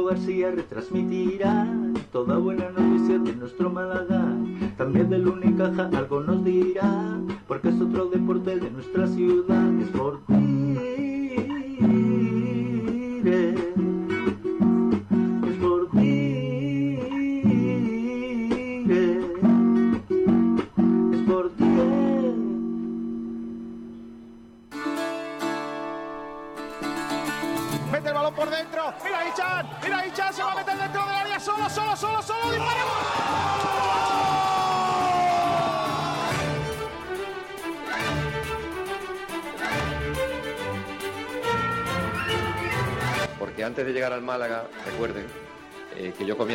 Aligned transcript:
García 0.00 0.50
retransmitirá 0.50 1.66
toda 2.12 2.38
buena 2.38 2.70
noticia 2.70 3.18
de 3.18 3.36
nuestro 3.36 3.68
Málaga. 3.68 4.24
También 4.78 5.10
del 5.10 5.28
Unicaja 5.28 5.90
algo 5.94 6.20
nos 6.20 6.42
dirá, 6.44 7.20
porque 7.46 7.68
es 7.68 7.80
otro 7.80 8.06
deporte 8.06 8.58
de 8.58 8.70
nuestra 8.70 9.06
ciudad. 9.06 9.62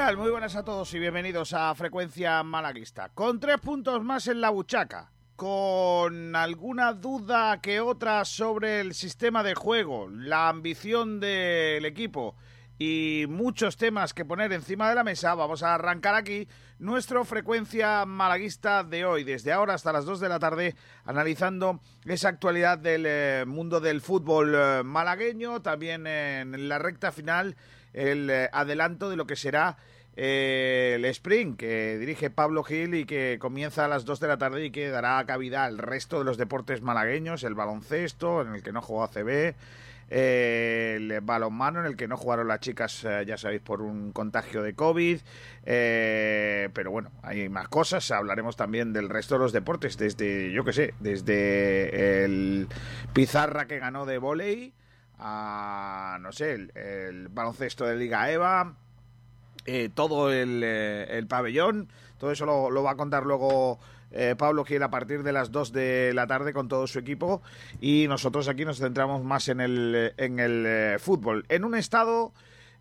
Muy 0.00 0.30
buenas 0.30 0.56
a 0.56 0.64
todos 0.64 0.94
y 0.94 0.98
bienvenidos 0.98 1.52
a 1.52 1.74
Frecuencia 1.74 2.42
Malaguista. 2.42 3.10
Con 3.10 3.38
tres 3.38 3.60
puntos 3.60 4.02
más 4.02 4.28
en 4.28 4.40
la 4.40 4.48
buchaca, 4.48 5.12
con 5.36 6.34
alguna 6.34 6.94
duda 6.94 7.60
que 7.60 7.80
otra 7.80 8.24
sobre 8.24 8.80
el 8.80 8.94
sistema 8.94 9.42
de 9.42 9.54
juego, 9.54 10.08
la 10.08 10.48
ambición 10.48 11.20
del 11.20 11.84
equipo 11.84 12.34
y 12.78 13.26
muchos 13.28 13.76
temas 13.76 14.14
que 14.14 14.24
poner 14.24 14.54
encima 14.54 14.88
de 14.88 14.94
la 14.94 15.04
mesa, 15.04 15.34
vamos 15.34 15.62
a 15.62 15.74
arrancar 15.74 16.14
aquí 16.14 16.48
nuestro 16.78 17.26
Frecuencia 17.26 18.06
Malaguista 18.06 18.82
de 18.82 19.04
hoy, 19.04 19.22
desde 19.22 19.52
ahora 19.52 19.74
hasta 19.74 19.92
las 19.92 20.06
2 20.06 20.18
de 20.18 20.28
la 20.30 20.38
tarde, 20.38 20.76
analizando 21.04 21.78
esa 22.06 22.30
actualidad 22.30 22.78
del 22.78 23.04
eh, 23.06 23.44
mundo 23.46 23.80
del 23.80 24.00
fútbol 24.00 24.54
eh, 24.56 24.82
malagueño, 24.82 25.60
también 25.60 26.06
en 26.06 26.70
la 26.70 26.78
recta 26.78 27.12
final 27.12 27.54
el 27.92 28.30
eh, 28.30 28.48
adelanto 28.52 29.10
de 29.10 29.16
lo 29.16 29.26
que 29.26 29.36
será 29.36 29.76
eh, 30.16 30.94
el 30.96 31.04
Spring, 31.06 31.56
que 31.56 31.96
dirige 31.98 32.30
Pablo 32.30 32.64
Gil 32.64 32.94
y 32.94 33.04
que 33.06 33.38
comienza 33.40 33.84
a 33.84 33.88
las 33.88 34.04
2 34.04 34.20
de 34.20 34.28
la 34.28 34.38
tarde 34.38 34.66
y 34.66 34.70
que 34.70 34.88
dará 34.88 35.24
cabida 35.24 35.64
al 35.64 35.78
resto 35.78 36.18
de 36.18 36.24
los 36.24 36.36
deportes 36.36 36.82
malagueños, 36.82 37.44
el 37.44 37.54
baloncesto, 37.54 38.42
en 38.42 38.54
el 38.54 38.62
que 38.62 38.72
no 38.72 38.82
jugó 38.82 39.04
ACB, 39.04 39.54
eh, 40.10 40.94
el 40.96 41.20
balonmano, 41.20 41.80
en 41.80 41.86
el 41.86 41.96
que 41.96 42.08
no 42.08 42.16
jugaron 42.16 42.48
las 42.48 42.58
chicas, 42.58 43.06
ya 43.26 43.38
sabéis, 43.38 43.62
por 43.62 43.80
un 43.80 44.10
contagio 44.12 44.62
de 44.62 44.74
COVID, 44.74 45.20
eh, 45.64 46.68
pero 46.74 46.90
bueno, 46.90 47.12
hay 47.22 47.48
más 47.48 47.68
cosas, 47.68 48.10
hablaremos 48.10 48.56
también 48.56 48.92
del 48.92 49.08
resto 49.08 49.36
de 49.36 49.38
los 49.38 49.52
deportes, 49.52 49.96
desde, 49.96 50.50
yo 50.50 50.64
que 50.64 50.72
sé, 50.72 50.94
desde 50.98 52.24
el 52.24 52.66
Pizarra 53.12 53.66
que 53.66 53.78
ganó 53.78 54.04
de 54.04 54.18
volei, 54.18 54.74
a, 55.20 56.18
no 56.20 56.32
sé, 56.32 56.54
el, 56.74 57.28
baloncesto 57.28 57.84
de 57.84 57.96
Liga 57.96 58.30
EVA, 58.30 58.74
eh, 59.66 59.90
todo 59.94 60.32
el, 60.32 60.62
eh, 60.64 61.18
el, 61.18 61.26
pabellón. 61.26 61.88
Todo 62.18 62.32
eso 62.32 62.46
lo, 62.46 62.70
lo 62.70 62.82
va 62.82 62.92
a 62.92 62.96
contar 62.96 63.24
luego 63.24 63.78
eh, 64.10 64.34
Pablo 64.36 64.64
Gil 64.64 64.82
a 64.82 64.90
partir 64.90 65.22
de 65.22 65.32
las 65.32 65.52
2 65.52 65.72
de 65.72 66.12
la 66.14 66.26
tarde 66.26 66.52
con 66.52 66.68
todo 66.68 66.86
su 66.86 66.98
equipo. 66.98 67.42
Y 67.80 68.06
nosotros 68.08 68.48
aquí 68.48 68.64
nos 68.64 68.78
centramos 68.78 69.22
más 69.22 69.48
en 69.48 69.60
el, 69.60 70.14
en 70.16 70.40
el 70.40 70.64
eh, 70.66 70.96
fútbol. 70.98 71.44
En 71.48 71.64
un 71.64 71.74
estado 71.74 72.32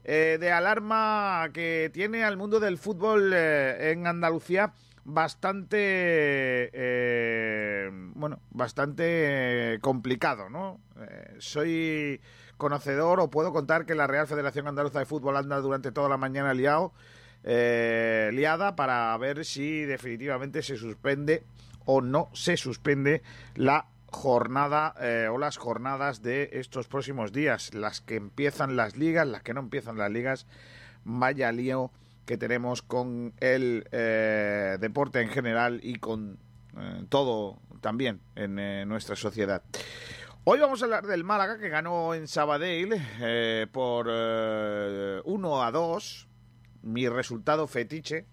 de 0.02 0.52
alarma 0.52 1.50
que 1.54 1.92
tiene 1.94 2.24
al 2.24 2.36
mundo 2.36 2.60
del 2.60 2.80
fútbol 2.80 3.32
en 3.32 4.08
Andalucía 4.08 4.74
bastante 5.06 5.78
eh, 6.74 7.90
bueno 8.16 8.40
bastante 8.52 9.80
complicado 9.82 10.50
no 10.50 10.80
eh, 11.00 11.36
soy 11.40 12.22
conocedor 12.58 13.20
o 13.20 13.30
puedo 13.30 13.54
contar 13.54 13.86
que 13.86 13.96
la 13.96 14.08
Real 14.08 14.28
Federación 14.28 14.68
Andaluza 14.68 15.00
de 15.00 15.06
Fútbol 15.06 15.38
anda 15.38 15.58
durante 15.60 15.92
toda 15.92 16.10
la 16.10 16.18
mañana 16.18 16.54
liado 16.54 16.94
eh, 17.44 18.32
liada 18.34 18.76
para 18.76 19.18
ver 19.18 19.46
si 19.46 19.82
definitivamente 19.86 20.62
se 20.62 20.76
suspende 20.76 21.44
o 21.86 22.02
no 22.02 22.30
se 22.34 22.58
suspende 22.58 23.24
la 23.56 23.88
jornada 24.08 24.94
eh, 25.00 25.30
o 25.32 25.38
las 25.38 25.58
jornadas 25.58 26.22
de 26.22 26.50
estos 26.54 26.88
próximos 26.88 27.32
días 27.32 27.74
las 27.74 28.02
que 28.02 28.16
empiezan 28.16 28.76
las 28.76 28.98
ligas 28.98 29.28
las 29.28 29.42
que 29.44 29.54
no 29.54 29.62
empiezan 29.62 29.98
las 29.98 30.12
ligas. 30.12 30.48
Vaya 31.06 31.52
lío 31.52 31.92
que 32.30 32.38
tenemos 32.38 32.84
con 32.84 33.34
el 33.40 33.88
eh, 33.92 34.78
deporte 34.80 35.20
en 35.20 35.30
general 35.30 35.80
y 35.82 35.96
con 35.96 36.38
eh, 36.78 37.04
todo 37.10 37.58
también 37.82 38.22
en 38.36 38.60
eh, 38.60 38.86
nuestra 38.86 39.16
sociedad. 39.16 39.64
Hoy 40.44 40.60
vamos 40.60 40.80
a 40.80 40.86
hablar 40.86 41.08
del 41.08 41.24
Málaga 41.24 41.58
que 41.58 41.70
ganó 41.70 42.14
en 42.14 42.28
Sabadell 42.28 43.02
eh, 43.20 43.66
por 43.72 44.10
1 44.10 45.64
a 45.64 45.72
2, 45.72 46.28
mi 46.84 47.10
resultado 47.10 47.66
fetiche, 47.66 48.28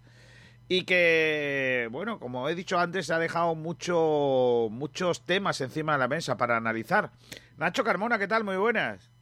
y 0.68 0.82
que, 0.82 1.88
bueno, 1.90 2.20
como 2.20 2.50
he 2.50 2.54
dicho 2.54 2.78
antes, 2.78 3.10
ha 3.10 3.18
dejado 3.18 3.54
mucho, 3.54 4.68
muchos 4.70 5.24
temas 5.24 5.62
encima 5.62 5.94
de 5.94 6.00
la 6.00 6.08
mesa 6.08 6.36
para 6.36 6.58
analizar. 6.58 7.12
Nacho 7.56 7.82
Carmona, 7.82 8.18
¿qué 8.18 8.28
tal? 8.28 8.44
Muy 8.44 8.58
buenas. 8.58 9.15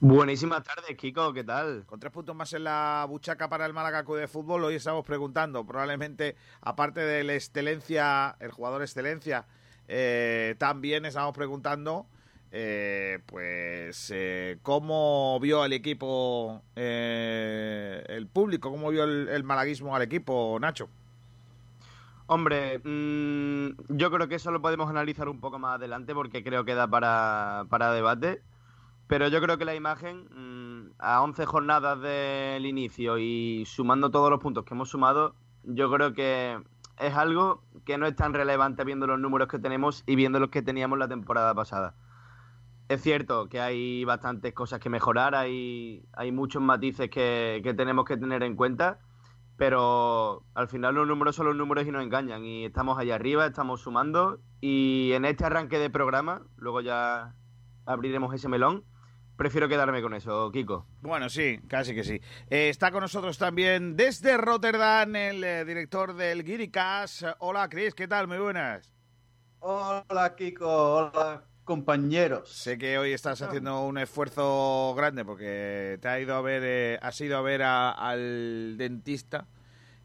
Buenísimas 0.00 0.62
tardes, 0.62 0.96
Kiko, 0.96 1.32
¿qué 1.32 1.42
tal? 1.42 1.84
Con 1.84 1.98
tres 1.98 2.12
puntos 2.12 2.32
más 2.36 2.52
en 2.52 2.62
la 2.62 3.04
buchaca 3.08 3.48
para 3.48 3.66
el 3.66 3.72
Málaga 3.72 4.04
Club 4.04 4.18
de 4.18 4.28
Fútbol, 4.28 4.62
hoy 4.62 4.76
estamos 4.76 5.04
preguntando, 5.04 5.66
probablemente, 5.66 6.36
aparte 6.60 7.00
del 7.00 7.30
excelencia, 7.30 8.36
el 8.38 8.52
jugador 8.52 8.82
excelencia, 8.82 9.46
eh, 9.88 10.54
también 10.58 11.04
estamos 11.04 11.34
preguntando, 11.34 12.06
eh, 12.52 13.18
pues, 13.26 14.12
eh, 14.14 14.58
cómo 14.62 15.40
vio 15.40 15.62
al 15.62 15.72
equipo, 15.72 16.62
eh, 16.76 18.04
el 18.06 18.28
público, 18.28 18.70
cómo 18.70 18.90
vio 18.90 19.02
el, 19.02 19.28
el, 19.28 19.42
malaguismo 19.42 19.96
al 19.96 20.02
equipo, 20.02 20.58
Nacho. 20.60 20.88
Hombre, 22.26 22.78
mmm, 22.84 23.70
yo 23.88 24.12
creo 24.12 24.28
que 24.28 24.36
eso 24.36 24.52
lo 24.52 24.62
podemos 24.62 24.88
analizar 24.88 25.28
un 25.28 25.40
poco 25.40 25.58
más 25.58 25.74
adelante 25.74 26.14
porque 26.14 26.44
creo 26.44 26.64
que 26.64 26.76
da 26.76 26.86
para, 26.86 27.64
para 27.68 27.92
debate. 27.92 28.42
Pero 29.08 29.28
yo 29.28 29.40
creo 29.40 29.56
que 29.56 29.64
la 29.64 29.74
imagen, 29.74 30.28
mmm, 30.30 30.92
a 30.98 31.22
11 31.22 31.46
jornadas 31.46 32.00
del 32.00 32.66
inicio 32.66 33.18
y 33.18 33.64
sumando 33.66 34.10
todos 34.10 34.30
los 34.30 34.38
puntos 34.38 34.64
que 34.64 34.74
hemos 34.74 34.90
sumado, 34.90 35.34
yo 35.64 35.90
creo 35.90 36.12
que 36.12 36.62
es 36.98 37.14
algo 37.14 37.64
que 37.86 37.96
no 37.96 38.06
es 38.06 38.14
tan 38.14 38.34
relevante 38.34 38.84
viendo 38.84 39.06
los 39.06 39.18
números 39.18 39.48
que 39.48 39.58
tenemos 39.58 40.04
y 40.06 40.14
viendo 40.14 40.38
los 40.38 40.50
que 40.50 40.60
teníamos 40.60 40.98
la 40.98 41.08
temporada 41.08 41.54
pasada. 41.54 41.94
Es 42.88 43.02
cierto 43.02 43.48
que 43.48 43.60
hay 43.60 44.04
bastantes 44.04 44.52
cosas 44.52 44.78
que 44.78 44.90
mejorar, 44.90 45.34
hay, 45.34 46.04
hay 46.12 46.30
muchos 46.30 46.60
matices 46.62 47.08
que, 47.08 47.60
que 47.62 47.72
tenemos 47.74 48.04
que 48.04 48.18
tener 48.18 48.42
en 48.42 48.56
cuenta, 48.56 48.98
pero 49.56 50.44
al 50.54 50.68
final 50.68 50.94
los 50.94 51.08
números 51.08 51.34
son 51.34 51.46
los 51.46 51.56
números 51.56 51.86
y 51.86 51.90
nos 51.92 52.02
engañan. 52.02 52.44
Y 52.44 52.66
estamos 52.66 52.98
allá 52.98 53.14
arriba, 53.14 53.46
estamos 53.46 53.80
sumando 53.80 54.40
y 54.60 55.12
en 55.12 55.24
este 55.24 55.46
arranque 55.46 55.78
de 55.78 55.88
programa, 55.88 56.42
luego 56.56 56.82
ya 56.82 57.34
abriremos 57.86 58.34
ese 58.34 58.48
melón, 58.48 58.84
prefiero 59.38 59.68
quedarme 59.68 60.02
con 60.02 60.12
eso, 60.12 60.50
Kiko. 60.50 60.84
Bueno, 61.00 61.30
sí, 61.30 61.60
casi 61.68 61.94
que 61.94 62.02
sí. 62.02 62.20
Eh, 62.50 62.68
está 62.68 62.90
con 62.90 63.00
nosotros 63.00 63.38
también 63.38 63.96
desde 63.96 64.36
Rotterdam 64.36 65.14
el 65.14 65.44
eh, 65.44 65.64
director 65.64 66.14
del 66.14 66.42
Guiricas. 66.44 67.24
Hola, 67.38 67.68
Chris, 67.68 67.94
¿qué 67.94 68.08
tal? 68.08 68.26
Muy 68.26 68.38
buenas. 68.38 68.92
Hola, 69.60 70.34
Kiko. 70.36 71.12
Hola, 71.12 71.44
compañeros. 71.62 72.50
Sé 72.52 72.78
que 72.78 72.98
hoy 72.98 73.12
estás 73.12 73.40
haciendo 73.40 73.86
un 73.86 73.98
esfuerzo 73.98 74.92
grande 74.96 75.24
porque 75.24 75.98
te 76.02 76.08
ha 76.08 76.20
ido 76.20 76.34
a 76.34 76.42
ver, 76.42 76.62
eh, 76.64 76.98
has 77.00 77.18
ido 77.20 77.38
a 77.38 77.40
ver 77.40 77.62
al 77.62 78.76
dentista. 78.76 79.46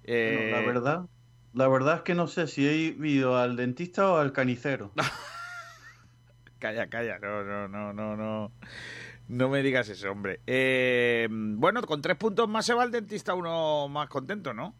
la 0.05 0.61
verdad, 0.61 1.07
la 1.53 1.67
verdad 1.67 1.97
es 1.97 2.01
que 2.03 2.13
no 2.13 2.27
sé 2.27 2.45
si 2.45 2.67
he 2.67 2.75
ido 3.07 3.35
al 3.37 3.55
dentista 3.55 4.11
o 4.11 4.17
al 4.17 4.31
canicero. 4.31 4.91
calla, 6.59 6.87
calla, 6.87 7.17
no, 7.17 7.43
no, 7.43 7.67
no, 7.67 7.93
no, 7.93 8.15
no. 8.15 8.51
No 9.27 9.49
me 9.49 9.63
digas 9.63 9.89
eso, 9.89 10.11
hombre. 10.11 10.41
Eh, 10.47 11.27
bueno, 11.31 11.81
con 11.83 12.01
tres 12.01 12.17
puntos 12.17 12.47
más 12.49 12.65
se 12.65 12.73
va 12.73 12.83
el 12.83 12.91
dentista 12.91 13.33
uno 13.33 13.87
más 13.87 14.09
contento, 14.09 14.53
¿no? 14.53 14.75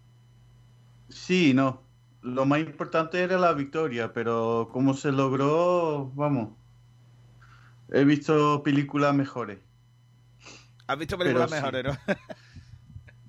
Sí, 1.10 1.54
no. 1.54 1.82
Lo 2.22 2.46
más 2.46 2.60
importante 2.60 3.22
era 3.22 3.38
la 3.38 3.54
victoria, 3.54 4.14
pero 4.14 4.70
cómo 4.72 4.94
se 4.94 5.12
logró, 5.12 6.12
vamos. 6.16 6.50
He 7.92 8.04
visto 8.06 8.64
películas 8.64 9.14
mejores. 9.14 9.60
¿Has 10.88 10.98
visto 10.98 11.18
películas 11.18 11.52
mejores, 11.52 11.84
no? 11.84 11.92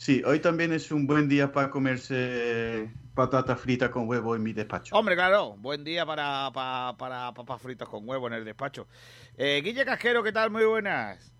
sí, 0.05 0.23
hoy 0.27 0.39
también 0.39 0.71
es 0.75 0.93
un 0.93 1.06
buen 1.06 1.31
día 1.31 1.51
para 1.51 1.71
comerse 1.71 2.91
patata 3.15 3.56
frita 3.56 3.91
con 3.91 4.06
huevo 4.06 4.37
en 4.37 4.43
mi 4.43 4.53
despacho. 4.53 4.95
Hombre, 4.95 5.15
claro, 5.15 5.56
buen 5.56 5.83
día 5.83 6.05
para, 6.05 6.51
para, 6.53 7.33
papas 7.33 7.62
fritas 7.62 7.89
con 7.89 8.06
huevo 8.06 8.27
en 8.27 8.35
el 8.35 8.45
despacho. 8.45 8.87
Eh, 9.39 9.62
Guille 9.65 9.87
Casquero, 9.87 10.23
¿qué 10.23 10.31
tal? 10.31 10.51
Muy 10.51 10.67
buenas. 10.67 11.33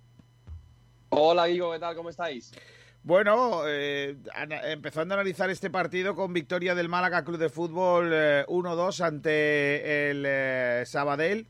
Hola, 1.11 1.47
Guigo, 1.47 1.73
¿qué 1.73 1.79
tal? 1.79 1.95
¿Cómo 1.95 2.09
estáis? 2.09 2.53
Bueno, 3.03 3.65
eh, 3.67 4.17
empezando 4.65 5.15
a 5.15 5.19
analizar 5.19 5.51
este 5.51 5.69
partido 5.69 6.15
con 6.15 6.33
victoria 6.33 6.75
del 6.75 6.89
Málaga 6.89 7.23
Club 7.23 7.37
de 7.37 7.51
Fútbol 7.51 8.11
1-2 8.13 9.01
eh, 9.01 9.05
ante 9.05 10.11
el 10.11 10.87
Sabadell, 10.87 11.47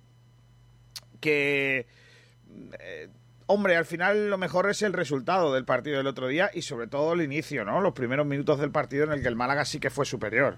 que 1.21 1.87
Hombre, 3.47 3.77
al 3.77 3.85
final 3.85 4.31
lo 4.31 4.39
mejor 4.39 4.71
es 4.71 4.81
el 4.81 4.95
resultado 4.95 5.53
del 5.53 5.67
partido 5.67 5.99
del 5.99 6.07
otro 6.07 6.29
día 6.29 6.51
y 6.55 6.63
sobre 6.63 6.87
todo 6.87 7.13
el 7.13 7.21
inicio, 7.21 7.65
¿no? 7.65 7.83
Los 7.83 7.93
primeros 7.93 8.25
minutos 8.25 8.59
del 8.59 8.71
partido 8.71 9.05
en 9.05 9.13
el 9.13 9.23
que 9.23 9.29
el 9.29 9.37
Málaga 9.37 9.67
sí 9.67 9.79
que 9.79 9.91
fue 9.91 10.07
superior. 10.07 10.57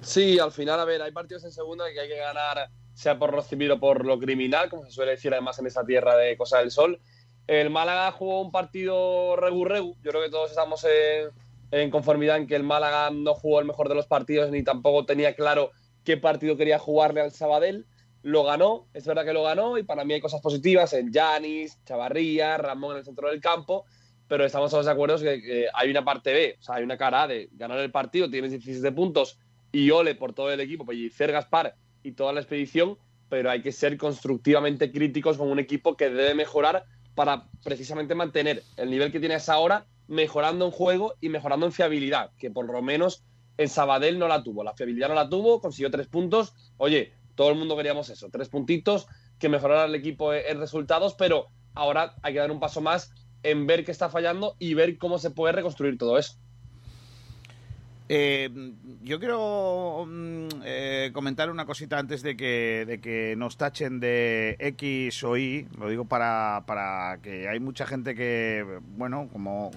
Sí, 0.00 0.38
al 0.38 0.50
final, 0.50 0.80
a 0.80 0.86
ver, 0.86 1.02
hay 1.02 1.12
partidos 1.12 1.44
en 1.44 1.52
segunda 1.52 1.84
que 1.92 2.00
hay 2.00 2.08
que 2.08 2.16
ganar, 2.16 2.70
sea 2.94 3.18
por 3.18 3.34
recibir 3.34 3.70
o 3.70 3.78
por 3.78 4.06
lo 4.06 4.18
criminal, 4.18 4.70
como 4.70 4.86
se 4.86 4.92
suele 4.92 5.10
decir 5.10 5.32
además 5.34 5.58
en 5.58 5.66
esa 5.66 5.84
tierra 5.84 6.16
de 6.16 6.38
Cosa 6.38 6.58
del 6.58 6.70
Sol. 6.70 7.00
El 7.46 7.68
Málaga 7.68 8.10
jugó 8.12 8.40
un 8.40 8.50
partido 8.50 9.36
regu-regu. 9.36 9.96
Yo 10.02 10.10
creo 10.10 10.22
que 10.22 10.30
todos 10.30 10.50
estamos 10.50 10.84
en, 10.84 11.30
en 11.70 11.90
conformidad 11.90 12.38
en 12.38 12.46
que 12.46 12.56
el 12.56 12.62
Málaga 12.62 13.10
no 13.10 13.34
jugó 13.34 13.60
el 13.60 13.66
mejor 13.66 13.90
de 13.90 13.94
los 13.94 14.06
partidos 14.06 14.50
ni 14.50 14.62
tampoco 14.62 15.04
tenía 15.04 15.34
claro 15.34 15.70
qué 16.02 16.16
partido 16.16 16.56
quería 16.56 16.78
jugarle 16.78 17.20
al 17.20 17.32
Sabadell 17.32 17.84
lo 18.26 18.42
ganó, 18.42 18.88
es 18.92 19.06
verdad 19.06 19.24
que 19.24 19.32
lo 19.32 19.44
ganó 19.44 19.78
y 19.78 19.84
para 19.84 20.04
mí 20.04 20.14
hay 20.14 20.20
cosas 20.20 20.40
positivas 20.40 20.92
en 20.94 21.12
Yanis, 21.12 21.78
Chavarría, 21.84 22.58
Ramón 22.58 22.92
en 22.92 22.98
el 22.98 23.04
centro 23.04 23.30
del 23.30 23.40
campo, 23.40 23.84
pero 24.26 24.44
estamos 24.44 24.72
todos 24.72 24.86
de 24.86 24.90
acuerdo 24.90 25.16
que, 25.20 25.68
hay 25.72 25.90
una 25.90 26.04
parte 26.04 26.32
B, 26.32 26.56
o 26.58 26.62
sea, 26.62 26.74
hay 26.74 26.82
una 26.82 26.98
cara 26.98 27.22
A 27.22 27.28
de 27.28 27.48
ganar 27.52 27.78
el 27.78 27.92
partido, 27.92 28.28
tienes 28.28 28.50
17 28.50 28.90
puntos 28.90 29.38
y 29.70 29.92
ole 29.92 30.16
por 30.16 30.32
todo 30.32 30.50
el 30.50 30.58
equipo, 30.58 30.84
Pellicer 30.84 31.30
Gaspar 31.30 31.76
y 32.02 32.12
toda 32.12 32.32
la 32.32 32.40
expedición, 32.40 32.98
pero 33.28 33.48
hay 33.48 33.62
que 33.62 33.70
ser 33.70 33.96
constructivamente 33.96 34.90
críticos 34.90 35.36
con 35.36 35.48
un 35.48 35.60
equipo 35.60 35.96
que 35.96 36.10
debe 36.10 36.34
mejorar 36.34 36.84
para 37.14 37.48
precisamente 37.62 38.16
mantener 38.16 38.64
el 38.76 38.90
nivel 38.90 39.12
que 39.12 39.20
tienes 39.20 39.48
ahora, 39.48 39.86
mejorando 40.08 40.64
en 40.64 40.72
juego 40.72 41.14
y 41.20 41.28
mejorando 41.28 41.66
en 41.66 41.70
fiabilidad, 41.70 42.32
que 42.38 42.50
por 42.50 42.66
lo 42.66 42.82
menos 42.82 43.22
en 43.56 43.68
Sabadell 43.68 44.18
no 44.18 44.26
la 44.26 44.42
tuvo. 44.42 44.64
La 44.64 44.74
fiabilidad 44.74 45.08
no 45.10 45.14
la 45.14 45.28
tuvo, 45.28 45.60
consiguió 45.60 45.92
tres 45.92 46.08
puntos. 46.08 46.54
Oye, 46.76 47.12
todo 47.36 47.50
el 47.50 47.56
mundo 47.56 47.76
queríamos 47.76 48.08
eso, 48.10 48.28
tres 48.30 48.48
puntitos, 48.48 49.06
que 49.38 49.48
mejorara 49.48 49.84
el 49.84 49.94
equipo 49.94 50.34
en 50.34 50.58
resultados, 50.58 51.14
pero 51.14 51.46
ahora 51.74 52.16
hay 52.22 52.32
que 52.32 52.40
dar 52.40 52.50
un 52.50 52.58
paso 52.58 52.80
más 52.80 53.12
en 53.44 53.66
ver 53.66 53.84
qué 53.84 53.92
está 53.92 54.08
fallando 54.08 54.56
y 54.58 54.74
ver 54.74 54.98
cómo 54.98 55.18
se 55.18 55.30
puede 55.30 55.52
reconstruir 55.52 55.96
todo 55.98 56.18
eso. 56.18 56.38
Eh, 58.08 58.48
yo 59.02 59.18
quiero 59.18 60.04
mm, 60.06 60.48
eh, 60.64 61.10
comentar 61.12 61.50
una 61.50 61.66
cosita 61.66 61.98
antes 61.98 62.22
de 62.22 62.36
que, 62.36 62.84
de 62.86 63.00
que 63.00 63.34
nos 63.36 63.56
tachen 63.56 63.98
de 63.98 64.56
X 64.60 65.24
o 65.24 65.36
Y. 65.36 65.66
Lo 65.78 65.88
digo 65.88 66.04
para, 66.04 66.64
para 66.66 67.18
que 67.22 67.48
hay 67.48 67.58
mucha 67.58 67.84
gente 67.84 68.14
que, 68.14 68.64
bueno, 68.96 69.28
como, 69.32 69.72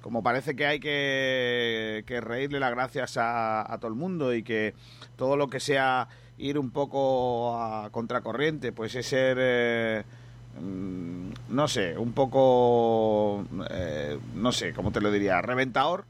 como 0.00 0.22
parece 0.22 0.56
que 0.56 0.66
hay 0.66 0.80
que, 0.80 2.04
que 2.06 2.20
reírle 2.22 2.58
las 2.58 2.70
gracias 2.70 3.18
a, 3.18 3.70
a 3.70 3.78
todo 3.78 3.88
el 3.88 3.96
mundo 3.96 4.34
y 4.34 4.42
que 4.42 4.74
todo 5.16 5.36
lo 5.36 5.48
que 5.48 5.60
sea 5.60 6.08
ir 6.38 6.58
un 6.58 6.70
poco 6.70 7.60
a 7.60 7.90
contracorriente, 7.90 8.72
pues 8.72 8.94
es 8.94 9.06
ser, 9.06 9.36
eh, 9.40 10.04
mm, 10.60 11.30
no 11.50 11.68
sé, 11.68 11.96
un 11.96 12.12
poco, 12.12 13.44
eh, 13.70 14.18
no 14.34 14.52
sé, 14.52 14.72
¿cómo 14.72 14.90
te 14.92 15.00
lo 15.00 15.10
diría? 15.10 15.40
Reventador. 15.42 16.04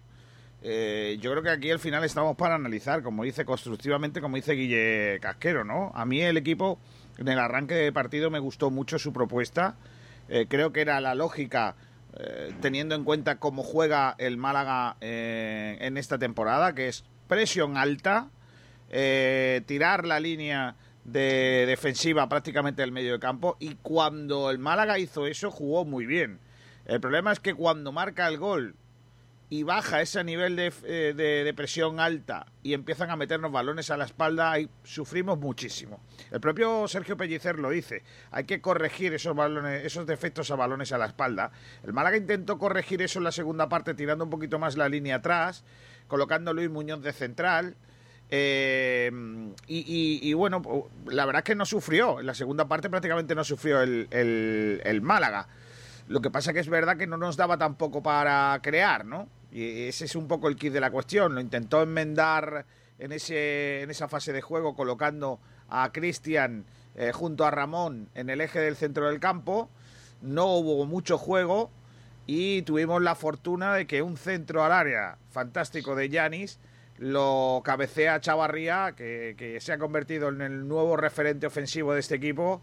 Eh, 0.63 1.19
yo 1.21 1.31
creo 1.33 1.43
que 1.43 1.51
aquí 1.51 1.71
al 1.71 1.79
final 1.79 2.05
estamos 2.05 2.37
para 2.37 2.55
analizar, 2.55 3.03
como 3.03 3.25
dice 3.25 3.45
constructivamente, 3.45 4.23
como 4.23 4.37
dice 4.37 4.55
Guille 4.55 5.19
Casquero, 5.21 5.63
¿no? 5.63 5.93
A 5.95 6.07
mí 6.07 6.23
el 6.23 6.39
equipo 6.39 6.79
en 7.19 7.29
el 7.29 7.39
arranque 7.39 7.75
de 7.75 7.93
partido 7.93 8.31
me 8.31 8.39
gustó 8.39 8.71
mucho 8.71 8.99
su 8.99 9.13
propuesta. 9.13 9.77
creo 10.49 10.73
que 10.73 10.81
era 10.81 11.03
la 11.03 11.15
lógica 11.15 11.77
teniendo 12.63 12.95
en 12.95 13.05
cuenta 13.05 13.39
cómo 13.39 13.63
juega 13.63 14.15
el 14.17 14.39
Málaga 14.39 14.97
en 15.03 15.99
esta 15.99 16.17
temporada, 16.19 16.75
que 16.75 16.89
es 16.89 17.05
presión 17.29 17.77
alta, 17.77 18.31
eh, 18.97 19.63
tirar 19.67 20.07
la 20.07 20.21
línea 20.21 20.77
de 21.03 21.65
defensiva 21.67 22.29
prácticamente 22.29 22.81
del 22.81 22.93
medio 22.93 23.15
de 23.15 23.19
campo 23.19 23.57
y 23.59 23.75
cuando 23.75 24.53
el 24.53 24.61
Málaga 24.61 25.01
hizo 25.01 25.27
eso 25.27 25.51
jugó 25.51 25.85
muy 25.85 26.07
bien. 26.07 26.39
El 26.85 27.01
problema 27.01 27.33
es 27.33 27.41
que 27.41 27.55
cuando 27.55 27.91
marca 27.91 28.29
el 28.29 28.39
gol 28.39 28.77
y 29.51 29.65
baja 29.65 30.01
ese 30.01 30.23
nivel 30.23 30.55
de, 30.55 30.73
eh, 30.85 31.13
de, 31.13 31.55
presión 31.55 31.99
alta 31.99 32.47
y 32.63 32.73
empiezan 32.73 33.11
a 33.11 33.17
meternos 33.17 33.51
balones 33.51 33.91
a 33.91 33.97
la 33.97 34.05
espalda, 34.05 34.53
ahí 34.53 34.71
sufrimos 34.85 35.41
muchísimo. 35.41 35.99
El 36.31 36.41
propio 36.41 36.87
Sergio 36.87 37.17
Pellicer 37.17 37.59
lo 37.59 37.71
dice, 37.71 38.05
hay 38.31 38.45
que 38.45 38.61
corregir 38.61 39.13
esos 39.13 39.35
balones, 39.35 39.85
esos 39.85 40.07
defectos 40.07 40.53
a 40.53 40.55
balones 40.55 40.93
a 40.93 40.99
la 40.99 41.07
espalda. 41.07 41.51
El 41.83 41.93
Málaga 41.93 42.17
intentó 42.17 42.59
corregir 42.59 43.03
eso 43.03 43.19
en 43.19 43.25
la 43.25 43.33
segunda 43.33 43.69
parte 43.69 43.95
tirando 43.95 44.23
un 44.23 44.31
poquito 44.31 44.61
más 44.61 44.77
la 44.77 44.89
línea 44.89 45.17
atrás, 45.17 45.65
colocando 46.07 46.55
Luis 46.55 46.71
Muñoz 46.71 47.03
de 47.03 47.13
central 47.13 47.77
eh, 48.31 49.11
y, 49.67 50.33
bueno, 50.35 50.63
la 51.07 51.27
verdad 51.27 51.41
es 51.41 51.45
que 51.45 51.55
no 51.55 51.67
sufrió. 51.67 52.21
En 52.21 52.27
la 52.27 52.35
segunda 52.35 52.67
parte 52.67 52.91
prácticamente 52.91 53.35
no 53.35 53.45
sufrió 53.45 53.83
el, 53.83 54.09
el, 54.11 55.03
Málaga. 55.03 55.49
Lo 56.09 56.21
que 56.21 56.31
pasa 56.31 56.53
que 56.53 56.61
es 56.61 56.69
verdad 56.69 56.97
que 56.97 57.07
no 57.07 57.17
nos 57.17 57.37
daba 57.37 57.57
tampoco 57.59 58.03
para 58.03 58.59
crear, 58.63 59.05
¿no? 59.05 59.29
Y 59.53 59.89
ese 59.89 60.07
es 60.07 60.17
un 60.17 60.27
poco 60.27 60.49
el 60.49 60.57
kit 60.57 60.73
de 60.73 60.81
la 60.81 60.91
cuestión. 60.91 61.35
Lo 61.35 61.41
intentó 61.41 61.83
enmendar 61.83 62.67
en, 62.99 63.13
ese, 63.13 63.83
en 63.83 63.91
esa 63.91 64.09
fase 64.09 64.33
de 64.33 64.43
juego 64.43 64.75
colocando 64.75 65.39
a 65.69 65.91
Cristian 65.93 66.65
eh, 66.97 67.13
junto 67.13 67.45
a 67.45 67.51
Ramón 67.51 68.09
en 68.15 68.31
el 68.31 68.41
eje 68.41 68.61
del 68.61 68.77
centro 68.77 69.09
del 69.09 69.21
campo. 69.21 69.71
No 70.23 70.47
hubo 70.55 70.87
mucho 70.87 71.19
juego 71.19 71.71
y 72.27 72.63
tuvimos 72.63 73.03
la 73.03 73.15
fortuna 73.15 73.75
de 73.75 73.87
que 73.87 74.03
un 74.03 74.17
centro 74.17 74.65
al 74.65 74.73
área 74.73 75.19
fantástico 75.31 75.95
de 75.95 76.09
Yanis 76.09 76.59
lo 76.99 77.63
cabecea 77.65 78.21
Chavarría, 78.21 78.95
que, 78.97 79.35
que, 79.37 79.61
se 79.61 79.73
ha 79.73 79.79
convertido 79.79 80.29
en 80.29 80.41
el 80.41 80.69
nuevo 80.69 80.97
referente 80.97 81.47
ofensivo 81.47 81.93
de 81.93 82.01
este 82.01 82.15
equipo 82.15 82.63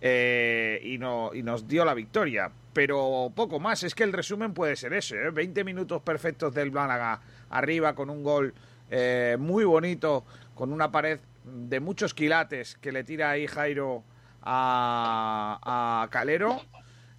eh, 0.00 0.80
y, 0.82 0.98
no, 0.98 1.30
y 1.34 1.42
nos 1.42 1.66
dio 1.66 1.84
la 1.84 1.94
victoria. 1.94 2.50
Pero 2.72 3.32
poco 3.34 3.58
más, 3.58 3.82
es 3.82 3.94
que 3.94 4.04
el 4.04 4.12
resumen 4.12 4.54
puede 4.54 4.76
ser 4.76 4.92
ese, 4.92 5.16
¿eh? 5.16 5.30
20 5.30 5.64
minutos 5.64 6.02
perfectos 6.02 6.54
del 6.54 6.70
Málaga 6.70 7.20
arriba 7.50 7.94
con 7.94 8.10
un 8.10 8.22
gol 8.22 8.54
eh, 8.90 9.36
muy 9.38 9.64
bonito, 9.64 10.24
con 10.54 10.72
una 10.72 10.90
pared 10.90 11.18
de 11.44 11.80
muchos 11.80 12.14
quilates 12.14 12.76
que 12.76 12.92
le 12.92 13.04
tira 13.04 13.30
ahí 13.30 13.46
Jairo 13.46 14.04
a, 14.42 16.04
a 16.04 16.08
Calero 16.10 16.60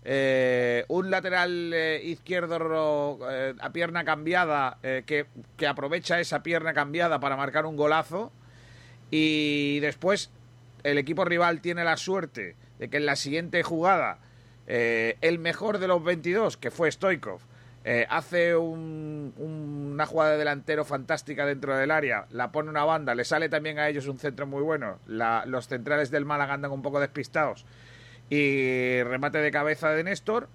eh, 0.06 0.86
un 0.88 1.12
lateral 1.12 1.74
eh, 1.74 2.02
izquierdo 2.04 3.20
eh, 3.30 3.54
a 3.60 3.70
pierna 3.72 4.06
cambiada 4.06 4.78
que, 4.82 5.26
que, 5.58 5.68
aprovecha 5.68 6.22
esa 6.22 6.42
pierna 6.42 6.74
cambiada 6.74 7.20
para 7.20 7.36
marcar 7.36 7.66
un 7.66 7.76
golazo. 7.76 8.32
Y 9.12 9.80
después 9.82 10.32
el 10.84 10.98
equipo 10.98 11.26
rival 11.26 11.62
tiene 11.62 11.84
la 11.84 11.98
suerte 11.98 12.56
de 12.78 12.90
que 12.90 12.98
en 12.98 13.06
la 13.06 13.16
siguiente 13.16 13.64
jugada 13.64 14.20
el 14.68 15.40
mejor 15.40 15.80
de 15.80 15.88
los 15.88 16.04
22 16.04 16.56
que 16.58 16.70
fue 16.70 16.92
Stoikov 16.92 17.42
hace 18.08 18.56
una 18.56 20.06
jugada 20.06 20.34
de 20.34 20.38
delantero 20.38 20.86
fantástica 20.86 21.48
dentro 21.48 21.76
del 21.76 21.90
área, 21.90 22.28
la 22.30 22.52
pone 22.52 22.70
una 22.70 22.86
banda, 22.86 23.16
le 23.16 23.26
sale 23.26 23.50
también 23.50 23.80
a 23.80 23.90
ellos 23.90 24.08
un 24.08 24.20
centro 24.20 24.46
muy 24.46 24.62
bueno, 24.62 25.00
los 25.08 25.68
centrales 25.68 26.12
del 26.12 26.24
Málaga 26.24 26.54
andan 26.54 26.72
un 26.72 26.84
poco 26.84 27.00
despistados 27.00 27.66
y 28.30 29.04
remate 29.04 29.40
de 29.40 29.52
cabeza 29.52 29.92
de 29.92 30.04
Néstor. 30.04 30.50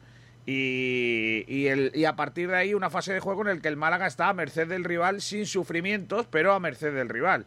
Y, 0.47 1.45
y, 1.49 1.69
el, 1.69 1.91
y 1.95 2.05
a 2.05 2.17
partir 2.17 2.49
de 2.51 2.57
ahí 2.57 2.75
una 2.75 2.91
fase 2.91 3.15
de 3.15 3.21
juego 3.21 3.43
en 3.43 3.49
el 3.49 3.63
que 3.63 3.69
el 3.69 3.77
Málaga 3.77 4.07
está 4.07 4.29
a 4.29 4.35
merced 4.35 4.69
del 4.69 4.85
rival 4.85 5.23
sin 5.23 5.47
sufrimientos, 5.47 6.27
pero 6.31 6.53
a 6.53 6.61
merced 6.61 6.93
del 6.95 7.09
rival. 7.09 7.47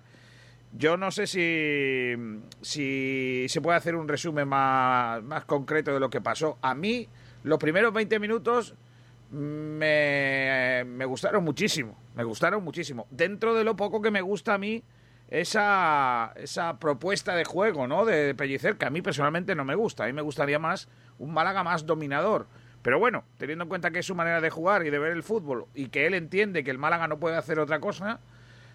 Yo 0.74 0.98
no 0.98 1.12
sé 1.12 1.28
si, 1.28 2.14
si 2.62 3.46
se 3.48 3.62
puede 3.62 3.78
hacer 3.78 3.96
un 3.96 4.08
resumen 4.08 4.48
más, 4.48 5.24
más 5.24 5.46
concreto 5.46 5.94
de 5.94 6.00
lo 6.00 6.10
que 6.10 6.22
pasó. 6.22 6.58
A 6.62 6.76
mí, 6.76 7.08
los 7.44 7.58
primeros 7.60 7.94
20 7.94 8.20
minutos 8.20 8.76
me, 9.32 10.84
me 10.86 11.06
gustaron 11.06 11.44
muchísimo. 11.44 11.98
Me 12.16 12.24
gustaron 12.24 12.64
muchísimo. 12.64 13.08
Dentro 13.12 13.54
de 13.54 13.64
lo 13.64 13.76
poco 13.76 14.02
que 14.02 14.12
me 14.12 14.22
gusta 14.22 14.56
a 14.56 14.58
mí 14.58 14.84
esa, 15.30 16.34
esa 16.36 16.80
propuesta 16.80 17.36
de 17.36 17.44
juego, 17.44 17.88
¿no? 17.88 18.06
De 18.06 18.34
Pellicer, 18.34 18.78
que 18.78 18.86
a 18.86 18.90
mí 18.90 19.02
personalmente 19.02 19.56
no 19.56 19.66
me 19.66 19.76
gusta. 19.76 20.04
A 20.06 20.08
mí 20.08 20.14
me 20.14 20.22
gustaría 20.22 20.60
más 20.60 20.88
un 21.20 21.34
Málaga 21.34 21.64
más 21.64 21.86
dominador. 21.86 22.48
Pero 22.82 23.00
bueno, 23.00 23.26
teniendo 23.38 23.64
en 23.64 23.70
cuenta 23.70 23.92
que 23.92 24.00
es 24.00 24.06
su 24.06 24.16
manera 24.16 24.40
de 24.40 24.50
jugar 24.50 24.86
y 24.86 24.90
de 24.90 25.00
ver 25.00 25.12
el 25.12 25.24
fútbol 25.24 25.66
y 25.74 25.90
que 25.90 26.06
él 26.06 26.14
entiende 26.14 26.64
que 26.64 26.72
el 26.72 26.78
Málaga 26.78 27.08
no 27.08 27.20
puede 27.20 27.36
hacer 27.36 27.60
otra 27.60 27.80
cosa 27.80 28.20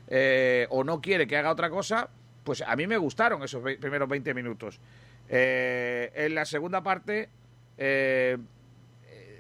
eh, 0.09 0.67
o 0.69 0.85
no 0.85 1.01
quiere 1.01 1.27
que 1.27 1.37
haga 1.39 1.51
otra 1.51 1.71
cosa, 1.71 2.11
pues 2.45 2.63
a 2.67 2.77
mí 2.77 2.87
me 2.87 2.99
gustaron 2.99 3.43
esos 3.43 3.63
primeros 3.63 4.09
20 4.09 4.35
minutos. 4.35 4.81
Eh, 5.29 6.13
en 6.15 6.35
la 6.35 6.45
segunda 6.45 6.83
parte, 6.83 7.31
eh, 7.79 8.37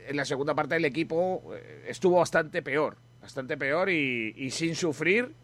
en 0.07 0.16
la 0.16 0.25
segunda 0.25 0.54
parte 0.54 0.76
el 0.76 0.85
equipo 0.87 1.52
estuvo 1.87 2.19
bastante 2.19 2.62
peor, 2.62 2.97
bastante 3.21 3.59
peor 3.59 3.90
y, 3.90 4.33
y 4.37 4.50
sin 4.50 4.75
sufrir 4.75 5.35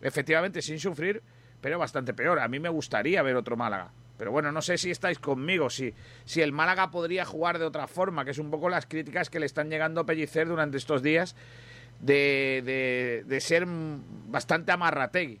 efectivamente 0.00 0.62
sin 0.62 0.78
sufrir, 0.78 1.22
pero 1.60 1.78
bastante 1.78 2.14
peor. 2.14 2.40
A 2.40 2.48
mí 2.48 2.58
me 2.58 2.68
gustaría 2.68 3.22
ver 3.22 3.36
otro 3.36 3.56
Málaga. 3.56 3.90
Pero 4.16 4.32
bueno, 4.32 4.52
no 4.52 4.60
sé 4.60 4.76
si 4.76 4.90
estáis 4.90 5.18
conmigo, 5.18 5.70
si, 5.70 5.94
si 6.26 6.42
el 6.42 6.52
Málaga 6.52 6.90
podría 6.90 7.24
jugar 7.24 7.58
de 7.58 7.64
otra 7.64 7.86
forma, 7.86 8.24
que 8.24 8.32
es 8.32 8.38
un 8.38 8.50
poco 8.50 8.68
las 8.68 8.84
críticas 8.84 9.30
que 9.30 9.40
le 9.40 9.46
están 9.46 9.70
llegando 9.70 10.02
a 10.02 10.04
Pellicer 10.04 10.46
durante 10.46 10.76
estos 10.76 11.02
días 11.02 11.34
de, 12.00 13.24
de, 13.26 13.40
ser 13.40 13.66
bastante 13.66 14.72
amarrategui. 14.72 15.40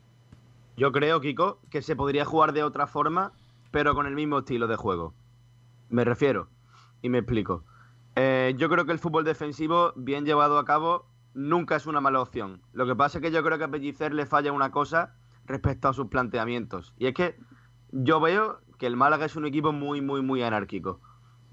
Yo 0.76 0.92
creo, 0.92 1.20
Kiko, 1.20 1.60
que 1.70 1.82
se 1.82 1.96
podría 1.96 2.24
jugar 2.24 2.52
de 2.52 2.62
otra 2.62 2.86
forma, 2.86 3.32
pero 3.70 3.94
con 3.94 4.06
el 4.06 4.14
mismo 4.14 4.38
estilo 4.38 4.66
de 4.66 4.76
juego. 4.76 5.12
Me 5.90 6.04
refiero, 6.04 6.48
y 7.02 7.10
me 7.10 7.18
explico. 7.18 7.64
Eh, 8.16 8.54
yo 8.56 8.68
creo 8.68 8.86
que 8.86 8.92
el 8.92 8.98
fútbol 8.98 9.24
defensivo, 9.24 9.92
bien 9.96 10.24
llevado 10.24 10.58
a 10.58 10.64
cabo, 10.64 11.06
nunca 11.34 11.76
es 11.76 11.86
una 11.86 12.00
mala 12.00 12.20
opción. 12.20 12.62
Lo 12.72 12.86
que 12.86 12.96
pasa 12.96 13.18
es 13.18 13.22
que 13.22 13.30
yo 13.30 13.42
creo 13.42 13.58
que 13.58 13.64
a 13.64 13.70
Pellicer 13.70 14.14
le 14.14 14.26
falla 14.26 14.52
una 14.52 14.70
cosa 14.70 15.14
respecto 15.46 15.88
a 15.88 15.92
sus 15.92 16.08
planteamientos. 16.08 16.94
Y 16.98 17.06
es 17.06 17.14
que 17.14 17.36
yo 17.92 18.20
veo 18.20 18.60
que 18.78 18.86
el 18.86 18.96
Málaga 18.96 19.26
es 19.26 19.36
un 19.36 19.46
equipo 19.46 19.72
muy, 19.72 20.00
muy, 20.00 20.22
muy 20.22 20.42
anárquico. 20.42 21.00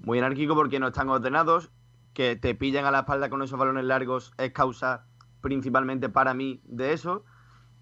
Muy 0.00 0.18
anárquico 0.18 0.54
porque 0.54 0.78
no 0.78 0.88
están 0.88 1.08
ordenados, 1.08 1.70
que 2.14 2.36
te 2.36 2.54
pillan 2.54 2.84
a 2.84 2.90
la 2.90 3.00
espalda 3.00 3.30
con 3.30 3.42
esos 3.42 3.58
balones 3.58 3.84
largos 3.84 4.32
es 4.38 4.52
causa 4.52 5.06
principalmente 5.40 6.08
para 6.08 6.34
mí 6.34 6.60
de 6.64 6.92
eso. 6.92 7.24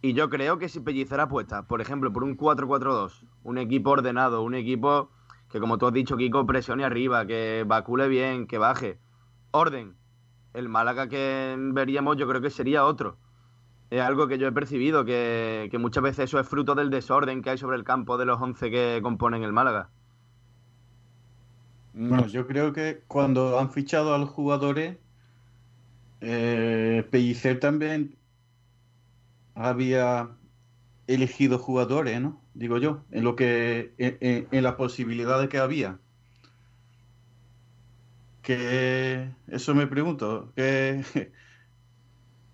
Y 0.02 0.12
yo 0.12 0.28
creo 0.28 0.58
que 0.58 0.68
si 0.68 0.80
Pellicer 0.80 1.20
apuesta, 1.20 1.66
por 1.66 1.80
ejemplo, 1.80 2.12
por 2.12 2.22
un 2.22 2.36
4-4-2, 2.36 3.26
un 3.44 3.58
equipo 3.58 3.90
ordenado, 3.90 4.42
un 4.42 4.54
equipo 4.54 5.10
que, 5.48 5.58
como 5.58 5.78
tú 5.78 5.86
has 5.86 5.92
dicho, 5.92 6.16
Kiko, 6.16 6.46
presione 6.46 6.84
arriba, 6.84 7.26
que 7.26 7.64
vacule 7.66 8.08
bien, 8.08 8.46
que 8.46 8.58
baje, 8.58 8.98
orden, 9.52 9.96
el 10.56 10.70
Málaga 10.70 11.08
que 11.08 11.54
veríamos 11.58 12.16
yo 12.16 12.26
creo 12.26 12.40
que 12.40 12.50
sería 12.50 12.84
otro. 12.84 13.18
Es 13.90 14.00
algo 14.00 14.26
que 14.26 14.38
yo 14.38 14.48
he 14.48 14.52
percibido, 14.52 15.04
que, 15.04 15.70
muchas 15.78 16.02
veces 16.02 16.24
eso 16.24 16.40
es 16.40 16.48
fruto 16.48 16.74
del 16.74 16.90
desorden 16.90 17.42
que 17.42 17.50
hay 17.50 17.58
sobre 17.58 17.76
el 17.76 17.84
campo 17.84 18.18
de 18.18 18.24
los 18.24 18.40
11 18.40 18.70
que 18.70 19.00
componen 19.02 19.44
el 19.44 19.52
Málaga. 19.52 19.90
Bueno, 21.92 22.26
yo 22.26 22.46
creo 22.46 22.72
que 22.72 23.02
cuando 23.06 23.60
han 23.60 23.70
fichado 23.70 24.14
a 24.14 24.18
los 24.18 24.30
jugadores, 24.30 24.96
eh, 26.20 27.06
Pellicer 27.10 27.60
también 27.60 28.16
había 29.54 30.30
elegido 31.06 31.58
jugadores, 31.58 32.20
¿no? 32.20 32.40
Digo 32.54 32.78
yo, 32.78 33.02
en 33.12 33.24
lo 33.24 33.36
que, 33.36 33.94
en 33.98 34.62
las 34.62 34.74
posibilidades 34.74 35.48
que 35.48 35.58
había 35.58 35.98
que 38.46 39.28
eso 39.48 39.74
me 39.74 39.88
pregunto, 39.88 40.52
que 40.54 41.02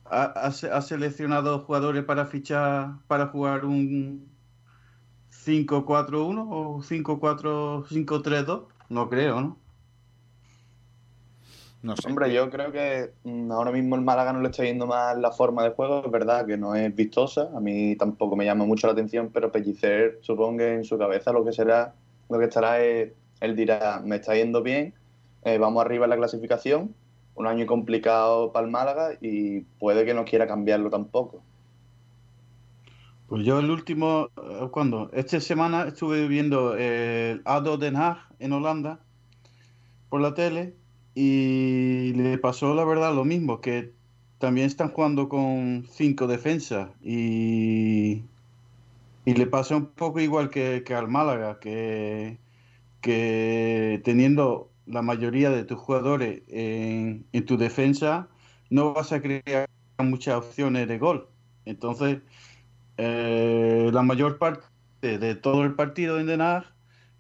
ha, 0.07 0.23
ha, 0.25 0.81
seleccionado 0.81 1.59
jugadores 1.59 2.03
para 2.05 2.25
fichar, 2.25 2.95
para 3.07 3.27
jugar 3.27 3.67
un 3.67 4.27
5-4-1 5.31 6.47
o 6.49 6.83
5-4-5-3-2? 6.83 8.69
No 8.89 9.11
creo, 9.11 9.43
¿no? 9.43 9.59
No 11.83 11.95
sé. 11.95 12.09
Hombre, 12.09 12.33
yo 12.33 12.49
creo 12.49 12.73
que 12.73 13.13
mm, 13.25 13.53
ahora 13.53 13.71
mismo 13.71 13.95
el 13.95 14.01
Málaga 14.01 14.33
no 14.33 14.41
le 14.41 14.49
está 14.49 14.65
yendo 14.65 14.87
más 14.87 15.19
la 15.19 15.31
forma 15.31 15.63
de 15.63 15.73
juego, 15.73 16.07
es 16.07 16.11
verdad 16.11 16.47
que 16.47 16.57
no 16.57 16.75
es 16.75 16.95
vistosa, 16.95 17.51
a 17.55 17.61
mí 17.61 17.97
tampoco 17.97 18.35
me 18.35 18.47
llama 18.47 18.65
mucho 18.65 18.87
la 18.87 18.95
atención, 18.95 19.29
pero 19.31 19.53
Pellicer 19.53 20.21
supongo 20.23 20.57
que 20.57 20.73
en 20.73 20.85
su 20.85 20.97
cabeza 20.97 21.33
lo 21.33 21.45
que 21.45 21.53
será, 21.53 21.93
lo 22.31 22.39
que 22.39 22.47
estará 22.47 22.81
es, 22.83 23.13
él 23.41 23.57
dirá, 23.57 24.01
me 24.03 24.17
está 24.17 24.35
yendo 24.35 24.63
bien, 24.63 24.95
eh, 25.45 25.59
vamos 25.59 25.85
arriba 25.85 26.05
en 26.05 26.11
la 26.11 26.17
clasificación, 26.17 26.95
un 27.35 27.47
año 27.47 27.67
complicado 27.67 28.53
para 28.53 28.67
el 28.67 28.73
Málaga 28.73 29.11
y 29.21 29.61
puede 29.79 30.05
que 30.05 30.15
no 30.15 30.25
quiera 30.25 30.47
cambiarlo 30.47 30.91
tampoco. 30.91 31.43
Pues 33.27 33.45
yo 33.45 33.59
el 33.59 33.71
último, 33.71 34.29
eh, 34.37 34.69
cuando 34.71 35.11
esta 35.13 35.41
semana 35.41 35.89
estuve 35.89 36.29
viendo 36.29 36.77
el 36.77 37.41
ADO 37.45 37.79
Den 37.79 37.97
Haag 37.97 38.19
en 38.39 38.53
Holanda 38.53 39.01
por 40.11 40.21
la 40.21 40.35
tele 40.35 40.75
y 41.15 42.13
le 42.15 42.37
pasó 42.39 42.75
la 42.75 42.85
verdad 42.85 43.15
lo 43.15 43.25
mismo, 43.25 43.61
que 43.61 43.93
también 44.39 44.67
están 44.67 44.91
jugando 44.91 45.29
con 45.29 45.87
cinco 45.91 46.27
defensas 46.27 46.91
y, 47.03 48.23
y 49.25 49.35
le 49.35 49.47
pasa 49.47 49.77
un 49.77 49.87
poco 49.87 50.21
igual 50.21 50.51
que, 50.51 50.83
que 50.85 50.95
al 50.95 51.09
Málaga, 51.09 51.59
que, 51.61 52.39
que 53.01 54.03
teniendo 54.05 54.72
la 54.87 55.03
mayoría 55.03 55.51
de 55.51 55.65
tus 55.65 55.79
jugadores 55.79 56.43
en, 56.49 57.27
en, 57.33 57.47
tu 57.47 57.57
defensa, 57.57 58.29
no 58.71 58.93
vas 58.95 59.13
a 59.13 59.21
crear 59.21 59.69
muchas 59.99 60.37
opciones 60.37 60.89
de 60.89 60.99
gol. 60.99 61.29
Entonces, 61.65 62.21
eh, 62.97 63.91
la 63.93 64.03
mayor 64.03 64.39
parte 64.39 64.67
de 65.01 65.35
todo 65.35 65.65
el 65.65 65.75
partido 65.75 66.19
en 66.19 66.27
Den 66.27 66.41
Haag 66.41 66.65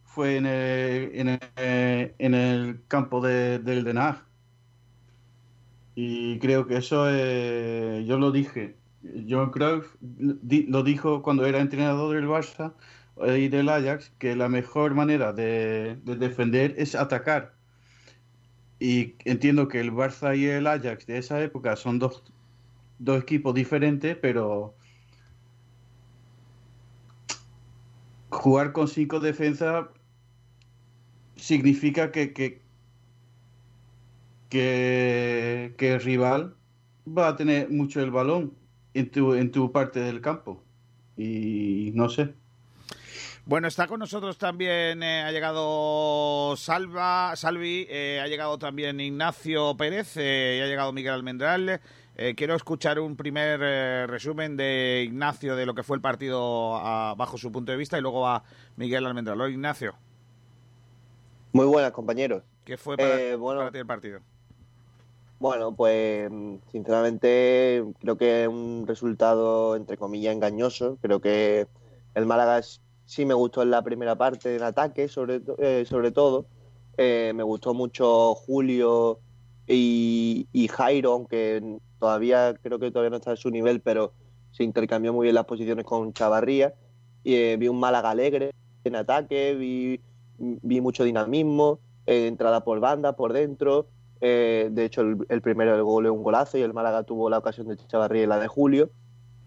fue 0.04 0.36
en 0.36 0.46
el, 0.46 1.10
en 1.14 1.28
el, 1.28 2.14
en 2.18 2.34
el 2.34 2.82
campo 2.88 3.20
de, 3.20 3.58
del 3.58 3.84
Den 3.84 3.98
Haag. 3.98 4.24
Y 5.94 6.38
creo 6.38 6.66
que 6.66 6.78
eso, 6.78 7.06
eh, 7.08 8.04
yo 8.06 8.18
lo 8.18 8.30
dije, 8.30 8.76
John 9.28 9.50
Cruyff 9.50 9.96
lo 10.00 10.82
dijo 10.82 11.22
cuando 11.22 11.44
era 11.44 11.60
entrenador 11.60 12.14
del 12.14 12.28
Barça 12.28 12.74
y 13.16 13.48
del 13.48 13.68
Ajax, 13.68 14.12
que 14.18 14.36
la 14.36 14.48
mejor 14.48 14.94
manera 14.94 15.32
de, 15.32 15.98
de 16.04 16.16
defender 16.16 16.74
es 16.78 16.94
atacar. 16.94 17.54
Y 18.80 19.14
entiendo 19.24 19.68
que 19.68 19.80
el 19.80 19.92
Barça 19.92 20.36
y 20.36 20.46
el 20.46 20.66
Ajax 20.66 21.06
de 21.06 21.18
esa 21.18 21.40
época 21.42 21.76
son 21.76 21.98
dos, 21.98 22.24
dos 22.98 23.22
equipos 23.22 23.54
diferentes, 23.54 24.16
pero 24.16 24.74
jugar 28.30 28.72
con 28.72 28.88
cinco 28.88 29.20
defensas 29.20 29.86
significa 31.36 32.10
que, 32.10 32.32
que, 32.32 32.60
que, 34.48 35.74
que, 35.78 35.94
el 35.94 36.00
rival 36.00 36.56
va 37.06 37.28
a 37.28 37.36
tener 37.36 37.70
mucho 37.70 38.00
el 38.00 38.10
balón 38.10 38.54
en 38.94 39.10
tu, 39.10 39.34
en 39.34 39.50
tu 39.50 39.70
parte 39.72 40.00
del 40.00 40.20
campo. 40.20 40.62
Y 41.16 41.92
no 41.94 42.08
sé. 42.08 42.34
Bueno, 43.44 43.66
está 43.66 43.88
con 43.88 43.98
nosotros 43.98 44.38
también, 44.38 45.02
eh, 45.02 45.22
ha 45.22 45.32
llegado 45.32 46.54
Salva, 46.56 47.34
Salvi, 47.34 47.88
eh, 47.90 48.20
ha 48.22 48.28
llegado 48.28 48.56
también 48.56 49.00
Ignacio 49.00 49.76
Pérez 49.76 50.16
eh, 50.16 50.58
y 50.58 50.62
ha 50.62 50.66
llegado 50.66 50.92
Miguel 50.92 51.14
Almendral. 51.14 51.80
Quiero 52.36 52.54
escuchar 52.54 53.00
un 53.00 53.16
primer 53.16 53.58
resumen 54.08 54.56
de 54.56 55.02
Ignacio 55.06 55.56
de 55.56 55.64
lo 55.64 55.74
que 55.74 55.82
fue 55.82 55.96
el 55.96 56.02
partido 56.02 56.76
a, 56.76 57.14
bajo 57.16 57.38
su 57.38 57.50
punto 57.50 57.72
de 57.72 57.78
vista 57.78 57.98
y 57.98 58.02
luego 58.02 58.28
a 58.28 58.44
Miguel 58.76 59.06
Almendral. 59.06 59.40
Hola, 59.40 59.50
Ignacio. 59.50 59.94
Muy 61.52 61.64
buenas, 61.66 61.90
compañeros. 61.92 62.44
¿Qué 62.64 62.76
fue 62.76 62.98
para, 62.98 63.36
bueno, 63.36 63.60
para 63.60 63.72
ti 63.72 63.78
el 63.78 63.86
partido? 63.86 64.20
Bueno, 65.40 65.74
pues 65.74 66.30
sinceramente 66.70 67.82
creo 67.98 68.18
que 68.18 68.42
es 68.42 68.48
un 68.48 68.84
resultado 68.86 69.74
entre 69.74 69.96
comillas 69.96 70.34
engañoso. 70.34 70.98
Creo 71.00 71.20
que 71.20 71.66
el 72.14 72.26
Málaga 72.26 72.58
es 72.58 72.82
sí 73.12 73.26
me 73.26 73.34
gustó 73.34 73.60
en 73.62 73.70
la 73.70 73.82
primera 73.82 74.16
parte 74.16 74.48
del 74.48 74.62
ataque, 74.62 75.06
sobre, 75.06 75.42
eh, 75.58 75.84
todo. 76.14 76.46
Eh, 76.96 77.32
me 77.34 77.42
gustó 77.42 77.74
mucho 77.74 78.34
Julio 78.34 79.20
y, 79.66 80.46
y, 80.50 80.68
Jairo, 80.68 81.12
aunque 81.12 81.78
todavía 81.98 82.54
creo 82.62 82.78
que 82.78 82.90
todavía 82.90 83.10
no 83.10 83.16
está 83.16 83.32
en 83.32 83.36
su 83.36 83.50
nivel, 83.50 83.82
pero 83.82 84.14
se 84.50 84.64
intercambió 84.64 85.12
muy 85.12 85.24
bien 85.24 85.34
las 85.34 85.44
posiciones 85.44 85.84
con 85.84 86.14
Chavarría. 86.14 86.72
Y, 87.22 87.34
eh, 87.34 87.56
vi 87.58 87.68
un 87.68 87.78
Málaga 87.78 88.10
alegre 88.10 88.52
en 88.84 88.96
ataque, 88.96 89.54
vi, 89.56 90.00
mucho 90.80 91.04
dinamismo, 91.04 91.80
entrada 92.06 92.64
por 92.64 92.80
banda, 92.80 93.14
por 93.14 93.34
dentro. 93.34 93.88
De 94.20 94.84
hecho, 94.84 95.02
el, 95.02 95.18
el 95.28 95.42
primero 95.42 95.72
del 95.72 95.82
gol 95.82 96.06
es 96.06 96.12
un 96.12 96.22
golazo 96.22 96.56
y 96.56 96.62
el 96.62 96.72
Málaga 96.72 97.02
tuvo 97.02 97.28
la 97.28 97.38
ocasión 97.38 97.68
de 97.68 97.76
Chavarría 97.76 98.22
y 98.22 98.26
la 98.26 98.38
de 98.38 98.48
Julio. 98.48 98.90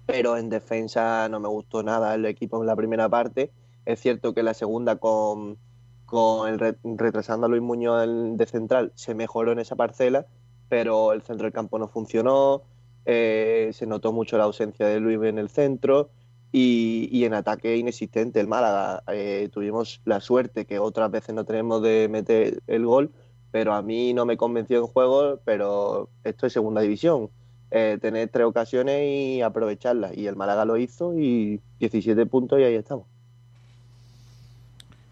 Pero 0.05 0.37
en 0.37 0.49
defensa 0.49 1.27
no 1.29 1.39
me 1.39 1.47
gustó 1.49 1.81
nada 1.83 2.13
el 2.15 2.25
equipo 2.25 2.61
en 2.61 2.67
la 2.67 2.75
primera 2.75 3.09
parte. 3.09 3.51
Es 3.85 3.99
cierto 3.99 4.33
que 4.33 4.43
la 4.43 4.53
segunda, 4.53 4.97
con, 4.97 5.57
con 6.05 6.47
el 6.49 6.59
re- 6.59 6.77
retrasando 6.83 7.47
a 7.47 7.49
Luis 7.49 7.61
Muñoz 7.61 8.05
de 8.37 8.45
central, 8.45 8.91
se 8.95 9.15
mejoró 9.15 9.51
en 9.51 9.59
esa 9.59 9.75
parcela, 9.75 10.27
pero 10.69 11.11
el 11.13 11.21
centro 11.23 11.45
del 11.45 11.53
campo 11.53 11.79
no 11.79 11.87
funcionó. 11.87 12.63
eh, 13.05 13.69
se 13.73 13.85
notó 13.87 14.11
mucho 14.11 14.37
la 14.37 14.45
ausencia 14.45 14.87
de 14.87 14.99
Luis 14.99 15.19
en 15.23 15.37
el 15.39 15.49
centro 15.49 16.09
y, 16.51 17.07
y 17.11 17.25
en 17.25 17.33
ataque 17.33 17.77
inexistente 17.77 18.39
el 18.39 18.47
Málaga. 18.47 19.03
Eh, 19.07 19.49
tuvimos 19.51 20.01
la 20.05 20.19
suerte 20.21 20.65
que 20.65 20.79
otras 20.79 21.11
veces 21.11 21.35
no 21.35 21.45
tenemos 21.45 21.81
de 21.83 22.07
meter 22.09 22.61
el 22.67 22.85
gol, 22.85 23.11
pero 23.51 23.73
a 23.73 23.81
mí 23.81 24.13
no 24.13 24.25
me 24.25 24.37
convenció 24.37 24.79
en 24.79 24.87
juego, 24.87 25.39
pero 25.45 26.09
esto 26.23 26.45
es 26.47 26.53
segunda 26.53 26.81
división. 26.81 27.29
Eh, 27.77 27.97
tener 27.99 28.29
tres 28.29 28.45
ocasiones 28.45 29.03
y 29.03 29.41
aprovecharlas. 29.41 30.15
Y 30.15 30.27
el 30.27 30.37
Málaga 30.37 30.63
lo 30.63 30.77
hizo 30.77 31.13
y 31.19 31.59
17 31.79 32.25
puntos 32.25 32.57
y 32.57 32.63
ahí 32.63 32.75
estamos. 32.75 33.05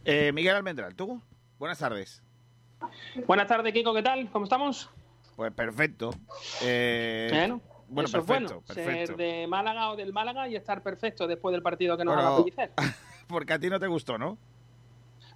Eh, 0.05 0.31
Miguel 0.31 0.55
Almendral, 0.55 0.95
¿tú? 0.95 1.21
Buenas 1.59 1.79
tardes. 1.79 2.23
Buenas 3.27 3.47
tardes, 3.47 3.73
Kiko, 3.73 3.93
¿qué 3.93 4.01
tal? 4.01 4.29
¿Cómo 4.31 4.45
estamos? 4.45 4.89
Pues 5.35 5.51
perfecto. 5.51 6.11
Eh, 6.61 7.27
bueno, 7.33 7.59
bueno, 7.89 8.07
eso 8.07 8.23
perfecto, 8.25 8.45
es 8.45 8.51
bueno, 8.51 8.61
perfecto. 8.65 9.07
ser 9.07 9.17
de 9.17 9.45
Málaga 9.45 9.91
o 9.91 9.97
del 9.97 10.13
Málaga 10.13 10.47
y 10.47 10.55
estar 10.55 10.81
perfecto 10.81 11.27
después 11.27 11.51
del 11.51 11.63
partido 11.63 11.97
que 11.97 12.05
nos 12.05 12.15
Bueno, 12.15 12.29
haga 12.29 12.37
Pellicer. 12.37 12.71
Porque 13.27 13.51
a 13.51 13.59
ti 13.59 13.69
no 13.69 13.77
te 13.77 13.87
gustó, 13.87 14.17
¿no? 14.17 14.37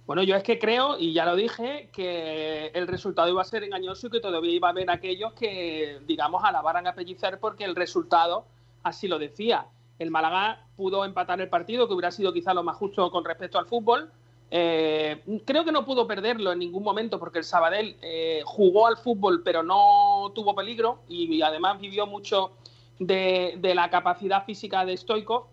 Bueno, 0.08 0.22
yo 0.22 0.36
es 0.36 0.42
que 0.42 0.58
creo, 0.58 0.98
y 0.98 1.12
ya 1.12 1.26
lo 1.26 1.36
dije, 1.36 1.90
que 1.92 2.68
el 2.68 2.86
resultado 2.86 3.28
iba 3.28 3.42
a 3.42 3.44
ser 3.44 3.62
engañoso 3.62 4.06
y 4.06 4.10
que 4.10 4.20
todavía 4.20 4.52
iba 4.52 4.68
a 4.68 4.70
haber 4.70 4.88
aquellos 4.88 5.34
que, 5.34 6.00
digamos, 6.06 6.42
alabaran 6.44 6.86
a 6.86 6.94
Pellicer 6.94 7.38
porque 7.38 7.64
el 7.64 7.76
resultado 7.76 8.46
así 8.82 9.06
lo 9.06 9.18
decía. 9.18 9.66
El 9.98 10.10
Málaga 10.10 10.64
pudo 10.78 11.04
empatar 11.04 11.42
el 11.42 11.50
partido, 11.50 11.86
que 11.86 11.92
hubiera 11.92 12.10
sido 12.10 12.32
quizá 12.32 12.54
lo 12.54 12.62
más 12.62 12.78
justo 12.78 13.10
con 13.10 13.22
respecto 13.22 13.58
al 13.58 13.66
fútbol. 13.66 14.10
Eh, 14.50 15.42
creo 15.44 15.62
que 15.66 15.72
no 15.72 15.84
pudo 15.84 16.06
perderlo 16.06 16.52
en 16.52 16.60
ningún 16.60 16.84
momento 16.84 17.18
porque 17.18 17.40
el 17.40 17.44
Sabadell 17.44 17.94
eh, 18.00 18.40
jugó 18.46 18.86
al 18.86 18.96
fútbol 18.96 19.42
pero 19.44 19.62
no 19.62 20.32
tuvo 20.34 20.54
peligro 20.54 21.00
y, 21.06 21.42
además 21.42 21.78
vivió 21.78 22.06
mucho 22.06 22.52
de, 22.98 23.60
la 23.74 23.90
capacidad 23.90 24.46
física 24.46 24.86
de 24.86 24.96
Stoikov 24.96 25.48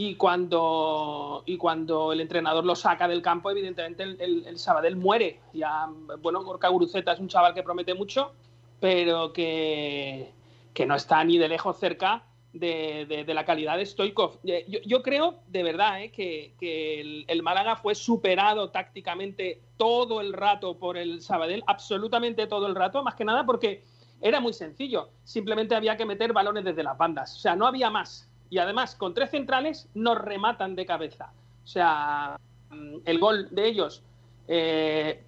y 0.00 0.14
cuando, 0.14 1.42
y 1.44 1.56
cuando 1.58 2.12
el 2.12 2.20
entrenador 2.20 2.64
lo 2.64 2.76
saca 2.76 3.08
del 3.08 3.20
campo, 3.20 3.50
evidentemente 3.50 4.04
el, 4.04 4.16
el- 4.20 4.46
el 4.46 4.58
Sabadell 4.58 4.94
muere. 4.96 5.40
Ya, 5.52 5.88
bueno, 6.22 6.42
Gorka 6.44 6.68
Guruceta 6.68 7.12
es 7.12 7.18
un 7.20 7.26
chaval 7.28 7.52
que 7.54 7.64
promete 7.64 7.94
mucho, 7.94 8.32
pero 8.80 9.32
que, 9.32 10.32
que 10.72 10.86
no 10.86 10.94
está 10.94 11.24
ni 11.24 11.36
de 11.36 11.48
lejos 11.48 11.78
cerca 11.80 12.24
de, 12.52 13.06
de- 13.08 13.24
de 13.24 13.34
la 13.34 13.44
calidad 13.44 13.76
de 13.76 13.84
Stoikov. 13.86 14.38
Eh, 14.44 14.64
Yo, 14.68 14.78
yo 14.86 15.02
creo, 15.02 15.40
de 15.48 15.64
verdad, 15.64 16.00
eh, 16.02 16.12
que, 16.12 16.54
que 16.60 17.00
el, 17.00 17.24
el 17.28 17.42
Málaga 17.42 17.74
fue 17.76 17.94
superado 17.96 18.70
tácticamente 18.70 19.60
todo 19.76 20.20
el 20.20 20.32
rato 20.32 20.78
por 20.78 20.96
el 20.96 21.22
Sabadell, 21.22 21.64
absolutamente 21.66 22.46
todo 22.46 22.68
el 22.68 22.76
rato, 22.76 23.02
más 23.02 23.16
que 23.16 23.24
nada 23.24 23.44
porque 23.44 23.84
era 24.20 24.38
muy 24.40 24.52
sencillo. 24.52 25.10
Simplemente 25.24 25.74
había 25.74 25.96
que 25.96 26.06
meter 26.06 26.32
balones 26.32 26.64
desde 26.64 26.84
las 26.84 26.96
bandas. 26.96 27.34
O 27.36 27.38
sea, 27.40 27.56
no 27.56 27.66
había 27.66 27.90
más. 27.90 28.27
Y 28.50 28.58
además, 28.58 28.94
con 28.94 29.14
tres 29.14 29.30
centrales, 29.30 29.88
nos 29.94 30.18
rematan 30.18 30.74
de 30.74 30.86
cabeza. 30.86 31.32
O 31.64 31.66
sea, 31.66 32.38
mm, 32.70 32.96
el 33.04 33.18
gol 33.18 33.48
de 33.50 33.66
ellos. 33.68 34.02
eh, 34.50 35.22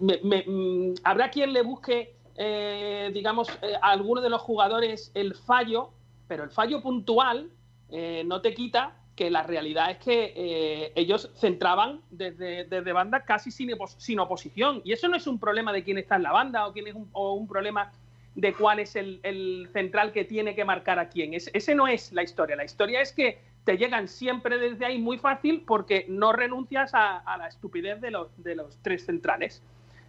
me- 0.00 0.20
me- 0.22 0.44
mm, 0.46 0.94
habrá 1.04 1.30
quien 1.30 1.52
le 1.54 1.62
busque, 1.62 2.14
eh, 2.36 3.10
digamos, 3.14 3.48
eh, 3.62 3.72
a 3.80 3.90
alguno 3.92 4.20
de 4.20 4.28
los 4.28 4.42
jugadores 4.42 5.10
el 5.14 5.34
fallo, 5.34 5.90
pero 6.26 6.44
el 6.44 6.50
fallo 6.50 6.82
puntual 6.82 7.50
eh, 7.90 8.22
no 8.26 8.42
te 8.42 8.52
quita 8.52 8.94
que 9.16 9.30
la 9.30 9.42
realidad 9.42 9.90
es 9.90 9.96
que 9.98 10.34
eh, 10.36 10.92
ellos 10.94 11.30
centraban 11.36 12.02
desde, 12.10 12.64
desde 12.64 12.92
banda 12.92 13.24
casi 13.24 13.50
sin, 13.50 13.70
sin 13.96 14.20
oposición. 14.20 14.82
Y 14.84 14.92
eso 14.92 15.08
no 15.08 15.16
es 15.16 15.26
un 15.26 15.38
problema 15.40 15.72
de 15.72 15.82
quién 15.82 15.96
está 15.96 16.16
en 16.16 16.22
la 16.24 16.32
banda 16.32 16.66
o, 16.66 16.72
quién 16.74 16.86
es 16.86 16.94
un, 16.94 17.08
o 17.12 17.32
un 17.32 17.48
problema 17.48 17.90
de 18.38 18.54
cuál 18.54 18.78
es 18.78 18.94
el, 18.94 19.18
el 19.24 19.68
central 19.72 20.12
que 20.12 20.24
tiene 20.24 20.54
que 20.54 20.64
marcar 20.64 21.00
a 21.00 21.08
quién. 21.08 21.34
Es- 21.34 21.50
ese 21.52 21.74
no 21.74 21.88
es 21.88 22.12
la 22.12 22.22
historia. 22.22 22.54
La 22.54 22.64
historia 22.64 23.00
es 23.00 23.12
que 23.12 23.38
te 23.64 23.76
llegan 23.76 24.06
siempre 24.06 24.58
desde 24.58 24.86
ahí 24.86 24.98
muy 24.98 25.18
fácil 25.18 25.64
porque 25.66 26.04
no 26.08 26.32
renuncias 26.32 26.92
a, 26.94 27.36
la 27.36 27.48
estupidez 27.48 28.00
de 28.00 28.12
los, 28.12 28.28
de 28.42 28.54
los 28.54 28.78
tres 28.80 29.04
centrales. 29.04 29.60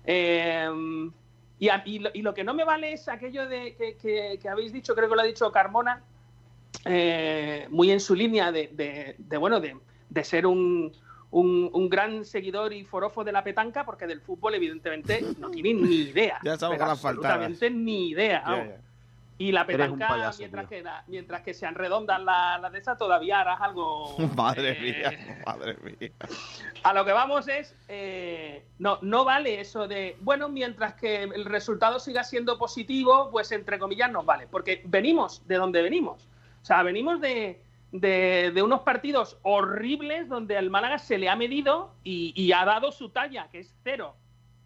Eh, 0.06 0.70
y, 1.58 1.70
y 1.86 2.00
lo, 2.00 2.12
y 2.14 2.22
lo 2.22 2.34
que 2.36 2.44
no 2.44 2.54
me 2.54 2.64
vale 2.66 2.94
es 2.94 3.10
aquello 3.10 3.48
de 3.48 3.74
que, 3.76 3.98
que- 3.98 4.38
que 4.40 4.48
habéis 4.48 4.72
dicho, 4.74 4.94
creo 4.94 5.10
que 5.10 5.16
lo 5.16 5.22
ha 5.22 5.26
dicho 5.26 5.52
Carmona, 5.52 6.04
eh, 6.86 7.66
muy 7.72 7.90
en 7.92 8.00
su 8.00 8.14
línea 8.14 8.52
de, 8.52 8.70
de- 8.72 9.16
de, 9.18 9.76
de 10.10 10.24
ser 10.24 10.46
un, 10.46 10.94
un- 11.32 11.70
un 11.74 11.90
gran 11.90 12.26
seguidor 12.26 12.74
y 12.74 12.84
forofo 12.84 13.24
de 13.24 13.32
la 13.32 13.44
petanca, 13.44 13.86
porque 13.86 14.08
del 14.08 14.22
fútbol, 14.22 14.56
evidentemente, 14.56 15.24
no 15.38 15.50
tiene 15.52 15.74
ni 15.74 15.96
idea. 16.02 16.40
Ya 16.44 16.58
faltadas. 16.58 16.90
absolutamente 17.06 17.70
ni 17.70 18.10
idea. 18.10 18.42
Vamos. 18.46 18.68
ya. 18.68 18.82
Y 19.42 19.54
la 19.54 19.66
petanca, 19.66 20.10
payaso, 20.10 20.40
mientras, 20.40 20.68
tío. 20.68 20.78
que 20.80 20.84
la- 20.84 21.04
mientras 21.08 21.42
que 21.44 21.54
sean 21.54 21.74
redondas 21.76 22.22
las 22.22 22.60
las 22.62 22.74
de 22.74 22.80
esas, 22.80 22.98
todavía 22.98 23.40
harás 23.40 23.62
algo. 23.62 24.18
Madre 24.36 24.72
eh, 24.72 24.82
mía, 24.82 25.42
madre 25.46 25.78
mía. 25.98 26.12
a 26.84 26.94
lo 26.94 27.06
que 27.06 27.14
vamos 27.14 27.48
es, 27.48 27.74
eh, 27.88 28.66
no, 28.80 29.00
no 29.02 29.24
vale 29.24 29.62
eso 29.62 29.88
de, 29.88 30.18
bueno, 30.20 30.50
mientras 30.50 30.96
que 30.96 31.24
el 31.24 31.46
resultado 31.46 32.00
siga 32.00 32.26
siendo 32.26 32.58
positivo, 32.58 33.30
pues 33.32 33.50
entre 33.54 33.80
comillas 33.80 34.12
nos 34.12 34.26
vale, 34.26 34.46
porque 34.48 34.82
venimos 34.84 35.42
de 35.48 35.56
donde 35.56 35.84
venimos. 35.84 36.28
O 36.62 36.66
sea, 36.66 36.84
venimos 36.84 37.22
de, 37.22 37.62
de- 37.92 38.62
unos 38.64 38.82
partidos 38.82 39.38
horribles 39.44 40.28
donde 40.30 40.58
al 40.58 40.70
Málaga 40.70 40.98
se 41.00 41.18
le 41.18 41.30
ha 41.30 41.36
medido 41.36 41.92
y, 42.04 42.52
ha 42.52 42.66
dado 42.66 42.92
su 42.92 43.10
talla, 43.10 43.48
que 43.52 43.60
es 43.60 43.76
cero. 43.84 44.16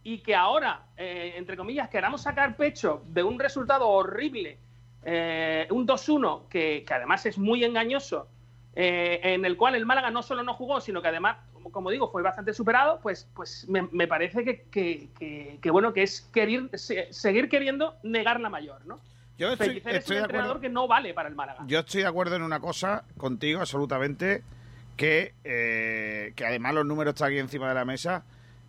Y 0.03 0.19
que 0.19 0.35
ahora, 0.35 0.85
eh, 0.97 1.33
entre 1.37 1.55
comillas, 1.55 1.87
queramos 1.89 2.21
sacar 2.23 2.57
pecho 2.57 3.03
de 3.07 3.23
un 3.23 3.39
resultado 3.39 3.87
horrible, 3.87 4.57
eh, 5.05 5.67
un 5.71 5.85
2-1, 5.87 6.47
que, 6.49 6.83
que 6.85 6.93
además 6.93 7.25
es 7.25 7.37
muy 7.37 7.63
engañoso, 7.63 8.27
eh, 8.75 9.19
en 9.23 9.45
el 9.45 9.55
cual 9.55 9.75
el 9.75 9.85
Málaga 9.85 10.11
no 10.11 10.21
solo 10.23 10.43
no 10.43 10.53
jugó, 10.55 10.81
sino 10.81 11.01
que 11.01 11.07
además, 11.07 11.37
como, 11.71 11.89
digo, 11.89 12.09
fue 12.11 12.21
bastante 12.21 12.53
superado, 12.53 12.99
pues, 13.01 13.29
pues 13.33 13.65
me, 13.69 13.83
me 13.91 14.07
parece 14.07 14.43
que, 14.43 14.63
que- 14.69 15.57
que- 15.61 15.71
bueno, 15.71 15.93
que 15.93 16.03
es 16.03 16.21
querer, 16.33 16.69
se- 16.77 17.11
seguir 17.13 17.47
queriendo 17.47 17.95
negar 18.03 18.41
la 18.41 18.49
mayor, 18.49 18.85
¿no? 18.85 18.99
Yo 19.37 19.51
estoy, 19.51 19.77
es 19.77 19.85
estoy 19.85 20.17
un 20.17 20.19
de 20.21 20.23
entrenador 20.25 20.57
acuerdo. 20.57 20.61
que 20.61 20.69
no 20.69 20.87
vale 20.87 21.13
para 21.13 21.29
el 21.29 21.35
Málaga. 21.35 21.63
Yo 21.67 21.79
estoy 21.79 22.01
de 22.01 22.07
acuerdo 22.07 22.35
en 22.35 22.43
una 22.43 22.59
cosa 22.59 23.03
contigo, 23.17 23.59
absolutamente, 23.61 24.43
que, 24.95 25.33
eh, 25.43 26.33
que 26.35 26.45
además 26.45 26.73
los 26.75 26.85
números 26.85 27.13
están 27.15 27.29
aquí 27.29 27.39
encima 27.39 27.67
de 27.69 27.73
la 27.75 27.83
mesa, 27.85 28.23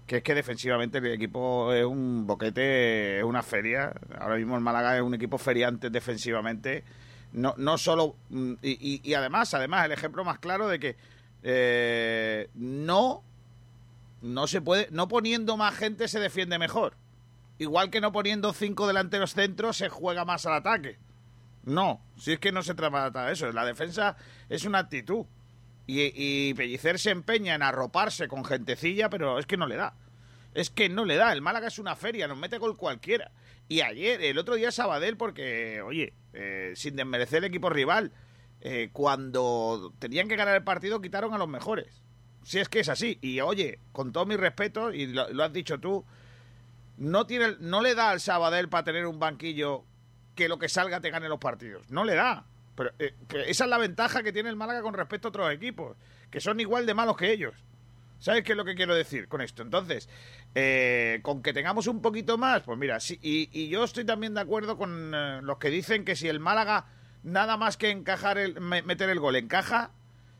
que 0.06 0.18
es 0.18 0.22
que 0.22 0.34
defensivamente 0.34 0.98
el 0.98 1.06
equipo 1.12 1.72
es 1.72 1.84
un 1.84 2.26
boquete, 2.26 3.18
es 3.18 3.24
una 3.24 3.42
feria. 3.42 3.92
Ahora 4.18 4.36
mismo 4.36 4.54
el 4.56 4.62
Málaga 4.62 4.96
es 4.96 5.02
un 5.02 5.14
equipo 5.14 5.36
feriante 5.38 5.90
defensivamente. 5.90 6.84
No, 7.32 7.54
no 7.58 7.76
solo... 7.78 8.14
mm, 8.30 8.52
Y, 8.62 8.70
y- 8.94 9.00
y 9.02 9.14
además, 9.14 9.52
además, 9.54 9.84
el 9.86 9.92
ejemplo 9.92 10.24
más 10.24 10.38
claro 10.38 10.68
de 10.68 10.78
que 10.78 10.96
eh, 11.42 12.48
no, 12.54 13.22
no 14.22 14.46
se 14.46 14.60
puede... 14.62 14.88
No 14.90 15.08
poniendo 15.08 15.56
más 15.56 15.74
gente 15.74 16.08
se 16.08 16.20
defiende 16.20 16.58
mejor. 16.58 16.94
Igual 17.58 17.90
que 17.90 18.00
no 18.00 18.12
poniendo 18.12 18.52
cinco 18.52 18.86
delanteros 18.86 19.34
centros 19.34 19.76
se 19.76 19.88
juega 19.88 20.24
más 20.24 20.44
al 20.46 20.54
ataque. 20.54 20.98
No, 21.64 22.02
si 22.16 22.32
es 22.32 22.38
que 22.38 22.52
no 22.52 22.62
se 22.62 22.74
trata 22.74 23.26
de 23.26 23.32
eso. 23.32 23.50
La 23.52 23.64
defensa 23.64 24.16
es 24.48 24.64
una 24.64 24.80
actitud. 24.80 25.26
Y, 25.86 26.54
Pellicer 26.54 26.98
se 26.98 27.10
empeña 27.10 27.54
en 27.54 27.62
arroparse 27.62 28.26
con 28.26 28.44
gentecilla, 28.44 29.10
pero 29.10 29.38
es 29.38 29.46
que 29.46 29.56
no 29.56 29.66
le 29.66 29.76
da. 29.76 29.94
Es 30.54 30.70
que 30.70 30.88
no 30.88 31.04
le 31.04 31.16
da. 31.16 31.32
El 31.32 31.42
Málaga 31.42 31.68
es 31.68 31.78
una 31.78 31.94
feria, 31.94 32.26
nos 32.26 32.38
mete 32.38 32.58
gol 32.58 32.76
cualquiera. 32.76 33.32
Y 33.68 33.80
ayer, 33.82 34.22
el 34.22 34.38
otro 34.38 34.54
día 34.54 34.72
Sabadell, 34.72 35.16
porque, 35.16 35.82
oye, 35.82 36.14
eh, 36.32 36.72
sin 36.74 36.96
desmerecer 36.96 37.38
el 37.38 37.44
equipo 37.44 37.70
rival, 37.70 38.12
eh, 38.60 38.90
cuando 38.92 39.92
tenían 39.98 40.28
que 40.28 40.36
ganar 40.36 40.54
el 40.56 40.64
partido 40.64 41.02
quitaron 41.02 41.34
a 41.34 41.38
los 41.38 41.48
mejores. 41.48 42.02
Si 42.44 42.58
es 42.58 42.68
que 42.68 42.80
es 42.80 42.88
así. 42.88 43.18
Y 43.20 43.40
oye, 43.40 43.78
con 43.92 44.12
todo 44.12 44.26
mi 44.26 44.36
respeto, 44.36 44.92
y 44.92 45.06
lo, 45.06 45.30
lo 45.32 45.44
has 45.44 45.52
dicho 45.52 45.80
tú, 45.80 46.04
no, 46.96 47.26
tiene, 47.26 47.56
no 47.60 47.80
le 47.82 47.94
da 47.94 48.10
al 48.10 48.20
Sabadell 48.20 48.68
para 48.68 48.84
tener 48.84 49.06
un 49.06 49.18
banquillo 49.18 49.84
que 50.34 50.48
lo 50.48 50.58
que 50.58 50.68
salga 50.68 51.00
te 51.00 51.10
gane 51.10 51.28
los 51.28 51.38
partidos. 51.38 51.88
No 51.90 52.04
le 52.04 52.14
da. 52.14 52.46
Pero 52.74 52.90
eh, 52.98 53.14
esa 53.46 53.64
es 53.64 53.70
la 53.70 53.78
ventaja 53.78 54.22
que 54.22 54.32
tiene 54.32 54.48
el 54.48 54.56
Málaga 54.56 54.82
con 54.82 54.94
respecto 54.94 55.28
a 55.28 55.30
otros 55.30 55.52
equipos, 55.52 55.96
que 56.30 56.40
son 56.40 56.58
igual 56.60 56.86
de 56.86 56.94
malos 56.94 57.16
que 57.16 57.30
ellos. 57.32 57.54
¿Sabes 58.18 58.42
qué 58.42 58.52
es 58.52 58.56
lo 58.56 58.64
que 58.64 58.74
quiero 58.74 58.94
decir 58.94 59.28
con 59.28 59.42
esto? 59.42 59.62
Entonces, 59.62 60.08
eh, 60.54 61.20
con 61.22 61.42
que 61.42 61.52
tengamos 61.52 61.86
un 61.86 62.00
poquito 62.00 62.38
más, 62.38 62.62
pues 62.62 62.78
mira, 62.78 62.98
y, 63.22 63.48
y 63.52 63.68
yo 63.68 63.84
estoy 63.84 64.04
también 64.04 64.34
de 64.34 64.40
acuerdo 64.40 64.78
con 64.78 65.12
eh, 65.14 65.40
los 65.42 65.58
que 65.58 65.68
dicen 65.68 66.04
que 66.04 66.16
si 66.16 66.28
el 66.28 66.40
Málaga 66.40 66.86
nada 67.22 67.56
más 67.56 67.76
que 67.76 67.90
encajar 67.90 68.38
el, 68.38 68.60
me- 68.60 68.82
meter 68.82 69.10
el 69.10 69.20
gol 69.20 69.36
encaja, 69.36 69.90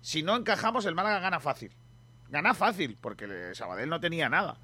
si 0.01 0.23
no 0.23 0.35
encajamos 0.37 0.87
el 0.87 0.95
Málaga 0.95 1.21
gana 1.21 1.40
fácil. 1.40 1.73
Gana 2.31 2.55
fácil, 2.55 2.97
porque 3.01 3.25
el 3.27 3.55
Sabadell 3.55 3.88
no 3.90 4.01
tenía 4.01 4.29
nada. 4.29 4.57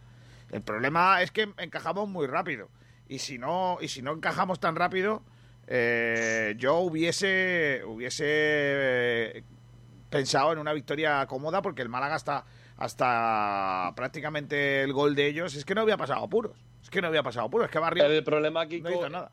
El 0.50 0.62
problema 0.62 1.22
es 1.22 1.30
que 1.30 1.48
encajamos 1.58 2.08
muy 2.08 2.26
rápido. 2.26 2.68
Y 3.08 3.18
si 3.18 3.38
no, 3.38 3.78
y 3.80 3.88
si 3.88 4.02
no 4.02 4.12
encajamos 4.12 4.60
tan 4.60 4.76
rápido, 4.76 5.22
eh, 5.66 6.54
yo 6.58 6.78
hubiese, 6.78 7.82
hubiese 7.86 8.24
eh, 8.26 9.44
pensado 10.10 10.52
en 10.52 10.58
una 10.58 10.72
victoria 10.72 11.24
cómoda 11.26 11.62
porque 11.62 11.82
el 11.82 11.88
Málaga 11.88 12.16
está 12.16 12.44
hasta 12.76 13.92
prácticamente 13.94 14.82
el 14.82 14.92
gol 14.92 15.14
de 15.14 15.26
ellos 15.26 15.54
es 15.54 15.64
que 15.64 15.74
no 15.74 15.82
había 15.82 15.96
pasado 15.96 16.24
apuros. 16.24 16.56
Es 16.82 16.88
que 16.88 17.02
no 17.02 17.08
había 17.08 17.22
pasado 17.22 17.46
apuros. 17.46 17.66
Es 17.66 17.72
que 17.72 17.78
Barrio 17.78 18.06
El 18.06 18.24
problema, 18.24 18.66
Kiko, 18.66 18.88
no 18.88 18.94
hizo 18.96 19.08
nada. 19.10 19.32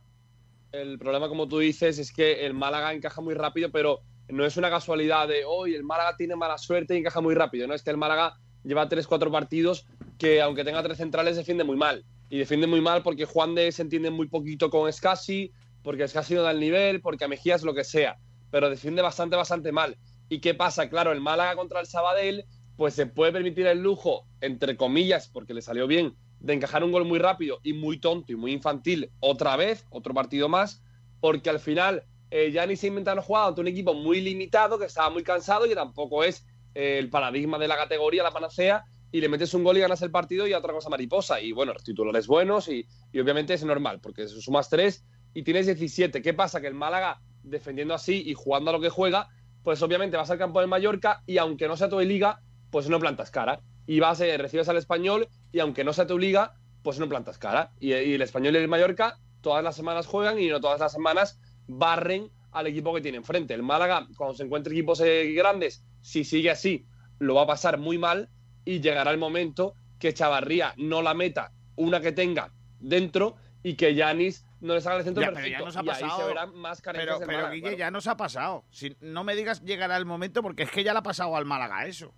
el 0.74 1.00
problema, 1.00 1.30
como 1.30 1.48
tú 1.48 1.60
dices, 1.60 1.98
es 1.98 2.12
que 2.12 2.46
el 2.46 2.54
Málaga 2.54 2.94
encaja 2.94 3.22
muy 3.22 3.34
rápido, 3.34 3.72
pero 3.72 4.02
no 4.28 4.46
es 4.46 4.58
una 4.58 4.70
casualidad 4.70 5.28
de 5.28 5.46
hoy 5.46 5.74
el 5.74 5.84
Málaga 5.84 6.18
tiene 6.18 6.36
mala 6.36 6.58
suerte 6.58 6.94
y 6.96 7.00
encaja 7.00 7.22
muy 7.22 7.36
rápido. 7.36 7.68
No 7.68 7.74
es 7.74 7.84
que 7.84 7.90
el 7.90 7.98
Málaga 7.98 8.38
lleva 8.64 8.90
3-4 8.90 9.32
partidos 9.32 9.88
que, 10.18 10.42
aunque 10.42 10.64
tenga 10.64 10.84
tres 10.84 10.98
centrales, 10.98 11.36
defiende 11.36 11.64
muy 11.64 11.78
mal. 11.78 12.06
Y 12.30 12.38
defiende 12.38 12.68
muy 12.68 12.82
mal 12.82 13.04
porque 13.04 13.26
Juan 13.26 13.56
de 13.56 13.72
se 13.72 13.82
entiende 13.82 14.10
muy 14.10 14.28
poquito 14.28 14.70
con 14.70 14.92
Scassi, 14.92 15.52
porque 15.84 16.08
Scassi 16.08 16.36
no 16.36 16.44
da 16.44 16.52
el 16.52 16.60
nivel, 16.60 17.02
porque 17.02 17.26
a 17.26 17.28
Mejías 17.28 17.64
lo 17.64 17.74
que 17.74 17.84
sea. 17.84 18.18
Pero 18.52 18.70
defiende 18.70 19.02
bastante, 19.02 19.36
bastante 19.36 19.72
mal. 19.72 19.98
¿Y 20.30 20.40
qué 20.40 20.54
pasa? 20.54 20.90
Claro, 20.90 21.12
el 21.12 21.22
Málaga 21.22 21.56
contra 21.56 21.80
el 21.80 21.88
Sabadell, 21.88 22.46
pues 22.76 22.94
se 22.94 23.06
puede 23.06 23.32
permitir 23.32 23.66
el 23.68 23.82
lujo, 23.82 24.26
entre 24.42 24.76
comillas, 24.76 25.30
porque 25.30 25.54
le 25.54 25.62
salió 25.62 25.88
bien, 25.88 26.16
de 26.40 26.54
encajar 26.54 26.84
un 26.84 26.92
gol 26.92 27.06
muy 27.06 27.20
rápido 27.20 27.60
y 27.64 27.74
muy 27.74 28.00
tonto 28.00 28.32
y 28.32 28.36
muy 28.36 28.52
infantil 28.52 29.10
otra 29.20 29.56
vez, 29.56 29.86
otro 29.90 30.14
partido 30.14 30.50
más, 30.50 30.84
porque 31.20 31.50
al 31.50 31.60
final 31.60 32.04
eh, 32.30 32.52
ya 32.52 32.66
ni 32.66 32.76
se 32.76 32.88
inventaron 32.88 33.24
jugada 33.24 33.48
ante 33.48 33.62
un 33.62 33.68
equipo 33.68 33.94
muy 33.94 34.22
limitado, 34.22 34.78
que 34.78 34.86
estaba 34.86 35.10
muy 35.10 35.24
cansado 35.24 35.66
y 35.66 35.74
tampoco 35.74 36.24
es 36.24 36.46
eh, 36.76 37.00
el 37.00 37.10
paradigma 37.10 37.58
de 37.58 37.68
la 37.68 37.78
categoría, 37.78 38.24
la 38.24 38.32
panacea, 38.32 38.86
y 39.12 39.22
le 39.22 39.30
metes 39.30 39.54
un 39.54 39.64
gol 39.64 39.78
y 39.78 39.82
ganas 39.82 40.02
el 40.02 40.12
partido 40.12 40.48
y 40.48 40.54
otra 40.54 40.74
cosa 40.74 40.90
mariposa. 40.90 41.40
Y 41.42 41.52
bueno, 41.52 41.74
titulares 41.84 42.28
buenos 42.28 42.68
y, 42.68 42.86
y 43.12 43.20
obviamente 43.20 43.54
es 43.54 43.64
normal, 43.64 44.00
porque 44.02 44.28
sumas 44.28 44.70
tres 44.70 45.06
y 45.34 45.44
tienes 45.44 45.66
17. 45.66 46.22
¿Qué 46.22 46.34
pasa? 46.34 46.62
Que 46.62 46.68
el 46.68 46.74
Málaga, 46.74 47.22
defendiendo 47.44 47.94
así 47.94 48.24
y 48.26 48.34
jugando 48.34 48.72
a 48.72 48.74
lo 48.74 48.82
que 48.82 48.90
juega, 48.90 49.30
pues 49.64 49.82
obviamente 49.82 50.18
vas 50.18 50.30
al 50.32 50.38
campo 50.38 50.60
del 50.60 50.70
Mallorca 50.70 51.24
y 51.26 51.38
aunque 51.38 51.68
no 51.68 51.78
sea 51.78 51.90
tu 51.90 52.00
liga, 52.00 52.42
pues 52.72 52.90
no 52.90 53.00
plantas 53.00 53.32
cara. 53.32 53.62
Y 53.86 54.00
vas, 54.00 54.20
eh, 54.22 54.38
recibes 54.38 54.70
al 54.70 54.78
español 54.78 55.28
y 55.52 55.60
aunque 55.60 55.84
no 55.84 55.94
sea 55.94 56.08
tu 56.08 56.18
liga, 56.18 56.56
pues 56.84 57.00
no 57.00 57.08
plantas 57.10 57.38
cara. 57.38 57.72
Y, 57.80 57.92
el 57.92 58.22
español 58.22 58.56
y 58.56 58.60
el 58.60 58.68
Mallorca 58.68 59.20
todas 59.42 59.64
las 59.64 59.76
semanas 59.76 60.08
juegan 60.08 60.40
y 60.40 60.48
no 60.48 60.60
todas 60.60 60.80
las 60.80 60.92
semanas 60.92 61.40
barren 61.68 62.32
al 62.52 62.68
equipo 62.68 62.94
que 62.94 63.02
tiene 63.02 63.18
enfrente. 63.18 63.54
El 63.54 63.64
Málaga, 63.64 64.08
cuando 64.18 64.36
se 64.36 64.44
encuentre 64.44 64.74
equipos 64.74 65.00
eh, 65.02 65.34
grandes, 65.34 65.84
si 66.02 66.24
sigue 66.24 66.50
así, 66.50 66.88
lo 67.20 67.36
va 67.36 67.44
a 67.44 67.48
pasar 67.48 67.78
muy 67.78 67.98
mal 67.98 68.30
y 68.68 68.82
llegará 68.82 69.12
el 69.12 69.18
momento 69.18 69.74
que 69.98 70.14
Chavarría 70.14 70.74
no 70.78 71.02
la 71.02 71.14
meta 71.14 71.54
una 71.78 72.02
que 72.02 72.12
tenga 72.12 72.52
dentro 72.80 73.36
y 73.64 73.76
que 73.76 73.96
Yanis 73.96 74.46
no 74.60 74.74
le 74.74 74.82
salga 74.82 75.00
el 75.00 75.06
centro 75.06 75.22
Ya, 75.22 75.28
pero 75.30 75.36
perfecto. 75.38 75.60
ya 75.60 75.66
nos 75.66 75.78
ha 75.78 75.84
y 75.84 75.90
ahí 75.90 76.12
se 76.18 76.24
verán 76.28 76.56
más 76.56 76.82
carencias 76.82 77.16
Pero, 77.18 77.26
pero 77.28 77.38
Málaga, 77.38 77.54
Guille, 77.54 77.62
claro. 77.70 77.78
ya 77.78 77.92
nos 77.92 78.08
ha 78.08 78.18
pasado. 78.18 78.66
Si, 78.72 78.96
no 79.00 79.24
me 79.24 79.36
digas 79.36 79.64
llegará 79.64 79.96
el 79.98 80.06
momento 80.06 80.42
porque 80.42 80.64
es 80.64 80.72
que 80.72 80.84
ya 80.84 80.92
le 80.94 81.00
ha 81.00 81.04
pasado 81.04 81.36
al 81.36 81.46
Málaga 81.46 81.86
eso. 81.86 82.14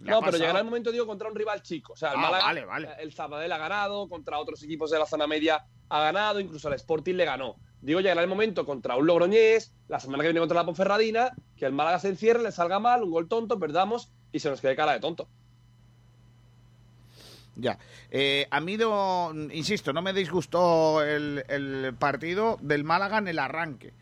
Le 0.00 0.10
No, 0.10 0.20
pero 0.20 0.36
llegará 0.38 0.58
el 0.58 0.64
momento, 0.64 0.90
digo, 0.92 1.06
contra 1.06 1.28
un 1.28 1.34
rival 1.36 1.62
chico. 1.62 1.92
O 1.92 1.96
sea, 1.96 2.10
el 2.10 2.16
Ah, 2.18 2.20
Málaga, 2.20 2.44
vale, 2.44 2.64
vale. 2.64 2.88
el 2.98 3.12
Zabadell 3.12 3.52
ha 3.52 3.58
ganado, 3.58 4.08
contra 4.08 4.38
otros 4.38 4.62
equipos 4.62 4.90
de 4.90 4.98
la 4.98 5.06
zona 5.06 5.26
media 5.26 5.64
ha 5.88 6.00
ganado, 6.00 6.40
incluso 6.40 6.68
el 6.68 6.74
Sporting 6.74 7.14
le 7.14 7.24
ganó. 7.24 7.56
Digo, 7.80 8.00
llegará 8.00 8.22
el 8.22 8.28
momento 8.28 8.66
contra 8.66 8.96
un 8.96 9.06
Logroñés, 9.06 9.72
la 9.88 10.00
semana 10.00 10.22
que 10.22 10.28
viene 10.28 10.40
contra 10.40 10.56
la 10.56 10.64
Ponferradina, 10.66 11.30
que 11.56 11.64
el 11.66 11.72
Málaga 11.72 11.98
se 12.00 12.08
encierre, 12.08 12.42
le 12.42 12.50
salga 12.52 12.78
mal, 12.80 13.02
un 13.04 13.10
gol 13.10 13.28
tonto, 13.28 13.58
perdamos 13.58 14.10
y 14.32 14.40
se 14.40 14.50
nos 14.50 14.60
quede 14.60 14.74
cara 14.76 14.92
de 14.92 15.00
tonto. 15.00 15.28
Ya. 17.56 17.78
Eh, 18.10 18.46
a 18.50 18.60
mí, 18.60 18.76
no, 18.76 19.32
insisto, 19.50 19.92
no 19.92 20.02
me 20.02 20.12
disgustó 20.12 21.02
el, 21.02 21.42
el 21.48 21.94
partido 21.98 22.58
del 22.60 22.84
Málaga 22.84 23.18
en 23.18 23.28
el 23.28 23.38
arranque. 23.38 23.92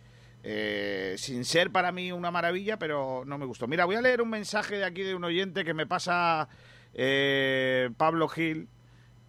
Eh, 0.46 1.14
sin 1.16 1.46
ser 1.46 1.70
para 1.70 1.90
mí 1.90 2.12
una 2.12 2.30
maravilla, 2.30 2.78
pero 2.78 3.24
no 3.24 3.38
me 3.38 3.46
gustó. 3.46 3.66
Mira, 3.66 3.86
voy 3.86 3.96
a 3.96 4.02
leer 4.02 4.20
un 4.20 4.28
mensaje 4.28 4.76
de 4.76 4.84
aquí 4.84 5.02
de 5.02 5.14
un 5.14 5.24
oyente 5.24 5.64
que 5.64 5.72
me 5.72 5.86
pasa 5.86 6.50
eh, 6.92 7.88
Pablo 7.96 8.28
Gil, 8.28 8.68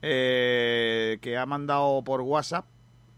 eh, 0.02 1.18
que 1.22 1.38
ha 1.38 1.46
mandado 1.46 2.04
por 2.04 2.20
WhatsApp. 2.20 2.66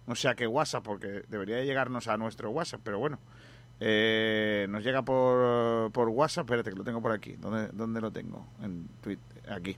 O 0.05 0.13
sea 0.13 0.35
que 0.35 0.45
WhatsApp, 0.45 0.83
porque 0.83 1.23
debería 1.27 1.55
de 1.55 1.65
llegarnos 1.65 2.07
a 2.07 2.17
nuestro 2.17 2.51
WhatsApp, 2.51 2.81
pero 2.83 2.99
bueno. 2.99 3.19
Eh, 3.79 4.65
nos 4.69 4.83
llega 4.83 5.03
por, 5.03 5.91
por 5.91 6.09
WhatsApp. 6.09 6.45
Espérate, 6.45 6.71
que 6.71 6.75
lo 6.75 6.83
tengo 6.83 7.01
por 7.01 7.11
aquí. 7.11 7.33
¿Dónde, 7.33 7.69
dónde 7.73 8.01
lo 8.01 8.11
tengo? 8.11 8.47
En 8.61 8.87
Twitter. 9.01 9.51
Aquí. 9.51 9.77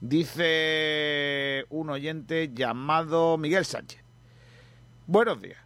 Dice 0.00 1.64
un 1.70 1.90
oyente 1.90 2.50
llamado 2.52 3.36
Miguel 3.38 3.64
Sánchez. 3.64 4.02
Buenos 5.06 5.40
días. 5.40 5.58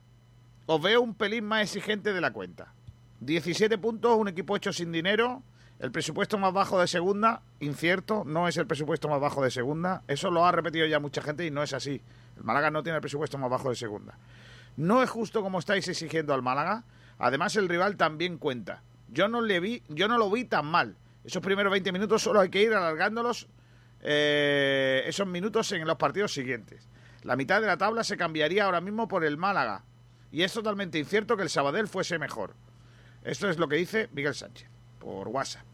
Os 0.67 0.81
veo 0.81 1.03
un 1.03 1.15
pelín 1.15 1.45
más 1.45 1.63
exigente 1.63 2.13
de 2.13 2.21
la 2.21 2.33
cuenta. 2.33 2.73
17 3.21 3.77
puntos, 3.79 4.17
un 4.17 4.29
equipo 4.29 4.57
hecho 4.57 4.73
sin 4.73 4.93
dinero. 4.93 5.43
El 5.79 5.91
presupuesto 5.91 6.39
más 6.39 6.53
bajo 6.53 6.81
de 6.81 6.87
segunda, 6.87 7.43
incierto, 7.61 8.23
no 8.25 8.49
es 8.49 8.57
el 8.57 8.67
presupuesto 8.67 9.09
más 9.09 9.21
bajo 9.21 9.43
de 9.43 9.51
segunda. 9.51 10.03
Eso 10.09 10.31
lo 10.31 10.47
ha 10.47 10.53
repetido 10.53 10.87
ya 10.87 11.01
mucha 11.01 11.21
gente 11.21 11.45
y 11.45 11.51
no 11.51 11.63
es 11.63 11.75
así. 11.75 12.01
El 12.37 12.45
Málaga 12.45 12.71
no 12.71 12.83
tiene 12.83 12.97
el 12.97 13.03
presupuesto 13.03 13.37
más 13.39 13.51
bajo 13.51 13.71
de 13.71 13.77
segunda. 13.77 14.17
No 14.77 15.03
es 15.03 15.11
justo 15.11 15.43
como 15.43 15.59
estáis 15.59 15.87
exigiendo 15.89 16.33
al 16.33 16.43
Málaga. 16.43 16.85
Además, 17.19 17.57
el 17.57 17.69
rival 17.69 17.97
también 17.97 18.39
cuenta. 18.39 18.83
Yo 19.09 19.29
no 19.29 19.41
le 19.41 19.61
vi, 19.61 19.83
yo 19.89 20.09
no 20.09 20.19
lo 20.19 20.31
vi 20.31 20.45
tan 20.45 20.67
mal. 20.67 20.97
Esos 21.25 21.43
primeros 21.43 21.71
20 21.71 21.93
minutos 21.93 22.23
solo 22.23 22.41
hay 22.41 22.51
que 22.51 22.63
ir 22.63 22.75
alargándolos 22.75 23.49
eh, 24.01 25.03
esos 25.07 25.27
minutos 25.27 25.73
en 25.73 25.87
los 25.87 25.97
partidos 25.97 26.33
siguientes. 26.33 26.89
La 27.23 27.37
mitad 27.37 27.61
de 27.61 27.67
la 27.67 27.79
tabla 27.79 28.05
se 28.05 28.19
cambiaría 28.19 28.65
ahora 28.65 28.83
mismo 28.83 29.09
por 29.09 29.25
el 29.25 29.39
Málaga. 29.39 29.85
Y 30.31 30.43
es 30.43 30.53
totalmente 30.53 30.99
incierto 30.99 31.37
que 31.37 31.43
el 31.43 31.49
Sabadell 31.49 31.89
fuese 31.89 32.19
mejor. 32.19 32.55
Esto 33.23 33.49
es 33.49 33.59
lo 33.59 33.69
que 33.69 33.77
dice 33.77 34.11
Miguel 34.13 34.35
Sánchez 34.35 34.69
por 34.99 35.29
WhatsApp. 35.29 35.65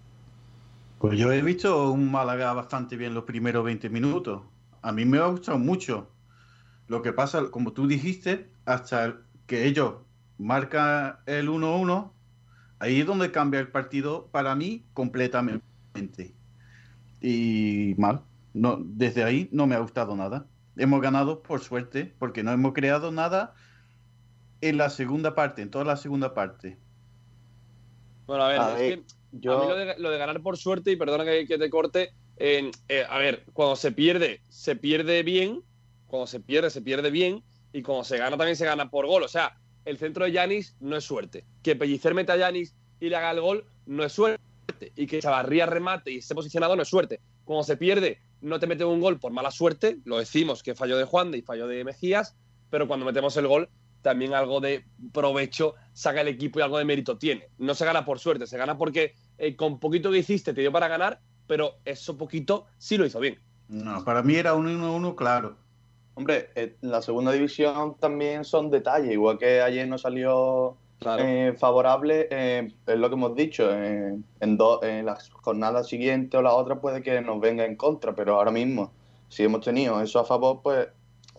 Pues 0.98 1.18
yo 1.18 1.32
he 1.32 1.42
visto 1.42 1.90
un 1.90 2.10
Málaga 2.10 2.52
bastante 2.52 2.96
bien 2.96 3.14
los 3.14 3.24
primeros 3.24 3.64
20 3.64 3.88
minutos. 3.88 4.42
A 4.82 4.92
mí 4.92 5.04
me 5.04 5.18
ha 5.18 5.26
gustado 5.26 5.58
mucho. 5.58 6.10
Lo 6.86 7.02
que 7.02 7.12
pasa, 7.12 7.50
como 7.50 7.72
tú 7.72 7.88
dijiste, 7.88 8.50
hasta 8.64 9.16
que 9.46 9.66
ellos 9.66 9.94
marcan 10.40 11.16
el 11.26 11.48
1-1, 11.48 12.12
ahí 12.78 13.00
es 13.00 13.06
donde 13.06 13.30
cambia 13.30 13.60
el 13.60 13.68
partido 13.68 14.28
para 14.30 14.54
mí 14.54 14.84
completamente. 14.94 15.62
Y 17.20 17.94
mal. 17.98 18.22
No, 18.52 18.78
desde 18.82 19.22
ahí 19.24 19.48
no 19.52 19.66
me 19.66 19.74
ha 19.74 19.80
gustado 19.80 20.16
nada. 20.16 20.46
Hemos 20.76 21.00
ganado 21.00 21.42
por 21.42 21.60
suerte, 21.60 22.14
porque 22.18 22.42
no 22.42 22.52
hemos 22.52 22.72
creado 22.72 23.12
nada 23.12 23.54
en 24.60 24.76
la 24.76 24.90
segunda 24.90 25.34
parte, 25.34 25.62
en 25.62 25.70
toda 25.70 25.84
la 25.84 25.96
segunda 25.96 26.34
parte. 26.34 26.78
Bueno, 28.26 28.44
a 28.44 28.48
ver, 28.48 28.60
A 28.60 28.72
es 28.72 28.78
ver, 28.78 28.98
que 28.98 29.04
yo- 29.32 29.52
a 29.52 29.60
mí 29.60 29.66
lo 29.68 29.76
de, 29.76 29.98
lo 29.98 30.10
de 30.10 30.18
ganar 30.18 30.40
por 30.42 30.56
suerte, 30.56 30.90
y 30.92 30.96
perdona 30.96 31.24
que, 31.24 31.46
que 31.46 31.58
te 31.58 31.70
corte, 31.70 32.10
en- 32.36 32.70
eh, 32.88 33.04
a 33.08 33.18
ver, 33.18 33.44
cuando 33.52 33.76
se 33.76 33.92
pierde, 33.92 34.40
se 34.48 34.76
pierde 34.76 35.22
bien, 35.22 35.62
cuando 36.06 36.26
se 36.26 36.40
pierde, 36.40 36.70
se 36.70 36.82
pierde 36.82 37.10
bien, 37.10 37.42
y 37.72 37.82
cuando 37.82 38.04
se 38.04 38.18
gana 38.18 38.36
también 38.36 38.56
se 38.56 38.64
gana 38.66 38.88
por 38.90 39.06
gol. 39.06 39.22
O 39.22 39.28
sea, 39.28 39.59
el 39.84 39.98
centro 39.98 40.24
de 40.24 40.32
Yanis 40.32 40.76
no 40.80 40.96
es 40.96 41.04
suerte. 41.04 41.44
Que 41.62 41.76
Pellicer 41.76 42.14
meta 42.14 42.34
a 42.34 42.36
Yanis 42.36 42.74
y 43.00 43.08
le 43.08 43.16
haga 43.16 43.30
el 43.30 43.40
gol 43.40 43.64
no 43.86 44.04
es 44.04 44.12
suerte. 44.12 44.42
Y 44.96 45.06
que 45.06 45.20
Chavarría 45.20 45.66
remate 45.66 46.10
y 46.10 46.18
esté 46.18 46.34
posicionado 46.34 46.76
no 46.76 46.82
es 46.82 46.88
suerte. 46.88 47.20
Cuando 47.44 47.64
se 47.64 47.76
pierde, 47.76 48.18
no 48.40 48.60
te 48.60 48.66
mete 48.66 48.84
un 48.84 49.00
gol 49.00 49.18
por 49.18 49.32
mala 49.32 49.50
suerte, 49.50 49.98
lo 50.04 50.18
decimos 50.18 50.62
que 50.62 50.74
falló 50.74 50.96
de 50.96 51.04
Juan 51.04 51.30
de 51.30 51.38
y 51.38 51.42
falló 51.42 51.66
de 51.66 51.84
Mejías, 51.84 52.36
pero 52.70 52.86
cuando 52.88 53.04
metemos 53.04 53.36
el 53.36 53.46
gol, 53.46 53.68
también 54.02 54.34
algo 54.34 54.60
de 54.60 54.84
provecho 55.12 55.74
saca 55.92 56.22
el 56.22 56.28
equipo 56.28 56.58
y 56.58 56.62
algo 56.62 56.78
de 56.78 56.84
mérito 56.84 57.18
tiene. 57.18 57.48
No 57.58 57.74
se 57.74 57.84
gana 57.84 58.04
por 58.04 58.18
suerte, 58.18 58.46
se 58.46 58.56
gana 58.56 58.78
porque 58.78 59.14
eh, 59.38 59.56
con 59.56 59.78
poquito 59.78 60.10
que 60.10 60.18
hiciste 60.18 60.54
te 60.54 60.60
dio 60.60 60.72
para 60.72 60.88
ganar, 60.88 61.20
pero 61.46 61.78
eso 61.84 62.16
poquito 62.16 62.66
sí 62.78 62.96
lo 62.96 63.04
hizo 63.04 63.20
bien. 63.20 63.38
No, 63.68 64.04
para 64.04 64.22
mí 64.22 64.34
era 64.34 64.54
un 64.54 64.66
1-1 64.66 65.14
claro. 65.14 65.56
Hombre, 66.14 66.50
en 66.54 66.76
la 66.82 67.02
segunda 67.02 67.32
división 67.32 67.96
también 67.98 68.44
son 68.44 68.70
detalles, 68.70 69.12
igual 69.12 69.38
que 69.38 69.62
ayer 69.62 69.88
no 69.88 69.96
salió 69.96 70.76
eh, 71.18 71.54
favorable, 71.56 72.28
eh, 72.30 72.72
es 72.86 72.98
lo 72.98 73.08
que 73.08 73.14
hemos 73.14 73.34
dicho, 73.34 73.72
eh, 73.72 74.18
en, 74.40 74.56
dos 74.56 74.82
en 74.82 75.06
las 75.06 75.30
jornadas 75.30 75.88
siguientes 75.88 76.38
o 76.38 76.42
la 76.42 76.52
otra 76.54 76.80
puede 76.80 77.02
que 77.02 77.20
nos 77.22 77.40
venga 77.40 77.64
en 77.64 77.76
contra, 77.76 78.14
pero 78.14 78.36
ahora 78.36 78.50
mismo, 78.50 78.92
si 79.28 79.44
hemos 79.44 79.64
tenido 79.64 80.00
eso 80.02 80.18
a 80.18 80.24
favor, 80.24 80.60
pues 80.62 80.88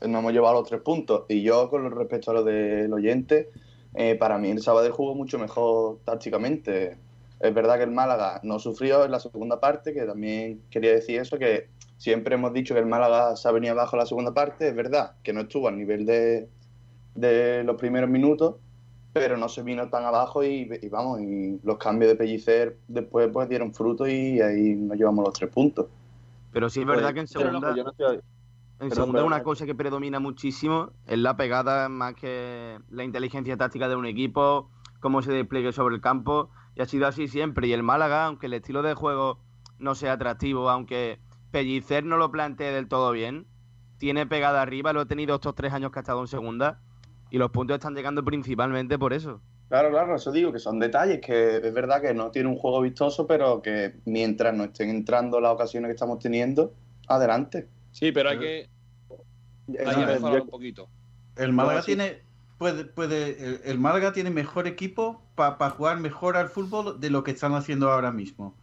nos 0.02 0.20
hemos 0.20 0.34
llevado 0.34 0.56
los 0.56 0.68
tres 0.68 0.82
puntos. 0.82 1.26
Y 1.30 1.42
yo, 1.42 1.70
con 1.70 1.90
respecto 1.92 2.32
a 2.32 2.36
lo 2.36 2.44
del 2.44 2.92
oyente, 2.92 3.50
eh, 3.94 4.16
para 4.16 4.38
mí 4.38 4.50
el 4.50 4.62
Sabadell 4.62 4.92
jugó 4.92 5.16
mucho 5.16 5.38
mejor 5.38 6.00
tácticamente. 6.06 6.98
Es 7.40 7.54
verdad 7.54 7.78
que 7.78 7.84
el 7.84 7.92
Málaga 7.92 8.40
no 8.44 8.60
sufrió 8.60 9.06
en 9.06 9.12
la 9.12 9.20
segunda 9.20 9.60
parte, 9.60 9.94
que 9.94 10.04
también 10.04 10.62
quería 10.70 10.92
decir 10.92 11.20
eso, 11.20 11.38
que 11.38 11.70
siempre 12.02 12.34
hemos 12.34 12.52
dicho 12.52 12.74
que 12.74 12.80
el 12.80 12.88
Málaga 12.88 13.36
se 13.36 13.48
ha 13.48 13.52
venido 13.52 13.74
abajo 13.74 13.96
en 13.96 14.00
la 14.00 14.06
segunda 14.08 14.34
parte, 14.34 14.70
es 14.70 14.76
verdad 14.76 15.14
que 15.22 15.34
no 15.34 15.42
estuvo 15.42 15.68
al 15.68 15.78
nivel 15.78 16.04
de, 16.08 16.50
de 17.14 17.64
los 17.64 17.76
primeros 17.76 18.10
minutos, 18.10 18.56
pero 19.14 19.38
no 19.38 19.48
se 19.48 19.62
vino 19.62 19.88
tan 19.90 20.04
abajo 20.06 20.44
y, 20.44 20.68
y 20.82 20.90
vamos, 20.90 21.22
y 21.22 21.60
los 21.64 21.78
cambios 21.78 22.12
de 22.12 22.16
Pellicer 22.16 22.78
después 22.88 23.30
pues 23.32 23.48
dieron 23.50 23.72
fruto 23.72 24.08
y 24.08 24.42
ahí 24.42 24.74
nos 24.76 24.98
llevamos 24.98 25.26
los 25.26 25.34
tres 25.36 25.52
puntos. 25.52 25.86
Pero 26.52 26.72
sí 26.72 26.80
es 26.80 26.86
Pues, 26.88 26.98
verdad 26.98 27.14
que 27.14 27.20
en 27.20 27.28
pero 27.32 27.52
no, 27.52 27.60
segunda... 27.60 27.68
pues 27.68 27.78
yo 27.78 27.84
no 27.84 27.92
estoy- 27.92 28.20
En 28.80 28.92
segunda, 28.92 29.24
una 29.24 29.44
cosa 29.44 29.68
que 29.68 29.76
predomina 29.76 30.20
muchísimo 30.20 30.90
es 31.06 31.20
la 31.20 31.38
pegada 31.38 31.88
más 31.88 32.16
que 32.16 32.80
la 32.90 33.04
inteligencia 33.04 33.56
táctica 33.58 33.88
de 33.88 33.96
un 33.96 34.08
equipo, 34.08 34.72
cómo 35.02 35.22
se 35.22 35.32
despliegue 35.34 35.72
sobre 35.72 35.94
el 35.94 36.02
campo. 36.02 36.50
Y 36.74 36.82
ha 36.82 36.86
sido 36.88 37.06
así 37.06 37.28
siempre. 37.28 37.68
Y 37.68 37.74
el 37.74 37.84
Málaga, 37.84 38.26
aunque 38.26 38.48
el 38.48 38.54
estilo 38.56 38.82
de 38.82 38.96
juego 38.96 39.38
no 39.78 39.94
sea 39.94 40.14
atractivo, 40.14 40.68
aunque 40.70 41.20
Pellicer 41.52 42.04
no 42.06 42.18
lo 42.18 42.32
plantee 42.32 42.72
del 42.72 42.88
todo 42.88 43.12
bien, 43.12 43.46
tiene 43.98 44.26
pegada 44.26 44.62
arriba, 44.62 44.94
lo 44.94 45.02
ha 45.02 45.06
tenido 45.06 45.36
estos 45.36 45.54
tres 45.56 45.74
años 45.74 45.92
que 45.92 46.00
ha 46.00 46.02
estado 46.02 46.22
en 46.22 46.28
segunda. 46.28 46.80
Y 47.30 47.38
los 47.38 47.52
puntos 47.52 47.76
están 47.76 47.94
llegando 47.96 48.24
principalmente 48.26 48.98
por 49.00 49.14
eso. 49.14 49.42
Claro, 49.70 49.90
claro, 49.90 50.16
eso 50.16 50.32
digo, 50.34 50.52
que 50.52 50.60
son 50.60 50.80
detalles, 50.80 51.22
que 51.22 51.58
es 51.58 51.74
verdad 51.74 52.02
que 52.02 52.14
no 52.14 52.30
tiene 52.30 52.50
un 52.50 52.58
juego 52.58 52.82
vistoso, 52.82 53.26
pero 53.26 53.62
que 53.62 53.96
mientras 54.06 54.54
no 54.54 54.66
estén 54.66 54.90
entrando 54.90 55.40
las 55.40 55.54
ocasiones 55.54 55.88
que 55.88 55.94
estamos 55.94 56.20
teniendo, 56.20 56.74
adelante. 57.08 57.70
Sí, 57.92 58.12
pero 58.12 58.32
hay 58.32 58.40
que, 58.40 58.60
Eh, 58.62 58.70
hay 59.86 59.96
que 59.96 60.02
yo- 60.02 60.08
mejorar 60.08 60.42
un 60.42 60.50
poquito. 60.50 60.90
El 61.38 61.54
Málaga 61.54 61.80
No, 61.80 61.86
tiene 61.86 62.22
puede 62.58 62.84
puede 62.84 63.44
el, 63.44 63.62
el 63.64 63.80
Málaga 63.80 64.12
tiene 64.12 64.30
mejor 64.30 64.68
equipo 64.68 65.22
para 65.36 65.70
jugar 65.70 66.00
mejor 66.00 66.36
al 66.36 66.50
fútbol 66.50 67.00
de 67.00 67.10
lo 67.10 67.24
que 67.24 67.32
están 67.32 67.54
haciendo 67.56 67.90
ahora 67.90 68.12
mismo. 68.12 68.56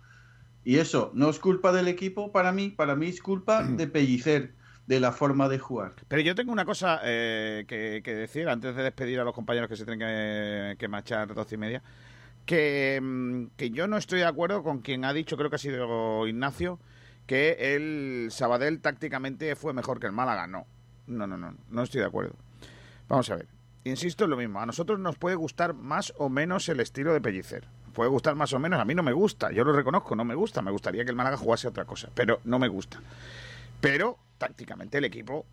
Y 0.68 0.80
eso 0.80 1.10
no 1.14 1.30
es 1.30 1.38
culpa 1.38 1.72
del 1.72 1.88
equipo 1.88 2.30
para 2.30 2.52
mí, 2.52 2.68
para 2.68 2.94
mí 2.94 3.06
es 3.06 3.22
culpa 3.22 3.62
de 3.64 3.86
Pellicer, 3.86 4.52
de 4.86 5.00
la 5.00 5.12
forma 5.12 5.48
de 5.48 5.58
jugar. 5.58 5.94
Pero 6.08 6.20
yo 6.20 6.34
tengo 6.34 6.52
una 6.52 6.66
cosa 6.66 7.00
eh, 7.04 7.64
que, 7.66 8.02
que 8.04 8.14
decir 8.14 8.50
antes 8.50 8.76
de 8.76 8.82
despedir 8.82 9.18
a 9.18 9.24
los 9.24 9.32
compañeros 9.32 9.70
que 9.70 9.76
se 9.76 9.86
tienen 9.86 10.06
que, 10.06 10.76
que 10.78 10.86
marchar 10.86 11.32
doce 11.32 11.54
y 11.54 11.58
media. 11.58 11.82
Que, 12.44 13.00
mm, 13.02 13.46
que 13.56 13.70
yo 13.70 13.88
no 13.88 13.96
estoy 13.96 14.18
de 14.18 14.26
acuerdo 14.26 14.62
con 14.62 14.80
quien 14.80 15.06
ha 15.06 15.14
dicho, 15.14 15.38
creo 15.38 15.48
que 15.48 15.56
ha 15.56 15.58
sido 15.58 16.26
Ignacio, 16.26 16.78
que 17.26 17.74
el 17.74 18.28
Sabadell 18.30 18.82
tácticamente 18.82 19.56
fue 19.56 19.72
mejor 19.72 20.00
que 20.00 20.06
el 20.06 20.12
Málaga. 20.12 20.46
No, 20.48 20.66
no, 21.06 21.26
no, 21.26 21.38
no, 21.38 21.56
no 21.66 21.82
estoy 21.82 22.02
de 22.02 22.08
acuerdo. 22.08 22.36
Vamos 23.08 23.30
a 23.30 23.36
ver. 23.36 23.48
Insisto 23.84 24.24
en 24.24 24.30
lo 24.30 24.36
mismo. 24.36 24.60
A 24.60 24.66
nosotros 24.66 24.98
nos 24.98 25.16
puede 25.16 25.36
gustar 25.36 25.72
más 25.72 26.12
o 26.18 26.28
menos 26.28 26.68
el 26.68 26.80
estilo 26.80 27.14
de 27.14 27.22
Pellicer. 27.22 27.68
Puede 27.98 28.10
gustar 28.10 28.36
más 28.36 28.52
o 28.52 28.60
menos. 28.60 28.78
A 28.78 28.84
mí 28.84 28.94
no 28.94 29.02
me 29.02 29.12
gusta. 29.12 29.50
Yo 29.50 29.64
lo 29.64 29.72
reconozco. 29.72 30.14
No 30.14 30.24
me 30.24 30.36
gusta. 30.36 30.62
Me 30.62 30.70
gustaría 30.70 31.02
que 31.02 31.10
el 31.10 31.16
Málaga 31.16 31.36
jugase 31.36 31.66
otra 31.66 31.84
cosa. 31.84 32.08
Pero 32.14 32.38
no 32.44 32.60
me 32.60 32.68
gusta. 32.68 33.00
Pero 33.80 34.16
tácticamente 34.38 34.98
el 34.98 35.04
equipo 35.04 35.44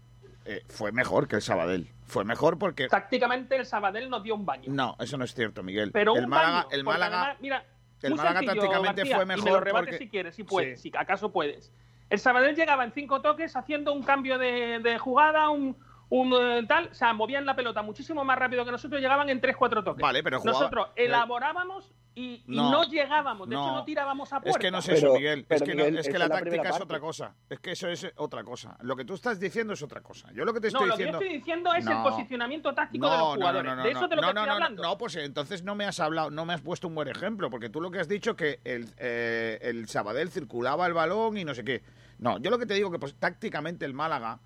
eh, 0.46 0.62
fue 0.70 0.92
mejor 0.92 1.28
que 1.28 1.38
el 1.38 1.42
Sabadell. 1.42 1.88
Fue 2.06 2.24
mejor 2.24 2.60
porque... 2.60 2.88
Tácticamente 2.88 3.56
el 3.56 3.66
Sabadell 3.66 4.12
nos 4.12 4.22
dio 4.22 4.36
un 4.36 4.46
baño. 4.46 4.66
No, 4.68 4.96
eso 5.00 5.18
no 5.18 5.24
es 5.26 5.34
cierto, 5.34 5.64
Miguel. 5.64 5.90
Pero 5.92 6.16
el 6.16 6.26
un 6.26 6.30
Málaga, 6.30 6.52
baño, 6.58 6.68
el 6.70 6.84
Málaga, 6.84 7.18
además, 7.24 7.38
mira, 7.42 7.66
el 8.04 8.14
Málaga 8.14 8.40
sencillo, 8.42 8.62
tácticamente 8.62 9.02
García, 9.02 9.16
fue 9.16 9.24
Y 9.24 9.28
me 9.28 9.38
lo 9.38 9.44
mejor 9.44 9.64
rebates 9.64 9.90
porque- 9.90 10.06
si 10.06 10.10
quieres, 10.12 10.36
si 10.36 10.44
puedes, 10.44 10.82
Sí. 10.82 10.92
si 10.92 10.98
acaso 11.00 11.32
puedes. 11.32 11.72
El 12.12 12.20
Sabadell 12.20 12.56
llegaba 12.56 12.84
en 12.86 12.92
cinco 12.92 13.22
toques 13.22 13.56
haciendo 13.56 13.92
un 13.92 14.04
cambio 14.04 14.38
de, 14.38 14.78
de 14.84 15.00
jugada, 15.00 15.50
un, 15.50 15.76
un 16.10 16.34
eh, 16.34 16.66
tal, 16.68 16.90
o 16.92 16.94
sea, 16.94 17.14
movían 17.14 17.46
la 17.46 17.56
pelota 17.56 17.82
muchísimo 17.82 18.24
más 18.24 18.38
rápido 18.38 18.64
que 18.66 18.72
nosotros, 18.72 19.02
llegaban 19.02 19.30
en 19.30 19.42
tres, 19.42 19.56
cuatro 19.58 19.84
toques. 19.84 20.02
Vale, 20.02 20.22
pero 20.24 20.40
jugaba- 20.40 20.60
Nosotros 20.60 20.90
pero- 20.96 21.08
elaborábamos 21.08 21.92
y, 22.18 22.44
y 22.48 22.56
No, 22.56 22.72
no, 22.72 22.84
llegábamos, 22.86 23.50
de 23.50 23.56
no. 23.56 23.62
hecho 23.66 23.76
no 23.76 23.84
tirábamos 23.84 24.32
a 24.32 24.38
Es 24.38 24.44
puerta. 24.44 24.60
que 24.60 24.72
no 24.72 24.78
es 24.78 24.86
Pero- 24.86 24.98
eso, 24.98 25.14
Miguel. 25.16 25.46
es 25.50 25.64
que, 25.64 25.76
no- 25.76 25.84
es 25.84 25.94
la 25.94 26.00
es 26.00 26.14
la 26.20 26.30
táctica 26.30 26.70
es 26.70 26.80
otra 26.82 27.00
cosa. 27.02 27.36
Es 27.50 27.60
que 27.60 27.72
eso 27.72 27.90
es 27.90 28.08
otra 28.16 28.44
cosa. 28.46 28.78
Lo 28.82 28.96
que 28.96 29.04
tú 29.04 29.16
estás 29.16 29.38
diciendo 29.40 29.74
es 29.74 29.82
otra 29.82 30.00
cosa. 30.02 30.32
Yo 30.32 30.46
lo 30.46 30.54
que 30.54 30.62
te 30.62 30.72
No, 30.72 30.80
estoy 30.80 30.88
lo 30.90 30.96
que 30.96 31.04
yo 31.04 31.08
diciendo... 31.08 31.18
estoy 31.26 31.38
diciendo 31.40 31.74
es 31.74 31.86
el 31.88 31.94
No. 31.94 32.04
posicionamiento 32.04 32.74
táctico 32.74 33.10
de 33.10 33.18
los 33.18 33.34
jugadores. 33.36 33.84
de 33.84 33.92
eso 33.92 34.08
de 34.08 34.16
lo 34.16 34.22
no, 34.22 34.28
que 34.30 34.34
no, 34.34 34.40
estoy 34.42 34.46
no, 34.46 34.54
hablando. 34.54 34.84
No, 34.84 34.98
pues 34.98 35.16
entonces 35.18 35.64
no 35.64 35.76
me 35.76 35.86
has 35.86 36.00
hablado, 36.00 36.30
no 36.32 36.46
me 36.46 36.54
has 36.54 36.62
puesto 36.62 36.88
un 36.88 36.96
buen 36.96 37.10
ejemplo, 37.10 37.50
porque 37.50 37.70
tú 37.70 37.82
lo 37.82 37.92
que 37.92 38.00
has 38.00 38.08
dicho 38.08 38.36
que 38.38 38.62
el, 38.64 38.94
eh, 38.98 39.60
el 39.62 39.90
Sabadell 39.90 40.30
circulaba 40.32 40.88
el 40.88 40.94
balón 40.94 41.38
y 41.38 41.44
no 41.44 41.54
sé 41.54 41.66
qué. 41.66 41.84
No, 42.20 42.38
yo 42.38 42.50
lo 42.50 42.58
que 42.58 42.66
te 42.66 42.76
digo 42.76 42.92
que 42.92 43.00
pues, 43.00 43.14
tácticamente 43.16 43.84
el 43.84 43.94
Málaga, 43.94 44.40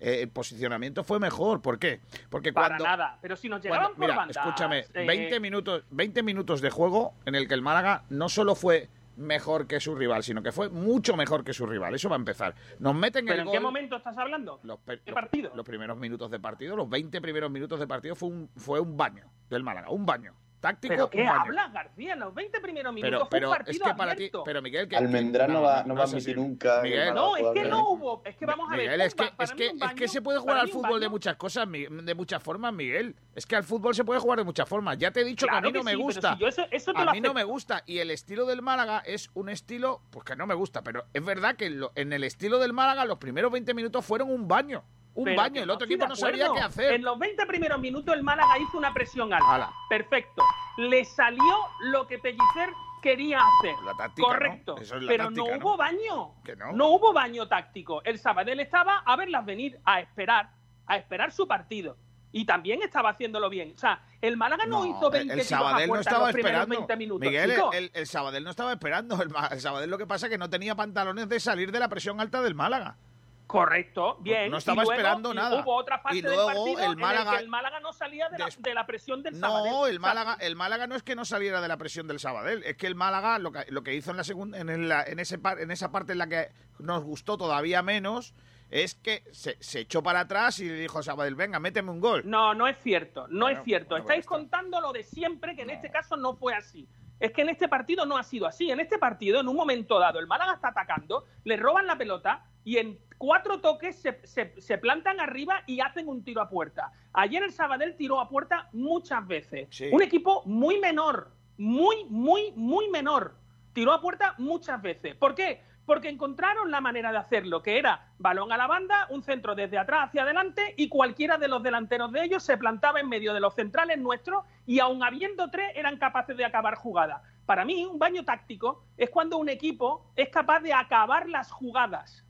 eh, 0.00 0.22
el 0.22 0.28
posicionamiento 0.28 1.04
fue 1.04 1.18
mejor. 1.18 1.62
¿Por 1.62 1.78
qué? 1.78 2.00
Porque 2.30 2.52
Para 2.52 2.68
cuando... 2.76 2.84
nada. 2.84 3.18
Pero 3.22 3.36
si 3.36 3.48
nos 3.48 3.60
Cuando- 3.60 3.74
llegaban 3.74 3.94
por 3.96 4.00
mira, 4.04 4.16
bandas, 4.16 4.36
escúchame, 4.36 4.78
eh, 4.94 5.06
20 5.06 5.40
minutos, 5.40 5.84
20 5.90 6.22
minutos 6.22 6.60
de 6.60 6.70
juego 6.70 7.14
en 7.24 7.34
el 7.34 7.48
que 7.48 7.54
el 7.54 7.62
Málaga 7.62 8.04
no 8.10 8.28
solo 8.28 8.54
fue 8.54 8.88
mejor 9.16 9.66
que 9.66 9.80
su 9.80 9.94
rival, 9.94 10.22
sino 10.22 10.42
que 10.42 10.52
fue 10.52 10.68
mucho 10.68 11.16
mejor 11.16 11.42
que 11.42 11.54
su 11.54 11.64
rival. 11.64 11.94
Eso 11.94 12.10
va 12.10 12.16
a 12.16 12.18
empezar. 12.18 12.54
Nos 12.78 12.94
meten 12.94 13.24
¿Pero 13.24 13.34
el 13.34 13.40
en 13.40 13.46
gol. 13.46 13.54
qué 13.54 13.60
momento 13.60 13.96
estás 13.96 14.18
hablando? 14.18 14.60
Los, 14.62 14.78
¿Qué 14.80 15.00
los- 15.06 15.14
partido? 15.14 15.52
los 15.54 15.64
primeros 15.64 15.96
minutos 15.96 16.30
de 16.30 16.38
partido, 16.38 16.76
los 16.76 16.88
20 16.90 17.20
primeros 17.22 17.50
minutos 17.50 17.80
de 17.80 17.86
partido 17.86 18.14
fue 18.14 18.28
un, 18.28 18.50
fue 18.56 18.78
un 18.78 18.96
baño 18.96 19.24
del 19.48 19.62
Málaga, 19.62 19.88
un 19.90 20.04
baño. 20.04 20.34
Táctico, 20.60 20.92
¿Pero 20.92 21.04
un 21.04 21.10
qué 21.10 21.26
hablas, 21.26 21.72
García? 21.72 22.14
En 22.14 22.20
los 22.20 22.34
20 22.34 22.60
primeros 22.60 22.92
minutos 22.92 23.10
Pero, 23.10 23.18
fue 23.18 23.24
un 23.24 23.30
pero 23.30 23.46
es 23.52 23.56
partido 23.58 23.84
que 23.86 23.94
para 23.94 24.16
ti, 24.16 24.30
pero 24.44 24.62
Miguel, 24.62 24.88
que 24.88 24.96
Almendrán 24.96 25.52
no, 25.52 25.62
va, 25.62 25.84
no 25.84 25.94
va 25.94 26.00
a 26.02 26.04
admitir 26.04 26.36
nunca. 26.36 26.80
Miguel, 26.82 27.14
No, 27.14 27.36
es 27.36 27.44
que 27.54 27.64
no 27.68 27.90
hubo. 27.90 28.22
Es 28.24 28.36
que 28.36 28.46
vamos 28.46 28.66
a 28.68 28.76
ver. 28.76 28.86
Miguel, 28.86 29.00
es 29.02 29.14
que, 29.14 29.24
es, 29.38 29.52
que, 29.52 29.66
es 29.80 29.94
que 29.94 30.08
se 30.08 30.22
puede 30.22 30.38
jugar 30.38 30.58
al 30.58 30.68
fútbol 30.68 30.98
de 31.00 31.08
muchas 31.08 31.36
cosas, 31.36 31.68
de 31.70 32.14
muchas 32.14 32.42
formas, 32.42 32.72
Miguel. 32.72 33.14
Es 33.34 33.46
que 33.46 33.54
al 33.56 33.64
fútbol 33.64 33.94
se 33.94 34.04
puede 34.04 34.18
jugar 34.20 34.38
de 34.38 34.44
muchas 34.44 34.68
formas. 34.68 34.96
Ya 34.98 35.10
te 35.10 35.20
he 35.20 35.24
dicho 35.24 35.46
Claro 35.46 35.62
que 35.62 35.68
a 35.68 35.70
mí 35.70 35.78
no 35.78 35.84
me 35.84 35.94
gusta. 35.94 36.34
si 36.34 36.40
yo 36.40 36.48
eso- 36.48 36.66
eso 36.70 36.92
te 36.92 37.00
a 37.00 37.04
lo 37.04 37.12
mí 37.12 37.20
no 37.20 37.34
me 37.34 37.44
gusta. 37.44 37.82
Y 37.86 37.98
el 37.98 38.10
estilo 38.10 38.46
del 38.46 38.62
Málaga 38.62 39.02
es 39.04 39.30
un 39.34 39.48
estilo, 39.48 40.00
pues 40.10 40.24
que 40.24 40.36
no 40.36 40.46
me 40.46 40.54
gusta. 40.54 40.82
Pero 40.82 41.04
es 41.12 41.24
verdad 41.24 41.56
que 41.56 41.66
en, 41.66 41.80
lo- 41.80 41.92
en 41.94 42.12
el 42.12 42.24
estilo 42.24 42.58
del 42.58 42.72
Málaga 42.72 43.04
los 43.04 43.18
primeros 43.18 43.52
20 43.52 43.74
minutos 43.74 44.04
fueron 44.04 44.30
un 44.30 44.48
baño. 44.48 44.82
Un 45.16 45.24
Pero 45.24 45.36
baño. 45.36 45.62
El 45.62 45.70
otro 45.70 45.86
equipo 45.86 46.06
no 46.06 46.14
sabía 46.14 46.48
qué 46.52 46.60
hacer. 46.60 46.92
En 46.92 47.02
los 47.02 47.18
20 47.18 47.46
primeros 47.46 47.80
minutos 47.80 48.14
el 48.14 48.22
Málaga 48.22 48.58
hizo 48.58 48.76
una 48.76 48.92
presión 48.92 49.32
alta. 49.32 49.54
Ala. 49.54 49.72
Perfecto. 49.88 50.42
Le 50.76 51.04
salió 51.06 51.54
lo 51.80 52.06
que 52.06 52.18
Pellicer 52.18 52.70
quería 53.00 53.38
hacer. 53.38 53.74
La 53.84 53.94
táctica. 53.94 54.28
Correcto. 54.28 54.76
Es 54.76 54.90
Pero 54.90 55.24
táctica, 55.24 55.30
no 55.30 55.56
¿no? 55.56 55.56
hubo 55.56 55.76
baño. 55.78 56.34
Que 56.44 56.54
no. 56.54 56.88
hubo 56.88 57.14
baño 57.14 57.48
táctico. 57.48 58.02
El 58.04 58.18
Sabadell 58.18 58.60
estaba 58.60 58.98
a 58.98 59.16
verlas 59.16 59.46
venir, 59.46 59.80
a 59.86 60.00
esperar, 60.00 60.50
a 60.86 60.96
esperar 60.98 61.32
su 61.32 61.48
partido. 61.48 61.96
Y 62.32 62.44
también 62.44 62.82
estaba 62.82 63.08
haciéndolo 63.08 63.48
bien. 63.48 63.72
O 63.74 63.78
sea, 63.78 64.02
el 64.20 64.36
Málaga 64.36 64.66
no, 64.66 64.84
hizo 64.84 65.10
20 65.10 65.32
el 65.32 65.42
Sabadell 65.44 65.88
no 65.88 66.00
estaba 66.00 66.28
esperando. 66.28 66.76
20 66.76 66.96
minutos. 66.96 67.26
Miguel, 67.26 67.54
el, 67.72 67.90
el 67.94 68.06
Sabadell 68.06 68.44
no 68.44 68.50
estaba 68.50 68.72
esperando. 68.72 69.22
El, 69.22 69.32
el 69.50 69.60
Sabadell 69.62 69.88
lo 69.88 69.96
que 69.96 70.06
pasa 70.06 70.26
es 70.26 70.30
que 70.32 70.36
no 70.36 70.50
tenía 70.50 70.74
pantalones 70.74 71.26
de 71.30 71.40
salir 71.40 71.72
de 71.72 71.80
la 71.80 71.88
presión 71.88 72.20
alta 72.20 72.42
del 72.42 72.54
Málaga. 72.54 72.98
Correcto, 73.46 74.16
bien. 74.20 74.50
No 74.50 74.58
estaba 74.58 74.74
Y 74.82 74.86
luego- 74.86 74.92
esperando 74.92 75.32
y 75.32 75.36
nada. 75.36 75.60
Hubo 75.62 75.74
otra 75.76 75.98
fase 76.00 76.16
Y 76.16 76.22
luego 76.22 76.46
del 76.48 76.56
partido 76.56 76.78
el 76.80 76.92
en 76.92 76.98
Málaga- 76.98 77.30
que 77.36 77.42
el 77.42 77.48
Málaga 77.48 77.80
no 77.80 77.92
salía 77.92 78.28
de 78.28 78.38
la, 78.38 78.48
de 78.58 78.74
la 78.74 78.86
presión 78.86 79.22
del 79.22 79.36
Sabadell. 79.36 79.72
No, 79.72 79.86
el 79.86 80.00
Málaga, 80.00 80.36
el 80.40 80.56
Málaga 80.56 80.86
no 80.86 80.96
es 80.96 81.02
que 81.04 81.14
no 81.14 81.24
saliera 81.24 81.60
de 81.60 81.68
la 81.68 81.76
presión 81.76 82.08
del 82.08 82.18
Sabadell, 82.18 82.62
es 82.64 82.76
que 82.76 82.86
el 82.88 82.96
Málaga 82.96 83.38
lo 83.38 83.52
que, 83.52 83.64
lo 83.70 83.82
que 83.82 83.94
hizo 83.94 84.10
en 84.10 84.16
la 84.16 84.24
segunda, 84.24 84.58
en, 84.58 84.68
el- 84.68 84.90
en 84.90 85.18
ese 85.20 85.38
par- 85.38 85.60
en 85.60 85.70
esa 85.70 85.92
parte 85.92 86.12
en 86.12 86.18
la 86.18 86.26
que 86.26 86.50
nos 86.80 87.04
gustó 87.04 87.36
todavía 87.38 87.82
menos, 87.82 88.34
es 88.68 88.96
que 88.96 89.22
se, 89.30 89.56
se 89.62 89.80
echó 89.80 90.02
para 90.02 90.20
atrás 90.20 90.58
y 90.58 90.68
le 90.68 90.74
dijo 90.74 90.98
a 90.98 91.02
Sabadell, 91.04 91.36
venga, 91.36 91.60
méteme 91.60 91.90
un 91.92 92.00
gol. 92.00 92.22
No, 92.24 92.52
no 92.52 92.66
es 92.66 92.76
cierto, 92.82 93.28
no 93.28 93.44
Bueno, 93.46 93.60
es 93.60 93.64
cierto. 93.64 93.90
bueno, 93.90 94.02
Estáis 94.04 94.26
contando 94.26 94.80
lo 94.80 94.92
de 94.92 95.04
siempre, 95.04 95.54
que 95.54 95.62
en 95.62 95.70
este 95.70 95.88
caso 95.90 96.16
no 96.16 96.34
fue 96.34 96.52
así. 96.54 96.88
Es 97.20 97.32
que 97.32 97.42
en 97.42 97.48
este 97.48 97.68
partido 97.68 98.04
no 98.04 98.18
ha 98.18 98.24
sido 98.24 98.46
así. 98.46 98.70
En 98.70 98.80
este 98.80 98.98
partido, 98.98 99.40
en 99.40 99.48
un 99.48 99.54
momento 99.56 99.98
dado, 100.00 100.18
el 100.18 100.26
Málaga 100.26 100.54
está 100.54 100.68
atacando, 100.68 101.24
le 101.44 101.56
roban 101.56 101.86
la 101.86 101.96
pelota 101.96 102.44
y 102.66 102.78
en 102.78 102.98
cuatro 103.16 103.60
toques 103.60 103.94
se, 103.94 104.20
se- 104.26 104.60
se 104.60 104.76
plantan 104.76 105.20
arriba 105.20 105.62
y 105.66 105.78
hacen 105.80 106.08
un 106.08 106.24
tiro 106.24 106.42
a 106.42 106.48
puerta. 106.48 106.90
Ayer 107.12 107.44
el 107.44 107.52
Sabadell 107.52 107.96
tiró 107.96 108.20
a 108.20 108.28
puerta 108.28 108.68
muchas 108.72 109.24
veces. 109.26 109.68
Sí. 109.70 109.88
Un 109.92 110.02
equipo 110.02 110.42
muy 110.46 110.80
menor, 110.80 111.30
muy, 111.56 112.04
muy, 112.06 112.52
muy 112.56 112.88
menor. 112.90 113.36
Tiró 113.72 113.92
a 113.92 114.00
puerta 114.00 114.34
muchas 114.38 114.82
veces. 114.82 115.14
¿Por 115.14 115.36
qué? 115.36 115.60
Porque 115.86 116.08
encontraron 116.08 116.72
la 116.72 116.80
manera 116.80 117.12
de 117.12 117.18
hacerlo, 117.18 117.62
que 117.62 117.78
era 117.78 118.08
balón 118.18 118.50
a 118.50 118.56
la 118.56 118.66
banda, 118.66 119.06
un 119.10 119.22
centro 119.22 119.54
desde 119.54 119.78
atrás 119.78 120.08
hacia 120.08 120.22
adelante 120.24 120.74
y 120.76 120.88
cualquiera 120.88 121.38
de 121.38 121.46
los 121.46 121.62
delanteros 121.62 122.10
de 122.10 122.24
ellos 122.24 122.42
se 122.42 122.56
plantaba 122.56 122.98
en 122.98 123.08
medio 123.08 123.32
de 123.32 123.38
los 123.38 123.54
centrales 123.54 123.96
nuestros 123.98 124.42
y 124.66 124.80
aun 124.80 125.04
habiendo 125.04 125.48
tres 125.50 125.70
eran 125.76 125.98
capaces 125.98 126.36
de 126.36 126.44
acabar 126.44 126.74
jugada. 126.74 127.22
Para 127.46 127.64
mí, 127.64 127.84
un 127.84 128.00
baño 128.00 128.24
táctico 128.24 128.82
es 128.96 129.08
cuando 129.10 129.36
un 129.38 129.48
equipo 129.48 130.10
es 130.16 130.28
capaz 130.30 130.58
de 130.58 130.72
acabar 130.72 131.28
las 131.28 131.52
jugadas. 131.52 132.24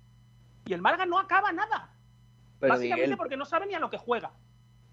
Y 0.66 0.72
el 0.74 0.82
Málaga 0.82 1.06
no 1.06 1.18
acaba 1.18 1.52
nada. 1.52 1.94
Pero 2.58 2.72
básicamente 2.74 3.06
Miguel, 3.06 3.18
porque 3.18 3.36
no 3.36 3.44
sabe 3.44 3.66
ni 3.66 3.74
a 3.74 3.78
lo 3.78 3.90
que 3.90 3.98
juega. 3.98 4.32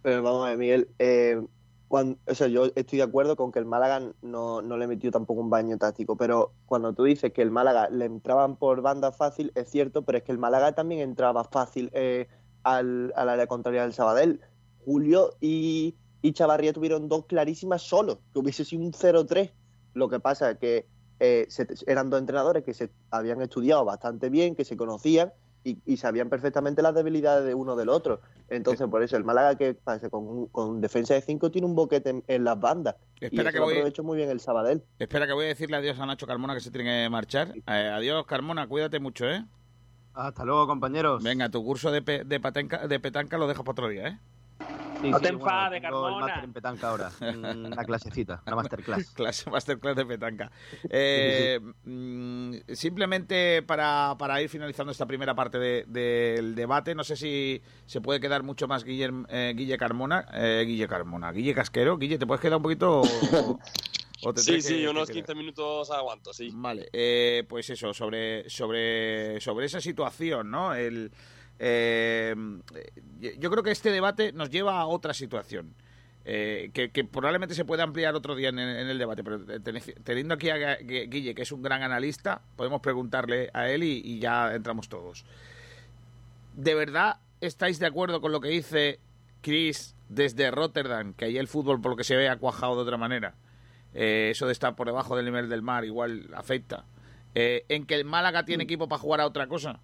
Pero 0.01 0.21
vamos 0.21 0.45
a 0.45 0.49
ver, 0.49 0.57
Miguel, 0.57 0.89
eh, 0.99 1.41
cuan- 1.87 2.19
o 2.27 2.35
sea, 2.35 2.47
yo 2.47 2.65
estoy 2.75 2.97
de 2.97 3.03
acuerdo 3.03 3.35
con 3.35 3.51
que 3.51 3.59
el 3.59 3.65
Málaga 3.65 4.11
no, 4.21 4.61
no 4.61 4.77
le 4.77 4.87
metió 4.87 5.11
tampoco 5.11 5.41
un 5.41 5.49
baño 5.49 5.77
táctico, 5.77 6.15
pero 6.17 6.53
cuando 6.65 6.93
tú 6.93 7.03
dices 7.05 7.31
que 7.33 7.41
el 7.41 7.51
Málaga 7.51 7.89
le 7.89 8.05
entraban 8.05 8.55
por 8.57 8.81
banda 8.81 9.11
fácil, 9.11 9.51
es 9.55 9.69
cierto, 9.69 10.03
pero 10.03 10.17
es 10.19 10.23
que 10.23 10.31
el 10.31 10.37
Málaga 10.37 10.73
también 10.73 11.01
entraba 11.01 11.43
fácil 11.45 11.89
eh, 11.93 12.27
al, 12.63 13.13
al 13.15 13.29
área 13.29 13.47
contraria 13.47 13.83
del 13.83 13.93
Sabadell. 13.93 14.41
Julio 14.85 15.35
y, 15.39 15.95
y 16.21 16.33
Chavarría 16.33 16.73
tuvieron 16.73 17.07
dos 17.07 17.25
clarísimas 17.25 17.81
solos, 17.81 18.19
que 18.33 18.39
hubiese 18.39 18.65
sido 18.65 18.83
un 18.83 18.91
0-3. 18.91 19.53
Lo 19.93 20.09
que 20.09 20.19
pasa 20.19 20.51
es 20.51 20.57
que 20.59 20.87
eh, 21.19 21.45
se- 21.49 21.67
eran 21.87 22.09
dos 22.09 22.19
entrenadores 22.19 22.63
que 22.65 22.73
se 22.73 22.91
habían 23.09 23.41
estudiado 23.41 23.85
bastante 23.85 24.29
bien, 24.29 24.55
que 24.55 24.65
se 24.65 24.75
conocían 24.75 25.31
y, 25.63 25.77
y 25.85 25.97
sabían 25.97 26.29
perfectamente 26.29 26.81
las 26.81 26.93
debilidades 26.93 27.45
de 27.45 27.53
uno 27.55 27.75
del 27.75 27.89
otro. 27.89 28.21
Entonces, 28.49 28.87
por 28.87 29.01
eso 29.03 29.15
el 29.17 29.23
Málaga 29.23 29.55
que 29.55 29.73
pasa 29.73 30.09
con, 30.09 30.47
con 30.47 30.81
defensa 30.81 31.13
de 31.13 31.21
5 31.21 31.51
tiene 31.51 31.67
un 31.67 31.75
boquete 31.75 32.09
en, 32.09 32.23
en 32.27 32.43
las 32.43 32.59
bandas. 32.59 32.95
y 33.21 33.25
Espera 33.25 33.49
eso 33.49 33.53
que 33.53 33.59
lo 33.59 33.65
voy, 33.65 33.73
aprovechó 33.75 34.03
muy 34.03 34.17
bien 34.17 34.29
el 34.29 34.39
Sabadell. 34.39 34.83
espera 34.99 35.25
que 35.27 35.33
voy 35.33 35.45
a 35.45 35.47
decirle 35.49 35.77
adiós 35.77 35.99
a 35.99 36.05
Nacho 36.05 36.27
Carmona 36.27 36.53
que 36.53 36.59
se 36.59 36.71
tiene 36.71 37.03
que 37.03 37.09
marchar. 37.09 37.53
Eh, 37.55 37.61
adiós 37.93 38.25
Carmona, 38.25 38.67
cuídate 38.67 38.99
mucho, 38.99 39.25
¿eh? 39.29 39.45
Hasta 40.13 40.45
luego, 40.45 40.67
compañeros. 40.67 41.23
Venga, 41.23 41.49
tu 41.49 41.63
curso 41.63 41.91
de, 41.91 42.01
pe- 42.01 42.23
de, 42.23 42.39
patenca- 42.39 42.87
de 42.87 42.99
petanca 42.99 43.37
lo 43.37 43.47
dejas 43.47 43.63
para 43.63 43.71
otro 43.71 43.87
día, 43.89 44.07
¿eh? 44.09 44.19
Sí, 45.03 45.11
No 45.11 45.17
sí, 45.17 45.23
te 45.23 45.31
bueno, 45.33 45.45
enfades, 45.45 45.77
el 45.77 45.81
Carmona. 45.81 46.17
máster 46.25 46.43
en 46.45 46.53
petanca 46.53 46.89
ahora. 46.89 47.11
Una 47.21 47.83
clasecita, 47.83 48.41
una 48.47 48.55
masterclass. 48.55 49.09
Clase 49.15 49.49
masterclass 49.49 49.95
de 49.97 50.05
petanca. 50.05 50.51
Eh, 50.89 51.59
mm, 51.83 52.53
simplemente 52.73 53.61
para, 53.63 54.15
para 54.17 54.41
ir 54.41 54.47
finalizando 54.49 54.91
esta 54.91 55.05
primera 55.05 55.35
parte 55.35 55.59
de- 55.59 55.83
del 55.87 56.55
debate, 56.55 56.95
no 56.95 57.03
sé 57.03 57.15
si 57.17 57.61
se 57.85 57.99
puede 58.01 58.19
quedar 58.19 58.43
mucho 58.43 58.67
más 58.67 58.85
Guillerm- 58.85 59.25
eh, 59.29 59.53
Guille 59.55 59.77
Carmona. 59.77 60.25
eh, 60.33 60.63
Guille 60.65 60.87
Carmona, 60.87 61.31
Guille 61.31 61.53
Casquero. 61.53 61.97
Guille, 61.97 62.17
¿te 62.17 62.25
puedes 62.25 62.41
quedar 62.41 62.57
un 62.57 62.63
poquito? 62.63 63.01
o- 63.01 63.59
Sí, 64.37 64.61
sí, 64.61 64.75
que- 64.75 64.79
que 64.83 64.87
unos 64.89 65.09
quedar? 65.09 65.15
15 65.25 65.35
minutos 65.35 65.91
aguanto, 65.91 66.31
sí. 66.33 66.49
Vale, 66.53 66.87
eh, 66.93 67.43
pues 67.49 67.69
eso, 67.69 67.93
sobre, 67.93 68.49
sobre, 68.49 69.41
sobre 69.41 69.65
esa 69.65 69.81
situación, 69.81 70.49
¿no? 70.49 70.73
El, 70.73 71.11
eh, 71.59 72.35
yo 73.39 73.49
creo 73.51 73.63
que 73.63 73.71
este 73.71 73.91
debate 73.91 74.31
nos 74.33 74.49
lleva 74.49 74.79
a 74.79 74.85
otra 74.85 75.13
situación. 75.13 75.73
eh, 76.25 76.69
que, 76.73 76.89
que 76.89 77.03
probablemente 77.03 77.53
se 77.53 77.65
pueda 77.65 77.83
ampliar 77.83 78.15
otro 78.15 78.33
día 78.35 78.47
en, 78.47 78.57
en 78.57 78.87
el 78.87 78.97
debate, 78.97 79.23
pero 79.25 79.43
ten- 79.61 79.81
teniendo 80.05 80.33
aquí 80.35 80.49
a 80.49 80.79
Gu- 80.79 81.09
Guille, 81.09 81.35
que 81.35 81.41
es 81.41 81.51
un 81.51 81.61
gran 81.61 81.83
analista, 81.83 82.41
podemos 82.55 82.79
preguntarle 82.81 83.49
a 83.53 83.67
él 83.69 83.83
y, 83.83 84.01
y 84.05 84.19
ya 84.19 84.53
entramos 84.55 84.87
todos. 84.87 85.25
¿De 86.55 86.75
verdad 86.75 87.17
estáis 87.41 87.77
de 87.79 87.87
acuerdo 87.87 88.21
con 88.21 88.31
lo 88.31 88.39
que 88.39 88.47
dice 88.49 88.99
Chris 89.41 89.95
desde 90.07 90.49
Rotterdam, 90.51 91.13
que 91.13 91.25
ahí 91.25 91.37
el 91.37 91.47
fútbol, 91.49 91.81
por 91.81 91.91
lo 91.91 91.97
que 91.97 92.03
se 92.05 92.15
ve, 92.15 92.29
ha 92.29 92.37
cuajado 92.37 92.75
de 92.77 92.81
otra 92.83 92.97
manera? 92.97 93.35
Eh, 93.93 94.29
eso 94.31 94.45
de 94.45 94.53
estar 94.53 94.75
por 94.75 94.87
debajo 94.87 95.15
del 95.17 95.25
nivel 95.25 95.49
del 95.49 95.61
mar 95.61 95.83
igual 95.83 96.29
afecta. 96.35 96.85
Eh, 97.35 97.65
¿En 97.67 97.85
que 97.85 97.95
el 97.95 98.05
Málaga 98.05 98.45
tiene 98.45 98.63
equipo 98.63 98.87
para 98.87 98.99
jugar 98.99 99.19
a 99.21 99.25
otra 99.27 99.47
cosa? 99.47 99.81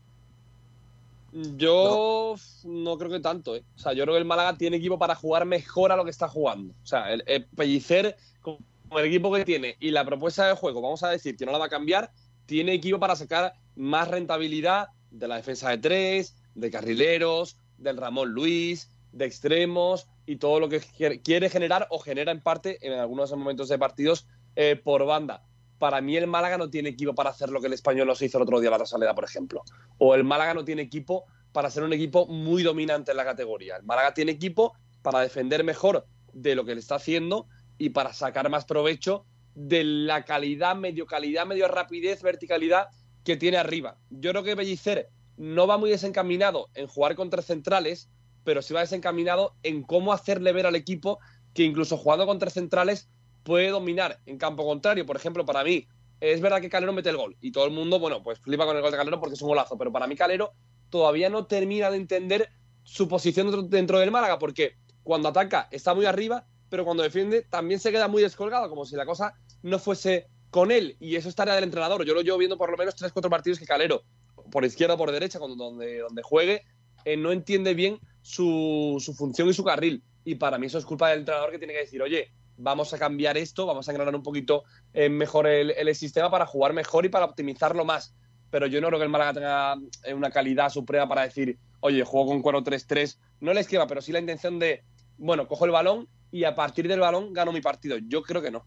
Yo 1.31 2.35
no. 2.63 2.97
creo 2.97 3.11
que 3.11 3.19
tanto, 3.19 3.55
¿eh? 3.55 3.63
O 3.75 3.79
sea, 3.79 3.93
yo 3.93 4.03
creo 4.03 4.15
que 4.15 4.19
el 4.19 4.25
Málaga 4.25 4.57
tiene 4.57 4.77
equipo 4.77 4.97
para 4.97 5.15
jugar 5.15 5.45
mejor 5.45 5.91
a 5.91 5.95
lo 5.95 6.03
que 6.03 6.11
está 6.11 6.27
jugando. 6.27 6.73
O 6.83 6.85
sea, 6.85 7.11
el, 7.11 7.23
el 7.27 7.45
Pellicer, 7.45 8.15
con 8.41 8.57
el 8.97 9.05
equipo 9.05 9.31
que 9.33 9.45
tiene 9.45 9.75
y 9.79 9.91
la 9.91 10.05
propuesta 10.05 10.47
de 10.47 10.55
juego, 10.55 10.81
vamos 10.81 11.03
a 11.03 11.09
decir 11.09 11.37
que 11.37 11.45
no 11.45 11.51
la 11.51 11.57
va 11.59 11.65
a 11.65 11.69
cambiar, 11.69 12.11
tiene 12.45 12.73
equipo 12.73 12.99
para 12.99 13.15
sacar 13.15 13.53
más 13.75 14.07
rentabilidad 14.07 14.87
de 15.11 15.27
la 15.27 15.35
defensa 15.37 15.69
de 15.69 15.77
tres, 15.77 16.35
de 16.55 16.71
carrileros, 16.71 17.57
del 17.77 17.97
Ramón 17.97 18.29
Luis, 18.31 18.89
de 19.11 19.25
extremos 19.25 20.07
y 20.25 20.35
todo 20.37 20.59
lo 20.59 20.69
que 20.69 20.79
quiere- 20.79 21.21
quiere 21.21 21.49
generar 21.49 21.87
o 21.89 21.99
genera 21.99 22.31
en 22.31 22.41
parte 22.41 22.77
en 22.85 22.93
algunos 22.93 23.31
momentos 23.31 23.69
de 23.69 23.77
partidos 23.79 24.27
eh, 24.55 24.75
por 24.75 25.05
banda. 25.05 25.43
Para 25.79 26.01
mí 26.01 26.17
el 26.17 26.27
Málaga 26.27 26.57
no 26.57 26.69
tiene 26.69 26.89
equipo 26.89 27.15
para 27.15 27.31
hacer 27.31 27.49
lo 27.49 27.61
que 27.61 27.67
el 27.67 27.73
español 27.73 28.07
nos 28.07 28.21
hizo 28.21 28.37
el 28.37 28.43
otro 28.43 28.59
día 28.59 28.69
a 28.69 28.71
la 28.71 28.77
Rosaleda, 28.79 29.15
por 29.15 29.23
ejemplo. 29.23 29.63
O 29.97 30.13
el 30.13 30.23
Málaga 30.23 30.53
no 30.53 30.65
tiene 30.65 30.81
equipo 30.81 31.25
para 31.51 31.71
ser 31.71 31.83
un 31.83 31.93
equipo 31.93 32.27
muy 32.27 32.63
dominante 32.63 33.11
en 33.11 33.17
la 33.17 33.25
categoría. 33.25 33.77
El 33.77 33.83
Málaga 33.83 34.13
tiene 34.13 34.33
equipo 34.33 34.73
para 35.01 35.21
defender 35.21 35.63
mejor 35.63 36.05
de 36.33 36.53
lo 36.53 36.65
que 36.65 36.75
le 36.75 36.81
está 36.81 36.95
haciendo 36.95 37.47
y 37.77 37.89
para 37.89 38.13
sacar 38.13 38.49
más 38.49 38.65
provecho 38.65 39.25
de 39.55 39.83
la 39.83 40.25
calidad, 40.25 40.75
medio 40.75 41.05
calidad, 41.05 41.45
medio 41.45 41.67
rapidez, 41.67 42.21
verticalidad 42.21 42.89
que 43.23 43.37
tiene 43.37 43.57
arriba. 43.57 43.97
Yo 44.09 44.31
creo 44.31 44.43
que 44.43 44.55
Bellicer 44.55 45.09
no 45.37 45.65
va 45.65 45.77
muy 45.77 45.89
desencaminado 45.89 46.67
en 46.73 46.87
jugar 46.87 47.15
contra 47.15 47.41
centrales, 47.41 48.09
pero 48.43 48.61
sí 48.61 48.73
va 48.73 48.81
desencaminado 48.81 49.55
en 49.63 49.83
cómo 49.83 50.11
hacerle 50.13 50.51
ver 50.51 50.65
al 50.65 50.75
equipo 50.75 51.19
que 51.53 51.63
incluso 51.63 51.97
jugando 51.97 52.25
contra 52.25 52.49
centrales 52.49 53.09
puede 53.49 53.69
dominar 53.69 54.19
en 54.27 54.37
campo 54.37 54.63
contrario. 54.63 55.07
Por 55.07 55.15
ejemplo, 55.15 55.43
para 55.43 55.63
mí, 55.63 55.87
es 56.21 56.39
verdad 56.39 56.61
que 56.61 56.69
Calero 56.69 56.93
mete 56.93 57.09
el 57.09 57.17
gol 57.17 57.35
y 57.41 57.51
todo 57.51 57.65
el 57.65 57.71
mundo, 57.71 57.97
bueno, 57.97 58.21
pues 58.21 58.37
flipa 58.37 58.63
con 58.67 58.75
el 58.75 58.83
gol 58.83 58.91
de 58.91 58.97
Calero 58.97 59.19
porque 59.19 59.33
es 59.33 59.41
un 59.41 59.47
golazo, 59.47 59.75
pero 59.75 59.91
para 59.91 60.05
mí 60.05 60.15
Calero 60.15 60.53
todavía 60.91 61.31
no 61.31 61.47
termina 61.47 61.89
de 61.89 61.97
entender 61.97 62.49
su 62.83 63.07
posición 63.07 63.67
dentro, 63.71 63.97
del 63.97 64.11
Málaga, 64.11 64.37
porque 64.37 64.75
cuando 65.01 65.29
ataca 65.29 65.67
está 65.71 65.95
muy 65.95 66.05
arriba, 66.05 66.45
pero 66.69 66.85
cuando 66.85 67.01
defiende 67.01 67.41
también 67.41 67.79
se 67.79 67.91
queda 67.91 68.07
muy 68.07 68.21
descolgado, 68.21 68.69
como 68.69 68.85
si 68.85 68.95
la 68.95 69.07
cosa 69.07 69.33
no 69.63 69.79
fuese 69.79 70.27
con 70.51 70.71
él, 70.71 70.95
y 70.99 71.15
eso 71.15 71.27
es 71.27 71.33
tarea 71.33 71.55
del 71.55 71.63
entrenador. 71.63 72.05
Yo 72.05 72.13
lo 72.13 72.21
llevo 72.21 72.37
viendo 72.37 72.57
por 72.57 72.69
lo 72.69 72.77
menos 72.77 72.95
3-4 72.95 73.29
partidos 73.31 73.57
que 73.57 73.65
Calero, 73.65 74.03
por 74.51 74.63
izquierda 74.63 74.93
o 74.93 74.97
por 74.97 75.11
derecha, 75.11 75.39
cuando, 75.39 75.55
donde, 75.55 76.01
donde 76.01 76.21
juegue, 76.21 76.65
eh, 77.03 77.17
no 77.17 77.31
entiende 77.31 77.73
bien 77.73 77.99
su, 78.21 78.97
su 78.99 79.15
función 79.15 79.49
y 79.49 79.55
su 79.55 79.63
carril. 79.63 80.03
Y 80.23 80.35
para 80.35 80.59
mí 80.59 80.67
eso 80.67 80.77
es 80.77 80.85
culpa 80.85 81.09
del 81.09 81.19
entrenador 81.19 81.49
que 81.49 81.57
tiene 81.57 81.73
que 81.73 81.79
decir, 81.79 81.99
oye, 82.03 82.31
vamos 82.59 82.93
a 82.93 82.99
cambiar 82.99 83.37
esto, 83.37 83.65
vamos 83.65 83.87
a 83.87 83.91
engranar 83.91 84.15
un 84.15 84.23
poquito 84.23 84.63
eh, 84.93 85.09
mejor 85.09 85.47
el, 85.47 85.71
el 85.71 85.95
sistema 85.95 86.29
para 86.29 86.45
jugar 86.45 86.73
mejor 86.73 87.05
y 87.05 87.09
para 87.09 87.25
optimizarlo 87.25 87.85
más. 87.85 88.13
Pero 88.51 88.67
yo 88.67 88.81
no 88.81 88.87
creo 88.87 88.99
que 88.99 89.05
el 89.05 89.11
Málaga 89.11 89.33
tenga 89.33 89.75
eh, 90.03 90.13
una 90.13 90.29
calidad 90.29 90.69
suprema 90.69 91.07
para 91.07 91.23
decir, 91.23 91.57
oye, 91.79 92.03
juego 92.03 92.27
con 92.27 92.43
4-3-3, 92.43 93.17
no 93.41 93.51
el 93.51 93.57
esquema, 93.57 93.87
pero 93.87 94.01
sí 94.01 94.11
la 94.11 94.19
intención 94.19 94.59
de, 94.59 94.83
bueno, 95.17 95.47
cojo 95.47 95.65
el 95.65 95.71
balón 95.71 96.07
y 96.31 96.43
a 96.43 96.55
partir 96.55 96.87
del 96.87 96.99
balón 96.99 97.33
gano 97.33 97.51
mi 97.51 97.61
partido. 97.61 97.97
Yo 97.97 98.21
creo 98.21 98.41
que 98.41 98.51
no. 98.51 98.65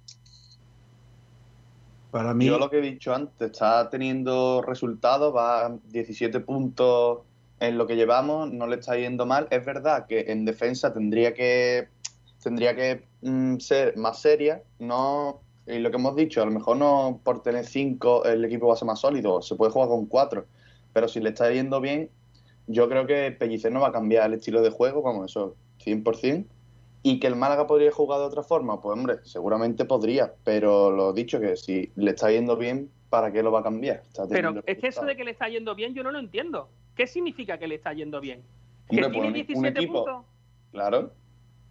Para 2.10 2.34
mí, 2.34 2.46
Yo 2.46 2.58
lo 2.58 2.68
que 2.68 2.78
he 2.78 2.82
dicho 2.82 3.14
antes, 3.14 3.52
está 3.52 3.88
teniendo 3.88 4.62
resultados, 4.62 5.34
va 5.34 5.66
a 5.66 5.78
17 5.84 6.40
puntos 6.40 7.20
en 7.58 7.78
lo 7.78 7.86
que 7.86 7.96
llevamos, 7.96 8.52
no 8.52 8.66
le 8.66 8.76
está 8.76 8.96
yendo 8.96 9.24
mal. 9.24 9.48
Es 9.50 9.64
verdad 9.64 10.06
que 10.06 10.26
en 10.28 10.44
defensa 10.44 10.92
tendría 10.92 11.32
que 11.32 11.88
tendría 12.42 12.74
que 12.74 13.06
mm, 13.22 13.58
ser 13.58 13.96
más 13.96 14.20
seria, 14.20 14.62
no 14.78 15.40
y 15.66 15.78
lo 15.78 15.90
que 15.90 15.96
hemos 15.96 16.16
dicho, 16.16 16.42
a 16.42 16.44
lo 16.44 16.50
mejor 16.50 16.76
no 16.76 17.20
por 17.22 17.42
tener 17.42 17.64
cinco 17.64 18.24
el 18.24 18.44
equipo 18.44 18.66
va 18.66 18.74
a 18.74 18.76
ser 18.76 18.86
más 18.86 18.98
sólido, 19.00 19.40
se 19.42 19.54
puede 19.54 19.70
jugar 19.70 19.88
con 19.88 20.06
cuatro, 20.06 20.46
pero 20.92 21.06
si 21.06 21.20
le 21.20 21.28
está 21.30 21.50
yendo 21.52 21.80
bien, 21.80 22.10
yo 22.66 22.88
creo 22.88 23.06
que 23.06 23.30
Pellicer 23.30 23.70
no 23.72 23.80
va 23.80 23.88
a 23.88 23.92
cambiar 23.92 24.26
el 24.26 24.34
estilo 24.34 24.60
de 24.60 24.70
juego, 24.70 25.02
vamos, 25.02 25.30
eso 25.30 25.54
100%. 25.78 26.46
Y 27.04 27.18
que 27.18 27.26
el 27.26 27.34
Málaga 27.36 27.66
podría 27.66 27.90
jugar 27.90 28.20
de 28.20 28.26
otra 28.26 28.42
forma, 28.44 28.80
pues 28.80 28.92
hombre, 28.96 29.16
seguramente 29.24 29.84
podría, 29.84 30.34
pero 30.44 30.90
lo 30.92 31.12
dicho 31.12 31.40
que 31.40 31.56
si 31.56 31.90
le 31.96 32.10
está 32.12 32.30
yendo 32.30 32.56
bien, 32.56 32.90
¿para 33.10 33.32
qué 33.32 33.42
lo 33.42 33.50
va 33.50 33.60
a 33.60 33.62
cambiar? 33.64 34.02
Pero 34.28 34.62
es 34.66 34.78
que 34.78 34.86
eso 34.88 35.04
de 35.04 35.16
que 35.16 35.24
le 35.24 35.32
está 35.32 35.48
yendo 35.48 35.74
bien 35.74 35.94
yo 35.94 36.02
no 36.04 36.10
lo 36.12 36.18
entiendo. 36.20 36.68
¿Qué 36.96 37.06
significa 37.06 37.58
que 37.58 37.66
le 37.66 37.76
está 37.76 37.92
yendo 37.92 38.20
bien? 38.20 38.42
Hombre, 38.88 39.06
que 39.06 39.12
tiene 39.12 39.12
pues 39.12 39.20
un- 39.20 39.26
un 39.26 39.32
17 39.34 39.80
equipo- 39.80 40.04
puntos. 40.04 40.24
Claro, 40.70 41.12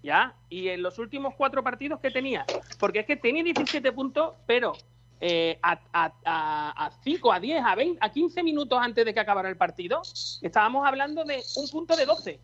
Ya, 0.03 0.35
y 0.49 0.69
en 0.69 0.81
los 0.81 0.97
últimos 0.97 1.35
cuatro 1.35 1.63
partidos 1.63 1.99
que 1.99 2.09
tenía. 2.09 2.45
Porque 2.79 2.99
es 2.99 3.05
que 3.05 3.15
tenía 3.15 3.43
17 3.43 3.91
puntos, 3.91 4.33
pero 4.47 4.73
eh, 5.19 5.59
a, 5.61 5.79
a, 5.93 6.13
a, 6.25 6.85
a 6.85 6.91
5, 7.03 7.31
a 7.31 7.39
10, 7.39 7.63
a 7.63 7.75
20, 7.75 7.99
a 8.01 8.11
15 8.11 8.41
minutos 8.41 8.79
antes 8.81 9.05
de 9.05 9.13
que 9.13 9.19
acabara 9.19 9.49
el 9.49 9.57
partido, 9.57 10.01
estábamos 10.41 10.87
hablando 10.87 11.23
de 11.23 11.43
un 11.57 11.69
punto 11.69 11.95
de 11.95 12.05
12. 12.05 12.39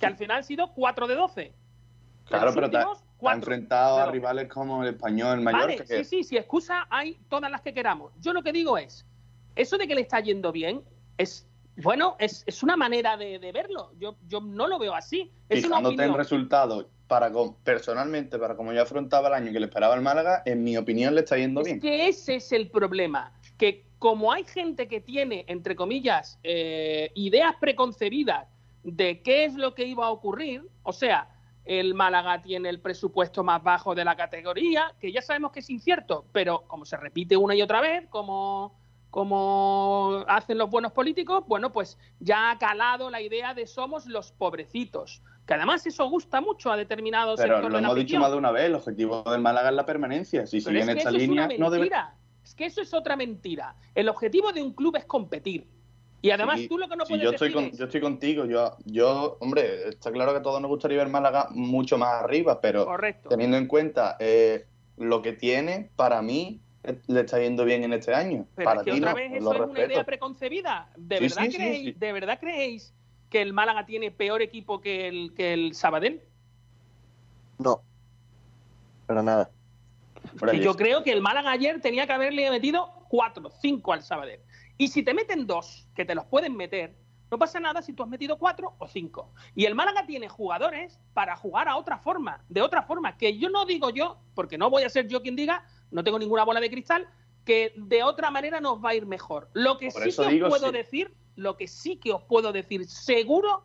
Que 0.00 0.06
al 0.06 0.16
final 0.16 0.38
han 0.38 0.44
sido 0.44 0.72
4 0.74 1.06
de 1.06 1.14
12. 1.14 1.52
claro, 2.24 2.52
pero 2.52 2.70
te, 2.70 2.78
ha 2.78 3.34
enfrentado 3.34 3.98
a 3.98 4.10
rivales 4.10 4.48
como 4.48 4.82
el 4.82 4.94
español, 4.94 5.38
el 5.38 5.44
Mallorca, 5.44 5.66
Vale, 5.66 5.76
que 5.76 6.04
sí, 6.04 6.04
sí, 6.04 6.24
sí, 6.24 6.36
excusa 6.36 6.86
hay 6.90 7.18
todas 7.28 7.50
las 7.50 7.62
que 7.62 7.72
queramos. 7.72 8.12
Yo 8.20 8.32
lo 8.32 8.42
que 8.42 8.52
digo 8.52 8.76
es, 8.76 9.06
eso 9.56 9.78
de 9.78 9.88
que 9.88 9.94
le 9.94 10.02
está 10.02 10.20
yendo 10.20 10.52
bien 10.52 10.82
es, 11.18 11.47
bueno, 11.82 12.16
es, 12.18 12.44
es 12.46 12.62
una 12.62 12.76
manera 12.76 13.16
de, 13.16 13.38
de 13.38 13.52
verlo. 13.52 13.92
Yo, 13.98 14.16
yo 14.26 14.40
no 14.40 14.66
lo 14.66 14.78
veo 14.78 14.94
así. 14.94 15.32
Es 15.48 15.64
fijándote 15.64 16.04
en 16.04 16.14
resultados, 16.14 16.86
para 17.06 17.30
personalmente, 17.64 18.38
para 18.38 18.56
como 18.56 18.72
yo 18.72 18.82
afrontaba 18.82 19.28
el 19.28 19.34
año 19.34 19.52
que 19.52 19.60
le 19.60 19.66
esperaba 19.66 19.94
el 19.94 20.02
Málaga, 20.02 20.42
en 20.44 20.62
mi 20.62 20.76
opinión 20.76 21.14
le 21.14 21.22
está 21.22 21.36
yendo 21.36 21.60
Es 21.60 21.66
bien. 21.66 21.80
que 21.80 22.08
ese 22.08 22.36
es 22.36 22.52
el 22.52 22.70
problema. 22.70 23.32
Que 23.56 23.86
como 23.98 24.32
hay 24.32 24.44
gente 24.44 24.86
que 24.88 25.00
tiene, 25.00 25.44
entre 25.48 25.74
comillas, 25.74 26.38
eh, 26.42 27.10
ideas 27.14 27.54
preconcebidas 27.60 28.46
de 28.84 29.22
qué 29.22 29.44
es 29.44 29.54
lo 29.54 29.74
que 29.74 29.84
iba 29.84 30.06
a 30.06 30.10
ocurrir, 30.10 30.62
o 30.82 30.92
sea, 30.92 31.28
el 31.64 31.94
Málaga 31.94 32.40
tiene 32.40 32.68
el 32.70 32.80
presupuesto 32.80 33.44
más 33.44 33.62
bajo 33.62 33.94
de 33.94 34.04
la 34.04 34.16
categoría, 34.16 34.94
que 35.00 35.12
ya 35.12 35.20
sabemos 35.20 35.52
que 35.52 35.60
es 35.60 35.68
incierto, 35.68 36.24
pero 36.32 36.62
como 36.66 36.84
se 36.86 36.96
repite 36.96 37.36
una 37.36 37.54
y 37.54 37.60
otra 37.62 37.80
vez, 37.80 38.06
como, 38.08 38.77
como 39.10 40.24
hacen 40.28 40.58
los 40.58 40.70
buenos 40.70 40.92
políticos, 40.92 41.44
bueno, 41.46 41.72
pues 41.72 41.98
ya 42.20 42.50
ha 42.50 42.58
calado 42.58 43.10
la 43.10 43.20
idea 43.20 43.54
de 43.54 43.66
somos 43.66 44.06
los 44.06 44.32
pobrecitos. 44.32 45.22
Que 45.46 45.54
además 45.54 45.86
eso 45.86 46.08
gusta 46.10 46.40
mucho 46.42 46.70
a 46.70 46.76
determinados 46.76 47.40
Pero 47.40 47.54
sectores 47.54 47.70
lo 47.70 47.76
de 47.76 47.82
la 47.82 47.88
hemos 47.88 47.98
dicho 47.98 48.18
más 48.20 48.30
de 48.30 48.36
una 48.36 48.50
vez, 48.50 48.64
el 48.64 48.74
objetivo 48.74 49.22
del 49.22 49.40
Málaga 49.40 49.70
es 49.70 49.74
la 49.76 49.86
permanencia. 49.86 50.46
Si 50.46 50.60
Pero 50.60 50.68
sigue 50.70 50.80
es 50.80 50.88
en 50.88 50.94
que 50.94 50.98
esta 50.98 51.10
eso 51.10 51.18
línea, 51.18 51.46
es 51.46 51.58
una 51.58 51.58
no 51.58 51.70
debe... 51.70 51.90
Es 52.44 52.54
que 52.54 52.66
eso 52.66 52.80
es 52.82 52.92
otra 52.94 53.16
mentira. 53.16 53.74
El 53.94 54.08
objetivo 54.08 54.52
de 54.52 54.62
un 54.62 54.72
club 54.74 54.96
es 54.96 55.04
competir. 55.06 55.66
Y 56.20 56.30
además 56.30 56.58
Sí, 56.60 56.68
tú 56.68 56.76
lo 56.78 56.88
que 56.88 56.96
no 56.96 57.04
sí, 57.06 57.12
puedes 57.12 57.24
yo 57.24 57.30
estoy, 57.30 57.48
decir 57.48 57.62
con- 57.62 57.72
es- 57.72 57.78
yo 57.78 57.84
estoy 57.86 58.00
contigo. 58.00 58.44
Yo, 58.44 58.76
yo, 58.84 59.36
hombre, 59.40 59.88
está 59.88 60.10
claro 60.12 60.32
que 60.32 60.38
a 60.38 60.42
todos 60.42 60.60
nos 60.60 60.68
gustaría 60.68 60.98
ver 60.98 61.08
Málaga 61.08 61.48
mucho 61.50 61.96
más 61.96 62.22
arriba, 62.22 62.60
pero 62.60 62.84
Correcto. 62.84 63.28
teniendo 63.28 63.56
en 63.56 63.66
cuenta 63.66 64.16
eh, 64.18 64.66
lo 64.96 65.22
que 65.22 65.32
tiene, 65.32 65.90
para 65.96 66.20
mí 66.22 66.60
le 66.82 67.20
está 67.20 67.40
yendo 67.40 67.64
bien 67.64 67.84
en 67.84 67.92
este 67.92 68.14
año. 68.14 68.46
Pero 68.54 68.64
para 68.64 68.80
es 68.80 68.84
que 68.84 68.92
ti 68.92 68.98
otra 68.98 69.10
no, 69.10 69.16
vez 69.16 69.32
eso 69.32 69.54
es 69.54 69.60
una 69.70 69.84
idea 69.84 70.04
preconcebida. 70.04 70.90
¿De, 70.96 71.16
Sí, 71.16 71.22
verdad 71.22 71.42
sí, 71.42 71.56
creéis, 71.56 71.84
sí. 71.84 71.92
¿De 71.98 72.12
verdad 72.12 72.40
creéis 72.40 72.94
que 73.30 73.42
el 73.42 73.52
Málaga 73.52 73.84
tiene 73.84 74.10
peor 74.10 74.42
equipo 74.42 74.80
que 74.80 75.08
el, 75.08 75.34
que 75.34 75.52
el 75.52 75.74
Sabadell? 75.74 76.22
No. 77.58 77.82
Para 79.06 79.22
nada. 79.22 79.50
Yo 80.60 80.74
creo 80.74 81.02
que 81.02 81.12
el 81.12 81.20
Málaga 81.20 81.50
ayer 81.50 81.80
tenía 81.80 82.06
que 82.06 82.12
haberle 82.12 82.50
metido 82.50 82.92
4, 83.08 83.50
5 83.60 83.92
al 83.92 84.02
Sabadell. 84.02 84.40
Y 84.76 84.88
si 84.88 85.02
te 85.02 85.14
meten 85.14 85.46
dos, 85.46 85.88
que 85.94 86.04
te 86.04 86.14
los 86.14 86.24
pueden 86.26 86.56
meter, 86.56 86.94
no 87.30 87.38
pasa 87.38 87.60
nada 87.60 87.82
si 87.82 87.92
tú 87.92 88.02
has 88.02 88.08
metido 88.08 88.38
cuatro 88.38 88.74
o 88.78 88.86
cinco. 88.86 89.32
Y 89.54 89.66
el 89.66 89.74
Málaga 89.74 90.06
tiene 90.06 90.28
jugadores 90.28 90.98
para 91.12 91.36
jugar 91.36 91.68
a 91.68 91.76
otra 91.76 91.98
forma, 91.98 92.42
de 92.48 92.62
otra 92.62 92.82
forma, 92.82 93.16
que 93.18 93.36
yo 93.36 93.50
no 93.50 93.66
digo 93.66 93.90
yo, 93.90 94.18
porque 94.34 94.56
no 94.56 94.70
voy 94.70 94.84
a 94.84 94.88
ser 94.88 95.08
yo 95.08 95.20
quien 95.20 95.36
diga, 95.36 95.66
no 95.90 96.04
tengo 96.04 96.18
ninguna 96.18 96.44
bola 96.44 96.60
de 96.60 96.70
cristal, 96.70 97.08
que 97.44 97.72
de 97.76 98.02
otra 98.02 98.30
manera 98.30 98.60
nos 98.60 98.82
va 98.84 98.90
a 98.90 98.94
ir 98.94 99.06
mejor. 99.06 99.48
Lo 99.54 99.78
que 99.78 99.90
Por 99.90 100.02
sí 100.02 100.14
que 100.16 100.20
os 100.22 100.28
digo, 100.28 100.48
puedo 100.48 100.66
sí. 100.66 100.72
decir, 100.72 101.14
lo 101.36 101.56
que 101.56 101.66
sí 101.68 101.96
que 101.96 102.12
os 102.12 102.22
puedo 102.24 102.52
decir 102.52 102.86
seguro 102.86 103.62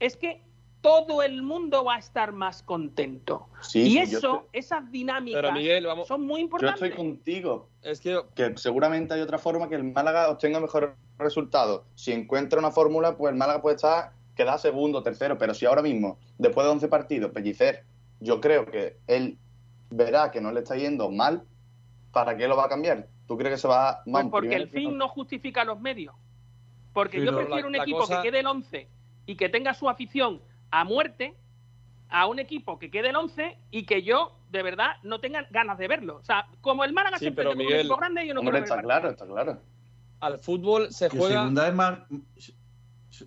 es 0.00 0.16
que 0.16 0.42
todo 0.82 1.22
el 1.22 1.40
mundo 1.42 1.82
va 1.84 1.94
a 1.94 1.98
estar 1.98 2.32
más 2.32 2.62
contento. 2.62 3.48
Sí, 3.62 3.80
y 3.80 3.86
sí, 3.86 3.94
yo 3.94 4.02
eso, 4.02 4.16
estoy- 4.16 4.40
esas 4.52 4.90
dinámicas 4.92 5.40
Pero 5.40 5.54
Miguel, 5.54 5.86
vamos, 5.86 6.06
son 6.06 6.20
muy 6.26 6.40
Yo 6.40 6.44
importantes. 6.44 6.82
estoy 6.82 6.96
contigo. 6.96 7.70
es 7.80 8.00
que 8.00 8.20
Que 8.34 8.52
seguramente 8.58 9.14
hay 9.14 9.22
otra 9.22 9.38
forma 9.38 9.68
que 9.70 9.76
el 9.76 9.84
Málaga 9.84 10.28
obtenga 10.28 10.60
mejores 10.60 10.90
resultados. 11.18 11.84
Si 11.94 12.12
encuentra 12.12 12.58
una 12.58 12.70
fórmula, 12.70 13.16
pues 13.16 13.32
el 13.32 13.38
Málaga 13.38 13.62
puede 13.62 13.76
estar, 13.76 14.12
quedar 14.36 14.58
segundo, 14.58 15.02
tercero. 15.02 15.38
Pero 15.38 15.54
si 15.54 15.64
ahora 15.64 15.80
mismo, 15.80 16.18
después 16.36 16.66
de 16.66 16.72
11 16.72 16.88
partidos, 16.88 17.30
Pellicer, 17.30 17.84
yo 18.20 18.42
creo 18.42 18.66
que 18.66 18.98
él 19.06 19.38
verá 19.88 20.30
que 20.30 20.42
no 20.42 20.52
le 20.52 20.60
está 20.60 20.76
yendo 20.76 21.10
mal, 21.10 21.44
¿para 22.14 22.36
qué 22.36 22.48
lo 22.48 22.56
va 22.56 22.64
a 22.64 22.68
cambiar? 22.68 23.08
¿Tú 23.26 23.36
crees 23.36 23.54
que 23.56 23.58
se 23.60 23.68
va 23.68 23.90
a 23.90 24.04
Pues 24.04 24.26
porque 24.30 24.54
el 24.56 24.68
fin 24.70 24.96
no 24.96 25.08
justifica 25.08 25.64
los 25.64 25.78
medios. 25.80 26.14
Porque 26.94 27.22
yo 27.22 27.34
prefiero 27.34 27.60
la- 27.62 27.66
un 27.66 27.72
la 27.72 27.82
equipo 27.82 27.98
cosa- 27.98 28.22
que 28.22 28.30
quede 28.30 28.40
el 28.40 28.46
11 28.46 28.88
y 29.26 29.36
que 29.36 29.48
tenga 29.48 29.74
su 29.74 29.88
afición 29.90 30.40
a 30.70 30.84
muerte 30.84 31.36
a 32.08 32.26
un 32.26 32.38
equipo 32.38 32.78
que 32.78 32.90
quede 32.90 33.08
el 33.10 33.16
11 33.16 33.58
y 33.72 33.84
que 33.86 34.02
yo, 34.02 34.38
de 34.50 34.62
verdad, 34.62 34.92
no 35.02 35.18
tenga 35.20 35.46
ganas 35.50 35.76
de 35.78 35.88
verlo. 35.88 36.16
O 36.16 36.22
sea, 36.24 36.46
como 36.60 36.84
el 36.84 36.92
Málaga 36.92 37.18
Sí, 37.18 37.24
se 37.26 37.32
pero 37.32 37.50
con 37.50 37.58
un 37.58 37.64
Miguel, 37.64 37.80
equipo 37.80 37.96
grande, 37.96 38.26
yo 38.26 38.34
no 38.34 38.40
Hombre, 38.40 38.58
está 38.60 38.80
claro, 38.80 39.10
está 39.10 39.26
claro. 39.26 39.60
al 40.20 40.38
fútbol 40.38 40.92
se 40.92 41.08
Que 41.08 41.18
juega. 41.18 41.40
segunda 41.40 41.68
es 41.68 41.74
más. 41.74 41.98
se- 42.38 42.54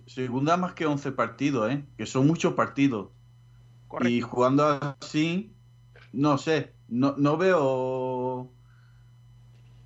Segunda 0.06 0.56
más 0.58 0.74
que 0.74 0.84
11 0.84 1.12
partidos, 1.12 1.70
¿eh? 1.72 1.82
Que 1.96 2.04
son 2.04 2.26
muchos 2.26 2.52
partidos. 2.54 3.08
Correcto. 3.88 4.10
Y 4.10 4.20
jugando 4.20 4.64
así, 5.00 5.54
no 6.12 6.36
sé, 6.36 6.74
no, 6.88 7.14
no 7.16 7.38
veo 7.38 7.58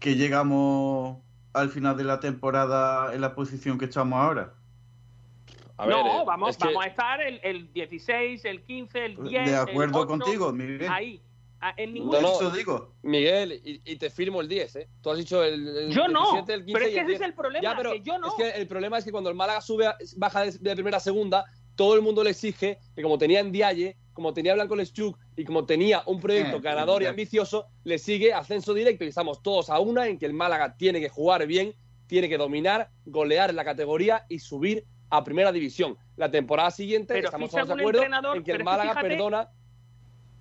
que 0.03 0.17
llegamos 0.17 1.19
al 1.53 1.71
final 1.71 1.97
de 1.97 2.05
la 2.05 2.19
temporada 2.21 3.15
en 3.15 3.21
la 3.21 3.35
posición 3.35 3.79
que 3.79 3.85
estamos 3.87 4.19
ahora. 4.19 4.53
A 5.77 5.87
ver, 5.87 5.97
no, 5.97 6.23
eh, 6.23 6.25
vamos, 6.27 6.51
es 6.51 6.57
que- 6.57 6.67
vamos 6.67 6.85
a 6.85 6.89
estar 6.89 7.21
el, 7.23 7.41
el 7.43 7.73
16, 7.73 8.45
el 8.45 8.63
15, 8.63 9.05
el 9.05 9.17
10. 9.23 9.45
de 9.47 9.53
el 9.53 9.55
acuerdo 9.57 10.01
8, 10.01 10.07
contigo, 10.09 10.53
Miguel. 10.53 10.89
Ahí. 10.91 11.23
Ah, 11.65 11.73
En 11.77 11.95
ningún 11.95 12.11
No, 12.11 12.21
no. 12.21 12.33
Eso 12.33 12.51
digo. 12.51 12.93
Miguel, 13.03 13.53
y, 13.65 13.81
y 13.85 13.97
te 13.97 14.11
firmo 14.11 14.41
el 14.41 14.49
10, 14.49 14.75
¿eh? 14.77 14.89
Tú 15.01 15.11
has 15.11 15.19
dicho 15.19 15.45
el, 15.45 15.69
el 15.69 15.91
Yo 15.93 16.09
no, 16.09 16.33
17, 16.33 16.55
el 16.55 16.65
15 16.65 16.73
pero 16.73 16.87
es 16.87 16.93
que 16.95 16.99
el 17.01 17.05
ese 17.05 17.13
es 17.13 17.19
10. 17.21 17.29
el 17.31 17.35
problema, 17.35 17.63
Ya, 17.63 17.77
pero 17.77 17.93
que 17.93 18.01
yo 18.01 18.19
no. 18.19 18.27
Es 18.29 18.35
que 18.35 18.51
el 18.61 18.67
problema 18.67 18.99
es 18.99 19.05
que 19.05 19.13
cuando 19.13 19.31
el 19.31 19.37
Málaga 19.37 19.61
sube, 19.61 19.87
a- 19.87 19.97
baja 20.17 20.41
de, 20.43 20.51
de 20.59 20.75
primera 20.75 20.97
a 20.97 21.01
segunda, 21.01 21.45
todo 21.77 21.95
el 21.95 22.03
mundo 22.03 22.25
le 22.25 22.31
exige 22.31 22.79
que 22.97 23.03
como 23.03 23.17
tenía 23.19 23.39
en 23.39 23.53
Dialle, 23.53 23.97
como 24.13 24.33
tenía 24.35 24.55
Blanco 24.55 24.77
Leschuk 24.77 25.19
y 25.37 25.45
como 25.45 25.65
tenía 25.65 26.03
un 26.07 26.21
proyecto 26.21 26.57
Eh, 26.57 26.61
ganador 26.61 27.03
y 27.03 27.07
ambicioso, 27.07 27.67
le 27.85 27.99
sigue 27.99 28.33
ascenso 28.33 28.75
directo 28.75 29.05
y 29.05 29.09
estamos 29.09 29.43
todos 29.43 29.71
a 29.71 29.79
una 29.81 30.07
en 30.07 30.19
que 30.19 30.27
el 30.27 30.35
Málaga 30.35 30.77
tiene 30.77 31.01
que 31.01 31.09
jugar 31.09 31.47
bien, 31.47 31.75
tiene 32.07 32.29
que 32.29 32.37
dominar, 32.37 32.91
golear 33.07 33.51
en 33.51 33.57
la 33.57 33.65
categoría 33.65 34.27
y 34.29 34.39
subir 34.39 34.85
a 35.11 35.25
primera 35.25 35.53
división. 35.53 35.97
La 36.17 36.31
temporada 36.31 36.71
siguiente 36.71 37.15
Pero 37.15 37.27
estamos 37.29 37.51
todos 37.51 37.69
de 37.69 37.75
acuerdo 37.75 38.03
en 38.35 38.43
que 38.45 38.53
el 38.53 38.65
Málaga 38.65 38.91
fíjate- 38.95 39.09
perdona 39.09 39.49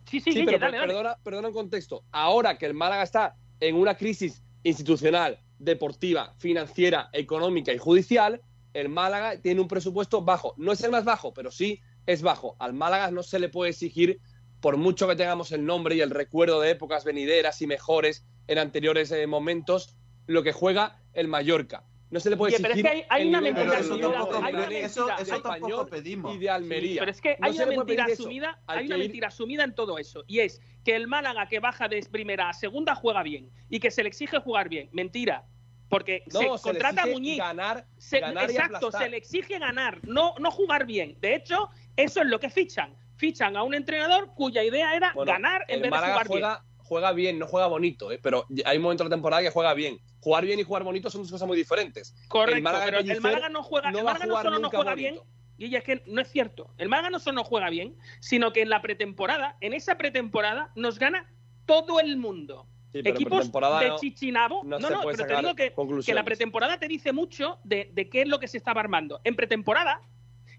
Sí, 0.10 0.20
sí, 0.20 0.32
Sí, 0.32 0.40
Guille, 0.40 0.46
pero 0.48 0.60
dale, 0.60 0.78
dale. 0.78 0.88
perdona, 0.88 1.18
perdona 1.24 1.48
un 1.50 1.54
contexto. 1.54 2.04
Ahora 2.12 2.58
que 2.58 2.66
el 2.66 2.74
Málaga 2.74 3.04
está 3.04 3.36
en 3.62 3.76
una 3.76 3.96
crisis 3.96 4.44
institucional, 4.64 5.40
deportiva, 5.60 6.34
financiera, 6.38 7.10
económica 7.14 7.72
y 7.72 7.78
judicial, 7.78 8.42
el 8.74 8.90
Málaga 8.90 9.40
tiene 9.40 9.62
un 9.62 9.68
presupuesto 9.68 10.22
bajo. 10.24 10.54
No 10.58 10.72
es 10.72 10.82
el 10.84 10.92
más 10.92 11.06
bajo, 11.06 11.34
pero 11.34 11.52
sí 11.52 11.80
es 12.12 12.22
bajo. 12.22 12.56
Al 12.60 12.74
Málaga 12.74 13.12
no 13.12 13.24
se 13.24 13.40
le 13.40 13.50
puede 13.50 13.72
exigir, 13.72 14.20
por 14.60 14.78
mucho 14.78 15.08
que 15.08 15.16
tengamos 15.16 15.52
el 15.52 15.66
nombre 15.66 15.96
y 15.96 16.02
el 16.02 16.10
recuerdo 16.12 16.60
de 16.62 16.72
épocas 16.72 17.04
venideras 17.04 17.62
y 17.62 17.68
mejores 17.68 18.26
en 18.48 18.58
anteriores 18.60 19.12
eh, 19.12 19.26
momentos, 19.28 19.96
lo 20.28 20.44
que 20.44 20.52
juega 20.52 21.00
el 21.14 21.28
Mallorca. 21.28 21.84
No 22.10 22.20
se 22.20 22.30
le 22.30 22.36
puede 22.36 22.54
Oye, 22.56 22.62
pero 22.62 22.74
es 22.74 22.80
exigir 22.82 23.02
que 23.02 23.08
hay- 23.10 23.28
una 23.30 23.40
mentira 23.40 23.80
eso 23.80 23.94
asumida, 23.94 24.12
tampoco, 24.12 24.44
hay 24.44 24.54
una 24.54 24.64
eso, 24.66 24.72
mentira, 25.06 25.16
eso 25.22 25.34
hay- 25.36 25.42
tampoco 25.42 25.56
Español 25.56 25.88
pedimos. 25.90 26.36
y 26.36 26.40
de 26.40 26.50
Almería. 26.50 27.00
Pero 27.00 27.12
es 27.12 27.22
que 27.22 27.38
hay 27.42 27.56
una 27.56 27.66
mentira 27.68 28.04
asumida, 28.06 28.62
Hay 28.68 28.80
hay 28.80 28.84
que 28.88 28.94
una 28.94 28.96
ir- 28.98 29.08
mentira 29.08 29.28
asumida 29.30 29.64
en 29.64 29.76
todo 29.76 29.98
eso. 29.98 30.24
Y 30.28 30.40
es 30.40 30.62
que 30.84 30.96
el 30.96 31.08
Málaga 31.08 31.48
que 31.48 31.60
baja 31.60 31.88
de 31.88 32.06
primera 32.12 32.50
a 32.50 32.54
segunda 32.54 32.96
juega 32.96 33.24
bien 33.24 33.50
y 33.70 33.80
que 33.80 33.92
se 33.92 34.04
le 34.04 34.10
exige 34.10 34.40
jugar 34.40 34.68
bien. 34.68 34.90
Mentira. 34.92 35.46
Porque 35.88 36.24
No, 36.34 36.40
se 36.40 36.46
se 36.46 36.50
le 36.50 36.60
contrata 36.60 37.02
a 37.02 37.06
exige 37.06 37.14
Muñiz. 37.14 37.38
ganar, 37.38 37.86
Se- 37.98 38.20
ganar 38.22 38.50
y 38.50 38.54
exacto, 38.56 38.92
se 38.94 39.10
le 39.10 39.18
exige 39.18 39.60
ganar, 39.60 40.00
no, 40.08 40.36
no 40.40 40.50
jugar 40.52 40.86
bien. 40.86 41.18
De 41.20 41.36
hecho, 41.36 41.70
eso 41.96 42.22
es 42.22 42.28
lo 42.28 42.40
que 42.40 42.50
fichan. 42.50 42.96
Fichan 43.16 43.56
a 43.56 43.64
un 43.64 43.74
entrenador 43.74 44.34
cuya 44.34 44.64
idea 44.64 44.96
era 44.96 45.12
Bueno, 45.14 45.32
ganar 45.32 45.64
en 45.68 45.76
el 45.76 45.82
vez 45.82 45.88
de 45.88 45.90
Málaga 45.92 46.14
jugar 46.14 46.28
bien. 46.28 46.32
juega, 46.42 46.66
juega 46.78 47.12
bien, 47.14 47.40
no 47.40 47.48
juega 47.48 47.68
bonito, 47.68 48.12
¿eh? 48.12 48.20
pero 48.22 48.46
hay 48.66 48.78
un 48.78 48.84
momento 48.84 49.04
de 49.04 49.10
la 49.10 49.16
temporada 49.16 49.42
que 49.44 49.52
juega 49.52 49.74
bien. 49.74 50.00
Jugar 50.20 50.46
bien 50.46 50.60
y 50.60 50.64
jugar 50.64 50.84
bonito 50.84 51.10
son 51.10 51.22
dos 51.22 51.32
cosas 51.32 51.48
muy 51.48 51.58
diferentes. 51.58 52.16
Correcto, 52.28 52.58
el 52.58 52.64
Málaga 52.64 52.86
de 52.86 52.92
pero 52.92 52.98
el 53.00 53.06
Pellicer 53.06 53.22
Málaga 53.24 53.50
no 53.50 53.64
juega, 53.64 53.92
no 53.92 54.00
el 54.00 54.04
Málaga 54.06 54.26
no 54.26 54.42
solo 54.42 54.60
no 54.60 54.70
juega 54.70 54.92
bonito. 54.92 55.24
bien, 55.58 55.70
y 55.72 55.76
es 55.76 55.84
que 55.84 56.04
no 56.08 56.22
es 56.22 56.32
cierto. 56.32 56.74
El 56.78 56.90
Málaga 56.90 57.10
no 57.12 57.20
solo 57.20 57.36
no 57.36 57.44
juega 57.44 57.70
bien, 57.70 57.96
sino 58.20 58.52
que 58.54 58.62
en 58.62 58.70
la 58.70 58.82
pretemporada, 58.82 59.58
en 59.62 59.74
esa 59.74 59.98
pretemporada, 59.98 60.72
nos 60.76 60.98
gana 61.00 61.32
todo 61.66 62.00
el 62.00 62.18
mundo. 62.18 62.68
Sí, 62.92 63.00
Equipos 63.06 63.50
de 63.52 63.60
no- 63.88 63.98
Chichinabo. 64.00 64.64
no 64.66 64.78
No, 64.78 64.90
pero 65.06 65.26
te 65.26 65.36
digo 65.38 65.56
que, 65.56 65.74
que 66.06 66.14
la 66.14 66.24
pretemporada 66.26 66.78
te 66.78 66.88
dice 66.90 67.14
mucho 67.14 67.60
de, 67.64 67.90
de 67.94 68.10
qué 68.10 68.24
es 68.24 68.28
lo 68.28 68.40
que 68.40 68.48
se 68.50 68.58
estaba 68.58 68.82
armando. 68.82 69.22
En 69.24 69.36
pretemporada 69.36 70.02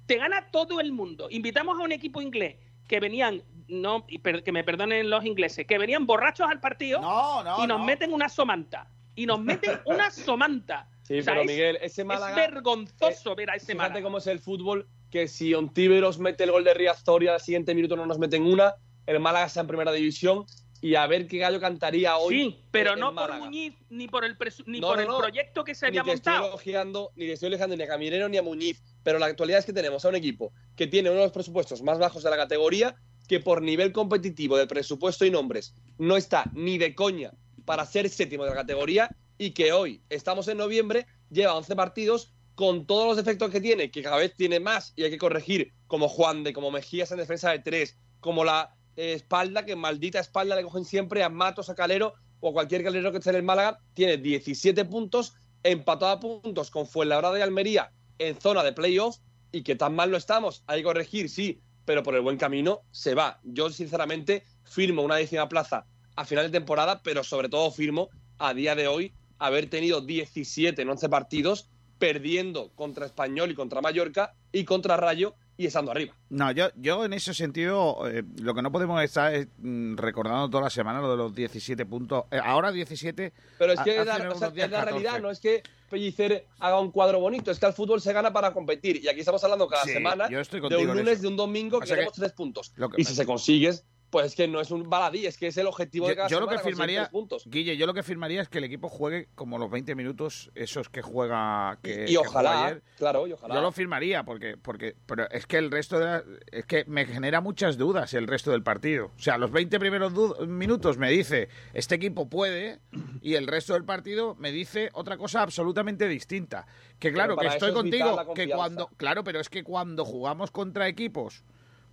te 0.06 0.16
gana 0.16 0.50
todo 0.50 0.80
el 0.80 0.92
mundo. 0.92 1.28
Invitamos 1.30 1.78
a 1.78 1.82
un 1.82 1.92
equipo 1.92 2.20
inglés 2.20 2.56
que 2.88 3.00
venían, 3.00 3.42
no, 3.68 4.04
y 4.08 4.18
que 4.18 4.52
me 4.52 4.64
perdonen 4.64 5.08
los 5.08 5.24
ingleses, 5.24 5.66
que 5.66 5.78
venían 5.78 6.06
borrachos 6.06 6.48
al 6.50 6.60
partido 6.60 7.00
No, 7.00 7.42
no. 7.42 7.64
y 7.64 7.66
nos 7.66 7.78
no. 7.78 7.84
meten 7.84 8.12
una 8.12 8.28
somanta. 8.28 8.88
Y 9.14 9.26
nos 9.26 9.40
meten 9.40 9.78
una 9.84 10.10
somanta. 10.10 10.88
Sí, 11.02 11.18
O 11.18 11.22
sea, 11.22 11.32
pero 11.34 11.42
es- 11.42 11.46
Miguel, 11.50 11.76
ese 11.82 12.02
Es 12.02 12.06
Málaga. 12.06 12.34
vergonzoso 12.36 13.34
ver 13.34 13.50
a 13.50 13.54
ese 13.54 13.66
Fíjate 13.72 13.78
Málaga. 13.90 14.02
cómo 14.02 14.18
es 14.18 14.26
el 14.26 14.38
fútbol, 14.38 14.86
que 15.10 15.28
si 15.28 15.52
Ontiveros 15.54 16.18
mete 16.18 16.44
el 16.44 16.50
gol 16.52 16.64
de 16.64 16.74
Riazor 16.74 17.28
al 17.28 17.40
siguiente 17.40 17.74
minuto 17.74 17.96
no 17.96 18.06
nos 18.06 18.18
meten 18.18 18.42
una, 18.44 18.74
el 19.06 19.20
Málaga 19.20 19.46
está 19.46 19.60
en 19.60 19.66
primera 19.66 19.92
división 19.92 20.44
y 20.82 20.96
a 20.96 21.06
ver 21.06 21.28
qué 21.28 21.38
gallo 21.38 21.60
cantaría 21.60 22.16
hoy. 22.16 22.34
Sí, 22.34 22.58
pero 22.72 22.96
no 22.96 23.14
por. 23.14 23.32
Muñiz 23.38 23.72
ni 23.88 24.08
por 24.08 24.24
el, 24.24 24.36
ni 24.66 24.80
No, 24.80 24.88
por 24.88 24.96
no, 24.96 25.02
el 25.02 25.08
no. 25.08 25.18
proyecto 25.18 25.62
que 25.64 25.74
se 25.74 25.86
ni 25.90 25.96
había 25.96 26.02
que 26.02 26.16
estoy 26.16 26.32
montado. 26.32 26.48
elogiando, 26.48 27.12
ni 27.14 27.26
que 27.26 27.32
estoy 27.32 27.46
elogiando 27.46 27.76
ni 27.76 27.84
a 27.84 27.86
Caminero 27.86 28.28
ni 28.28 28.36
a 28.36 28.42
Muñiz. 28.42 28.82
Pero 29.04 29.18
la 29.20 29.26
actualidad 29.26 29.60
es 29.60 29.64
que 29.64 29.72
tenemos 29.72 30.04
a 30.04 30.08
un 30.08 30.16
equipo 30.16 30.52
que 30.76 30.88
tiene 30.88 31.08
uno 31.08 31.20
de 31.20 31.26
los 31.26 31.32
presupuestos 31.32 31.82
más 31.82 31.98
bajos 31.98 32.24
de 32.24 32.30
la 32.30 32.36
categoría, 32.36 32.96
que 33.28 33.38
por 33.38 33.62
nivel 33.62 33.92
competitivo 33.92 34.56
de 34.58 34.66
presupuesto 34.66 35.24
y 35.24 35.30
nombres 35.30 35.74
no 35.98 36.16
está 36.16 36.44
ni 36.52 36.78
de 36.78 36.94
coña 36.96 37.32
para 37.64 37.86
ser 37.86 38.08
séptimo 38.08 38.42
de 38.42 38.50
la 38.50 38.56
categoría 38.56 39.08
y 39.38 39.52
que 39.52 39.72
hoy, 39.72 40.02
estamos 40.10 40.48
en 40.48 40.58
noviembre, 40.58 41.06
lleva 41.30 41.54
11 41.54 41.76
partidos 41.76 42.32
con 42.56 42.86
todos 42.86 43.06
los 43.06 43.16
defectos 43.16 43.50
que 43.50 43.60
tiene, 43.60 43.90
que 43.92 44.02
cada 44.02 44.16
vez 44.16 44.34
tiene 44.36 44.58
más 44.58 44.92
y 44.96 45.04
hay 45.04 45.10
que 45.10 45.18
corregir, 45.18 45.72
como 45.86 46.08
Juan 46.08 46.42
de, 46.42 46.52
como 46.52 46.70
Mejías 46.72 47.12
en 47.12 47.18
defensa 47.18 47.50
de 47.52 47.60
tres, 47.60 47.96
como 48.20 48.44
la 48.44 48.74
espalda, 48.96 49.64
que 49.64 49.76
maldita 49.76 50.20
espalda 50.20 50.56
le 50.56 50.62
cogen 50.62 50.84
siempre 50.84 51.22
a 51.22 51.28
Matos, 51.28 51.70
a 51.70 51.74
Calero 51.74 52.14
o 52.40 52.52
cualquier 52.52 52.82
calero 52.82 53.12
que 53.12 53.18
esté 53.18 53.30
en 53.30 53.36
el 53.36 53.42
Málaga, 53.44 53.78
tiene 53.94 54.16
17 54.16 54.84
puntos, 54.86 55.34
empatado 55.62 56.10
a 56.10 56.20
puntos 56.20 56.70
con 56.70 56.86
Fuenlabrada 56.86 57.38
y 57.38 57.42
Almería 57.42 57.92
en 58.18 58.40
zona 58.40 58.64
de 58.64 58.72
playoff 58.72 59.18
y 59.52 59.62
que 59.62 59.76
tan 59.76 59.94
mal 59.94 60.10
no 60.10 60.16
estamos. 60.16 60.64
Hay 60.66 60.80
que 60.80 60.84
corregir, 60.84 61.28
sí, 61.28 61.60
pero 61.84 62.02
por 62.02 62.14
el 62.14 62.20
buen 62.20 62.36
camino 62.36 62.80
se 62.90 63.14
va. 63.14 63.38
Yo, 63.44 63.70
sinceramente, 63.70 64.44
firmo 64.64 65.02
una 65.02 65.16
décima 65.16 65.48
plaza 65.48 65.86
a 66.16 66.24
final 66.24 66.46
de 66.46 66.58
temporada, 66.58 67.02
pero 67.02 67.22
sobre 67.22 67.48
todo 67.48 67.70
firmo 67.70 68.08
a 68.38 68.54
día 68.54 68.74
de 68.74 68.88
hoy 68.88 69.14
haber 69.38 69.68
tenido 69.70 70.00
17 70.00 70.82
en 70.82 70.88
11 70.88 71.08
partidos, 71.08 71.68
perdiendo 71.98 72.72
contra 72.74 73.06
Español 73.06 73.50
y 73.50 73.54
contra 73.54 73.80
Mallorca 73.80 74.34
y 74.50 74.64
contra 74.64 74.96
Rayo 74.96 75.34
y 75.56 75.66
estando 75.66 75.90
arriba. 75.90 76.14
No, 76.30 76.50
yo, 76.52 76.68
yo 76.76 77.04
en 77.04 77.12
ese 77.12 77.34
sentido, 77.34 78.08
eh, 78.08 78.22
lo 78.40 78.54
que 78.54 78.62
no 78.62 78.72
podemos 78.72 79.02
estar 79.02 79.32
es 79.34 79.48
mm, 79.58 79.96
recordando 79.96 80.48
toda 80.48 80.64
la 80.64 80.70
semana 80.70 81.00
lo 81.00 81.10
de 81.10 81.16
los 81.16 81.34
17 81.34 81.84
puntos. 81.86 82.24
Eh, 82.30 82.40
ahora 82.42 82.72
17. 82.72 83.32
Pero 83.58 83.72
es 83.72 83.80
que 83.80 84.04
la, 84.04 84.16
unos 84.16 84.36
o 84.36 84.38
sea, 84.38 84.50
días 84.50 84.66
es 84.66 84.70
la 84.72 84.78
14. 84.78 84.90
realidad, 85.02 85.20
no 85.22 85.30
es 85.30 85.40
que 85.40 85.62
Pellicer 85.90 86.46
haga 86.58 86.80
un 86.80 86.90
cuadro 86.90 87.20
bonito, 87.20 87.50
es 87.50 87.58
que 87.58 87.66
al 87.66 87.74
fútbol 87.74 88.00
se 88.00 88.12
gana 88.12 88.32
para 88.32 88.52
competir. 88.52 88.96
Y 89.04 89.08
aquí 89.08 89.20
estamos 89.20 89.44
hablando 89.44 89.68
cada 89.68 89.84
Sí, 89.84 89.92
semana 89.92 90.28
yo 90.30 90.40
estoy 90.40 90.60
de 90.60 90.76
un 90.76 90.86
lunes, 90.96 91.20
de 91.20 91.28
un 91.28 91.36
domingo, 91.36 91.76
O 91.76 91.80
que 91.80 91.86
sea 91.86 91.98
que- 91.98 92.06
tres 92.14 92.32
puntos. 92.32 92.70
que- 92.70 92.86
Y 93.02 93.04
si 93.04 93.14
se 93.14 93.26
consigues, 93.26 93.84
pues 94.12 94.26
es 94.26 94.34
que 94.34 94.46
no 94.46 94.60
es 94.60 94.70
un 94.70 94.90
baladí, 94.90 95.24
es 95.24 95.38
que 95.38 95.46
es 95.46 95.56
el 95.56 95.66
objetivo 95.66 96.06
de 96.06 96.14
cada 96.14 96.28
yo 96.28 96.38
lo 96.38 96.46
que 96.46 96.58
firmaría, 96.58 97.08
puntos. 97.08 97.44
Guille, 97.46 97.78
yo 97.78 97.86
lo 97.86 97.94
que 97.94 98.02
firmaría 98.02 98.42
es 98.42 98.48
que 98.50 98.58
el 98.58 98.64
equipo 98.64 98.90
juegue 98.90 99.28
como 99.34 99.56
los 99.56 99.70
20 99.70 99.94
minutos 99.94 100.50
esos 100.54 100.90
que 100.90 101.00
juega 101.00 101.78
que, 101.82 102.04
y 102.06 102.16
ojalá, 102.16 102.66
ayer. 102.66 102.82
claro, 102.98 103.26
y 103.26 103.32
ojalá. 103.32 103.54
Yo 103.54 103.62
lo 103.62 103.72
firmaría 103.72 104.22
porque, 104.22 104.58
porque, 104.58 104.94
pero 105.06 105.30
es 105.30 105.46
que 105.46 105.56
el 105.56 105.70
resto 105.70 105.98
de 105.98 106.04
la- 106.04 106.24
es 106.50 106.66
que 106.66 106.84
me 106.84 107.06
genera 107.06 107.40
muchas 107.40 107.78
dudas 107.78 108.12
el 108.12 108.26
resto 108.26 108.50
del 108.50 108.62
partido. 108.62 109.06
O 109.16 109.18
sea, 109.18 109.38
los 109.38 109.50
20 109.50 109.80
primeros 109.80 110.12
minutos 110.46 110.98
me 110.98 111.10
dice 111.10 111.48
este 111.72 111.94
equipo 111.94 112.28
puede 112.28 112.80
y 113.22 113.36
el 113.36 113.46
resto 113.46 113.72
del 113.72 113.84
partido 113.84 114.34
me 114.34 114.52
dice 114.52 114.90
otra 114.92 115.16
cosa 115.16 115.40
absolutamente 115.40 116.06
distinta. 116.06 116.66
Que 116.98 117.14
claro, 117.14 117.34
que 117.38 117.46
estoy 117.46 117.70
es 117.70 117.74
contigo, 117.74 118.34
que 118.34 118.50
cuando, 118.50 118.88
claro, 118.98 119.24
pero 119.24 119.40
es 119.40 119.48
que 119.48 119.64
cuando 119.64 120.04
jugamos 120.04 120.50
contra 120.50 120.86
equipos 120.86 121.44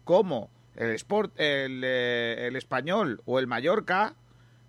como 0.03 0.51
el 0.80 0.92
Sport, 0.92 1.34
el, 1.38 1.84
eh, 1.84 2.48
el 2.48 2.56
español 2.56 3.22
o 3.26 3.38
el 3.38 3.48
Mallorca 3.48 4.16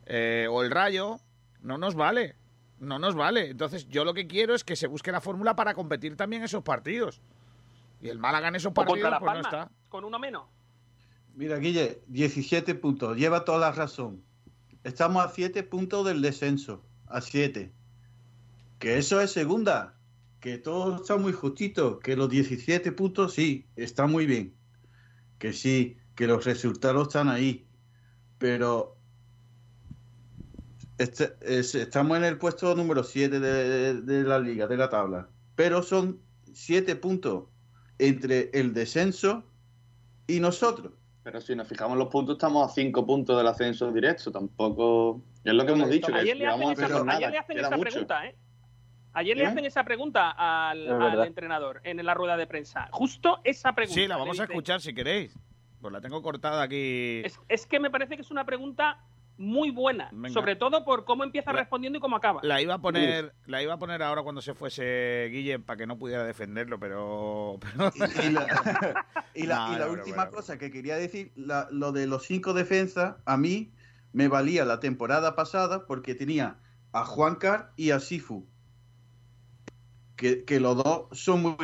eh, 0.07 0.49
o 0.51 0.63
el 0.63 0.71
Rayo, 0.71 1.21
no 1.63 1.79
nos 1.79 1.95
vale. 1.95 2.35
No 2.81 2.99
nos 2.99 3.15
vale. 3.15 3.51
Entonces, 3.51 3.89
yo 3.89 4.05
lo 4.05 4.13
que 4.13 4.27
quiero 4.27 4.55
es 4.55 4.65
que 4.65 4.75
se 4.75 4.89
busque 4.89 5.13
la 5.13 5.21
fórmula 5.21 5.55
para 5.55 5.73
competir 5.75 6.17
también 6.17 6.43
esos 6.43 6.65
partidos. 6.65 7.21
Y 8.01 8.09
el 8.09 8.19
Málaga 8.19 8.49
en 8.49 8.57
esos 8.57 8.71
O 8.71 8.75
partidos, 8.75 9.11
La 9.11 9.21
pues 9.21 9.35
no 9.35 9.43
Palma, 9.43 9.49
está. 9.49 9.71
con 9.89 10.05
uno 10.05 10.19
menos. 10.19 10.45
Mira, 11.37 11.59
Guille, 11.59 12.01
17 12.09 12.75
puntos, 12.75 13.17
lleva 13.17 13.45
toda 13.45 13.59
la 13.59 13.73
razón. 13.73 14.23
Estamos 14.83 15.25
a 15.25 15.29
7 15.29 15.63
puntos 15.63 16.05
del 16.07 16.23
descenso, 16.23 16.83
a 17.07 17.21
7. 17.21 17.71
Que 18.81 18.99
eso 18.99 19.21
es 19.21 19.31
segunda, 19.31 19.95
que 20.41 20.59
todo 20.59 20.97
está 20.97 21.17
muy 21.19 21.33
justito, 21.33 22.01
que 22.01 22.17
los 22.17 22.31
17 22.31 22.91
puntos 22.93 23.35
sí, 23.35 23.67
está 23.77 24.07
muy 24.09 24.27
bien. 24.27 24.55
Que 25.41 25.53
sí, 25.55 25.97
que 26.15 26.27
los 26.29 26.45
resultados 26.45 27.09
están 27.09 27.29
ahí. 27.29 27.67
Pero 28.39 28.97
este- 30.99 31.35
es- 31.41 31.75
estamos 31.75 32.17
en 32.19 32.25
el 32.25 32.39
puesto 32.39 32.75
número 32.77 33.03
7 33.03 33.41
de, 33.41 33.95
de 34.03 34.23
la 34.23 34.39
liga, 34.39 34.67
de 34.67 34.77
la 34.77 34.89
tabla. 34.91 35.29
Pero 35.57 35.83
son 35.83 36.21
7 36.53 36.95
puntos 36.95 37.45
entre 37.99 38.51
el 38.53 38.73
descenso 38.75 39.45
y 40.27 40.41
nosotros. 40.41 40.93
Pero 41.23 41.41
si 41.41 41.55
nos 41.55 41.69
fijamos 41.69 41.97
los 41.99 42.09
puntos, 42.09 42.35
estamos 42.37 42.71
a 42.71 42.75
5 42.75 43.07
puntos 43.07 43.37
del 43.37 43.47
ascenso 43.47 43.91
directo. 43.93 44.31
Tampoco. 44.31 45.23
Es 45.45 45.55
lo 45.55 45.65
que 45.65 45.73
hemos 45.73 45.89
dicho. 45.91 46.09
que 46.09 46.19
Ayer 46.19 46.37
le 46.37 46.47
hacen 46.47 46.71
esa, 46.73 46.85
ayer 47.11 47.31
le 47.31 47.39
hacen 47.39 47.59
esa 47.59 47.79
pregunta, 47.79 48.27
¿eh? 48.27 48.37
Ayer 49.13 49.37
le 49.37 49.47
hacen 49.47 49.65
esa 49.65 49.85
pregunta 49.85 50.31
al, 50.31 51.25
entrenador 51.27 51.81
en 51.85 52.05
la 52.05 52.15
rueda 52.15 52.37
de 52.37 52.47
prensa. 52.47 52.89
Justo 52.93 53.41
esa 53.45 53.75
pregunta. 53.75 54.01
Sí, 54.01 54.07
la 54.07 54.17
vamos 54.17 54.39
a 54.41 54.45
escuchar 54.45 54.81
si 54.81 54.95
queréis. 54.95 55.37
Pues 55.81 55.93
la 55.93 56.01
tengo 56.01 56.23
cortada 56.23 56.63
aquí. 56.63 57.23
Es, 57.25 57.41
es 57.49 57.67
que 57.67 57.81
me 57.81 57.91
parece 57.91 58.15
que 58.17 58.23
es 58.23 58.31
una 58.31 58.45
pregunta 58.45 59.01
muy 59.39 59.71
buena, 59.71 60.11
Venga. 60.13 60.29
sobre 60.35 60.55
todo 60.55 60.85
por 60.85 61.07
cómo 61.07 61.25
empieza 61.25 61.51
La- 61.55 61.61
respondiendo 61.61 61.97
y 61.97 62.01
cómo 62.03 62.15
acaba. 62.17 62.41
La 62.45 62.61
iba 62.61 62.75
a 62.75 62.79
poner, 62.83 63.33
la 63.47 63.63
iba 63.63 63.73
a 63.73 63.79
poner 63.79 64.03
ahora 64.03 64.23
cuando 64.23 64.43
se 64.43 64.53
fuese 64.53 65.29
Guille 65.33 65.59
para 65.59 65.79
que 65.79 65.87
no 65.87 65.97
pudiera 65.99 66.25
defenderlo, 66.25 66.79
pero, 66.79 67.59
pero- 67.79 67.91
Y, 67.95 68.27
y 68.27 68.31
la, 68.33 68.47
y 69.35 69.47
la- 69.47 69.57
No, 69.69 69.75
y 69.75 69.79
la 69.79 69.87
no, 69.87 69.93
última 69.93 70.29
cosa 70.29 70.59
que 70.59 70.71
quería 70.71 70.97
decir, 70.97 71.33
la- 71.37 71.69
lo 71.71 71.93
de 71.93 72.07
los 72.07 72.27
cinco 72.27 72.53
defensas, 72.53 73.17
a 73.25 73.39
mí 73.39 73.73
me 74.13 74.29
valía 74.29 74.67
la 74.67 74.79
temporada 74.79 75.35
pasada 75.35 75.87
porque 75.87 76.15
tenía 76.15 76.59
a 76.93 77.07
Juancar 77.07 77.71
y 77.77 77.93
a 77.93 78.01
Sifu. 78.01 78.47
Que, 80.21 80.45
que 80.45 80.61
los 80.61 80.77
dos 80.77 81.07
son 81.13 81.43
muy 81.43 81.57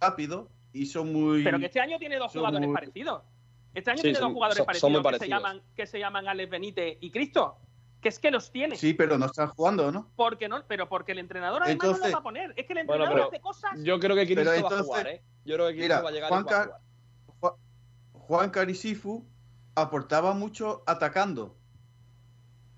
rápidos 0.00 0.48
y 0.72 0.86
son 0.86 1.12
muy... 1.12 1.44
Pero 1.44 1.58
que 1.58 1.66
este 1.66 1.80
año 1.80 1.98
tiene 1.98 2.16
dos 2.16 2.32
jugadores 2.32 2.66
muy- 2.66 2.74
parecidos. 2.74 3.22
Este 3.74 3.90
año 3.90 3.98
Sí, 3.98 4.02
tiene 4.04 4.18
son- 4.18 4.28
dos 4.28 4.34
jugadores 4.34 4.56
son- 4.56 4.66
parecidos, 4.66 4.92
son 4.92 5.02
muy 5.02 5.12
que, 5.12 5.18
se 5.18 5.28
llaman, 5.28 5.62
que 5.76 5.86
se 5.86 5.98
llaman 5.98 6.26
Alex 6.28 6.50
Benítez 6.50 6.96
y 7.00 7.10
Cristo. 7.10 7.58
Que 8.00 8.08
es 8.08 8.18
que 8.18 8.30
los 8.30 8.50
tiene. 8.50 8.76
Sí, 8.76 8.94
pero 8.94 9.18
no 9.18 9.26
están 9.26 9.48
jugando, 9.48 9.92
¿no? 9.92 10.10
Porque 10.16 10.48
no, 10.48 10.64
pero 10.66 10.88
porque 10.88 11.12
el 11.12 11.18
entrenador 11.18 11.62
además 11.62 11.76
no 11.84 11.90
Entonces- 11.90 12.06
los 12.06 12.14
va 12.14 12.20
a 12.20 12.22
poner. 12.22 12.54
Es 12.56 12.66
que 12.66 12.72
el 12.72 12.86
Bueno, 12.86 13.04
entrenador 13.04 13.14
pero 13.14 13.28
hace 13.28 13.40
cosas. 13.42 13.70
Yo 13.84 14.00
creo 14.00 14.16
que 14.16 14.24
Cristo 14.24 14.40
Pero 14.40 14.50
va 14.50 14.54
a 14.54 14.58
entonces- 14.60 14.86
jugar, 14.86 15.06
¿eh? 15.08 15.22
Yo 15.44 15.54
creo 15.56 15.66
que 15.68 15.72
Cristo 15.74 15.84
Mira, 15.94 16.00
va 16.02 16.08
a 16.08 16.12
llegar 16.12 16.30
y 16.30 16.32
va 16.32 16.38
a 16.38 16.42
Juancar, 16.42 16.80
jugar. 17.26 17.52
Ju- 17.52 17.56
Juancar 18.14 18.70
y 18.70 18.74
Sifu 18.74 19.26
aportaban 19.74 20.38
mucho 20.38 20.82
atacando. 20.86 21.58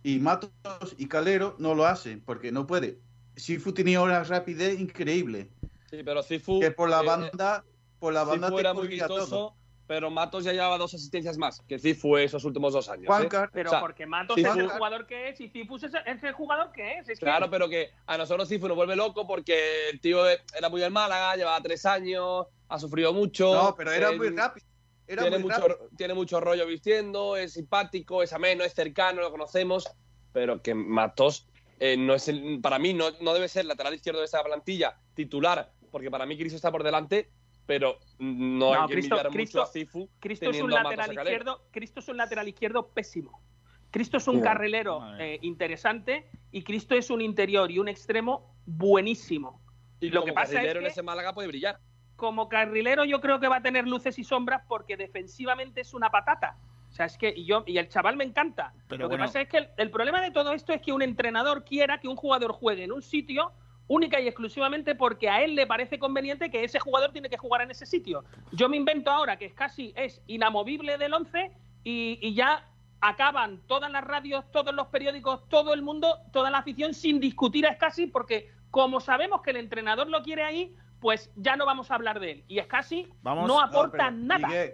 Y 0.03 0.19
Matos 0.19 0.51
y 0.99 1.07
Calero 1.07 1.55
no 1.61 1.77
lo 1.77 1.87
hacen 1.87 2.21
porque 2.25 2.51
no 2.51 2.67
puede. 2.67 2.99
Sifu 3.37 3.73
tenía 3.73 4.01
una 4.01 4.23
rapidez 4.25 4.79
increíble. 4.79 5.49
Sí, 5.91 6.03
pero 6.05 6.23
Cifu. 6.23 6.61
que 6.61 6.71
por 6.71 6.89
la 6.89 7.03
eh, 7.03 7.07
banda, 7.07 7.65
por 7.99 8.13
la 8.13 8.25
banda 8.25 8.49
Cifu 8.49 8.57
te 8.57 8.61
era 8.61 8.75
muy 8.75 8.89
vistoso, 8.89 9.27
todo. 9.31 9.57
pero 9.87 10.11
Matos 10.11 10.45
ya 10.45 10.53
llevaba 10.53 10.79
dos 10.79 10.95
asistencias 10.95 11.37
más 11.39 11.61
que 11.69 11.79
Cifu 11.79 12.17
esos 12.17 12.45
últimos 12.45 12.73
dos 12.73 12.89
años. 12.89 13.05
¿eh? 13.23 13.29
Pero 13.53 13.69
O 13.69 13.73
sea, 13.73 13.81
porque 13.81 14.07
Matos 14.07 14.37
Cifu- 14.37 14.51
es 14.51 14.57
el 14.57 14.69
jugador 14.69 15.07
que 15.07 15.29
es 15.31 15.41
y 15.41 15.49
Cifus 15.49 15.83
es, 15.85 15.93
es 16.07 16.23
el 16.23 16.33
jugador 16.33 16.73
que 16.73 16.99
es. 16.99 17.09
es 17.09 17.19
que- 17.19 17.25
Claro, 17.27 17.51
pero 17.51 17.69
que 17.69 17.91
a 18.07 18.17
nosotros 18.17 18.49
Cifu 18.49 18.69
nos 18.69 18.77
vuelve 18.77 18.97
loco 18.97 19.27
porque 19.27 19.89
el 19.91 20.01
tío 20.01 20.25
era 20.29 20.69
muy 20.71 20.81
del 20.81 20.93
Málaga, 20.93 21.37
llevaba 21.37 21.61
tres 21.61 21.85
años, 21.87 22.47
ha 22.69 22.79
sufrido 22.79 23.13
mucho. 23.13 23.53
no, 23.55 23.75
pero 23.77 23.93
era 23.93 24.13
muy 24.13 24.31
rápido. 24.31 24.67
Era 25.07 25.23
tiene, 25.23 25.39
muy 25.39 25.51
mucho, 25.51 25.69
rápido. 25.69 25.89
tiene 25.97 26.15
mucho 26.15 26.41
rollo 26.41 26.67
vistiendo, 26.67 27.37
es 27.37 27.53
simpático, 27.55 28.23
es 28.23 28.33
ameno, 28.33 28.65
es 28.65 28.73
cercano, 28.73 29.21
lo 29.21 29.31
conocemos, 29.31 29.91
pero 30.33 30.63
que 30.63 30.75
Matos 30.75 31.49
eh, 31.85 31.97
no 31.97 32.15
es 32.15 32.29
el- 32.29 32.61
para 32.63 32.79
mí 32.79 32.95
no, 32.95 33.07
no 33.21 33.35
debe 33.35 33.49
ser 33.49 33.65
lateral 33.65 33.93
izquierdo 33.95 34.21
de 34.21 34.27
esa 34.27 34.41
plantilla 34.45 34.97
titular, 35.15 35.73
porque 35.91 36.13
para 36.13 36.25
mí 36.27 36.37
Cristo 36.39 36.55
está 36.55 36.71
por 36.71 36.85
delante, 36.85 37.29
pero 37.67 37.99
no, 38.21 38.73
No, 38.73 38.83
hay 38.83 38.87
que 38.87 38.95
Cristo- 38.95 39.17
envidiar 39.17 39.33
Cristo- 39.33 39.59
mucho 39.59 39.69
a 39.69 39.73
Cifu. 39.73 40.09
Cristo 40.21 40.51
es 40.51 40.61
un 40.63 40.71
lateral 40.71 41.13
izquierdo. 41.13 41.63
Cristo 41.73 41.99
es 41.99 42.09
un 42.09 42.17
lateral 42.19 42.47
izquierdo 42.47 42.89
pésimo. 42.89 43.43
Cristo 43.91 44.19
es 44.19 44.29
un 44.29 44.41
carrilero 44.41 45.03
eh, 45.19 45.39
interesante 45.43 46.31
y 46.53 46.63
Cristo 46.63 46.95
es 46.95 47.11
un 47.11 47.21
interior 47.21 47.69
y 47.71 47.79
un 47.81 47.89
extremo 47.89 48.55
buenísimo. 48.65 49.61
Y 50.01 50.11
Lo 50.11 50.21
como 50.21 50.27
que 50.27 50.33
pasa 50.35 50.47
es 50.47 50.55
carrilero 50.55 50.81
que- 50.81 50.87
en 50.87 50.91
ese 50.93 51.03
Málaga 51.03 51.33
puede 51.35 51.49
brillar. 51.49 51.79
Como 52.17 52.49
carrilero 52.49 53.05
yo 53.05 53.21
creo 53.21 53.41
que 53.41 53.49
va 53.49 53.57
a 53.57 53.63
tener 53.63 53.89
luces 53.89 54.19
y 54.21 54.25
sombras 54.25 54.63
porque 54.69 54.97
defensivamente 54.97 55.81
es 55.81 55.95
una 55.95 56.11
patata. 56.11 56.57
O 56.93 56.95
sea, 56.95 57.07
es 57.07 57.17
que 57.17 57.33
y 57.35 57.47
yo 57.47 57.65
y 57.67 57.79
el 57.79 57.89
chaval 57.89 58.17
me 58.19 58.25
encanta. 58.25 58.75
Pero 58.87 59.05
Lo 59.05 59.09
que 59.09 59.15
bueno. 59.15 59.25
pasa 59.25 59.41
es 59.41 59.49
que 59.49 59.57
el, 59.59 59.69
el 59.79 59.91
problema 59.91 60.21
de 60.21 60.31
todo 60.31 60.53
esto 60.53 60.73
es 60.75 60.83
que 60.83 60.93
un 60.93 61.01
entrenador 61.03 61.65
quiera 61.65 61.99
que 61.99 62.07
un 62.07 62.17
jugador 62.17 62.53
juegue 62.53 62.85
en 62.85 62.93
un 62.93 63.01
sitio 63.03 63.53
única 63.89 64.21
y 64.21 64.29
exclusivamente 64.29 64.95
porque 64.95 65.29
a 65.31 65.43
él 65.43 65.55
le 65.55 65.67
parece 65.67 65.99
conveniente 65.99 66.51
que 66.51 66.63
ese 66.65 66.79
jugador 66.79 67.11
tiene 67.13 67.29
que 67.31 67.37
jugar 67.39 67.63
en 67.63 67.71
ese 67.71 67.87
sitio. 67.87 68.25
Yo 68.53 68.69
me 68.69 68.77
invento 68.77 69.11
ahora 69.11 69.37
que 69.39 69.47
es 69.47 69.55
casi 69.55 69.93
es 69.97 70.23
inamovible 70.27 70.99
del 70.99 71.15
11 71.15 71.51
y, 71.83 72.19
y 72.21 72.35
ya 72.35 72.69
acaban 73.01 73.61
todas 73.67 73.91
las 73.91 74.05
radios, 74.05 74.45
todos 74.53 74.75
los 74.75 74.87
periódicos, 74.89 75.49
todo 75.49 75.75
el 75.75 75.83
mundo, 75.83 76.19
toda 76.33 76.51
la 76.51 76.59
afición 76.59 76.95
sin 76.95 77.21
discutir 77.21 77.67
a 77.67 77.71
Escasi 77.71 78.07
porque 78.07 78.51
como 78.71 79.01
sabemos 79.01 79.43
que 79.43 79.51
el 79.51 79.57
entrenador 79.57 80.09
lo 80.09 80.23
quiere 80.23 80.43
ahí, 80.45 80.75
pues 81.01 81.31
ya 81.37 81.57
no 81.57 81.67
vamos 81.67 81.91
a 81.91 81.95
hablar 81.97 82.21
de 82.21 82.31
él. 82.33 82.45
Y 82.49 82.59
Escasi 82.59 83.09
Vamos- 83.23 83.49
no 83.49 83.55
no, 83.55 83.61
aporta 83.61 83.97
pero, 83.97 84.11
nada. 84.13 84.47
Miguel, 84.49 84.73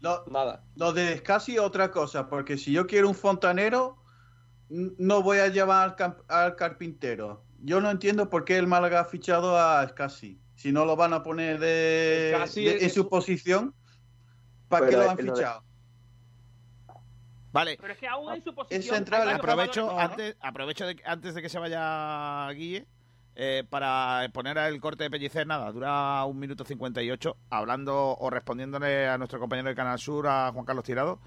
lo, 0.00 0.24
Nada. 0.26 0.62
lo 0.76 0.92
de 0.92 1.22
casi 1.22 1.58
otra 1.58 1.90
cosa, 1.90 2.28
porque 2.28 2.56
si 2.56 2.72
yo 2.72 2.86
quiero 2.86 3.08
un 3.08 3.14
fontanero, 3.14 3.96
no 4.68 5.22
voy 5.22 5.38
a 5.38 5.48
llamar 5.48 5.96
al, 5.98 6.16
al 6.28 6.56
carpintero. 6.56 7.44
Yo 7.60 7.80
no 7.80 7.90
entiendo 7.90 8.28
por 8.30 8.44
qué 8.44 8.56
el 8.58 8.66
Málaga 8.66 9.00
ha 9.00 9.04
fichado 9.04 9.58
a 9.58 9.86
Scassi. 9.88 10.40
Si 10.54 10.72
no 10.72 10.84
lo 10.84 10.94
van 10.96 11.12
a 11.12 11.22
poner 11.22 11.58
de, 11.58 12.36
es- 12.44 12.56
en 12.56 12.90
su 12.90 13.00
es- 13.02 13.06
posición, 13.06 13.74
¿para 14.68 14.88
qué 14.88 14.96
lo 14.96 15.10
han 15.10 15.18
es 15.18 15.24
fichado? 15.24 15.64
Vale, 17.50 17.78
Pero 17.80 17.92
es 17.94 17.98
que 17.98 18.06
aún 18.06 18.34
en 18.34 18.44
su 18.44 18.54
posición. 18.54 18.96
central, 18.96 19.22
hay 19.22 19.26
varios 19.38 19.40
aprovecho 19.40 19.98
antes, 19.98 20.36
aprovecho 20.40 20.86
de, 20.86 21.00
antes 21.04 21.34
de 21.34 21.42
que 21.42 21.48
se 21.48 21.58
vaya 21.58 22.48
Guille 22.52 22.86
eh, 23.40 23.62
para 23.70 24.28
poner 24.32 24.58
el 24.58 24.80
corte 24.80 25.04
de 25.04 25.10
Pellicer, 25.10 25.46
nada, 25.46 25.70
dura 25.70 26.24
un 26.24 26.40
minuto 26.40 26.64
58, 26.64 27.36
hablando 27.50 28.16
o 28.18 28.30
respondiéndole 28.30 29.06
a 29.06 29.16
nuestro 29.16 29.38
compañero 29.38 29.68
de 29.68 29.76
Canal 29.76 30.00
Sur, 30.00 30.26
a 30.26 30.50
Juan 30.52 30.64
Carlos 30.64 30.84
Tirado. 30.84 31.20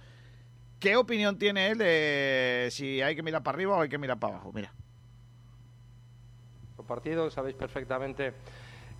¿Qué 0.77 0.97
opinión 0.97 1.37
tiene 1.37 1.69
él 1.69 1.77
de 1.77 2.67
si 2.69 3.01
hay 3.01 3.15
que 3.15 3.23
mirar 3.23 3.43
para 3.43 3.55
arriba 3.55 3.77
o 3.77 3.81
hay 3.81 3.87
que 3.87 3.97
mirar 3.97 4.19
para 4.19 4.33
abajo? 4.33 4.51
Mira. 4.51 4.73
Los 6.77 6.85
partidos, 6.85 7.33
sabéis 7.33 7.55
perfectamente, 7.55 8.33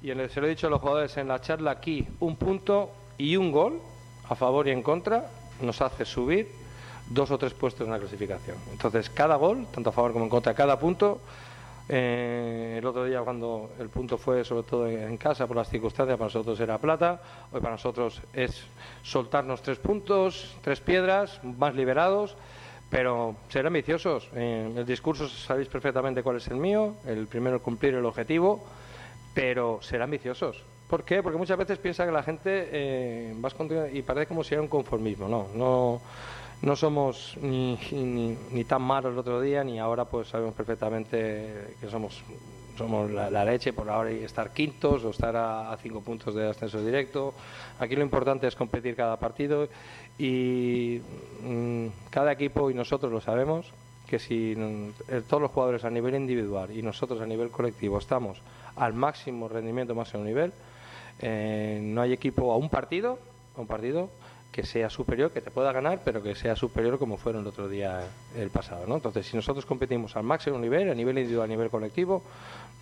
y 0.01 0.07
se 0.07 0.39
lo 0.39 0.47
he 0.47 0.49
dicho 0.49 0.68
a 0.68 0.70
los 0.70 0.80
jugadores 0.80 1.18
en 1.18 1.28
la 1.28 1.41
charla 1.41 1.72
aquí, 1.72 2.07
un 2.22 2.38
punto 2.38 2.93
y 3.18 3.36
un 3.36 3.51
gol 3.51 3.82
a 4.30 4.36
favor 4.36 4.70
y 4.70 4.72
en 4.72 4.84
contra 4.84 5.26
nos 5.59 5.82
hace 5.82 6.05
subir 6.05 6.47
dos 7.09 7.30
o 7.30 7.38
tres 7.38 7.53
puestos 7.55 7.86
en 7.86 7.91
la 7.91 7.99
clasificación. 7.99 8.55
Entonces, 8.72 9.09
cada 9.09 9.36
gol, 9.36 9.68
tanto 9.74 9.89
a 9.89 9.93
favor 9.93 10.14
como 10.14 10.24
en 10.24 10.30
contra, 10.30 10.53
cada 10.53 10.80
punto, 10.80 11.20
eh, 11.89 12.75
el 12.77 12.86
otro 12.86 13.05
día 13.05 13.21
cuando 13.21 13.71
el 13.79 13.89
punto 13.89 14.17
fue 14.17 14.43
sobre 14.43 14.63
todo 14.63 14.88
en, 14.88 15.17
casa 15.17 15.47
por 15.47 15.57
las 15.57 15.69
circunstancias, 15.69 16.17
para 16.17 16.27
nosotros 16.27 16.59
era 16.59 16.77
plata, 16.77 17.21
hoy 17.51 17.59
para 17.59 17.73
nosotros 17.73 18.21
es 18.34 18.63
soltarnos 19.03 19.61
tres 19.61 19.79
puntos, 19.79 20.55
tres 20.61 20.79
piedras, 20.79 21.43
más 21.43 21.75
liberados, 21.75 22.36
pero 22.89 23.36
ser 23.49 23.65
ambiciosos. 23.65 24.29
Eh, 24.36 24.73
el 24.75 24.86
discurso 24.86 25.27
sabéis 25.27 25.67
perfectamente 25.67 26.23
cuál 26.23 26.38
es 26.38 26.47
el 26.47 26.57
mío, 26.57 26.95
el 27.05 27.27
primero 27.27 27.61
cumplir 27.61 27.95
el 27.95 28.05
objetivo, 28.05 28.63
pero 29.34 29.82
ser 29.82 30.01
ambiciosos. 30.01 30.63
¿Por 30.91 31.05
qué? 31.05 31.23
Porque 31.23 31.38
muchas 31.38 31.57
veces 31.57 31.79
piensa 31.79 32.05
que 32.05 32.11
la 32.11 32.21
gente 32.21 32.67
eh, 32.69 33.34
vas 33.38 33.55
y 33.93 34.01
parece 34.01 34.27
como 34.27 34.43
si 34.43 34.53
era 34.53 34.61
un 34.61 34.67
conformismo. 34.67 35.29
No, 35.29 35.47
no, 35.55 36.01
no 36.62 36.76
somos 36.76 37.38
ni, 37.41 37.78
ni, 37.91 38.38
ni 38.51 38.64
tan 38.64 38.82
malos 38.82 39.14
el 39.14 39.20
otro 39.20 39.41
día, 39.41 39.64
ni 39.64 39.80
ahora 39.80 40.05
pues 40.05 40.28
sabemos 40.28 40.53
perfectamente 40.53 41.76
que 41.80 41.89
somos 41.89 42.22
somos 42.78 43.12
la, 43.12 43.45
leche 43.45 43.74
por 43.74 43.89
ahora 43.89 44.12
y 44.12 44.24
estar 44.24 44.51
quintos 44.53 45.03
o 45.03 45.09
estar 45.09 45.36
a, 45.36 45.76
cinco 45.82 46.01
puntos 46.01 46.34
de 46.34 46.49
ascenso 46.49 46.84
directo. 46.84 47.34
Aquí 47.80 47.95
lo 47.95 48.01
importante 48.01 48.47
es 48.47 48.55
competir 48.55 48.95
cada 48.95 49.18
partido 49.18 49.68
y 50.18 51.01
mm, 51.43 51.88
cada 52.09 52.32
equipo, 52.32 52.72
y 52.72 52.74
nosotros 52.74 53.12
lo 53.12 53.22
sabemos, 53.22 53.72
que 54.07 54.20
si 54.20 54.57
todos 55.30 55.41
los 55.41 55.51
jugadores 55.51 55.86
a 55.86 55.89
nivel 55.89 56.16
individual 56.16 56.76
y 56.76 56.82
nosotros 56.82 57.22
a 57.22 57.26
nivel 57.26 57.49
colectivo 57.49 57.97
estamos 57.97 58.41
al 58.76 58.93
máximo 58.93 59.47
rendimiento, 59.47 59.95
máximo 59.95 60.24
nivel, 60.24 60.51
eh, 61.20 61.80
no 61.82 62.01
hay 62.01 62.14
equipo 62.14 62.51
a 62.51 62.57
un 62.57 62.70
partido, 62.70 63.20
a 63.55 63.62
un 63.62 63.68
partido 63.68 64.09
que 64.51 64.63
sea 64.63 64.89
superior, 64.89 65.31
que 65.31 65.39
te 65.41 65.49
pueda 65.49 65.71
ganar, 65.71 66.01
pero 66.03 66.21
que 66.21 66.35
sea 66.35 66.55
superior 66.57 66.99
como 66.99 67.15
fueron 67.17 67.41
el 67.43 67.47
otro 67.47 67.69
día 67.69 68.01
el 68.35 68.49
pasado. 68.49 68.85
¿no? 68.85 68.95
Entonces, 68.95 69.25
si 69.25 69.35
nosotros 69.37 69.65
competimos 69.65 70.15
al 70.17 70.23
máximo 70.23 70.57
nivel, 70.59 70.89
a 70.89 70.93
nivel 70.93 71.17
individual, 71.17 71.45
a 71.45 71.47
nivel 71.47 71.69
colectivo, 71.69 72.21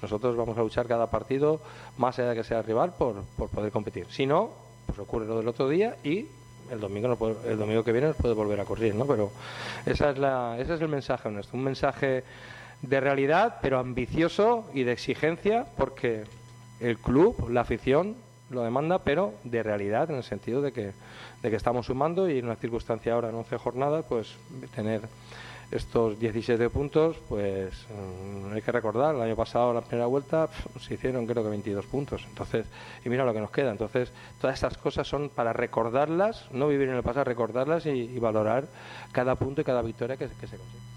nosotros 0.02 0.36
vamos 0.36 0.58
a 0.58 0.62
luchar 0.62 0.88
cada 0.88 1.08
partido, 1.12 1.62
más 1.98 2.18
allá 2.18 2.30
de 2.30 2.36
que 2.38 2.44
sea 2.44 2.62
rival, 2.64 2.94
por, 2.98 3.22
por 3.38 3.50
poder 3.50 3.72
competir. 3.72 4.08
Si 4.10 4.26
no, 4.26 4.50
pues 4.88 4.98
ocurre 4.98 5.28
lo 5.28 5.38
del 5.38 5.48
otro 5.48 5.70
día 5.70 5.96
y 6.04 6.26
el 6.72 6.80
domingo 6.80 7.08
no 7.08 7.16
puede- 7.18 7.36
el 7.52 7.60
domingo 7.60 7.84
que 7.84 7.92
viene 7.92 8.08
nos 8.08 8.16
puede 8.16 8.34
volver 8.34 8.60
a 8.60 8.66
correr, 8.66 8.96
¿no? 8.96 9.06
Pero 9.06 9.32
esa 9.86 10.10
es 10.10 10.18
la, 10.18 10.58
ese 10.60 10.74
es 10.76 10.82
el 10.82 10.88
mensaje 10.88 11.30
nuestro, 11.30 11.58
un 11.58 11.64
mensaje 11.64 12.24
de 12.82 13.00
realidad, 13.00 13.58
pero 13.62 13.78
ambicioso 13.78 14.66
y 14.74 14.84
de 14.84 14.92
exigencia, 14.94 15.66
porque 15.78 16.24
el 16.80 16.98
club, 16.98 17.50
la 17.50 17.62
afición 17.62 18.16
lo 18.50 18.64
demanda, 18.64 19.00
pero 19.00 19.34
de 19.44 19.64
realidad 19.64 20.10
en 20.10 20.18
el 20.18 20.24
sentido 20.24 20.62
de 20.62 20.72
que, 20.72 20.92
de 21.42 21.50
que 21.50 21.56
estamos 21.56 21.86
sumando 21.86 22.30
y 22.30 22.40
en 22.40 22.46
una 22.46 22.56
circunstancia 22.56 23.14
ahora 23.14 23.30
en 23.30 23.36
11 23.36 23.58
jornadas, 23.58 24.06
pues 24.08 24.36
tener 24.76 25.02
estos 25.72 26.20
17 26.20 26.70
puntos, 26.70 27.18
pues 27.30 27.72
mm, 27.90 28.54
hay 28.54 28.62
que 28.62 28.72
recordar, 28.72 29.16
el 29.16 29.22
año 29.22 29.36
pasado, 29.36 29.74
la 29.74 29.82
primera 29.82 30.08
vuelta, 30.08 30.50
se 30.80 30.96
hicieron 30.96 31.28
creo 31.28 31.44
que 31.44 31.50
22 31.50 31.86
puntos. 31.86 32.26
Entonces, 32.28 32.66
y 33.06 33.10
mira 33.10 33.24
lo 33.24 33.34
que 33.34 33.40
nos 33.40 33.52
queda. 33.52 33.72
Entonces, 33.72 34.12
todas 34.42 34.56
estas 34.56 34.78
cosas 34.78 35.08
son 35.08 35.30
para 35.30 35.54
recordarlas, 35.54 36.52
no 36.52 36.68
vivir 36.68 36.90
en 36.90 36.96
el 36.96 37.04
pasado, 37.04 37.26
recordarlas 37.26 37.86
y, 37.86 37.90
y 37.90 38.20
valorar 38.20 38.66
cada 39.12 39.36
punto 39.36 39.62
y 39.62 39.64
cada 39.64 39.82
victoria 39.82 40.18
que, 40.18 40.28
que 40.28 40.48
se 40.48 40.58
consigue. 40.58 40.90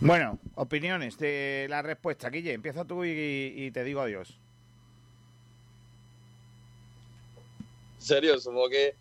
Bueno, 0.00 0.38
opiniones 0.54 1.18
de 1.18 1.66
la 1.68 1.82
respuesta. 1.82 2.28
Guille, 2.30 2.52
empieza 2.52 2.84
tú 2.84 3.04
y, 3.04 3.54
y 3.56 3.70
te 3.70 3.84
digo 3.84 4.00
adiós. 4.00 4.38
Serio, 8.04 8.38
supongo 8.38 8.68
que, 8.68 8.94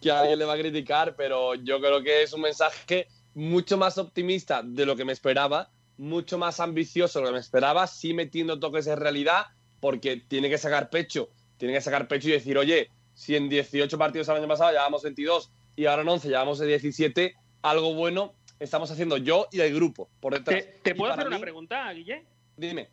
que 0.00 0.10
alguien 0.10 0.38
le 0.38 0.44
va 0.44 0.54
a 0.54 0.58
criticar, 0.58 1.16
pero 1.16 1.54
yo 1.54 1.80
creo 1.80 2.02
que 2.02 2.22
es 2.22 2.32
un 2.32 2.42
mensaje 2.42 3.08
mucho 3.34 3.76
más 3.76 3.98
optimista 3.98 4.62
de 4.62 4.86
lo 4.86 4.96
que 4.96 5.04
me 5.04 5.12
esperaba, 5.12 5.70
mucho 5.98 6.38
más 6.38 6.60
ambicioso 6.60 7.18
de 7.18 7.24
lo 7.24 7.30
que 7.30 7.34
me 7.34 7.40
esperaba, 7.40 7.86
sí 7.86 8.14
metiendo 8.14 8.58
toques 8.58 8.84
de 8.84 8.96
realidad, 8.96 9.46
porque 9.80 10.16
tiene 10.16 10.48
que 10.48 10.58
sacar 10.58 10.90
pecho, 10.90 11.28
tiene 11.56 11.74
que 11.74 11.80
sacar 11.80 12.08
pecho 12.08 12.28
y 12.28 12.32
decir, 12.32 12.56
oye, 12.58 12.90
si 13.14 13.36
en 13.36 13.48
18 13.48 13.98
partidos 13.98 14.28
el 14.28 14.36
año 14.36 14.48
pasado 14.48 14.72
llevamos 14.72 15.02
22 15.02 15.50
y 15.74 15.86
ahora 15.86 16.02
en 16.02 16.08
11 16.08 16.28
llevamos 16.28 16.60
17, 16.60 17.34
algo 17.62 17.94
bueno 17.94 18.34
estamos 18.58 18.90
haciendo 18.90 19.16
yo 19.16 19.48
y 19.50 19.60
el 19.60 19.74
grupo 19.74 20.08
por 20.20 20.34
detrás. 20.34 20.64
¿Te, 20.82 20.94
puedo 20.94 21.12
hacer 21.12 21.26
una 21.26 21.38
pregunta, 21.38 21.92
Guille? 21.92 22.24
Dime. 22.56 22.88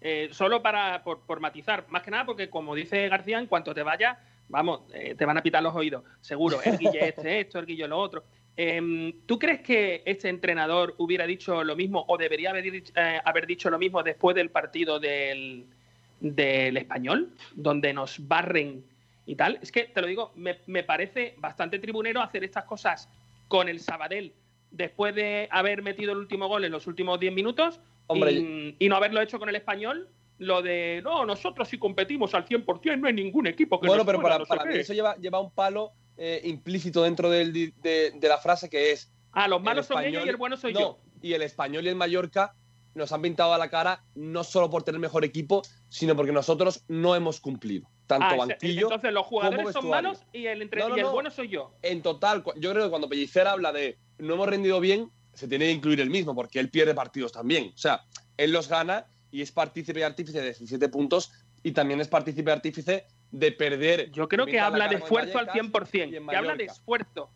Eh, 0.00 0.28
solo 0.32 0.62
para 0.62 1.02
por, 1.04 1.20
por 1.20 1.40
matizar, 1.40 1.86
más 1.88 2.02
que 2.02 2.10
nada 2.10 2.26
porque 2.26 2.50
como 2.50 2.74
dice 2.74 3.08
García, 3.08 3.38
en 3.38 3.46
cuanto 3.46 3.74
te 3.74 3.82
vayas, 3.82 4.18
vamos, 4.52 4.82
eh, 4.92 5.14
te 5.16 5.24
van 5.24 5.38
a 5.38 5.42
pitar 5.42 5.62
los 5.62 5.74
oídos, 5.74 6.04
seguro. 6.20 6.60
El 6.62 6.78
Guille 6.78 7.08
este 7.08 7.40
esto, 7.40 7.58
el 7.58 7.66
Guille 7.66 7.88
lo 7.88 7.98
otro. 7.98 8.22
Em, 8.54 9.12
¿Tú 9.24 9.38
crees 9.38 9.62
que 9.62 10.02
este 10.04 10.28
entrenador 10.28 10.94
hubiera 10.98 11.26
dicho 11.26 11.64
lo 11.64 11.74
mismo 11.74 12.04
o 12.06 12.18
debería 12.18 12.50
haber, 12.50 12.66
eh, 12.66 13.20
haber 13.24 13.46
dicho 13.46 13.70
lo 13.70 13.78
mismo 13.78 14.02
después 14.02 14.36
del 14.36 14.50
partido 14.50 15.00
del, 15.00 15.64
del 16.20 16.76
español, 16.76 17.30
donde 17.54 17.94
nos 17.94 18.28
barren 18.28 18.84
y 19.26 19.34
tal? 19.34 19.58
Es 19.62 19.72
que 19.72 19.84
te 19.84 20.00
lo 20.02 20.06
digo, 20.06 20.32
me, 20.36 20.58
me 20.66 20.84
parece 20.84 21.34
bastante 21.38 21.78
tribunero 21.78 22.20
hacer 22.20 22.44
estas 22.44 22.64
cosas 22.64 23.08
con 23.48 23.70
el 23.70 23.80
Sabadell 23.80 24.34
después 24.70 25.14
de 25.14 25.48
haber 25.50 25.82
metido 25.82 26.12
el 26.12 26.18
último 26.18 26.46
gol 26.46 26.64
en 26.64 26.72
los 26.72 26.86
últimos 26.86 27.18
10 27.18 27.32
minutos 27.32 27.80
Hombre, 28.06 28.32
y, 28.32 28.76
y 28.78 28.88
no 28.88 28.96
haberlo 28.96 29.22
hecho 29.22 29.38
con 29.38 29.48
el 29.48 29.56
español. 29.56 30.08
Lo 30.42 30.60
de, 30.62 31.00
no, 31.04 31.24
nosotros 31.24 31.68
sí 31.68 31.78
competimos 31.78 32.34
al 32.34 32.44
100%, 32.46 32.98
no 32.98 33.06
hay 33.06 33.14
ningún 33.14 33.46
equipo 33.46 33.80
que 33.80 33.86
Bueno, 33.86 34.02
nos 34.02 34.06
pero 34.06 34.20
pueda, 34.20 34.34
para, 34.34 34.44
no 34.44 34.46
para 34.46 34.62
qué". 34.64 34.68
mí 34.70 34.80
eso 34.80 34.92
lleva, 34.92 35.16
lleva 35.16 35.40
un 35.40 35.52
palo 35.52 35.92
eh, 36.16 36.40
implícito 36.44 37.02
dentro 37.02 37.30
del 37.30 37.52
de, 37.52 38.12
de 38.14 38.28
la 38.28 38.38
frase 38.38 38.68
que 38.68 38.90
es. 38.92 39.12
Ah, 39.32 39.48
los 39.48 39.58
el 39.58 39.64
malos 39.64 39.86
son 39.86 39.98
español- 39.98 40.08
ellos 40.14 40.26
y 40.26 40.28
el 40.28 40.36
bueno 40.36 40.56
soy 40.56 40.72
no, 40.74 40.80
yo. 40.80 40.98
Y 41.22 41.32
el 41.34 41.42
español 41.42 41.84
y 41.86 41.88
el 41.88 41.96
Mallorca 41.96 42.54
nos 42.94 43.12
han 43.12 43.22
pintado 43.22 43.54
a 43.54 43.58
la 43.58 43.70
cara 43.70 44.04
no 44.14 44.44
solo 44.44 44.68
por 44.68 44.82
tener 44.82 45.00
mejor 45.00 45.24
equipo, 45.24 45.62
sino 45.88 46.14
porque 46.16 46.32
nosotros 46.32 46.84
no 46.88 47.14
hemos 47.16 47.40
cumplido. 47.40 47.88
Tanto 48.06 48.26
Ah, 48.30 48.36
banquillo. 48.36 48.88
entonces 48.88 49.12
los 49.12 49.24
jugadores 49.24 49.60
como 49.60 49.72
son 49.72 49.88
malos 49.88 50.26
y 50.32 50.46
el, 50.46 50.60
entre- 50.60 50.80
No, 50.82 50.88
no, 50.90 50.96
y 50.96 51.00
el 51.00 51.06
no. 51.06 51.12
bueno 51.12 51.30
soy 51.30 51.48
yo. 51.48 51.72
En 51.82 52.02
total, 52.02 52.42
yo 52.56 52.70
creo 52.72 52.84
que 52.84 52.90
cuando 52.90 53.08
Pellicer 53.08 53.46
habla 53.46 53.72
de 53.72 53.96
no 54.18 54.34
hemos 54.34 54.48
rendido 54.48 54.80
bien, 54.80 55.10
se 55.32 55.48
tiene 55.48 55.66
que 55.66 55.70
incluir 55.72 56.00
el 56.00 56.10
mismo, 56.10 56.34
porque 56.34 56.58
él 56.60 56.68
pierde 56.68 56.94
partidos 56.94 57.32
también. 57.32 57.72
O 57.74 57.78
sea, 57.78 58.02
él 58.36 58.52
los 58.52 58.68
gana 58.68 59.06
y 59.32 59.42
es 59.42 59.50
partícipe 59.50 59.98
y 59.98 60.02
artífice 60.04 60.38
de 60.38 60.44
17 60.44 60.88
puntos 60.90 61.32
y 61.62 61.72
también 61.72 62.00
es 62.00 62.06
partícipe 62.06 62.50
y 62.50 62.52
artífice 62.52 63.06
de 63.30 63.50
perder. 63.50 64.10
Yo 64.12 64.28
creo 64.28 64.46
que 64.46 64.60
habla 64.60 64.84
la 64.84 64.88
de 64.88 64.96
esfuerzo 64.96 65.38
al 65.38 65.46
Vallecas 65.46 65.72
100%, 65.72 66.12
y 66.12 66.16
en 66.16 66.26
que 66.26 66.36
habla 66.36 66.54
de 66.54 66.64
esfuerzo. 66.64 67.30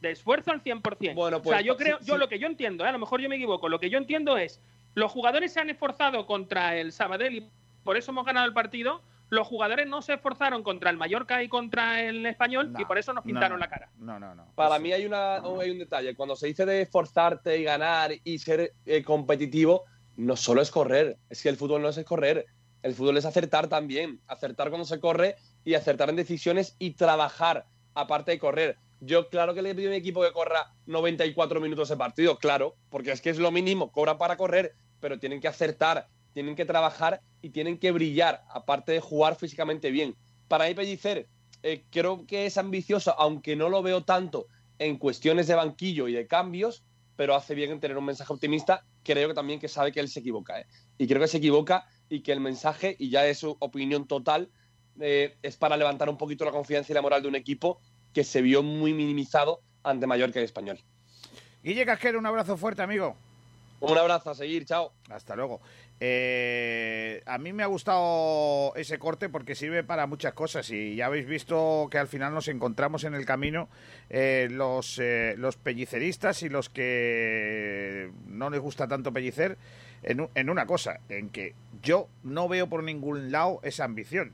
De 0.00 0.10
esfuerzo 0.12 0.52
al 0.52 0.62
100%. 0.62 1.14
Bueno, 1.14 1.38
o 1.38 1.42
pues, 1.42 1.56
sea, 1.56 1.64
yo 1.64 1.72
sí, 1.72 1.82
creo, 1.82 1.98
yo 2.00 2.14
sí. 2.14 2.20
lo 2.20 2.28
que 2.28 2.38
yo 2.38 2.46
entiendo, 2.46 2.84
¿eh? 2.84 2.88
a 2.88 2.92
lo 2.92 2.98
mejor 2.98 3.20
yo 3.20 3.28
me 3.28 3.36
equivoco, 3.36 3.68
lo 3.68 3.80
que 3.80 3.90
yo 3.90 3.98
entiendo 3.98 4.36
es, 4.36 4.60
los 4.94 5.10
jugadores 5.10 5.52
se 5.52 5.60
han 5.60 5.70
esforzado 5.70 6.26
contra 6.26 6.76
el 6.76 6.92
Sabadell 6.92 7.34
y 7.34 7.50
por 7.82 7.96
eso 7.96 8.12
hemos 8.12 8.26
ganado 8.26 8.46
el 8.46 8.52
partido, 8.52 9.02
los 9.30 9.46
jugadores 9.46 9.86
no 9.86 10.02
se 10.02 10.14
esforzaron 10.14 10.62
contra 10.62 10.90
el 10.90 10.96
Mallorca 10.96 11.42
y 11.42 11.48
contra 11.48 12.02
el 12.02 12.24
Español 12.26 12.72
y 12.78 12.84
por 12.84 12.98
eso 12.98 13.12
nos 13.12 13.24
no, 13.24 13.28
pintaron 13.28 13.58
no. 13.58 13.64
la 13.64 13.70
cara. 13.70 13.90
No, 13.98 14.18
no, 14.18 14.34
no. 14.34 14.46
Para 14.54 14.70
Pues- 14.70 14.82
mí 14.82 14.92
hay, 14.92 15.06
una, 15.06 15.36
hay 15.36 15.70
un 15.70 15.78
detalle. 15.78 16.14
Cuando 16.14 16.36
se 16.36 16.46
dice 16.46 16.64
de 16.64 16.82
esforzarte 16.82 17.58
y 17.58 17.64
ganar 17.64 18.12
y 18.24 18.38
ser 18.38 18.72
eh, 18.86 19.02
competitivo, 19.02 19.84
no 20.18 20.36
solo 20.36 20.60
es 20.60 20.70
correr. 20.70 21.16
Es 21.30 21.42
que 21.42 21.48
el 21.48 21.56
fútbol 21.56 21.80
no 21.80 21.88
es 21.88 22.04
correr. 22.04 22.46
El 22.82 22.94
fútbol 22.94 23.16
es 23.16 23.24
acertar 23.24 23.68
también. 23.68 24.20
Acertar 24.26 24.68
cuando 24.68 24.84
se 24.84 24.98
corre 24.98 25.36
y 25.64 25.74
acertar 25.74 26.10
en 26.10 26.16
decisiones 26.16 26.74
y 26.78 26.90
trabajar 26.90 27.66
aparte 27.94 28.32
de 28.32 28.38
correr. 28.38 28.76
Yo, 29.00 29.28
claro 29.28 29.54
que 29.54 29.62
le 29.62 29.76
pido 29.76 29.90
a 29.90 29.92
mi 29.92 29.96
equipo 29.96 30.20
que 30.22 30.32
corra 30.32 30.74
94 30.86 31.60
minutos 31.60 31.88
de 31.88 31.96
partido, 31.96 32.36
claro, 32.36 32.74
porque 32.90 33.12
es 33.12 33.20
que 33.20 33.30
es 33.30 33.38
lo 33.38 33.52
mínimo. 33.52 33.92
Cobran 33.92 34.18
para 34.18 34.36
correr, 34.36 34.74
pero 34.98 35.20
tienen 35.20 35.40
que 35.40 35.46
acertar, 35.46 36.08
tienen 36.32 36.56
que 36.56 36.64
trabajar 36.64 37.20
y 37.40 37.50
tienen 37.50 37.78
que 37.78 37.92
brillar, 37.92 38.42
aparte 38.50 38.90
de 38.90 39.00
jugar 39.00 39.36
físicamente 39.36 39.92
bien. 39.92 40.16
Para 40.48 40.66
mí, 40.66 40.74
Pellicer, 40.74 41.28
eh, 41.62 41.84
creo 41.90 42.26
que 42.26 42.46
es 42.46 42.58
ambicioso, 42.58 43.14
aunque 43.18 43.54
no 43.54 43.68
lo 43.68 43.84
veo 43.84 44.02
tanto 44.02 44.48
en 44.80 44.96
cuestiones 44.96 45.46
de 45.46 45.54
banquillo 45.54 46.08
y 46.08 46.12
de 46.12 46.26
cambios, 46.26 46.82
pero 47.18 47.34
hace 47.34 47.56
bien 47.56 47.72
en 47.72 47.80
tener 47.80 47.98
un 47.98 48.04
mensaje 48.04 48.32
optimista. 48.32 48.84
Creo 49.02 49.26
que 49.26 49.34
también 49.34 49.58
que 49.58 49.66
sabe 49.66 49.90
que 49.90 49.98
él 49.98 50.08
se 50.08 50.20
equivoca. 50.20 50.60
¿eh? 50.60 50.66
Y 50.98 51.08
creo 51.08 51.20
que 51.20 51.26
se 51.26 51.38
equivoca 51.38 51.84
y 52.08 52.20
que 52.22 52.30
el 52.30 52.38
mensaje, 52.38 52.94
y 52.96 53.10
ya 53.10 53.26
es 53.26 53.38
su 53.38 53.56
opinión 53.58 54.06
total, 54.06 54.52
eh, 55.00 55.36
es 55.42 55.56
para 55.56 55.76
levantar 55.76 56.08
un 56.08 56.16
poquito 56.16 56.44
la 56.44 56.52
confianza 56.52 56.92
y 56.92 56.94
la 56.94 57.02
moral 57.02 57.20
de 57.20 57.26
un 57.26 57.34
equipo 57.34 57.80
que 58.14 58.22
se 58.22 58.40
vio 58.40 58.62
muy 58.62 58.94
minimizado 58.94 59.62
ante 59.82 60.06
Mallorca 60.06 60.40
y 60.40 60.44
Español. 60.44 60.78
Guille 61.64 61.84
Casquero, 61.84 62.20
un 62.20 62.26
abrazo 62.26 62.56
fuerte, 62.56 62.82
amigo. 62.82 63.16
Un 63.80 63.98
abrazo, 63.98 64.30
a 64.30 64.36
seguir, 64.36 64.64
chao. 64.64 64.92
Hasta 65.10 65.34
luego. 65.34 65.60
Eh, 66.00 67.22
a 67.26 67.38
mí 67.38 67.52
me 67.52 67.64
ha 67.64 67.66
gustado 67.66 68.72
ese 68.76 68.98
corte 68.98 69.28
porque 69.28 69.56
sirve 69.56 69.82
para 69.82 70.06
muchas 70.06 70.32
cosas 70.32 70.70
y 70.70 70.94
ya 70.94 71.06
habéis 71.06 71.26
visto 71.26 71.88
que 71.90 71.98
al 71.98 72.06
final 72.06 72.32
nos 72.32 72.46
encontramos 72.46 73.02
en 73.02 73.14
el 73.14 73.26
camino 73.26 73.68
eh, 74.08 74.46
los, 74.48 75.00
eh, 75.00 75.34
los 75.36 75.56
pelliceristas 75.56 76.42
y 76.44 76.48
los 76.48 76.68
que 76.68 78.12
no 78.28 78.48
les 78.48 78.60
gusta 78.60 78.86
tanto 78.86 79.12
pellicer 79.12 79.58
en, 80.02 80.50
una 80.50 80.66
cosa, 80.66 81.00
en 81.08 81.30
que 81.30 81.54
yo 81.82 82.08
no 82.22 82.48
veo 82.48 82.68
por 82.68 82.84
ningún 82.84 83.32
lado 83.32 83.58
esa 83.64 83.84
ambición. 83.84 84.32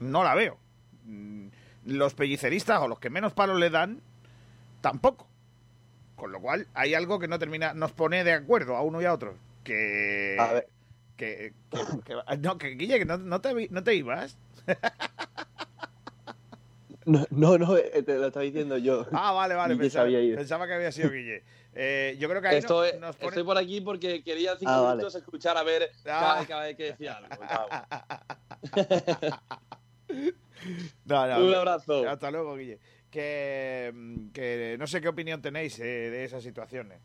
No 0.00 0.22
la 0.22 0.34
veo. 0.34 0.58
Mm, 1.06 1.46
Los 1.86 2.14
pelliceristas 2.14 2.80
o 2.80 2.88
los 2.88 2.98
que 2.98 3.08
menos 3.08 3.32
palos 3.32 3.58
le 3.58 3.70
dan, 3.70 4.02
tampoco. 4.82 5.26
Con 6.16 6.30
lo 6.30 6.40
cual, 6.40 6.68
hay 6.74 6.94
algo 6.94 7.18
que 7.18 7.26
no 7.26 7.38
termina, 7.38 7.72
nos 7.72 7.92
pone 7.92 8.22
de 8.22 8.32
acuerdo 8.32 8.76
a 8.76 8.82
uno 8.82 9.00
y 9.00 9.06
a 9.06 9.14
otro. 9.14 9.34
Que. 9.64 10.36
A 10.38 10.52
ver. 10.52 10.68
Que, 11.22 11.52
que- 11.70 12.00
que- 12.04 12.36
no, 12.38 12.58
que 12.58 12.70
Guille, 12.70 12.98
que 12.98 13.04
no, 13.04 13.16
no 13.16 13.40
te, 13.40 13.68
no 13.70 13.84
te 13.84 13.94
ibas. 13.94 14.36
No, 17.06 17.24
no, 17.30 17.58
no, 17.58 17.76
eh, 17.76 18.02
te 18.04 18.16
lo 18.18 18.26
estaba 18.26 18.42
diciendo 18.42 18.76
yo. 18.78 19.06
Ah, 19.12 19.30
vale, 19.30 19.54
vale. 19.54 19.76
Pensaba, 19.76 20.66
que 20.66 20.74
había 20.74 20.90
sido 20.90 21.10
Guille. 21.10 21.44
Eh, 21.74 22.16
yo 22.18 22.28
creo 22.28 22.42
que 22.42 22.48
ahí 22.48 22.54
no- 22.54 22.58
Estoy, 22.58 22.98
nos 22.98 23.14
pone- 23.16 23.28
estoy 23.28 23.44
por 23.44 23.56
aquí 23.56 23.80
porque 23.80 24.24
quería 24.24 24.56
cinco 24.56 24.72
Ah, 24.72 24.80
vale. 24.80 24.96
minutos 24.96 25.14
escuchar 25.14 25.56
a 25.56 25.62
ver 25.62 25.90
Ah. 26.00 26.02
cada, 26.04 26.46
cada 26.46 26.62
vez 26.64 26.76
que 26.76 26.84
decía 26.86 27.18
algo. 27.18 27.28
Chao. 27.48 27.68
No, 31.04 31.26
no, 31.26 31.44
Un 31.46 31.54
abrazo. 31.54 32.08
Hasta 32.08 32.30
luego, 32.32 32.56
Guille. 32.56 32.78
que, 33.10 33.92
que 34.32 34.76
no 34.78 34.86
sé 34.88 35.00
qué 35.00 35.08
opinión 35.08 35.40
tenéis 35.40 35.78
eh, 35.78 35.84
de 35.84 36.24
esas 36.24 36.42
situaciones. 36.42 37.00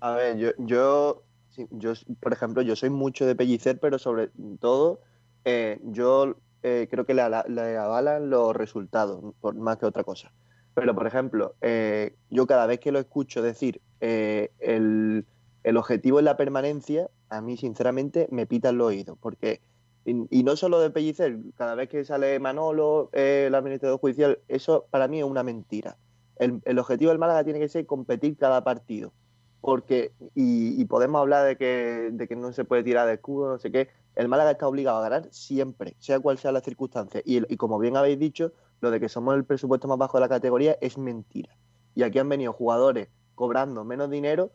A 0.00 0.12
ver, 0.12 0.36
yo, 0.38 0.50
yo, 0.58 1.22
yo, 1.70 1.92
por 2.20 2.32
ejemplo, 2.32 2.62
yo 2.62 2.76
soy 2.76 2.90
mucho 2.90 3.26
de 3.26 3.34
pellicer, 3.34 3.78
pero 3.80 3.98
sobre 3.98 4.30
todo 4.60 5.00
eh, 5.44 5.80
yo 5.84 6.36
eh, 6.62 6.88
creo 6.90 7.04
que 7.06 7.14
le, 7.14 7.22
ala- 7.22 7.44
le 7.48 7.76
avalan 7.76 8.30
los 8.30 8.54
resultados, 8.54 9.34
por, 9.40 9.54
más 9.54 9.78
que 9.78 9.86
otra 9.86 10.04
cosa. 10.04 10.32
Pero, 10.74 10.94
por 10.94 11.06
ejemplo, 11.06 11.54
eh, 11.60 12.14
yo 12.30 12.46
cada 12.46 12.66
vez 12.66 12.78
que 12.78 12.92
lo 12.92 12.98
escucho 13.00 13.42
decir 13.42 13.80
el, 14.00 15.24
el 15.64 15.76
objetivo 15.76 16.18
es 16.20 16.24
la 16.24 16.36
permanencia, 16.36 17.10
a 17.30 17.40
mí 17.40 17.56
sinceramente 17.56 18.28
me 18.30 18.46
pitan 18.46 18.78
los 18.78 18.88
oídos, 18.88 19.18
porque, 19.20 19.60
y, 20.04 20.26
y 20.30 20.44
no 20.44 20.54
solo 20.56 20.78
de 20.78 20.90
pellicer, 20.90 21.36
cada 21.56 21.74
vez 21.74 21.88
que 21.88 22.04
sale 22.04 22.38
Manolo, 22.38 23.10
eh, 23.12 23.46
el 23.48 23.54
administrador 23.56 23.98
judicial, 23.98 24.38
eso 24.46 24.86
para 24.90 25.08
mí 25.08 25.18
es 25.18 25.24
una 25.24 25.42
mentira. 25.42 25.96
El, 26.36 26.60
el 26.64 26.78
objetivo 26.78 27.10
del 27.10 27.18
Málaga 27.18 27.42
tiene 27.42 27.58
que 27.58 27.68
ser 27.68 27.84
competir 27.84 28.36
cada 28.36 28.62
partido 28.62 29.12
porque 29.60 30.12
y, 30.34 30.80
y 30.80 30.84
podemos 30.86 31.20
hablar 31.20 31.46
de 31.46 31.56
que, 31.56 32.10
de 32.12 32.28
que 32.28 32.36
no 32.36 32.52
se 32.52 32.64
puede 32.64 32.82
tirar 32.82 33.06
de 33.06 33.14
escudo, 33.14 33.48
no 33.48 33.58
sé 33.58 33.70
qué. 33.70 33.88
El 34.14 34.28
Málaga 34.28 34.52
está 34.52 34.66
obligado 34.66 34.98
a 34.98 35.08
ganar 35.08 35.28
siempre, 35.30 35.94
sea 35.98 36.20
cual 36.20 36.38
sea 36.38 36.52
la 36.52 36.60
circunstancia. 36.60 37.22
Y, 37.24 37.52
y 37.52 37.56
como 37.56 37.78
bien 37.78 37.96
habéis 37.96 38.18
dicho, 38.18 38.52
lo 38.80 38.90
de 38.90 39.00
que 39.00 39.08
somos 39.08 39.34
el 39.34 39.44
presupuesto 39.44 39.88
más 39.88 39.98
bajo 39.98 40.18
de 40.18 40.22
la 40.22 40.28
categoría 40.28 40.76
es 40.80 40.98
mentira. 40.98 41.56
Y 41.94 42.02
aquí 42.02 42.18
han 42.18 42.28
venido 42.28 42.52
jugadores 42.52 43.08
cobrando 43.34 43.84
menos 43.84 44.10
dinero 44.10 44.50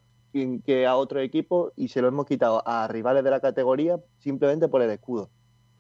que 0.66 0.88
a 0.88 0.96
otros 0.96 1.24
equipos 1.24 1.72
y 1.76 1.90
se 1.90 2.02
lo 2.02 2.08
hemos 2.08 2.26
quitado 2.26 2.68
a 2.68 2.88
rivales 2.88 3.24
de 3.24 3.30
la 3.30 3.40
categoría 3.40 4.00
simplemente 4.18 4.68
por 4.68 4.82
el 4.82 4.90
escudo. 4.90 5.30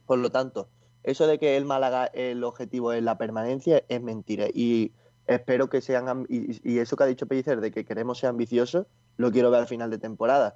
Por 0.05 0.19
lo 0.19 0.29
tanto, 0.29 0.69
eso 1.01 1.25
de 1.25 1.39
que 1.39 1.57
el 1.57 1.65
Málaga 1.65 2.05
el 2.05 2.43
objetivo 2.43 2.93
es 2.93 3.01
la 3.01 3.17
permanencia 3.17 3.83
es 3.89 4.01
mentira. 4.01 4.45
Y 4.53 4.93
espero 5.27 5.69
que 5.69 5.81
sean 5.81 6.25
y, 6.29 6.59
y 6.69 6.79
eso 6.79 6.95
que 6.95 7.03
ha 7.03 7.07
dicho 7.07 7.27
Pellicer 7.27 7.61
de 7.61 7.71
que 7.71 7.85
queremos 7.85 8.19
ser 8.19 8.29
ambiciosos 8.29 8.87
lo 9.17 9.31
quiero 9.31 9.51
ver 9.51 9.61
al 9.61 9.67
final 9.67 9.89
de 9.89 9.97
temporada 9.97 10.55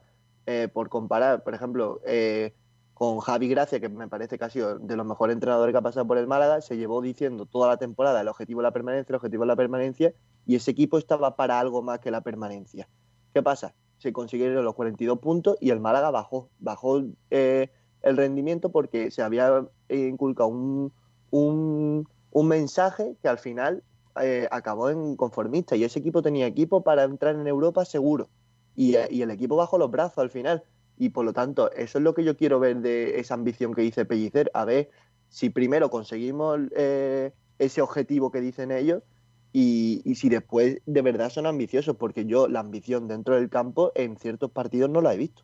Eh, 0.50 0.70
por 0.70 0.88
comparar 0.88 1.44
por 1.44 1.54
ejemplo 1.54 2.00
eh, 2.06 2.54
con 2.94 3.20
Javi 3.20 3.50
Gracia 3.50 3.82
que 3.82 3.90
me 3.90 4.08
parece 4.08 4.38
que 4.38 4.46
ha 4.46 4.50
sido 4.50 4.80
de 4.80 4.96
los 4.96 5.06
mejores 5.06 5.34
entrenadores 5.34 5.74
que 5.74 5.78
ha 5.78 5.82
pasado 5.82 6.08
por 6.08 6.18
el 6.18 6.26
Málaga 6.26 6.62
se 6.62 6.78
llevó 6.78 7.02
diciendo 7.02 7.46
toda 7.46 7.68
la 7.68 7.76
temporada 7.76 8.22
el 8.22 8.30
objetivo 8.30 8.62
es 8.62 8.64
la 8.64 8.72
permanencia 8.72 9.12
el 9.12 9.18
objetivo 9.18 9.44
es 9.44 9.48
la 9.50 9.58
permanencia 9.58 10.14
y 10.46 10.56
ese 10.56 10.72
equipo 10.72 10.98
estaba 10.98 11.36
para 11.36 11.60
algo 11.60 11.82
más 11.82 12.00
que 12.00 12.12
la 12.12 12.22
permanencia 12.22 12.88
¿qué 13.34 13.44
pasa? 13.44 13.74
se 13.98 14.14
consiguieron 14.14 14.64
los 14.64 14.74
42 14.74 15.20
puntos 15.20 15.58
y 15.60 15.72
el 15.72 15.82
Málaga 15.82 16.12
bajó 16.12 16.48
bajó 16.60 17.04
eh, 17.30 17.70
el 18.02 18.16
rendimiento 18.16 18.72
porque 18.72 19.12
se 19.12 19.22
había 19.22 19.68
inculcado 19.90 20.48
un, 20.48 20.94
un, 21.30 22.08
un 22.32 22.48
mensaje 22.48 23.18
que 23.22 23.28
al 23.28 23.38
final 23.38 23.84
eh, 24.22 24.48
acabó 24.52 24.90
en 24.90 25.16
conformista 25.16 25.76
y 25.76 25.84
ese 25.84 26.00
equipo 26.00 26.22
tenía 26.22 26.48
equipo 26.48 26.84
para 26.84 27.04
entrar 27.04 27.36
en 27.36 27.48
Europa 27.48 27.86
seguro. 27.86 28.30
Y, 28.76 28.96
eh, 28.96 29.08
y 29.10 29.22
el 29.22 29.32
equipo 29.32 29.56
bajó 29.56 29.78
los 29.78 29.92
brazos 29.92 30.20
al 30.20 30.30
final. 30.30 30.64
Y 30.98 31.10
por 31.10 31.26
lo 31.26 31.34
tanto 31.34 31.72
eso 31.72 31.98
es 31.98 32.04
lo 32.04 32.14
que 32.14 32.24
yo 32.24 32.38
quiero 32.38 32.60
ver 32.60 32.78
de 32.78 33.20
esa 33.20 33.34
ambición 33.34 33.74
que 33.74 33.82
dice 33.82 34.06
Pellicer. 34.06 34.52
A 34.54 34.66
ver 34.66 34.90
si 35.30 35.50
primero 35.50 35.90
conseguimos 35.90 36.60
eh, 36.76 37.32
ese 37.60 37.82
objetivo 37.82 38.32
que 38.32 38.42
dicen 38.42 38.72
ellos 38.72 39.04
y 39.54 40.14
si 40.16 40.30
después 40.30 40.82
de 40.86 41.02
verdad 41.02 41.32
son 41.32 41.48
ambiciosos 41.48 41.96
porque 41.96 42.26
yo 42.26 42.48
la 42.48 42.60
ambición 42.60 43.08
dentro 43.08 43.36
del 43.36 43.50
campo 43.50 43.92
en 43.96 44.16
ciertos 44.18 44.52
partidos 44.52 44.90
no 44.92 45.02
la 45.02 45.16
he 45.16 45.18
visto. 45.18 45.42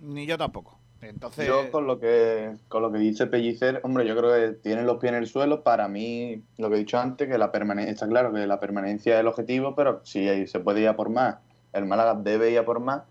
Ni 0.00 0.26
yo 0.26 0.38
tampoco. 0.38 0.80
Entonces, 1.02 1.46
Yo 1.46 1.70
con 1.70 1.86
lo 1.86 1.98
que 1.98 2.56
con 2.68 2.82
lo 2.82 2.92
que 2.92 2.98
dice 2.98 3.26
Pellicer, 3.26 3.80
hombre, 3.84 4.06
yo 4.06 4.14
creo 4.16 4.34
que 4.34 4.58
tienen 4.58 4.86
los 4.86 4.98
pies 4.98 5.12
en 5.12 5.18
el 5.18 5.26
suelo. 5.26 5.62
Para 5.62 5.88
mí, 5.88 6.42
lo 6.58 6.68
que 6.68 6.76
he 6.76 6.78
dicho 6.78 6.98
antes, 6.98 7.26
que 7.26 7.38
la 7.38 7.50
permanencia, 7.50 7.92
está 7.92 8.06
claro 8.06 8.32
que 8.32 8.46
la 8.46 8.60
permanencia 8.60 9.14
es 9.14 9.20
el 9.20 9.26
objetivo, 9.26 9.74
pero 9.74 10.00
si 10.04 10.46
se 10.46 10.60
puede 10.60 10.82
ir 10.82 10.88
a 10.88 10.96
por 10.96 11.08
más, 11.08 11.36
el 11.72 11.86
Málaga 11.86 12.14
debe 12.14 12.50
ir 12.50 12.58
a 12.58 12.64
por 12.64 12.80
más. 12.80 13.02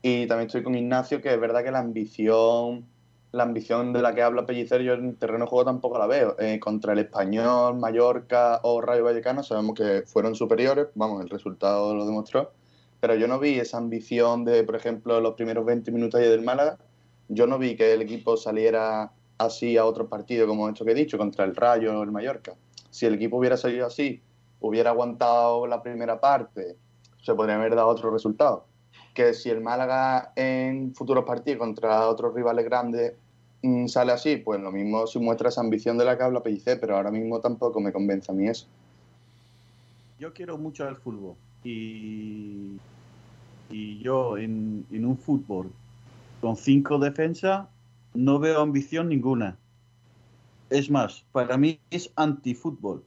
Y 0.00 0.26
también 0.26 0.46
estoy 0.46 0.62
con 0.62 0.74
Ignacio, 0.74 1.20
que 1.20 1.34
es 1.34 1.40
verdad 1.40 1.62
que 1.62 1.70
la 1.70 1.80
ambición, 1.80 2.86
la 3.32 3.42
ambición 3.42 3.92
de 3.92 4.00
la 4.00 4.14
que 4.14 4.22
habla 4.22 4.46
Pellicer, 4.46 4.80
yo 4.80 4.94
en 4.94 5.16
terreno 5.16 5.44
de 5.44 5.50
juego 5.50 5.64
tampoco 5.66 5.98
la 5.98 6.06
veo. 6.06 6.36
Eh, 6.38 6.58
contra 6.58 6.94
el 6.94 7.00
Español, 7.00 7.76
Mallorca 7.76 8.60
o 8.62 8.80
Rayo 8.80 9.04
Vallecano 9.04 9.42
sabemos 9.42 9.74
que 9.74 10.04
fueron 10.06 10.34
superiores, 10.34 10.86
vamos, 10.94 11.22
el 11.22 11.28
resultado 11.28 11.94
lo 11.94 12.06
demostró. 12.06 12.52
Pero 12.98 13.14
yo 13.14 13.28
no 13.28 13.38
vi 13.38 13.58
esa 13.58 13.76
ambición 13.76 14.44
de, 14.46 14.64
por 14.64 14.74
ejemplo, 14.76 15.20
los 15.20 15.34
primeros 15.34 15.66
20 15.66 15.92
minutos 15.92 16.18
ahí 16.18 16.28
del 16.28 16.42
Málaga 16.42 16.78
yo 17.28 17.46
no 17.46 17.58
vi 17.58 17.76
que 17.76 17.92
el 17.92 18.02
equipo 18.02 18.36
saliera 18.36 19.12
así 19.38 19.76
a 19.76 19.84
otros 19.84 20.08
partidos 20.08 20.48
como 20.48 20.68
esto 20.68 20.84
que 20.84 20.92
he 20.92 20.94
dicho, 20.94 21.18
contra 21.18 21.44
el 21.44 21.54
Rayo 21.54 21.98
o 21.98 22.02
el 22.02 22.12
Mallorca. 22.12 22.54
Si 22.90 23.06
el 23.06 23.14
equipo 23.14 23.36
hubiera 23.36 23.56
salido 23.56 23.86
así, 23.86 24.20
hubiera 24.60 24.90
aguantado 24.90 25.66
la 25.66 25.82
primera 25.82 26.20
parte, 26.20 26.76
se 27.22 27.34
podría 27.34 27.56
haber 27.56 27.74
dado 27.74 27.88
otro 27.88 28.10
resultado. 28.10 28.66
Que 29.14 29.34
si 29.34 29.50
el 29.50 29.60
Málaga 29.60 30.32
en 30.36 30.94
futuros 30.94 31.24
partidos 31.24 31.58
contra 31.58 32.08
otros 32.08 32.34
rivales 32.34 32.64
grandes 32.64 33.14
mm, 33.62 33.86
sale 33.86 34.12
así, 34.12 34.36
pues 34.36 34.60
lo 34.60 34.70
mismo 34.70 35.06
si 35.06 35.18
muestra 35.18 35.48
esa 35.48 35.60
ambición 35.60 35.98
de 35.98 36.04
la 36.04 36.16
que 36.16 36.24
habla 36.24 36.42
Pellicer, 36.42 36.78
pero 36.80 36.96
ahora 36.96 37.10
mismo 37.10 37.40
tampoco 37.40 37.80
me 37.80 37.92
convence 37.92 38.30
a 38.30 38.34
mí 38.34 38.48
eso. 38.48 38.66
Yo 40.18 40.32
quiero 40.32 40.56
mucho 40.56 40.86
al 40.86 40.96
fútbol 40.96 41.34
y, 41.62 42.78
y 43.68 43.98
yo 43.98 44.38
en, 44.38 44.86
en 44.90 45.04
un 45.04 45.18
fútbol 45.18 45.70
con 46.40 46.56
cinco 46.56 46.98
defensas 46.98 47.66
no 48.14 48.38
veo 48.38 48.60
ambición 48.60 49.08
ninguna. 49.08 49.56
Es 50.70 50.90
más, 50.90 51.24
para 51.32 51.56
mí 51.56 51.78
es 51.90 52.10
antifútbol. 52.16 53.04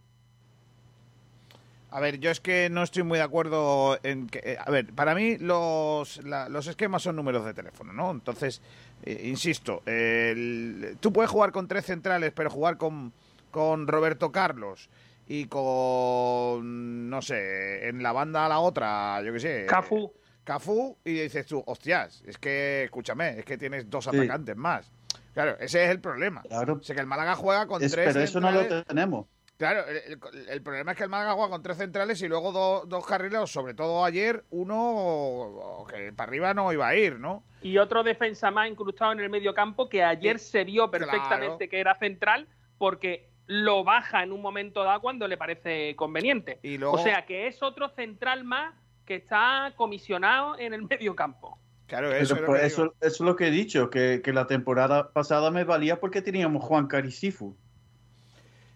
A 1.91 1.99
ver, 1.99 2.19
yo 2.19 2.29
es 2.29 2.39
que 2.39 2.69
no 2.69 2.83
estoy 2.83 3.01
muy 3.03 3.17
de 3.17 3.23
acuerdo 3.23 3.97
en 4.03 4.27
que... 4.27 4.39
eh, 4.43 4.57
A 4.63 4.69
ver, 4.69 4.93
para 4.93 5.15
mí 5.15 5.37
los, 5.39 6.23
la- 6.23 6.47
los 6.47 6.67
esquemas 6.67 7.01
son 7.01 7.15
números 7.15 7.43
de 7.45 7.53
teléfono, 7.55 7.91
¿no? 7.93 8.11
Entonces, 8.11 8.61
eh, 9.03 9.23
insisto, 9.25 9.81
el- 9.87 10.97
tú 10.99 11.11
puedes 11.11 11.31
jugar 11.31 11.51
con 11.51 11.67
tres 11.67 11.85
centrales, 11.85 12.31
pero 12.35 12.51
jugar 12.51 12.77
con, 12.77 13.11
con 13.49 13.87
Roberto 13.87 14.31
Carlos 14.31 14.87
y 15.27 15.45
con, 15.45 17.09
no 17.09 17.21
sé, 17.23 17.87
en 17.89 18.03
la 18.03 18.11
banda 18.11 18.45
a 18.45 18.49
la 18.49 18.59
otra, 18.59 19.21
yo 19.23 19.33
qué 19.33 19.39
sé... 19.39 19.65
Cafú. 19.67 20.11
Cafú 20.53 20.97
y 21.05 21.13
dices 21.13 21.45
tú, 21.45 21.63
hostias, 21.67 22.23
es 22.25 22.39
que, 22.39 22.85
escúchame, 22.85 23.37
es 23.37 23.45
que 23.45 23.55
tienes 23.55 23.87
dos 23.87 24.05
Sí. 24.05 24.09
atacantes 24.17 24.55
más. 24.57 24.91
Claro, 25.35 25.55
ese 25.59 25.83
es 25.85 25.91
el 25.91 26.01
problema. 26.01 26.41
Claro. 26.41 26.73
O 26.79 26.83
sea, 26.83 26.95
que 26.95 27.01
el 27.01 27.07
Málaga 27.07 27.35
juega 27.35 27.67
con 27.67 27.83
Es- 27.83 27.91
tres 27.91 28.07
pero 28.07 28.19
eso 28.23 28.39
no 28.39 28.51
lo 28.51 28.83
tenemos. 28.83 29.27
Claro, 29.57 29.85
el, 29.87 29.97
el- 30.33 30.49
el 30.49 30.61
problema 30.63 30.93
es 30.93 30.97
que 30.97 31.03
el 31.03 31.09
Málaga 31.09 31.33
juega 31.33 31.49
con 31.51 31.61
tres 31.61 31.77
centrales 31.77 32.19
y 32.23 32.27
luego 32.27 32.51
do- 32.51 32.83
dos 32.87 33.05
carrileros, 33.05 33.51
sobre 33.51 33.75
todo 33.75 34.03
ayer, 34.03 34.43
uno 34.49 35.85
que 35.87 36.13
para 36.13 36.29
arriba 36.29 36.53
no 36.55 36.73
iba 36.73 36.87
a 36.87 36.95
ir, 36.95 37.19
¿no? 37.19 37.43
Y 37.61 37.77
otro 37.77 38.01
defensa 38.03 38.49
más 38.49 38.67
incrustado 38.69 39.11
en 39.11 39.19
el 39.19 39.29
medio 39.29 39.53
campo 39.53 39.87
que 39.87 40.03
ayer 40.03 40.39
se 40.39 40.63
vio 40.63 40.89
perfectamente 40.89 41.57
Claro. 41.57 41.69
que 41.69 41.79
era 41.79 41.95
central 41.99 42.47
porque 42.79 43.29
lo 43.45 43.83
baja 43.83 44.23
en 44.23 44.31
un 44.31 44.41
momento 44.41 44.83
dado 44.83 44.99
cuando 45.01 45.27
le 45.27 45.37
parece 45.37 45.95
conveniente. 45.95 46.59
Y 46.63 46.77
luego- 46.79 46.95
O 46.95 47.03
sea 47.03 47.25
que 47.27 47.45
es 47.47 47.61
otro 47.61 47.89
central 47.89 48.43
más 48.45 48.73
que 49.09 49.15
está 49.15 49.73
comisionado 49.75 50.55
en 50.59 50.71
el 50.75 50.83
medio 50.87 51.15
campo. 51.15 51.57
Claro, 51.87 52.09
Pero 52.09 52.21
eso 52.21 52.35
es 52.35 52.41
lo 52.41 52.53
que 52.53 52.65
eso, 52.67 52.81
digo. 52.83 52.93
eso 53.01 53.07
es 53.15 53.19
lo 53.21 53.35
que 53.35 53.47
he 53.47 53.51
dicho, 53.51 53.89
que, 53.89 54.21
que 54.23 54.31
la 54.31 54.45
temporada 54.45 55.11
pasada 55.11 55.49
me 55.49 55.63
valía 55.63 55.99
porque 55.99 56.21
teníamos 56.21 56.63
Juan 56.63 56.85
Caricifu. 56.85 57.57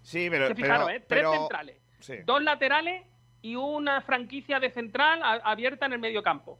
Sí, 0.02 0.28
pero... 0.32 0.48
Que 0.48 0.56
fijaros, 0.56 0.88
pero- 0.88 0.98
¿eh? 0.98 1.06
Tres 1.08 1.22
pero- 1.22 1.32
centrales, 1.34 1.78
sí. 2.00 2.16
dos 2.26 2.42
laterales 2.42 3.04
y 3.44 3.56
una 3.56 4.02
franquicia 4.02 4.60
de 4.60 4.72
central 4.72 5.22
a- 5.22 5.34
abierta 5.52 5.86
en 5.86 5.94
el 5.94 6.00
medio 6.00 6.24
campo. 6.24 6.60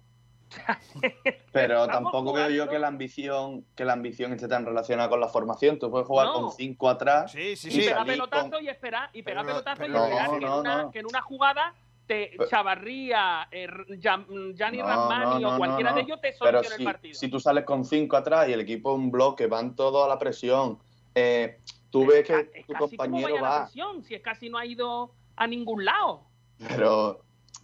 Pero 1.52 1.88
tampoco 1.88 2.32
veo 2.32 2.48
yo 2.52 2.70
que 2.70 2.78
la 2.78 2.88
ambición 2.88 3.66
que 3.76 3.86
la 3.86 3.94
ambición 3.94 4.34
esté 4.34 4.48
tan 4.48 4.64
relacionada 4.68 5.10
con 5.10 5.20
la 5.20 5.28
formación. 5.28 5.80
Tú 5.80 5.90
puedes 5.90 6.08
jugar 6.08 6.28
No. 6.28 6.34
con 6.34 6.52
cinco 6.52 6.90
atrás 6.90 7.32
Sí, 7.32 7.56
sí, 7.56 7.70
y 7.70 7.72
sí. 7.72 7.80
pega 7.80 7.96
salir 7.98 8.14
pelotazo 8.14 8.52
con- 8.52 8.64
y 8.64 8.70
esperar 8.70 9.10
y 9.14 9.24
pega 9.24 9.42
Pero- 9.42 9.54
pelotazo 9.54 9.82
pero- 9.82 9.94
y 9.98 10.02
esperar 10.12 10.28
No, 10.28 10.34
que, 10.36 10.46
no, 10.46 10.54
en 10.54 10.60
una, 10.60 10.82
no. 10.84 10.92
que 10.92 11.00
en 11.00 11.06
una 11.08 11.22
jugada 11.24 11.74
te 12.08 12.32
Chavarría, 12.50 13.48
eh, 13.52 13.68
Gianni 13.98 14.78
No, 14.78 14.86
Ramani 14.86 15.42
no, 15.44 15.56
o 15.56 15.58
cualquiera 15.58 15.94
de 15.94 16.02
ellos 16.02 16.20
te 16.22 16.34
Pero 16.40 16.64
soluciona 16.64 16.76
si, 16.76 16.82
el 16.82 16.86
partido. 16.86 17.14
si 17.20 17.28
tú 17.30 17.40
sales 17.40 17.64
con 17.64 17.86
cinco 17.86 18.18
atrás 18.18 18.50
y 18.50 18.54
el 18.54 18.62
equipo 18.62 18.92
es 18.94 18.98
un 19.00 19.12
bloque, 19.12 19.48
van 19.48 19.76
todos 19.76 20.06
a 20.06 20.08
la 20.10 20.20
presión, 20.20 20.80
eh, 21.16 21.60
tú 21.90 22.02
Es 22.04 22.08
ves 22.08 22.24
que 22.28 22.52
es 22.60 22.68
tu 22.68 22.74
compañero 22.74 23.36
la 23.36 23.42
va. 23.42 23.64
presión, 23.66 24.04
si 24.04 24.16
es 24.16 24.22
casi 24.22 24.50
no 24.50 24.58
ha 24.58 24.66
ido 24.66 25.12
a 25.36 25.48
ningún 25.48 25.86
lado. 25.86 26.24
Pero, 26.68 27.22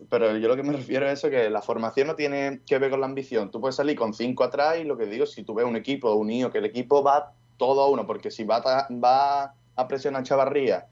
pero 0.10 0.38
yo 0.38 0.48
lo 0.48 0.56
que 0.56 0.64
me 0.64 0.74
refiero 0.74 1.06
es 1.08 1.20
eso, 1.20 1.30
que 1.30 1.50
la 1.50 1.62
formación 1.62 2.08
no 2.08 2.16
tiene 2.16 2.62
que 2.66 2.78
ver 2.80 2.90
con 2.90 3.00
la 3.02 3.06
ambición. 3.08 3.52
Tú 3.52 3.60
puedes 3.60 3.76
salir 3.76 3.98
con 3.98 4.14
cinco 4.14 4.44
atrás 4.44 4.78
y 4.80 4.84
lo 4.86 4.98
que 4.98 5.06
digo, 5.06 5.26
si 5.26 5.44
tú 5.44 5.54
ves 5.54 5.66
un 5.66 5.76
equipo 5.76 6.14
unido, 6.14 6.50
que 6.52 6.60
el 6.60 6.66
equipo 6.66 7.04
va 7.04 7.34
todo 7.58 7.82
a 7.82 7.90
uno, 7.90 8.08
porque 8.08 8.32
si 8.32 8.46
va 8.46 8.58
a, 8.58 8.88
va 8.94 9.54
a 9.76 9.88
presionar 9.88 10.24
Chavarría 10.24 10.88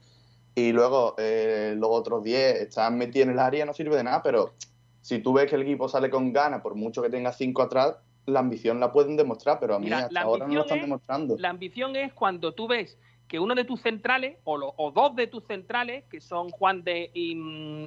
y 0.58 0.72
luego 0.72 1.14
eh, 1.18 1.74
los 1.76 1.88
otros 1.90 2.22
10 2.22 2.56
están 2.62 2.98
metidos 2.98 3.26
en 3.28 3.32
el 3.34 3.38
área, 3.38 3.64
no 3.64 3.72
sirve 3.72 3.96
de 3.96 4.04
nada, 4.04 4.22
pero 4.22 4.54
si 5.00 5.20
tú 5.20 5.32
ves 5.32 5.48
que 5.48 5.56
el 5.56 5.62
equipo 5.62 5.88
sale 5.88 6.10
con 6.10 6.32
ganas, 6.32 6.60
por 6.60 6.74
mucho 6.74 7.00
que 7.02 7.10
tenga 7.10 7.32
cinco 7.32 7.62
atrás, 7.62 7.96
la 8.26 8.40
ambición 8.40 8.78
la 8.80 8.92
pueden 8.92 9.16
demostrar, 9.16 9.58
pero 9.60 9.74
a 9.74 9.78
mí 9.78 9.86
Mira, 9.86 9.98
hasta 10.00 10.20
ahora 10.20 10.46
no 10.46 10.54
lo 10.54 10.60
están 10.62 10.78
es- 10.78 10.84
demostrando. 10.84 11.36
La 11.38 11.48
ambición 11.50 11.96
es 11.96 12.12
cuando 12.12 12.52
tú 12.52 12.68
ves 12.68 12.98
que 13.26 13.38
uno 13.38 13.54
de 13.54 13.64
tus 13.64 13.80
centrales, 13.80 14.38
o, 14.44 14.56
lo- 14.58 14.74
o 14.76 14.90
dos 14.90 15.14
de 15.16 15.26
tus 15.26 15.44
centrales, 15.46 16.04
que 16.10 16.20
son 16.20 16.50
Juan 16.50 16.82
de 16.82 17.10
y, 17.14 17.32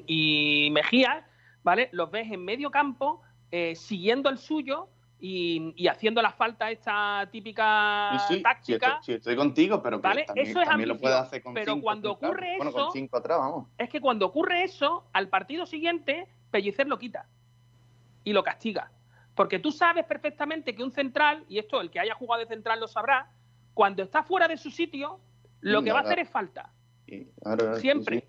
y 0.07 0.69
Mejía, 0.71 1.27
¿vale? 1.63 1.89
Los 1.91 2.09
ves 2.11 2.31
en 2.31 2.43
medio 2.45 2.71
campo, 2.71 3.21
eh, 3.51 3.75
siguiendo 3.75 4.29
el 4.29 4.37
suyo 4.37 4.87
y, 5.23 5.73
y 5.77 5.87
haciendo 5.87 6.19
la 6.21 6.31
falta 6.31 6.71
esta 6.71 7.29
típica 7.31 8.09
Sí, 8.13 8.19
sí, 8.27 8.33
sí, 8.37 8.41
táctica. 8.43 8.87
estoy, 8.87 9.03
sí, 9.03 9.13
estoy 9.13 9.35
contigo, 9.35 9.81
pero 9.81 10.01
que 10.01 10.07
Vale, 10.07 10.23
también, 10.25 10.47
eso 10.47 10.61
es 10.61 10.67
también 10.67 10.89
lo 10.89 10.97
puede 10.97 11.13
ambición, 11.13 11.27
hacer 11.27 11.43
con 11.43 11.53
pero 11.53 11.73
cinco 11.73 11.83
cuando 11.83 12.11
ocurre 12.13 12.57
eso- 12.57 12.71
con 12.71 12.91
cinco 12.91 13.17
atrás, 13.17 13.37
vamos. 13.39 13.67
Es 13.77 13.89
que 13.89 14.01
cuando 14.01 14.25
ocurre 14.25 14.63
eso, 14.63 15.05
al 15.13 15.29
partido 15.29 15.65
siguiente, 15.67 16.27
Pellicer 16.49 16.87
lo 16.87 16.97
quita 16.99 17.27
y 18.23 18.33
lo 18.33 18.43
castiga. 18.43 18.91
Porque 19.35 19.59
tú 19.59 19.71
sabes 19.71 20.05
perfectamente 20.05 20.75
que 20.75 20.83
un 20.83 20.91
central, 20.91 21.45
y 21.47 21.59
esto 21.59 21.79
el 21.79 21.89
que 21.91 21.99
haya 21.99 22.15
jugado 22.15 22.41
de 22.41 22.47
central 22.47 22.79
lo 22.79 22.87
sabrá, 22.87 23.31
cuando 23.73 24.03
está 24.03 24.23
fuera 24.23 24.47
de 24.47 24.57
su 24.57 24.69
sitio, 24.71 25.19
lo 25.61 25.79
Sí, 25.79 25.85
que 25.85 25.91
va 25.93 25.99
a 25.99 26.01
hacer 26.01 26.19
es 26.19 26.29
falta. 26.29 26.73
Siempre. 27.77 28.19
sí. 28.21 28.27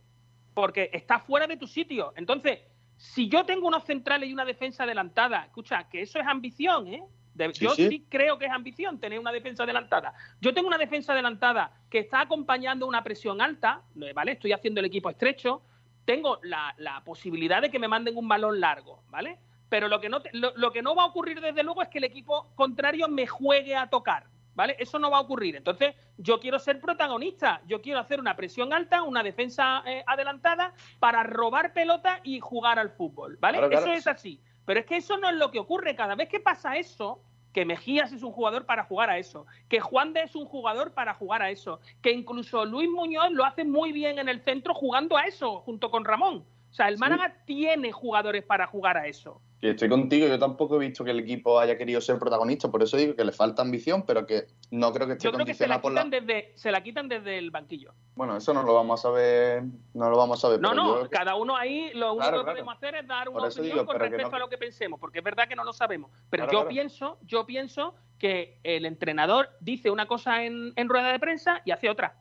Porque 0.55 0.91
está 0.93 1.19
fuera 1.19 1.47
de 1.47 1.57
tu 1.57 1.67
sitio. 1.67 2.13
Entonces, 2.17 2.59
si 2.97 3.29
yo 3.29 3.45
tengo 3.45 3.67
unos 3.67 3.85
centrales 3.85 4.29
y 4.29 4.33
una 4.33 4.45
defensa 4.45 4.85
adelantada, 4.85 5.45
escucha, 5.45 5.89
que 5.89 6.03
eso 6.03 6.19
es 6.19 6.27
ambición, 6.27 6.87
¿eh? 6.89 7.03
De- 7.35 7.53
Sí, 7.55 7.65
yo 7.65 7.71
sí. 7.71 7.89
sí. 7.89 8.07
creo 8.11 8.39
que 8.39 8.45
es 8.47 8.53
ambición 8.53 9.01
tener 9.01 9.19
una 9.19 9.33
defensa 9.33 9.63
adelantada. 9.65 10.13
Yo 10.41 10.53
tengo 10.53 10.69
una 10.69 10.77
defensa 10.79 11.13
adelantada 11.15 11.73
que 11.91 11.99
está 11.99 12.21
acompañando 12.21 12.87
una 12.87 13.03
presión 13.03 13.41
alta, 13.41 13.83
¿vale? 14.15 14.33
Estoy 14.33 14.53
haciendo 14.53 14.81
el 14.81 14.87
equipo 14.87 15.09
estrecho, 15.11 15.63
tengo 16.05 16.39
la, 16.43 16.75
la 16.79 17.03
posibilidad 17.05 17.63
de 17.63 17.71
que 17.71 17.79
me 17.79 17.89
manden 17.89 18.17
un 18.17 18.29
balón 18.29 18.61
largo, 18.61 19.03
¿vale? 19.09 19.39
Pero 19.71 19.89
lo 19.89 20.01
que, 20.01 20.11
no 20.11 20.21
te- 20.21 20.31
lo, 20.35 20.53
lo 20.57 20.71
que 20.73 20.83
no 20.83 20.95
va 20.95 21.05
a 21.05 21.07
ocurrir 21.07 21.41
desde 21.41 21.63
luego 21.63 21.81
es 21.83 21.89
que 21.89 21.99
el 21.99 22.05
equipo 22.05 22.53
contrario 22.55 23.09
me 23.09 23.27
juegue 23.27 23.75
a 23.77 23.89
tocar, 23.89 24.27
¿vale? 24.55 24.77
Eso 24.79 24.99
no 24.99 25.11
va 25.11 25.19
a 25.19 25.21
ocurrir. 25.21 25.57
Entonces, 25.57 25.95
yo 26.19 26.41
quiero 26.41 26.59
ser 26.59 26.81
protagonista, 26.81 27.63
yo 27.67 27.81
quiero 27.81 28.01
hacer 28.01 28.21
una 28.21 28.37
presión 28.37 28.73
alta, 28.73 29.03
una 29.03 29.23
defensa 29.23 29.83
eh, 29.87 30.05
adelantada 30.07 30.75
para 30.99 31.23
robar 31.23 31.73
pelota 31.73 32.21
y 32.23 32.41
jugar 32.41 32.79
al 32.79 32.91
fútbol, 32.91 33.37
¿vale? 33.41 33.59
Claro, 33.59 33.71
claro. 33.71 33.87
Eso 33.87 33.95
es 33.95 34.07
así. 34.07 34.41
Pero 34.65 34.81
es 34.81 34.87
que 34.87 34.97
eso 34.97 35.17
no 35.19 35.29
es 35.29 35.37
lo 35.37 35.51
que 35.51 35.59
ocurre. 35.59 35.97
Cada 35.97 36.15
vez 36.15 36.29
que 36.29 36.41
pasa 36.41 36.77
eso, 36.77 37.21
que 37.53 37.65
Mejías 37.65 38.13
es 38.13 38.23
un 38.23 38.33
jugador 38.33 38.67
para 38.67 38.85
jugar 38.85 39.11
a 39.11 39.19
eso, 39.19 39.47
que 39.69 39.81
Juan 39.81 40.13
de 40.13 40.23
es 40.23 40.35
un 40.35 40.47
jugador 40.47 40.95
para 40.95 41.15
jugar 41.15 41.43
a 41.43 41.51
eso, 41.51 41.81
que 42.01 42.13
incluso 42.13 42.65
Luis 42.65 42.89
Muñoz 42.89 43.31
lo 43.33 43.45
hace 43.45 43.65
muy 43.65 43.93
bien 43.93 44.19
en 44.19 44.29
el 44.29 44.41
centro 44.41 44.75
jugando 44.75 45.17
a 45.17 45.25
eso, 45.25 45.61
junto 45.61 45.91
con 45.91 46.05
Ramón. 46.05 46.45
O 46.73 46.75
sea, 46.75 46.89
el 46.89 46.97
Málaga 46.97 47.37
tiene 47.45 47.93
jugadores 47.93 48.45
para 48.45 48.67
jugar 48.67 48.97
a 48.97 49.07
eso. 49.07 49.43
Sí, 49.61 49.69
estoy 49.69 49.91
contigo, 49.91 50.27
yo 50.27 50.39
tampoco 50.39 50.77
he 50.77 50.87
visto 50.87 51.05
que 51.05 51.11
el 51.11 51.21
equipo 51.21 51.61
haya 51.61 51.77
querido 51.77 52.01
ser 52.01 52.19
protagonista, 52.19 52.71
por 52.71 52.83
eso 52.83 52.97
digo 52.97 53.15
que 53.15 53.27
le 53.27 53.31
falta 53.33 53.61
ambición, 53.61 54.05
pero 54.07 54.25
que 54.27 54.47
no 54.71 54.91
creo 54.91 55.07
que 55.07 55.13
esté 55.13 55.25
Yo 55.25 55.33
creo 55.33 55.45
que 55.45 55.53
se 55.53 55.69
la, 55.69 55.83
por 55.83 55.93
la... 55.93 56.03
desde, 56.05 56.51
se 56.57 56.71
la 56.73 56.83
quitan 56.83 57.09
desde 57.11 57.37
el 57.37 57.51
banquillo. 57.51 57.93
Bueno, 58.15 58.39
eso 58.39 58.55
no 58.55 58.63
lo 58.63 58.73
vamos 58.75 58.99
a 58.99 59.03
saber, 59.03 59.65
no 59.93 60.09
lo 60.09 60.17
vamos 60.17 60.39
a 60.39 60.41
saber. 60.41 60.61
No, 60.63 60.73
no, 60.73 61.03
que- 61.03 61.11
cada 61.11 61.35
uno 61.35 61.55
ahí 61.59 61.91
lo 61.93 62.15
único 62.15 62.23
Claro, 62.23 62.39
que 62.39 62.43
claro. 62.45 62.53
podemos 62.57 62.75
hacer 62.75 62.95
es 62.95 63.07
dar 63.07 63.29
una 63.29 63.43
opinión 63.49 63.65
digo, 63.75 63.85
con 63.87 64.01
respecto 64.01 64.31
no- 64.31 64.37
a 64.37 64.39
lo 64.41 64.49
que 64.49 64.57
pensemos, 64.59 64.99
porque 64.99 65.19
es 65.19 65.25
verdad 65.25 65.47
que 65.47 65.55
no 65.55 65.65
lo 65.65 65.75
sabemos. 65.75 66.11
Pero 66.31 66.45
Claro, 66.45 66.53
yo 66.53 66.59
claro. 66.61 66.69
pienso, 66.71 67.19
yo 67.27 67.45
pienso 67.45 67.95
que 68.19 68.59
el 68.65 68.87
entrenador 68.87 69.51
dice 69.61 69.91
una 69.91 70.07
cosa 70.07 70.43
en, 70.45 70.73
en 70.77 70.89
rueda 70.89 71.13
de 71.13 71.19
prensa 71.21 71.61
y 71.67 71.71
hace 71.71 71.91
otra. 71.91 72.17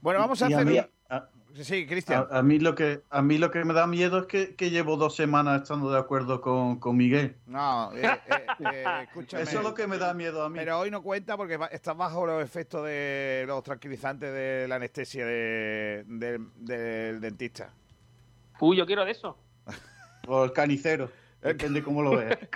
Bueno, 0.00 0.20
vamos 0.20 0.40
a 0.42 0.48
Y 0.50 0.54
a 0.54 0.58
hacer. 0.60 0.90
Sí, 1.62 1.86
Cristian. 1.86 2.26
A, 2.30 2.38
a 2.38 2.42
mí 2.42 2.58
lo 2.58 2.74
que 2.74 3.02
a 3.10 3.22
mí 3.22 3.38
lo 3.38 3.50
que 3.52 3.64
me 3.64 3.72
da 3.74 3.86
miedo 3.86 4.18
es 4.18 4.26
que, 4.26 4.56
que 4.56 4.70
llevo 4.70 4.96
dos 4.96 5.14
semanas 5.14 5.62
estando 5.62 5.90
de 5.92 5.98
acuerdo 5.98 6.40
con, 6.40 6.80
con 6.80 6.96
Miguel. 6.96 7.36
No, 7.46 7.92
eh, 7.94 8.02
eh, 8.04 8.46
eh, 8.72 8.84
escúchame. 9.04 9.44
Eso 9.44 9.58
es 9.58 9.64
lo 9.64 9.72
que 9.72 9.86
me 9.86 9.96
da 9.98 10.14
miedo 10.14 10.42
a 10.42 10.48
mí. 10.50 10.58
Pero 10.58 10.80
hoy 10.80 10.90
no 10.90 11.00
cuenta 11.02 11.36
porque 11.36 11.58
estás 11.70 11.96
bajo 11.96 12.26
los 12.26 12.42
efectos 12.42 12.84
de 12.84 13.44
los 13.46 13.62
tranquilizantes 13.62 14.32
de 14.32 14.66
la 14.68 14.76
anestesia 14.76 15.24
de- 15.26 16.04
de- 16.08 16.40
del 16.56 17.20
dentista. 17.20 17.72
Uy, 18.58 18.76
yo 18.76 18.84
quiero 18.86 19.04
de 19.04 19.12
eso. 19.12 19.38
O 20.26 20.44
el 20.44 20.52
canicero. 20.52 21.08
Depende 21.42 21.82
cómo 21.84 22.02
lo 22.02 22.16
veas. 22.16 22.38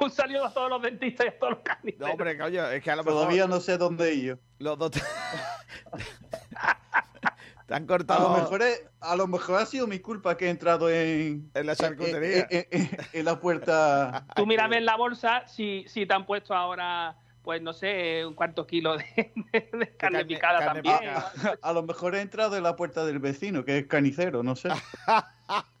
Un 0.00 0.10
saludo 0.10 0.46
a 0.46 0.52
todos 0.52 0.68
los 0.70 0.82
dentistas 0.82 1.26
y 1.26 1.28
a 1.30 1.38
todos 1.38 1.50
los 1.52 1.58
No, 1.60 1.64
carniceros. 1.64 2.10
hombre, 2.10 2.38
coño, 2.38 2.66
es 2.68 2.82
que 2.82 2.90
a 2.90 2.96
lo 2.96 3.04
mejor 3.04 3.20
Todavía 3.22 3.46
no 3.46 3.60
sé 3.60 3.78
dónde 3.78 4.14
ir 4.14 4.24
yo. 4.24 4.36
los 4.58 4.78
dos 4.78 4.90
te... 4.92 5.00
te 7.66 7.74
han 7.74 7.84
A 7.84 7.86
cortado 7.86 8.28
lo 8.30 8.36
mejor 8.42 8.62
es- 8.62 8.84
a 9.00 9.16
lo 9.16 9.26
mejor 9.26 9.60
ha 9.60 9.66
sido 9.66 9.86
mi 9.86 9.98
culpa 10.00 10.36
que 10.36 10.46
he 10.46 10.50
entrado 10.50 10.90
en, 10.90 11.50
en 11.54 11.66
la 11.66 11.74
charcutería. 11.76 12.46
en- 12.50 12.66
en- 12.70 12.90
en 13.12 13.24
la 13.24 13.40
puerta. 13.40 14.26
Tú 14.36 14.46
mira 14.46 14.66
en 14.66 14.84
la 14.84 14.96
bolsa 14.96 15.46
si, 15.48 15.84
si 15.88 16.06
te 16.06 16.14
han 16.14 16.26
puesto 16.26 16.54
ahora, 16.54 17.16
pues 17.42 17.62
no 17.62 17.72
sé, 17.72 18.24
un 18.26 18.34
cuarto 18.34 18.66
kilo 18.66 18.96
de, 18.96 19.04
de- 19.16 19.32
de 19.72 19.96
carne, 19.96 19.98
carne- 20.20 20.24
picada 20.26 20.58
carne 20.58 20.82
también. 20.82 20.98
picada. 20.98 21.58
A 21.62 21.72
lo 21.72 21.82
mejor 21.82 22.14
he 22.14 22.20
entrado 22.20 22.56
en 22.56 22.62
la 22.62 22.76
puerta 22.76 23.04
del 23.06 23.18
vecino, 23.18 23.64
que 23.64 23.78
es 23.78 23.86
canicero, 23.86 24.42
no 24.42 24.56
sé. 24.56 24.68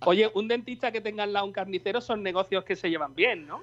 Oye, 0.00 0.30
un 0.34 0.48
dentista 0.48 0.92
que 0.92 1.00
tenga 1.00 1.24
al 1.24 1.32
lado 1.32 1.46
un 1.46 1.52
carnicero 1.52 2.00
son 2.00 2.22
negocios 2.22 2.64
que 2.64 2.76
se 2.76 2.90
llevan 2.90 3.14
bien, 3.14 3.46
¿no? 3.46 3.60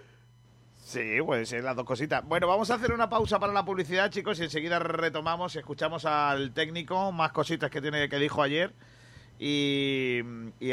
Sí, 0.86 1.18
puede 1.26 1.46
ser 1.48 1.64
las 1.64 1.76
dos 1.76 1.86
cositas. 1.86 2.24
Bueno, 2.26 2.48
vamos 2.48 2.70
a 2.70 2.76
hacer 2.76 2.92
una 2.94 3.10
pausa 3.10 3.40
para 3.40 3.52
la 3.52 3.66
publicidad, 3.66 4.12
chicos, 4.12 4.40
y 4.40 4.44
enseguida 4.44 4.78
retomamos 4.78 5.56
y 5.56 5.60
escuchamos 5.60 6.06
al 6.06 6.54
técnico, 6.54 7.12
más 7.12 7.32
cositas 7.32 7.72
que 7.72 7.82
tiene 7.82 8.08
que 8.08 8.20
dijo 8.20 8.44
ayer. 8.44 8.72
Y, 9.40 10.22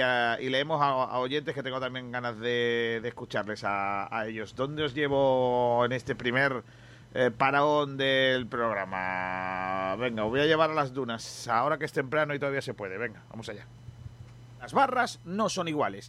a- 0.01 0.37
y 0.41 0.49
leemos 0.51 0.81
a, 0.83 1.19
oyentes 1.19 1.55
que 1.55 1.63
tengo 1.63 1.81
también 1.81 2.13
ganas 2.13 2.39
de, 2.39 3.01
escucharles 3.05 3.63
a, 3.65 4.25
ellos. 4.27 4.55
¿Dónde 4.55 4.85
os 4.85 4.95
llevo 4.95 5.83
en 5.87 5.93
este 5.93 6.15
primer 6.15 6.63
eh, 7.15 7.31
paraón 7.31 7.97
del 7.97 8.47
programa? 8.47 9.97
Venga, 9.97 10.25
os 10.25 10.31
voy 10.31 10.41
a 10.41 10.47
llevar 10.47 10.71
a 10.71 10.75
las 10.75 10.93
dunas, 10.93 11.49
ahora 11.49 11.79
que 11.79 11.87
es 11.87 11.93
temprano 11.93 12.35
y 12.35 12.39
todavía 12.39 12.63
se 12.63 12.75
puede. 12.75 12.99
Venga, 12.99 13.23
vamos 13.31 13.49
allá. 13.49 13.67
Las 14.63 14.73
barras 14.73 15.19
no 15.25 15.49
son 15.49 15.67
iguales. 15.67 16.09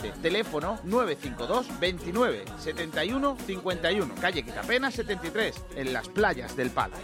Teléfono 0.09 0.79
952 0.83 1.79
29 1.79 2.45
71 2.57 3.37
51. 3.45 4.15
Calle 4.19 4.43
Quitapena 4.43 4.91
73, 4.91 5.55
en 5.75 5.93
las 5.93 6.07
playas 6.09 6.55
del 6.55 6.71
Palo. 6.71 6.95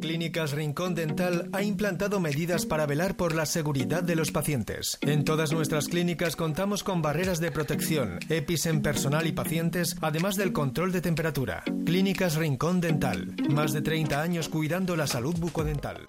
Clínicas 0.00 0.52
Rincón 0.52 0.94
Dental 0.94 1.48
ha 1.52 1.62
implantado 1.62 2.20
medidas 2.20 2.64
para 2.64 2.86
velar 2.86 3.16
por 3.16 3.34
la 3.34 3.44
seguridad 3.44 4.04
de 4.04 4.14
los 4.14 4.30
pacientes. 4.30 4.98
En 5.00 5.24
todas 5.24 5.52
nuestras 5.52 5.88
clínicas 5.88 6.36
contamos 6.36 6.84
con 6.84 7.02
barreras 7.02 7.40
de 7.40 7.50
protección, 7.50 8.20
EPIs 8.28 8.66
en 8.66 8.82
personal 8.82 9.26
y 9.26 9.32
pacientes, 9.32 9.96
además 10.00 10.36
del 10.36 10.52
control 10.52 10.92
de 10.92 11.00
temperatura. 11.00 11.64
Clínicas 11.84 12.36
Rincón 12.36 12.80
Dental. 12.80 13.34
Más 13.50 13.72
de 13.72 13.82
30 13.82 14.22
años 14.22 14.48
cuidando 14.48 14.94
la 14.94 15.08
salud 15.08 15.36
bucodental. 15.38 16.08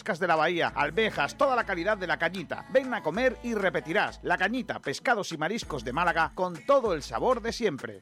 de 0.03 0.27
la 0.27 0.35
bahía, 0.35 0.69
alvejas, 0.75 1.37
toda 1.37 1.55
la 1.55 1.63
calidad 1.63 1.97
de 1.97 2.07
la 2.07 2.17
cañita. 2.17 2.65
Ven 2.69 2.91
a 2.93 3.03
comer 3.03 3.37
y 3.43 3.53
repetirás. 3.53 4.19
La 4.23 4.37
cañita, 4.37 4.79
pescados 4.79 5.31
y 5.31 5.37
mariscos 5.37 5.83
de 5.83 5.93
Málaga 5.93 6.31
con 6.33 6.55
todo 6.65 6.93
el 6.93 7.03
sabor 7.03 7.41
de 7.41 7.53
siempre. 7.53 8.01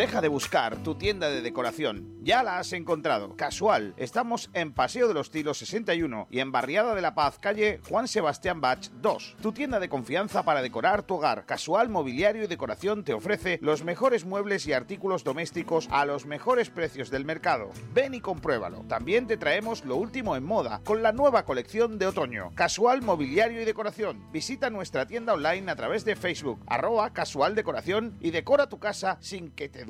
Deja 0.00 0.22
de 0.22 0.28
buscar 0.28 0.82
tu 0.82 0.94
tienda 0.94 1.28
de 1.28 1.42
decoración. 1.42 2.16
Ya 2.22 2.42
la 2.42 2.58
has 2.58 2.72
encontrado. 2.72 3.36
Casual. 3.36 3.92
Estamos 3.98 4.48
en 4.54 4.72
Paseo 4.72 5.08
de 5.08 5.12
los 5.12 5.30
Tilos 5.30 5.58
61 5.58 6.26
y 6.30 6.40
en 6.40 6.52
Barriada 6.52 6.94
de 6.94 7.02
la 7.02 7.14
Paz, 7.14 7.38
calle 7.38 7.80
Juan 7.86 8.08
Sebastián 8.08 8.62
Bach 8.62 8.88
2. 9.02 9.36
Tu 9.42 9.52
tienda 9.52 9.78
de 9.78 9.90
confianza 9.90 10.42
para 10.42 10.62
decorar 10.62 11.02
tu 11.02 11.16
hogar. 11.16 11.44
Casual 11.44 11.90
Mobiliario 11.90 12.44
y 12.44 12.46
Decoración 12.46 13.04
te 13.04 13.12
ofrece 13.12 13.58
los 13.60 13.84
mejores 13.84 14.24
muebles 14.24 14.66
y 14.66 14.72
artículos 14.72 15.22
domésticos 15.22 15.86
a 15.90 16.06
los 16.06 16.24
mejores 16.24 16.70
precios 16.70 17.10
del 17.10 17.26
mercado. 17.26 17.70
Ven 17.92 18.14
y 18.14 18.22
compruébalo. 18.22 18.86
También 18.88 19.26
te 19.26 19.36
traemos 19.36 19.84
lo 19.84 19.96
último 19.96 20.34
en 20.34 20.44
moda 20.44 20.80
con 20.82 21.02
la 21.02 21.12
nueva 21.12 21.44
colección 21.44 21.98
de 21.98 22.06
otoño. 22.06 22.52
Casual 22.54 23.02
Mobiliario 23.02 23.60
y 23.60 23.66
Decoración. 23.66 24.32
Visita 24.32 24.70
nuestra 24.70 25.06
tienda 25.06 25.34
online 25.34 25.70
a 25.70 25.76
través 25.76 26.06
de 26.06 26.16
Facebook, 26.16 26.64
arroba 26.66 27.12
casual 27.12 27.54
decoración 27.54 28.16
y 28.22 28.30
decora 28.30 28.70
tu 28.70 28.78
casa 28.78 29.18
sin 29.20 29.50
que 29.50 29.68
te 29.68 29.89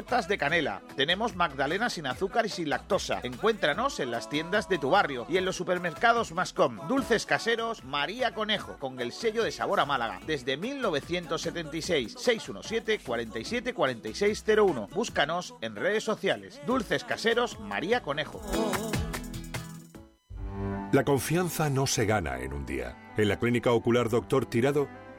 de 0.01 0.37
canela. 0.37 0.81
Tenemos 0.95 1.35
magdalena 1.35 1.89
sin 1.89 2.07
azúcar 2.07 2.45
y 2.45 2.49
sin 2.49 2.69
lactosa. 2.69 3.19
Encuéntranos 3.23 3.99
en 3.99 4.09
las 4.09 4.29
tiendas 4.29 4.67
de 4.67 4.79
tu 4.79 4.89
barrio 4.89 5.25
y 5.29 5.37
en 5.37 5.45
los 5.45 5.55
supermercados 5.55 6.31
Mascom. 6.31 6.79
Dulces 6.87 7.25
caseros 7.25 7.83
María 7.83 8.33
Conejo, 8.33 8.77
con 8.79 8.99
el 8.99 9.11
sello 9.11 9.43
de 9.43 9.51
sabor 9.51 9.79
a 9.79 9.85
Málaga. 9.85 10.19
Desde 10.25 10.57
1976, 10.57 12.15
617 12.17 12.99
47 12.99 13.73
4601. 13.73 14.87
Búscanos 14.87 15.53
en 15.61 15.75
redes 15.75 16.03
sociales. 16.03 16.59
Dulces 16.65 17.03
caseros 17.03 17.59
María 17.59 18.01
Conejo. 18.01 18.41
La 20.91 21.05
confianza 21.05 21.69
no 21.69 21.87
se 21.87 22.05
gana 22.05 22.39
en 22.41 22.53
un 22.53 22.65
día. 22.65 22.97
En 23.17 23.29
la 23.29 23.39
Clínica 23.39 23.71
Ocular 23.71 24.09
Doctor 24.09 24.45
Tirado, 24.45 24.89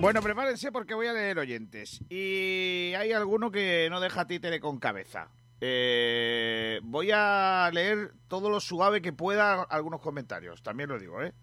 Bueno, 0.00 0.22
prepárense 0.22 0.72
porque 0.72 0.94
voy 0.94 1.08
a 1.08 1.12
leer 1.12 1.38
oyentes. 1.38 2.00
Y 2.08 2.94
hay 2.96 3.12
alguno 3.12 3.50
que 3.50 3.86
no 3.90 4.00
deja 4.00 4.26
títere 4.26 4.58
con 4.58 4.78
cabeza. 4.78 5.28
Eh, 5.60 6.80
voy 6.82 7.10
a 7.12 7.68
leer 7.70 8.14
todo 8.26 8.48
lo 8.48 8.60
suave 8.60 9.02
que 9.02 9.12
pueda 9.12 9.62
algunos 9.62 10.00
comentarios, 10.00 10.62
también 10.62 10.88
lo 10.88 10.98
digo, 10.98 11.22
¿eh? 11.22 11.34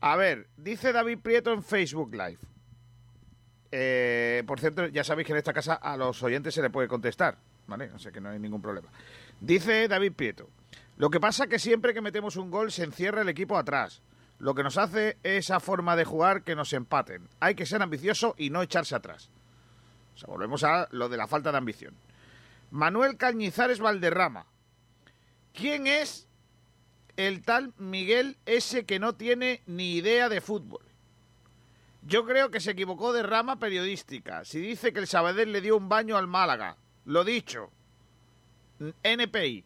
A 0.00 0.16
ver, 0.16 0.48
dice 0.56 0.94
David 0.94 1.18
Prieto 1.18 1.52
en 1.52 1.62
Facebook 1.62 2.14
Live. 2.14 2.38
Eh, 3.70 4.42
por 4.46 4.58
cierto, 4.58 4.86
ya 4.86 5.04
sabéis 5.04 5.26
que 5.26 5.32
en 5.34 5.38
esta 5.38 5.52
casa 5.52 5.74
a 5.74 5.98
los 5.98 6.22
oyentes 6.22 6.54
se 6.54 6.62
le 6.62 6.70
puede 6.70 6.88
contestar, 6.88 7.36
¿vale? 7.66 7.90
O 7.92 7.98
sea 7.98 8.10
que 8.10 8.22
no 8.22 8.30
hay 8.30 8.38
ningún 8.38 8.62
problema. 8.62 8.88
Dice 9.38 9.86
David 9.86 10.14
Prieto. 10.14 10.48
Lo 10.96 11.10
que 11.10 11.20
pasa 11.20 11.44
es 11.44 11.50
que 11.50 11.58
siempre 11.58 11.92
que 11.92 12.00
metemos 12.00 12.36
un 12.36 12.50
gol 12.50 12.72
se 12.72 12.84
encierra 12.84 13.20
el 13.20 13.28
equipo 13.28 13.58
atrás. 13.58 14.00
Lo 14.38 14.54
que 14.54 14.62
nos 14.62 14.76
hace 14.76 15.16
esa 15.22 15.60
forma 15.60 15.96
de 15.96 16.04
jugar 16.04 16.42
que 16.42 16.54
nos 16.54 16.72
empaten. 16.72 17.28
Hay 17.40 17.54
que 17.54 17.66
ser 17.66 17.82
ambicioso 17.82 18.34
y 18.36 18.50
no 18.50 18.62
echarse 18.62 18.94
atrás. 18.94 19.30
O 20.14 20.18
sea, 20.18 20.28
volvemos 20.28 20.62
a 20.64 20.88
lo 20.90 21.08
de 21.08 21.16
la 21.16 21.26
falta 21.26 21.52
de 21.52 21.58
ambición. 21.58 21.94
Manuel 22.70 23.16
Cañizares 23.16 23.80
Valderrama. 23.80 24.46
¿Quién 25.54 25.86
es 25.86 26.26
el 27.16 27.42
tal 27.42 27.72
Miguel 27.78 28.36
ese 28.44 28.84
que 28.84 28.98
no 28.98 29.14
tiene 29.14 29.62
ni 29.66 29.94
idea 29.94 30.28
de 30.28 30.40
fútbol? 30.40 30.84
Yo 32.02 32.24
creo 32.24 32.50
que 32.50 32.60
se 32.60 32.72
equivocó 32.72 33.12
de 33.12 33.22
rama 33.22 33.58
periodística. 33.58 34.44
Si 34.44 34.60
dice 34.60 34.92
que 34.92 35.00
el 35.00 35.06
Sabadell 35.06 35.50
le 35.50 35.60
dio 35.60 35.76
un 35.76 35.88
baño 35.88 36.16
al 36.16 36.26
Málaga. 36.26 36.76
Lo 37.04 37.24
dicho. 37.24 37.70
NPI. 39.02 39.64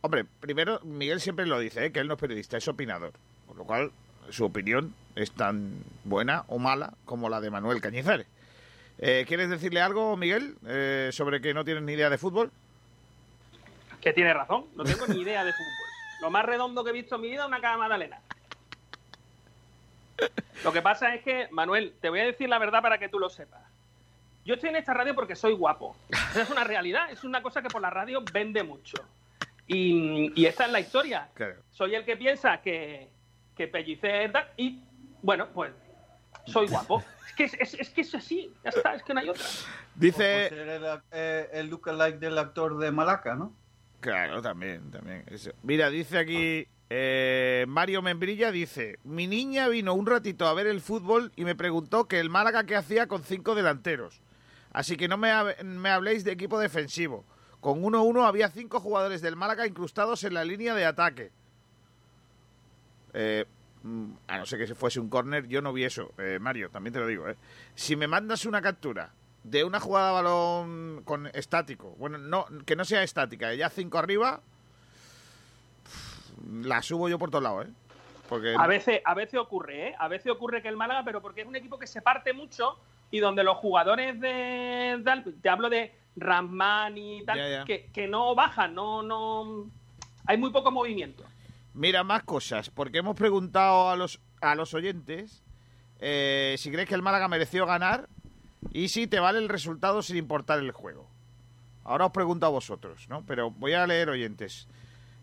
Hombre, 0.00 0.24
primero, 0.24 0.80
Miguel 0.84 1.20
siempre 1.20 1.46
lo 1.46 1.58
dice, 1.58 1.86
¿eh? 1.86 1.92
que 1.92 2.00
él 2.00 2.08
no 2.08 2.14
es 2.14 2.20
periodista, 2.20 2.56
es 2.56 2.68
opinador. 2.68 3.12
Con 3.48 3.56
lo 3.56 3.64
cual, 3.64 3.90
su 4.30 4.44
opinión 4.44 4.94
es 5.16 5.32
tan 5.32 5.82
buena 6.04 6.44
o 6.48 6.58
mala 6.58 6.92
como 7.04 7.28
la 7.28 7.40
de 7.40 7.50
Manuel 7.50 7.80
Cañizares. 7.80 8.26
Eh, 8.98 9.24
¿Quieres 9.26 9.48
decirle 9.48 9.80
algo, 9.80 10.16
Miguel, 10.16 10.56
eh, 10.66 11.10
sobre 11.12 11.40
que 11.40 11.54
no 11.54 11.64
tienes 11.64 11.82
ni 11.82 11.92
idea 11.92 12.10
de 12.10 12.18
fútbol? 12.18 12.50
Que 14.00 14.12
tiene 14.12 14.32
razón, 14.32 14.66
no 14.76 14.84
tengo 14.84 15.06
ni 15.06 15.20
idea 15.20 15.44
de 15.44 15.52
fútbol. 15.52 15.88
Lo 16.20 16.30
más 16.30 16.44
redondo 16.44 16.84
que 16.84 16.90
he 16.90 16.92
visto 16.92 17.16
en 17.16 17.20
mi 17.20 17.30
vida 17.30 17.42
es 17.42 17.48
una 17.48 17.60
cama 17.60 17.78
magdalena. 17.78 18.20
Lo 20.64 20.72
que 20.72 20.82
pasa 20.82 21.14
es 21.14 21.22
que, 21.22 21.48
Manuel, 21.52 21.94
te 22.00 22.10
voy 22.10 22.20
a 22.20 22.26
decir 22.26 22.48
la 22.48 22.58
verdad 22.58 22.82
para 22.82 22.98
que 22.98 23.08
tú 23.08 23.18
lo 23.18 23.30
sepas. 23.30 23.62
Yo 24.44 24.54
estoy 24.54 24.70
en 24.70 24.76
esta 24.76 24.94
radio 24.94 25.14
porque 25.14 25.36
soy 25.36 25.52
guapo. 25.52 25.96
Esa 26.08 26.42
es 26.42 26.50
una 26.50 26.64
realidad, 26.64 27.10
es 27.12 27.22
una 27.22 27.42
cosa 27.42 27.62
que 27.62 27.68
por 27.68 27.82
la 27.82 27.90
radio 27.90 28.24
vende 28.32 28.62
mucho. 28.64 28.96
Y, 29.66 30.32
y 30.34 30.46
esta 30.46 30.64
es 30.66 30.72
la 30.72 30.80
historia. 30.80 31.28
Soy 31.70 31.94
el 31.94 32.04
que 32.04 32.16
piensa 32.16 32.60
que, 32.62 33.08
que 33.58 33.68
Pellicer 33.68 34.32
es 34.34 34.44
y, 34.56 34.82
bueno, 35.20 35.48
pues 35.52 35.72
soy 36.46 36.68
guapo. 36.68 37.02
Es 37.26 37.34
que 37.34 37.44
es, 37.44 37.74
es, 37.74 37.90
que 37.90 38.00
es 38.00 38.14
así, 38.14 38.54
ya 38.64 38.70
está, 38.70 38.94
es 38.94 39.02
que 39.02 39.12
no 39.12 39.20
hay 39.20 39.28
otra. 39.28 39.44
Dice... 39.94 40.46
Pues 40.48 40.60
ser 40.60 40.68
el, 40.68 40.84
eh, 41.12 41.48
el 41.52 41.66
lookalike 41.68 42.18
del 42.18 42.38
actor 42.38 42.78
de 42.78 42.90
Malaca, 42.90 43.34
¿no? 43.34 43.54
Claro, 44.00 44.40
también, 44.40 44.90
también. 44.90 45.24
Eso. 45.28 45.50
Mira, 45.62 45.90
dice 45.90 46.18
aquí 46.18 46.68
eh, 46.88 47.66
Mario 47.68 48.00
Membrilla, 48.00 48.50
dice, 48.50 48.98
mi 49.04 49.26
niña 49.26 49.68
vino 49.68 49.92
un 49.94 50.06
ratito 50.06 50.46
a 50.46 50.54
ver 50.54 50.66
el 50.66 50.80
fútbol 50.80 51.32
y 51.36 51.44
me 51.44 51.54
preguntó 51.54 52.08
que 52.08 52.18
el 52.20 52.30
Málaga 52.30 52.64
qué 52.64 52.76
hacía 52.76 53.08
con 53.08 53.24
cinco 53.24 53.54
delanteros. 53.54 54.22
Así 54.72 54.96
que 54.96 55.08
no 55.08 55.16
me, 55.18 55.30
me 55.64 55.90
habléis 55.90 56.24
de 56.24 56.32
equipo 56.32 56.58
defensivo. 56.58 57.26
Con 57.60 57.82
1-1 57.82 58.24
había 58.26 58.48
cinco 58.50 58.78
jugadores 58.78 59.20
del 59.20 59.34
Málaga 59.34 59.66
incrustados 59.66 60.22
en 60.22 60.34
la 60.34 60.44
línea 60.44 60.74
de 60.74 60.86
ataque. 60.86 61.32
Eh, 63.20 63.44
mm, 63.82 64.10
a 64.28 64.38
no 64.38 64.46
ser 64.46 64.60
que 64.60 64.66
se 64.68 64.76
fuese 64.76 65.00
un 65.00 65.08
córner, 65.08 65.48
yo 65.48 65.60
no 65.60 65.72
vi 65.72 65.82
eso, 65.82 66.12
eh, 66.18 66.38
Mario, 66.40 66.70
también 66.70 66.94
te 66.94 67.00
lo 67.00 67.06
digo. 67.08 67.28
eh. 67.28 67.34
Si 67.74 67.96
me 67.96 68.06
mandas 68.06 68.46
una 68.46 68.62
captura 68.62 69.10
de 69.42 69.64
una 69.64 69.80
jugada 69.80 70.08
de 70.08 70.14
balón 70.14 71.02
con 71.04 71.26
estático, 71.28 71.96
bueno, 71.98 72.16
no 72.18 72.46
que 72.64 72.76
no 72.76 72.84
sea 72.84 73.02
estática, 73.02 73.52
ya 73.54 73.70
cinco 73.70 73.98
arriba, 73.98 74.40
la 76.62 76.80
subo 76.82 77.08
yo 77.08 77.18
por 77.18 77.30
todos 77.30 77.42
lados, 77.42 77.66
¿eh? 77.66 77.70
Porque 78.28 78.54
A 78.56 78.66
veces, 78.66 79.00
a 79.04 79.14
veces 79.14 79.40
ocurre, 79.40 79.88
¿eh? 79.88 79.94
A 79.98 80.06
veces 80.06 80.30
ocurre 80.30 80.60
que 80.62 80.68
el 80.68 80.76
Málaga, 80.76 81.02
pero 81.04 81.20
porque 81.22 81.40
es 81.40 81.46
un 81.46 81.56
equipo 81.56 81.78
que 81.78 81.86
se 81.86 82.02
parte 82.02 82.32
mucho 82.32 82.78
y 83.10 83.18
donde 83.20 83.42
los 83.42 83.56
jugadores 83.56 84.20
de. 84.20 85.00
de- 85.02 85.32
te 85.42 85.48
hablo 85.48 85.70
de 85.70 85.94
Ramán 86.14 86.98
y 86.98 87.24
tal. 87.24 87.38
Que, 87.64 87.86
que 87.92 88.06
no 88.06 88.34
bajan, 88.34 88.74
no, 88.74 89.02
no. 89.02 89.66
Hay 90.26 90.36
muy 90.36 90.50
poco 90.50 90.70
movimiento. 90.70 91.24
Mira, 91.78 92.02
más 92.02 92.24
cosas, 92.24 92.70
porque 92.70 92.98
hemos 92.98 93.14
preguntado 93.14 93.88
a 93.88 93.94
los, 93.94 94.20
a 94.40 94.56
los 94.56 94.74
oyentes 94.74 95.44
eh, 96.00 96.56
si 96.58 96.72
crees 96.72 96.88
que 96.88 96.96
el 96.96 97.02
Málaga 97.02 97.28
mereció 97.28 97.66
ganar 97.66 98.08
y 98.72 98.88
si 98.88 99.06
te 99.06 99.20
vale 99.20 99.38
el 99.38 99.48
resultado 99.48 100.02
sin 100.02 100.16
importar 100.16 100.58
el 100.58 100.72
juego. 100.72 101.08
Ahora 101.84 102.06
os 102.06 102.10
pregunto 102.10 102.46
a 102.46 102.48
vosotros, 102.48 103.08
¿no? 103.08 103.24
Pero 103.26 103.52
voy 103.52 103.74
a 103.74 103.86
leer 103.86 104.10
oyentes. 104.10 104.66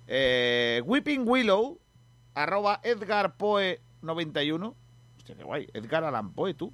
Eh, 0.07 0.81
Whipping 0.85 1.27
Willow, 1.27 1.77
arroba 2.35 2.79
Edgar 2.83 3.35
Poe 3.35 3.81
91. 4.01 4.73
Hostia, 5.17 5.35
qué 5.35 5.43
guay. 5.43 5.67
Edgar 5.73 6.05
Allan 6.05 6.31
Poe, 6.31 6.53
tú. 6.53 6.71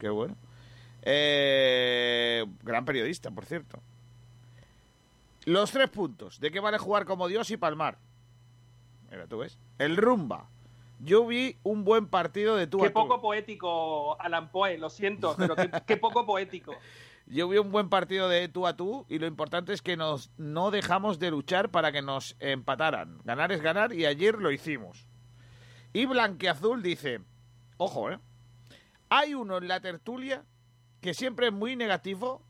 Qué 0.00 0.08
bueno. 0.08 0.34
Eh, 1.02 2.44
gran 2.64 2.84
periodista, 2.84 3.30
por 3.30 3.44
cierto. 3.44 3.78
Los 5.44 5.70
tres 5.70 5.88
puntos. 5.88 6.40
¿De 6.40 6.50
qué 6.50 6.58
vale 6.58 6.78
jugar 6.78 7.04
como 7.04 7.28
Dios 7.28 7.48
y 7.52 7.56
palmar? 7.56 7.96
Mira, 9.14 9.26
tú 9.28 9.38
ves. 9.38 9.58
El 9.78 9.96
rumba. 9.96 10.50
Yo 10.98 11.26
vi 11.26 11.56
un 11.62 11.84
buen 11.84 12.06
partido 12.06 12.56
de 12.56 12.66
tú 12.66 12.78
Qué 12.78 12.86
a 12.86 12.88
tú. 12.88 12.94
poco 12.94 13.20
poético, 13.20 14.20
Alan 14.20 14.50
Poe, 14.50 14.78
lo 14.78 14.90
siento, 14.90 15.34
pero 15.36 15.54
qué, 15.54 15.70
qué 15.86 15.96
poco 15.96 16.24
poético. 16.26 16.74
Yo 17.26 17.48
vi 17.48 17.58
un 17.58 17.72
buen 17.72 17.88
partido 17.88 18.28
de 18.28 18.48
tú 18.48 18.66
a 18.66 18.76
tú 18.76 19.06
y 19.08 19.18
lo 19.18 19.26
importante 19.26 19.72
es 19.72 19.80
que 19.80 19.96
nos 19.96 20.30
no 20.36 20.70
dejamos 20.70 21.18
de 21.18 21.30
luchar 21.30 21.70
para 21.70 21.90
que 21.90 22.02
nos 22.02 22.36
empataran. 22.38 23.18
Ganar 23.24 23.50
es 23.52 23.62
ganar 23.62 23.94
y 23.94 24.04
ayer 24.04 24.34
lo 24.38 24.50
hicimos. 24.50 25.06
Y 25.94 26.04
Blanqueazul 26.06 26.82
dice, 26.82 27.20
ojo, 27.78 28.10
¿eh? 28.10 28.18
Hay 29.08 29.32
uno 29.34 29.56
en 29.56 29.68
la 29.68 29.80
tertulia 29.80 30.44
que 31.00 31.14
siempre 31.14 31.46
es 31.46 31.52
muy 31.52 31.76
negativo 31.76 32.42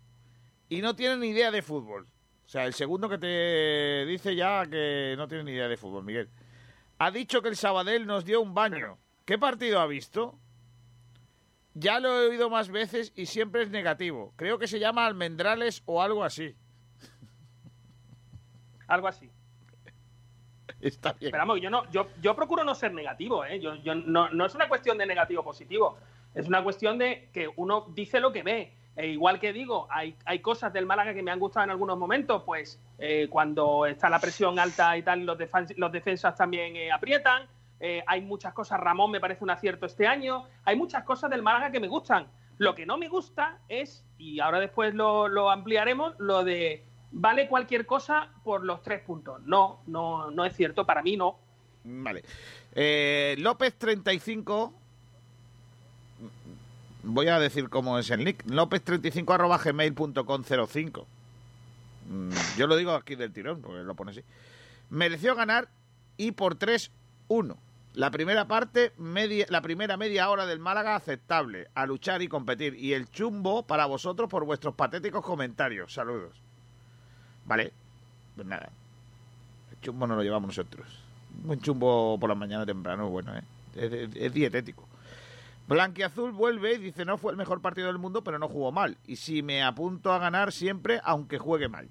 y 0.68 0.80
no 0.80 0.96
tiene 0.96 1.18
ni 1.18 1.28
idea 1.28 1.50
de 1.52 1.62
fútbol. 1.62 2.08
O 2.44 2.48
sea, 2.48 2.66
el 2.66 2.74
segundo 2.74 3.08
que 3.08 3.18
te 3.18 4.06
dice 4.06 4.34
ya 4.34 4.66
que 4.66 5.14
no 5.16 5.28
tiene 5.28 5.44
ni 5.44 5.52
idea 5.52 5.68
de 5.68 5.76
fútbol, 5.76 6.04
Miguel. 6.04 6.28
Ha 6.98 7.10
dicho 7.10 7.42
que 7.42 7.48
el 7.48 7.56
Sabadell 7.56 8.06
nos 8.06 8.24
dio 8.24 8.40
un 8.40 8.54
baño. 8.54 8.98
¿Qué 9.24 9.38
partido 9.38 9.80
ha 9.80 9.86
visto? 9.86 10.38
Ya 11.74 11.98
lo 11.98 12.08
he 12.20 12.28
oído 12.28 12.50
más 12.50 12.68
veces 12.68 13.12
y 13.16 13.26
siempre 13.26 13.62
es 13.62 13.70
negativo. 13.70 14.32
Creo 14.36 14.58
que 14.58 14.68
se 14.68 14.78
llama 14.78 15.06
almendrales 15.06 15.82
o 15.86 16.00
algo 16.02 16.22
así. 16.22 16.54
Algo 18.86 19.08
así. 19.08 19.30
Está 20.80 21.14
bien. 21.14 21.32
Pero 21.32 21.40
vamos, 21.42 21.60
yo 21.62 21.70
no, 21.70 21.90
yo, 21.90 22.08
yo 22.20 22.36
procuro 22.36 22.62
no 22.62 22.74
ser 22.74 22.92
negativo, 22.92 23.44
¿eh? 23.44 23.58
Yo, 23.58 23.74
yo 23.76 23.94
no, 23.94 24.28
no 24.28 24.44
es 24.44 24.54
una 24.54 24.68
cuestión 24.68 24.98
de 24.98 25.06
negativo 25.06 25.42
positivo. 25.42 25.96
Es 26.34 26.46
una 26.46 26.62
cuestión 26.62 26.98
de 26.98 27.30
que 27.32 27.48
uno 27.56 27.86
dice 27.94 28.20
lo 28.20 28.32
que 28.32 28.42
ve. 28.42 28.74
E 28.96 29.08
igual 29.08 29.40
que 29.40 29.52
digo, 29.52 29.88
hay, 29.90 30.14
hay 30.24 30.38
cosas 30.38 30.72
del 30.72 30.86
Málaga 30.86 31.12
que 31.14 31.22
me 31.22 31.30
han 31.32 31.40
gustado 31.40 31.64
en 31.64 31.70
algunos 31.70 31.98
momentos, 31.98 32.42
pues 32.46 32.80
eh, 32.98 33.26
cuando 33.28 33.86
está 33.86 34.08
la 34.08 34.20
presión 34.20 34.58
alta 34.58 34.96
y 34.96 35.02
tal, 35.02 35.26
los, 35.26 35.36
defens- 35.36 35.74
los 35.76 35.90
defensas 35.90 36.36
también 36.36 36.76
eh, 36.76 36.92
aprietan. 36.92 37.48
Eh, 37.80 38.02
hay 38.06 38.20
muchas 38.20 38.52
cosas, 38.52 38.78
Ramón 38.78 39.10
me 39.10 39.18
parece 39.20 39.42
un 39.42 39.50
acierto 39.50 39.86
este 39.86 40.06
año. 40.06 40.44
Hay 40.64 40.76
muchas 40.76 41.02
cosas 41.02 41.28
del 41.30 41.42
Málaga 41.42 41.72
que 41.72 41.80
me 41.80 41.88
gustan. 41.88 42.28
Lo 42.58 42.74
que 42.76 42.86
no 42.86 42.96
me 42.96 43.08
gusta 43.08 43.58
es, 43.68 44.04
y 44.16 44.38
ahora 44.38 44.60
después 44.60 44.94
lo, 44.94 45.26
lo 45.26 45.50
ampliaremos, 45.50 46.14
lo 46.18 46.44
de 46.44 46.84
vale 47.10 47.48
cualquier 47.48 47.86
cosa 47.86 48.28
por 48.44 48.64
los 48.64 48.80
tres 48.82 49.00
puntos. 49.00 49.42
No, 49.42 49.80
no, 49.88 50.30
no 50.30 50.44
es 50.44 50.54
cierto, 50.54 50.86
para 50.86 51.02
mí 51.02 51.16
no. 51.16 51.36
Vale. 51.82 52.22
López 53.38 53.74
35. 53.76 54.72
Voy 57.04 57.28
a 57.28 57.38
decir 57.38 57.68
cómo 57.68 57.98
es 57.98 58.10
el 58.10 58.24
nick. 58.24 58.44
López35 58.46 59.34
arroba 59.34 59.58
gmail.com 59.58 60.44
05. 60.44 61.06
Mm, 62.08 62.30
Yo 62.56 62.66
lo 62.66 62.76
digo 62.76 62.92
aquí 62.92 63.14
del 63.14 63.32
tirón, 63.32 63.60
porque 63.60 63.82
lo 63.82 63.94
pone 63.94 64.12
así. 64.12 64.22
Mereció 64.90 65.34
ganar 65.34 65.68
y 66.16 66.32
por 66.32 66.58
3-1. 66.58 67.56
La 67.94 68.10
primera 68.10 68.46
parte, 68.46 68.92
media, 68.98 69.46
la 69.50 69.60
primera 69.60 69.96
media 69.96 70.28
hora 70.28 70.46
del 70.46 70.58
Málaga 70.58 70.96
aceptable, 70.96 71.68
a 71.74 71.86
luchar 71.86 72.22
y 72.22 72.28
competir. 72.28 72.74
Y 72.74 72.92
el 72.94 73.08
chumbo 73.10 73.62
para 73.64 73.86
vosotros 73.86 74.28
por 74.28 74.44
vuestros 74.44 74.74
patéticos 74.74 75.24
comentarios. 75.24 75.92
Saludos. 75.92 76.32
Vale, 77.46 77.72
pues 78.34 78.46
nada. 78.46 78.70
El 79.70 79.80
chumbo 79.80 80.06
no 80.06 80.16
lo 80.16 80.22
llevamos 80.22 80.48
nosotros. 80.48 80.86
Un 81.44 81.60
chumbo 81.60 82.18
por 82.18 82.28
la 82.28 82.34
mañana 82.34 82.64
temprano, 82.66 83.08
bueno, 83.08 83.36
¿eh? 83.36 83.42
Es 84.14 84.32
dietético. 84.32 84.88
Blanquiazul 85.66 86.32
vuelve 86.32 86.74
y 86.74 86.78
dice, 86.78 87.04
no 87.04 87.16
fue 87.18 87.32
el 87.32 87.38
mejor 87.38 87.60
partido 87.62 87.86
del 87.86 87.98
mundo, 87.98 88.22
pero 88.22 88.38
no 88.38 88.48
jugó 88.48 88.70
mal. 88.72 88.98
Y 89.06 89.16
si 89.16 89.42
me 89.42 89.62
apunto 89.62 90.12
a 90.12 90.18
ganar 90.18 90.52
siempre, 90.52 91.00
aunque 91.04 91.38
juegue 91.38 91.68
mal. 91.68 91.88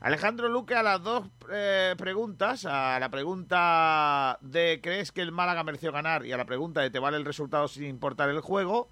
Alejandro 0.00 0.48
Luque 0.48 0.74
a 0.74 0.82
las 0.82 1.02
dos 1.02 1.28
eh, 1.52 1.94
preguntas, 1.96 2.64
a 2.64 2.98
la 2.98 3.08
pregunta 3.10 4.36
de 4.40 4.80
¿crees 4.82 5.12
que 5.12 5.20
el 5.22 5.30
Málaga 5.30 5.62
mereció 5.62 5.92
ganar? 5.92 6.26
y 6.26 6.32
a 6.32 6.36
la 6.36 6.44
pregunta 6.44 6.80
de 6.80 6.90
¿te 6.90 6.98
vale 6.98 7.18
el 7.18 7.24
resultado 7.24 7.68
sin 7.68 7.84
importar 7.84 8.28
el 8.30 8.40
juego? 8.40 8.88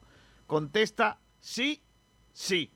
Contesta 0.46 1.18
sí, 1.40 1.82
sí. 2.32 2.70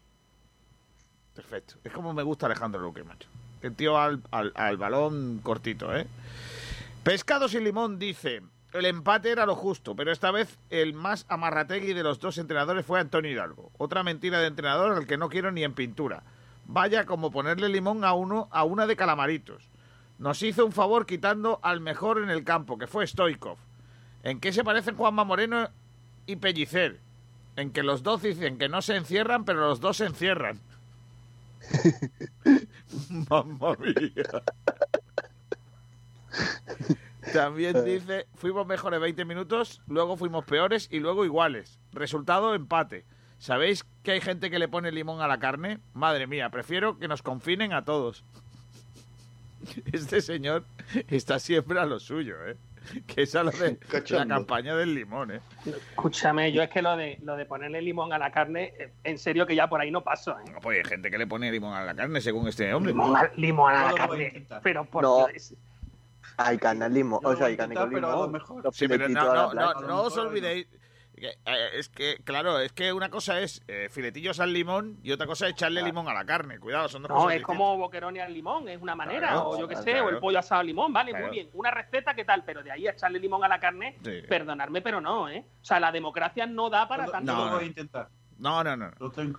Perfecto. 1.35 1.77
Es 1.85 1.93
como 1.93 2.12
me 2.12 2.23
gusta 2.25 2.47
Alejandro 2.47 2.81
Luque, 2.81 3.05
macho. 3.05 3.29
El 3.62 3.75
tío 3.77 3.99
al, 3.99 4.21
al- 4.33 4.53
al 4.57 4.77
balón 4.79 5.41
cortito, 5.43 5.95
¿eh? 5.95 6.07
Pescados 7.05 7.55
y 7.55 7.61
Limón 7.61 7.99
dice, 7.99 8.43
el 8.74 8.86
empate 8.86 9.30
era 9.30 9.46
lo 9.46 9.55
justo, 9.55 9.94
pero 9.94 10.10
esta 10.10 10.32
vez 10.32 10.59
el 10.68 10.94
más 10.94 11.26
amarrategui 11.28 11.92
de 11.92 12.02
los 12.02 12.18
dos 12.18 12.38
entrenadores 12.38 12.84
fue 12.84 12.98
Antonio 12.98 13.30
Hidalgo. 13.30 13.70
Otra 13.78 14.02
mentira 14.02 14.40
de 14.40 14.48
entrenador 14.48 14.96
al 14.96 15.06
que 15.06 15.16
no 15.16 15.28
quiero 15.28 15.52
ni 15.52 15.62
en 15.62 15.74
pintura. 15.74 16.24
Vaya 16.66 17.06
como 17.06 17.30
ponerle 17.30 17.68
limón 17.68 18.05
a 18.05 18.14
uno 18.14 18.48
a 18.51 18.64
una 18.64 18.88
de 18.88 18.96
calamaritos. 18.96 19.68
Nos 20.18 20.42
hizo 20.42 20.66
un 20.66 20.72
favor 20.72 21.06
quitando 21.06 21.60
al 21.62 21.80
mejor 21.80 22.18
en 22.18 22.30
el 22.30 22.42
campo, 22.42 22.76
que 22.76 22.88
fue 22.88 23.06
Stoikov. 23.06 23.59
¿En 24.24 24.40
qué 24.40 24.52
se 24.52 24.64
parecen 24.64 24.96
Juanma 24.96 25.22
Moreno 25.22 25.68
y 26.26 26.34
Pellicer? 26.36 26.98
En 27.55 27.70
que 27.70 27.84
los 27.84 28.02
dos 28.02 28.22
dicen 28.22 28.59
que 28.59 28.68
no 28.68 28.82
se 28.82 28.96
encierran, 28.96 29.44
pero 29.44 29.68
los 29.68 29.80
dos 29.80 29.98
se 29.98 30.06
encierran. 30.06 30.59
Mamma 33.30 33.76
mía. 33.78 34.42
También 37.32 37.84
dice, 37.84 38.26
fuimos 38.34 38.66
mejores 38.66 39.01
20 39.01 39.24
minutos, 39.24 39.82
luego 39.86 40.16
fuimos 40.16 40.44
peores 40.44 40.88
y 40.90 41.01
luego 41.01 41.24
iguales. 41.24 41.78
Resultado, 41.92 42.55
empate. 42.55 43.05
¿Sabéis 43.38 43.84
que 44.02 44.12
hay 44.12 44.20
gente 44.20 44.51
que 44.51 44.59
le 44.59 44.68
pone 44.68 44.92
limón 44.92 45.20
a 45.20 45.28
la 45.28 45.38
carne? 45.38 45.80
Madre 45.92 46.26
mía, 46.26 46.51
prefiero 46.51 46.98
que 46.98 47.09
nos 47.09 47.22
confinen 47.22 47.72
a 47.72 47.84
todos. 47.84 48.24
Este 49.92 50.20
señor 50.20 50.64
está 51.09 51.38
siempre 51.38 51.78
a 51.80 51.86
lo 51.86 51.98
suyo, 51.98 52.36
¿eh? 52.46 52.56
Que 53.06 53.22
es 53.22 53.34
a 53.34 53.42
lo 53.42 53.51
de 53.51 53.78
la 54.10 54.26
campaña 54.26 54.76
del 54.76 54.94
limón, 54.94 55.30
¿eh? 55.30 55.40
Escúchame, 55.64 56.52
yo 56.52 56.62
es 56.62 56.68
que 56.68 56.82
lo 56.82 56.96
de, 56.98 57.18
lo 57.22 57.34
de 57.34 57.46
ponerle 57.46 57.80
limón 57.80 58.12
a 58.12 58.18
la 58.18 58.30
carne, 58.30 58.74
eh, 58.78 58.92
en 59.05 59.16
serio 59.18 59.46
que 59.46 59.56
ya 59.56 59.68
por 59.68 59.80
ahí 59.80 59.90
no 59.90 60.05
paso, 60.05 60.32
¿eh? 60.32 60.51
No, 60.52 60.60
pues 60.60 60.78
hay 60.78 60.84
gente 60.90 61.10
que 61.10 61.16
le 61.16 61.26
pone 61.26 61.51
limón 61.51 61.72
a 61.72 61.82
la 61.82 61.94
carne, 61.94 62.20
según 62.20 62.46
este 62.46 62.74
hombre. 62.74 62.92
Limón 62.92 63.16
a, 63.16 63.30
limón 63.36 63.72
a 63.74 63.84
la 63.86 63.94
carne. 63.94 64.46
Pero 64.62 64.84
por 64.84 65.02
No. 65.02 65.26
Dios. 65.28 65.55
Hay 66.36 66.59
carne 66.59 66.85
al 66.86 66.94
limón, 66.94 67.20
o 67.23 67.36
sea, 67.36 67.47
hay 67.47 67.56
mejor. 67.56 68.73
Sí, 68.73 68.89
pero 68.89 69.09
no, 69.09 69.52
no, 69.52 69.55
no, 69.55 69.74
no 69.82 70.02
os 70.02 70.16
olvidéis. 70.16 70.66
eh, 71.16 71.32
es 71.74 71.89
que, 71.89 72.16
claro, 72.24 72.59
es 72.59 72.73
que 72.73 72.93
una 72.93 73.09
cosa 73.09 73.39
es 73.40 73.62
eh, 73.69 73.89
filetillos 73.89 74.40
al 74.40 74.52
limón 74.52 74.98
y 75.05 75.12
otra 75.12 75.27
cosa 75.28 75.47
es 75.47 75.52
echarle 75.52 75.81
limón 75.82 76.09
a 76.09 76.12
la 76.15 76.24
carne. 76.24 76.59
Cuidado, 76.59 76.89
son 76.89 77.02
dos 77.02 77.09
No, 77.11 77.15
cosas 77.15 77.31
es 77.31 77.39
distintas. 77.39 77.56
como 77.59 77.78
boqueroni 77.78 78.19
al 78.19 78.35
limón, 78.35 78.69
es 78.69 78.82
una 78.82 78.97
manera, 78.97 79.28
Claro, 79.28 79.48
o 79.51 79.59
yo 79.61 79.69
qué 79.69 79.77
sé, 79.77 79.93
claro. 79.93 80.06
o 80.06 80.09
el 80.11 80.19
pollo 80.19 80.40
asado 80.40 80.61
al 80.62 80.66
limón, 80.66 80.93
vale, 80.93 81.12
Claro. 81.12 81.27
muy 81.28 81.35
bien. 81.36 81.51
Una 81.52 81.70
receta, 81.70 82.15
¿qué 82.15 82.24
tal? 82.24 82.43
Pero 82.44 82.62
de 82.65 82.73
ahí 82.73 82.86
a 82.89 82.90
echarle 82.90 83.20
limón 83.20 83.44
a 83.44 83.48
la 83.48 83.61
carne, 83.61 83.97
Sí. 84.05 84.23
perdonadme, 84.28 84.82
pero 84.82 85.01
no, 85.01 85.28
¿eh? 85.28 85.44
O 85.62 85.65
sea, 85.65 85.78
la 85.78 85.93
democracia 85.93 86.47
no 86.47 86.69
da 86.69 86.89
para 86.89 87.06
tanto. 87.06 87.32
No, 87.32 87.47
no. 87.47 87.55
voy 87.56 87.65
a 87.65 87.66
intentar. 87.69 88.09
No, 88.45 88.62
no, 88.62 88.77
no. 88.77 88.91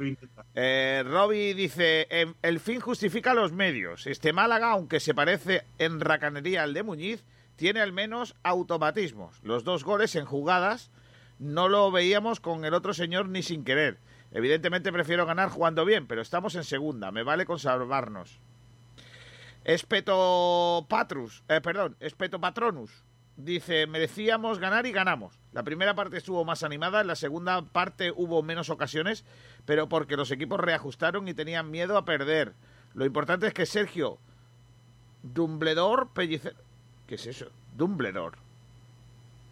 Intentar. 0.09 0.45
Eh, 0.55 1.03
Robbie 1.05 1.53
dice, 1.53 2.07
"Em, 2.09 2.33
el 2.41 2.59
fin 2.59 2.79
justifica 2.79 3.35
los 3.35 3.51
medios. 3.51 4.07
Este 4.07 4.33
Málaga, 4.33 4.71
aunque 4.71 4.99
se 4.99 5.13
parece 5.13 5.63
en 5.77 5.99
racanería 5.99 6.63
al 6.63 6.73
de 6.73 6.81
Muñiz, 6.81 7.23
tiene 7.55 7.81
al 7.81 7.93
menos 7.93 8.35
automatismos. 8.41 9.39
Los 9.43 9.63
dos 9.63 9.83
goles 9.83 10.15
en 10.15 10.25
jugadas 10.25 10.89
no 11.37 11.69
lo 11.69 11.91
veíamos 11.91 12.39
con 12.39 12.65
el 12.65 12.73
otro 12.73 12.95
señor 12.95 13.29
ni 13.29 13.43
sin 13.43 13.63
querer. 13.63 13.99
Evidentemente 14.31 14.91
prefiero 14.91 15.27
ganar 15.27 15.49
jugando 15.49 15.85
bien, 15.85 16.07
pero 16.07 16.23
estamos 16.23 16.55
en 16.55 16.63
segunda. 16.63 17.11
Me 17.11 17.21
vale 17.21 17.45
con 17.45 17.59
salvarnos. 17.59 18.39
Espeto 19.63 20.85
Patrus, 20.89 21.43
eh, 21.47 21.61
perdón, 21.61 21.95
Espeto 21.99 22.41
Patronus. 22.41 23.04
Dice, 23.37 23.85
merecíamos 23.85 24.59
ganar 24.59 24.85
y 24.85 24.93
ganamos. 24.93 25.37
La 25.51 25.63
primera 25.63 25.93
parte 25.93 26.17
estuvo 26.17 26.45
más 26.45 26.63
animada, 26.63 27.01
en 27.01 27.07
la 27.07 27.15
segunda 27.15 27.61
parte 27.61 28.13
hubo 28.15 28.41
menos 28.43 28.69
ocasiones, 28.69 29.25
pero 29.65 29.89
porque 29.89 30.15
los 30.15 30.31
equipos 30.31 30.59
reajustaron 30.59 31.27
y 31.27 31.33
tenían 31.33 31.69
miedo 31.69 31.97
a 31.97 32.05
perder. 32.05 32.53
Lo 32.93 33.05
importante 33.05 33.47
es 33.47 33.53
que 33.53 33.65
Sergio 33.65 34.17
Dumbledore 35.21 36.07
Pellicer... 36.13 36.55
¿Qué 37.07 37.15
es 37.15 37.25
eso? 37.25 37.47
Dumbledore. 37.75 38.37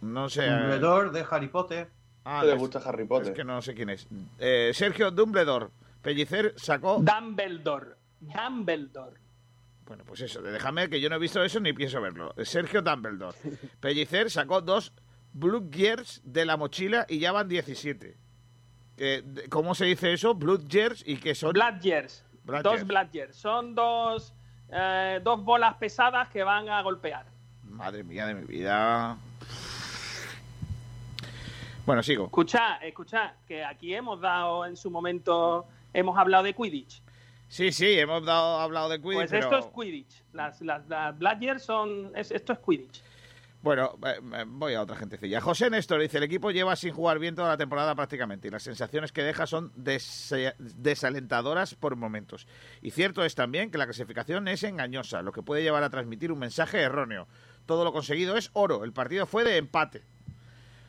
No 0.00 0.28
sé. 0.30 0.48
Un 0.48 0.68
veedor 0.68 1.12
de 1.12 1.26
Harry 1.30 1.48
Potter. 1.48 1.90
Ah, 2.24 2.42
le 2.42 2.54
gusta 2.54 2.78
Harry 2.78 3.04
Potter. 3.04 3.32
Es 3.32 3.36
que 3.36 3.44
no 3.44 3.60
sé 3.60 3.74
quién 3.74 3.90
es. 3.90 4.06
Eh, 4.38 4.72
Sergio 4.74 5.10
Dumbledore 5.10 5.68
Pellicer 6.00 6.54
sacó... 6.56 7.02
Dumbledore. 7.02 7.96
Dumbledore. 8.20 9.23
Bueno, 9.86 10.04
pues 10.06 10.22
eso, 10.22 10.40
déjame 10.40 10.88
que 10.88 11.00
yo 11.00 11.10
no 11.10 11.16
he 11.16 11.18
visto 11.18 11.42
eso 11.42 11.60
ni 11.60 11.72
pienso 11.72 12.00
verlo. 12.00 12.34
Sergio 12.42 12.80
Dumbledore. 12.80 13.36
Pellicer 13.80 14.30
sacó 14.30 14.60
dos 14.62 14.92
Blue 15.32 15.68
Gears 15.70 16.22
de 16.24 16.44
la 16.46 16.56
mochila 16.56 17.06
y 17.08 17.18
ya 17.18 17.32
van 17.32 17.48
17. 17.48 18.16
Eh, 18.96 19.22
¿Cómo 19.50 19.74
se 19.74 19.84
dice 19.84 20.12
eso? 20.12 20.34
Blue 20.34 20.64
Gears 20.66 21.02
y 21.06 21.16
que 21.16 21.34
son... 21.34 21.52
Bladgers. 21.52 22.24
Dos 22.62 22.86
Bladgers. 22.86 23.36
Son 23.36 23.74
dos, 23.74 24.34
eh, 24.70 25.20
dos 25.22 25.42
bolas 25.42 25.74
pesadas 25.76 26.28
que 26.28 26.42
van 26.42 26.68
a 26.68 26.80
golpear. 26.82 27.26
Madre 27.62 28.04
mía 28.04 28.26
de 28.26 28.34
mi 28.34 28.44
vida. 28.44 29.18
Bueno, 31.84 32.02
sigo. 32.02 32.26
Escucha, 32.26 32.76
escucha, 32.76 33.34
que 33.46 33.64
aquí 33.64 33.94
hemos 33.94 34.20
dado 34.20 34.64
en 34.64 34.76
su 34.76 34.90
momento, 34.90 35.66
hemos 35.92 36.16
hablado 36.16 36.44
de 36.44 36.54
Quidditch. 36.54 37.02
Sí, 37.54 37.70
sí, 37.70 37.86
hemos 38.00 38.26
dado, 38.26 38.58
hablado 38.58 38.88
de 38.88 38.98
Quidditch, 39.00 39.14
Pues 39.14 39.30
pero... 39.30 39.44
esto 39.44 39.58
es 39.60 39.66
Quidditch. 39.72 40.24
Las, 40.32 40.60
las, 40.60 40.82
son. 41.62 42.10
es- 42.16 42.32
esto 42.32 42.52
es 42.52 42.58
Quidditch. 42.58 43.00
Bueno, 43.62 43.96
eh, 44.04 44.18
eh, 44.38 44.44
voy 44.44 44.74
a 44.74 44.82
otra 44.82 44.96
gentecilla. 44.96 45.40
José 45.40 45.70
Néstor 45.70 46.00
dice, 46.00 46.18
el 46.18 46.24
equipo 46.24 46.50
lleva 46.50 46.74
sin 46.74 46.92
jugar 46.92 47.20
bien 47.20 47.36
toda 47.36 47.50
la 47.50 47.56
temporada 47.56 47.94
prácticamente 47.94 48.48
y 48.48 48.50
las 48.50 48.64
sensaciones 48.64 49.12
que 49.12 49.22
deja 49.22 49.46
son 49.46 49.70
desalentadoras 49.76 51.76
por 51.76 51.94
momentos. 51.94 52.48
Y 52.82 52.90
cierto 52.90 53.24
es 53.24 53.36
también 53.36 53.70
que 53.70 53.78
la 53.78 53.84
clasificación 53.84 54.48
es 54.48 54.64
engañosa, 54.64 55.22
lo 55.22 55.30
que 55.30 55.44
puede 55.44 55.62
llevar 55.62 55.84
a 55.84 55.90
transmitir 55.90 56.32
un 56.32 56.40
mensaje 56.40 56.80
erróneo. 56.80 57.28
Todo 57.66 57.84
lo 57.84 57.92
conseguido 57.92 58.36
es 58.36 58.50
oro, 58.54 58.82
el 58.82 58.92
partido 58.92 59.26
fue 59.26 59.44
de 59.44 59.58
empate. 59.58 60.02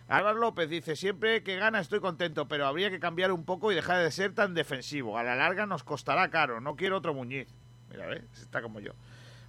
Álvaro 0.08 0.38
López 0.38 0.70
dice, 0.70 0.96
siempre 0.96 1.42
que 1.42 1.58
gana 1.58 1.80
estoy 1.80 2.00
contento, 2.00 2.48
pero 2.48 2.68
habría 2.68 2.92
que 2.92 3.00
cambiar 3.00 3.32
un 3.32 3.44
poco 3.44 3.72
y 3.72 3.76
dejar 3.76 4.04
de 4.04 4.12
ser 4.12 4.34
tan 4.34 4.54
defensivo. 4.54 5.18
A 5.18 5.24
la 5.24 5.36
larga 5.36 5.66
nos 5.66 5.84
costará 5.84 6.30
caro, 6.30 6.62
no 6.62 6.76
quiero 6.76 6.98
otro 6.98 7.14
Muñiz. 7.16 7.48
Mira, 7.90 8.06
¿ves? 8.06 8.24
Está 8.40 8.62
como 8.62 8.80
yo. 8.80 8.92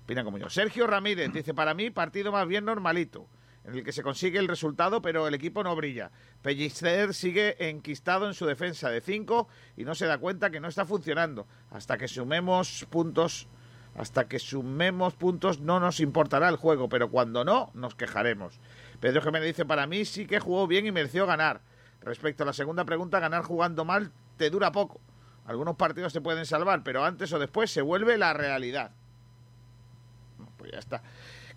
Opina 0.05 0.25
como 0.25 0.39
yo. 0.39 0.49
Sergio 0.49 0.87
Ramírez 0.87 1.31
dice, 1.33 1.53
para 1.53 1.75
mí 1.75 1.91
partido 1.91 2.33
más 2.33 2.49
bien 2.49 2.65
normalito, 2.65 3.29
en 3.65 3.75
el 3.75 3.85
que 3.85 3.93
se 3.93 4.03
consigue 4.03 4.39
el 4.39 4.49
resultado, 4.49 5.03
pero 5.03 5.29
el 5.29 5.35
equipo 5.35 5.63
no 5.63 5.77
brilla. 5.77 6.11
Pellicer 6.41 7.13
sigue 7.13 7.69
enquistado 7.69 8.27
en 8.27 8.33
su 8.33 8.47
defensa 8.47 8.89
de 8.89 9.03
5 9.03 9.49
y 9.77 9.85
no 9.85 9.95
se 9.95 10.07
da 10.07 10.17
cuenta 10.17 10.51
que 10.51 10.61
no 10.61 10.69
está 10.69 10.87
funcionando. 10.87 11.47
Hasta 11.71 11.99
que 11.99 12.09
sumemos 12.09 12.87
puntos, 12.89 13.47
hasta 13.95 14.27
que 14.27 14.39
sumemos 14.39 15.15
puntos 15.15 15.61
no 15.61 15.81
nos 15.81 16.01
importará 16.01 16.49
el 16.49 16.57
juego, 16.57 16.89
pero 16.89 17.11
cuando 17.11 17.45
no, 17.45 17.71
nos 17.75 17.95
quejaremos. 17.95 18.59
Pedro 19.01 19.23
Jiménez 19.23 19.49
dice, 19.49 19.65
para 19.65 19.87
mí 19.87 20.05
sí 20.05 20.27
que 20.27 20.41
jugó 20.41 20.67
bien 20.67 20.87
y 20.87 20.93
mereció 20.93 21.27
ganar. 21.27 21.61
Respecto 22.01 22.43
a 22.43 22.47
la 22.47 22.53
segunda 22.53 22.85
pregunta, 22.85 23.21
ganar 23.21 23.43
jugando 23.43 23.85
mal 23.85 24.13
te 24.37 24.51
dura 24.51 24.73
poco. 24.73 25.01
Algunos 25.47 25.77
partidos 25.77 26.13
se 26.13 26.21
pueden 26.21 26.47
salvar, 26.47 26.83
pero 26.83 27.05
antes 27.05 27.33
o 27.33 27.39
después 27.39 27.71
se 27.71 27.83
vuelve 27.83 28.17
la 28.17 28.33
realidad. 28.33 28.91
Pues 30.57 30.73
ya 30.73 30.79
está. 30.79 31.03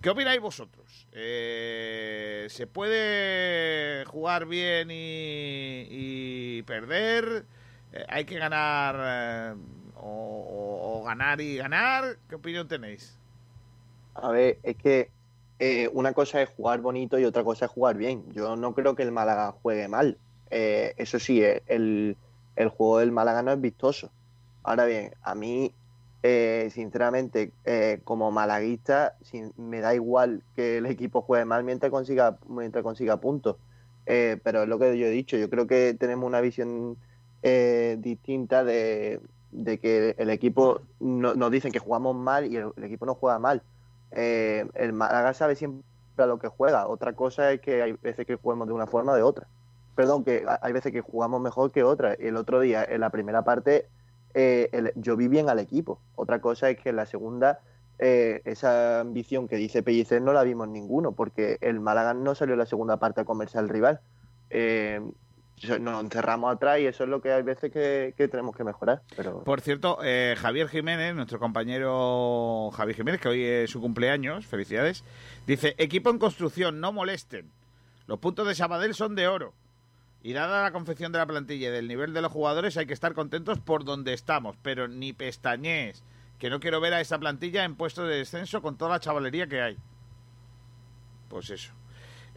¿Qué 0.01 0.09
opináis 0.09 0.39
vosotros? 0.39 1.07
Eh, 1.11 2.47
¿Se 2.49 2.67
puede 2.67 4.05
jugar 4.05 4.45
bien 4.45 4.89
y, 4.91 5.87
y 5.89 6.63
perder? 6.63 7.45
Eh, 7.91 8.05
¿Hay 8.07 8.25
que 8.25 8.37
ganar 8.37 8.95
eh, 8.99 9.55
o 9.95 11.03
ganar 11.05 11.41
y 11.41 11.57
ganar? 11.57 12.17
¿Qué 12.29 12.35
opinión 12.35 12.67
tenéis? 12.67 13.19
A 14.13 14.31
ver, 14.31 14.59
es 14.63 14.77
que 14.77 15.11
eh, 15.60 15.90
una 15.94 16.14
cosa 16.14 16.41
es 16.41 16.49
jugar 16.49 16.81
bonito 16.81 17.19
y 17.19 17.26
otra 17.26 17.44
cosa 17.44 17.65
es 17.65 17.72
jugar 17.72 17.98
bien. 17.98 18.31
Yo 18.31 18.56
no 18.56 18.73
creo 18.73 18.95
que 18.95 19.03
el 19.03 19.11
Málaga 19.11 19.52
juegue 19.52 19.88
mal. 19.88 20.22
Eh, 20.49 20.94
eso 20.98 21.19
sí, 21.19 21.41
eh, 21.44 21.64
el, 21.68 22.19
el 22.56 22.69
juego 22.69 22.99
del 22.99 23.11
Málaga 23.11 23.44
no 23.44 23.52
es 23.52 23.61
vistoso. 23.61 24.14
Ahora 24.64 24.86
bien, 24.86 25.14
a 25.22 25.36
mí, 25.36 25.77
eh, 26.23 26.69
sinceramente, 26.73 27.56
eh, 27.64 28.02
como 28.03 28.31
malaguista, 28.31 29.18
me 29.56 29.80
da 29.81 29.95
igual 29.95 30.45
que 30.53 30.77
el 30.77 30.86
equipo 30.86 31.22
juegue 31.22 31.45
mal 31.45 31.64
mientras 31.64 31.91
consiga, 31.91 32.40
mientras 32.48 32.84
consiga 32.84 33.19
puntos. 33.19 33.57
Eh, 34.06 34.40
pero 34.44 34.64
es 34.64 34.69
lo 34.69 34.80
que 34.80 34.98
yo 34.98 35.06
he 35.07 35.10
dicho, 35.11 35.38
yo 35.38 35.49
creo 35.49 35.68
que 35.68 35.94
tenemos 35.94 36.26
una 36.27 36.41
visión 36.41 36.99
distinta 37.98 38.64
de, 38.64 39.22
de 39.52 39.80
que 39.80 40.15
el 40.18 40.30
equipo 40.30 40.88
no- 40.99 41.36
nos 41.36 41.52
dicen 41.52 41.72
que 41.72 41.80
jugamos 41.80 42.15
mal 42.15 42.52
y 42.52 42.57
el 42.57 42.72
equipo 42.84 43.06
no 43.06 43.15
juega 43.15 43.40
mal. 43.40 43.64
Eh, 44.11 44.68
el 44.76 44.94
Málaga 44.94 45.34
sabe 45.34 45.56
siempre 45.56 45.84
a 46.18 46.26
lo 46.26 46.40
que 46.40 46.48
juega. 46.48 46.88
Otra 46.88 47.14
cosa 47.14 47.52
es 47.52 47.61
que 47.61 47.81
hay 47.81 47.94
veces 47.94 48.26
que 48.26 48.36
jugamos 48.36 48.68
de 48.68 48.73
una 48.73 48.88
forma 48.88 49.14
o 49.14 49.15
de 49.15 49.23
otra. 49.23 49.48
Perdón, 49.95 50.23
que 50.23 50.44
ha- 50.48 50.60
hay 50.61 50.73
veces 50.73 50.91
que 50.91 51.02
jugamos 51.02 51.41
mejor 51.41 51.72
que 51.72 51.84
otra. 51.84 52.14
El 52.14 52.36
otro 52.38 52.60
día, 52.61 52.84
en 52.84 53.02
la 53.02 53.10
primera 53.10 53.44
parte, 53.44 53.88
eh, 54.34 54.91
yo 54.95 55.15
vi 55.18 55.27
bien 55.27 55.49
al 55.49 55.60
equipo. 55.60 55.99
Otra 56.15 56.40
cosa 56.41 56.69
es 56.69 56.77
que 56.80 56.90
en 56.90 56.95
la 56.98 57.06
segunda, 57.06 57.60
eh, 57.99 58.41
esa 58.45 59.02
ambición 59.02 59.48
que 59.48 59.57
dice 59.57 59.84
Pellicer 59.84 60.22
no 60.22 60.31
la 60.34 60.44
vimos 60.44 60.68
ninguno, 60.69 61.11
porque 61.14 61.57
el 61.61 61.80
Málaga 61.80 62.14
no 62.14 62.36
salió 62.36 62.53
en 62.53 62.60
la 62.60 62.65
segunda 62.65 62.98
parte 62.98 63.22
a 63.22 63.26
comerse 63.26 63.57
al 63.57 63.69
rival. 63.69 63.99
Nos 65.80 66.03
encerramos 66.03 66.53
atrás 66.53 66.80
y 66.80 66.86
eso 66.86 67.03
es 67.03 67.10
lo 67.10 67.22
que 67.22 67.31
hay 67.31 67.44
veces 67.44 67.72
que, 67.72 68.14
tenemos 68.30 68.56
que 68.56 68.64
mejorar. 68.64 69.02
Pero 69.15 69.44
Por 69.44 69.61
cierto, 69.61 69.99
eh, 70.03 70.36
Javier 70.38 70.68
Jiménez, 70.69 71.15
nuestro 71.15 71.40
compañero 71.40 72.69
Javier 72.73 72.95
Jiménez, 72.95 73.22
que 73.22 73.30
hoy 73.30 73.44
es 73.44 73.69
su 73.69 73.81
cumpleaños, 73.81 74.45
felicidades, 74.45 75.03
dice, 75.45 75.76
equipo 75.77 76.10
en 76.10 76.19
construcción, 76.19 76.80
no 76.80 76.94
molesten. 76.94 77.52
Los 78.07 78.19
puntos 78.19 78.48
de 78.48 78.56
Sabadell 78.56 78.95
son 78.95 79.15
de 79.15 79.27
oro. 79.27 79.53
Y 80.22 80.34
dada 80.34 80.64
la 80.64 80.72
confección 80.72 81.11
de 81.11 81.19
la 81.19 81.26
plantilla 81.26 81.69
y 81.69 81.72
del 81.72 81.88
nivel 81.88 82.14
de 82.14 82.22
los 82.22 82.31
jugadores, 82.31 82.76
hay 82.76 82.86
que 82.86 82.94
estar 82.94 83.14
contentos 83.14 83.60
por 83.60 83.86
donde 83.86 84.14
estamos. 84.14 84.57
Pero 84.61 84.88
ni 84.88 85.14
pestañés, 85.14 86.03
que 86.40 86.49
no 86.49 86.60
quiero 86.60 86.81
ver 86.81 86.94
a 86.94 87.02
esa 87.02 87.19
plantilla 87.19 87.64
en 87.64 87.76
puesto 87.76 88.06
de 88.06 88.18
descenso 88.18 88.61
con 88.61 88.77
toda 88.77 88.91
la 88.91 88.99
chavalería 88.99 89.48
que 89.48 89.61
hay. 89.61 89.77
Pues 91.30 91.49
eso. 91.52 91.72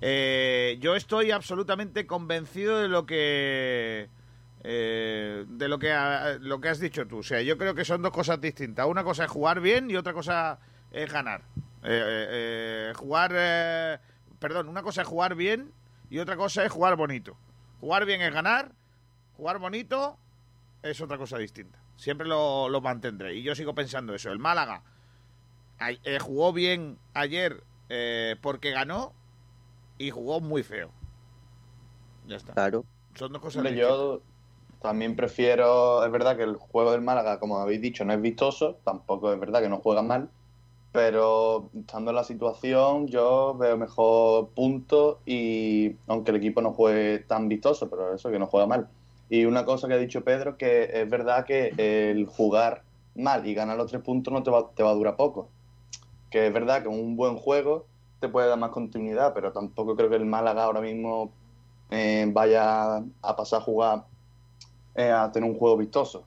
Eh, 0.04 0.78
yo 0.80 0.96
estoy 0.96 1.30
absolutamente 1.30 2.08
convencido 2.08 2.80
de 2.80 2.88
lo 2.88 3.06
que 3.06 4.08
eh, 4.64 5.44
de 5.46 5.68
lo 5.68 5.78
que 5.78 5.94
lo 6.40 6.60
que 6.60 6.68
has 6.68 6.80
dicho 6.80 7.06
tú. 7.06 7.18
O 7.18 7.22
sea, 7.22 7.40
yo 7.40 7.56
creo 7.56 7.76
que 7.76 7.84
son 7.84 8.02
dos 8.02 8.10
cosas 8.10 8.40
distintas. 8.40 8.86
Una 8.86 9.04
cosa 9.04 9.24
es 9.24 9.30
jugar 9.30 9.60
bien 9.60 9.88
y 9.92 9.96
otra 9.96 10.12
cosa 10.12 10.58
es 10.90 11.10
ganar. 11.10 11.42
Eh, 11.84 12.92
jugar, 12.96 14.00
perdón, 14.40 14.68
una 14.68 14.82
cosa 14.82 15.02
es 15.02 15.08
jugar 15.08 15.36
bien 15.36 15.72
y 16.10 16.18
otra 16.18 16.36
cosa 16.36 16.64
es 16.64 16.72
jugar 16.72 16.96
bonito. 16.96 17.36
Jugar 17.80 18.04
bien 18.04 18.22
es 18.22 18.34
ganar, 18.34 18.72
jugar 19.36 19.60
bonito 19.60 20.18
es 20.82 21.00
otra 21.00 21.16
cosa 21.16 21.38
distinta. 21.38 21.78
Siempre 21.94 22.26
lo 22.26 22.80
mantendré. 22.82 23.36
Y 23.36 23.44
yo 23.44 23.54
sigo 23.54 23.72
pensando 23.72 24.16
eso. 24.16 24.32
El 24.32 24.40
Málaga 24.40 24.82
jugó 26.20 26.52
bien 26.52 26.98
ayer 27.14 27.62
porque 28.40 28.72
ganó 28.72 29.14
y 30.02 30.10
jugó 30.10 30.40
muy 30.40 30.62
feo. 30.62 30.90
Ya 32.26 32.36
está. 32.36 32.52
Claro. 32.52 32.84
Son 33.14 33.32
dos 33.32 33.40
cosas 33.40 33.64
Yo 33.72 34.20
también 34.80 35.14
prefiero, 35.14 36.04
es 36.04 36.10
verdad 36.10 36.36
que 36.36 36.42
el 36.42 36.56
juego 36.56 36.90
del 36.90 37.02
Málaga, 37.02 37.38
como 37.38 37.58
habéis 37.58 37.80
dicho, 37.80 38.04
no 38.04 38.12
es 38.12 38.20
vistoso, 38.20 38.78
tampoco 38.84 39.32
es 39.32 39.38
verdad 39.38 39.62
que 39.62 39.68
no 39.68 39.78
juega 39.78 40.02
mal, 40.02 40.28
pero 40.90 41.70
estando 41.78 42.10
en 42.10 42.16
la 42.16 42.24
situación 42.24 43.06
yo 43.06 43.54
veo 43.54 43.76
mejor 43.76 44.48
punto 44.48 45.20
y 45.24 45.94
aunque 46.08 46.32
el 46.32 46.38
equipo 46.38 46.60
no 46.62 46.72
juegue 46.72 47.20
tan 47.20 47.48
vistoso, 47.48 47.88
pero 47.88 48.12
eso 48.12 48.30
que 48.30 48.40
no 48.40 48.48
juega 48.48 48.66
mal. 48.66 48.88
Y 49.28 49.44
una 49.44 49.64
cosa 49.64 49.86
que 49.86 49.94
ha 49.94 49.98
dicho 49.98 50.24
Pedro, 50.24 50.56
que 50.56 50.90
es 50.92 51.08
verdad 51.08 51.46
que 51.46 51.74
el 51.76 52.26
jugar 52.26 52.82
mal 53.14 53.46
y 53.46 53.54
ganar 53.54 53.76
los 53.76 53.90
tres 53.90 54.02
puntos 54.02 54.32
no 54.32 54.42
te 54.42 54.50
va, 54.50 54.70
te 54.74 54.82
va 54.82 54.90
a 54.90 54.94
durar 54.94 55.16
poco. 55.16 55.48
Que 56.30 56.48
es 56.48 56.52
verdad 56.52 56.82
que 56.82 56.88
un 56.88 57.14
buen 57.14 57.36
juego 57.36 57.86
te 58.22 58.28
puede 58.28 58.48
dar 58.48 58.58
más 58.58 58.70
continuidad, 58.70 59.34
pero 59.34 59.50
tampoco 59.50 59.96
creo 59.96 60.08
que 60.08 60.14
el 60.14 60.24
Málaga 60.24 60.62
ahora 60.62 60.80
mismo 60.80 61.32
eh, 61.90 62.24
vaya 62.32 62.98
a 62.98 63.36
pasar 63.36 63.60
a 63.60 63.64
jugar 63.64 64.04
eh, 64.94 65.10
a 65.10 65.32
tener 65.32 65.50
un 65.50 65.58
juego 65.58 65.76
vistoso. 65.76 66.24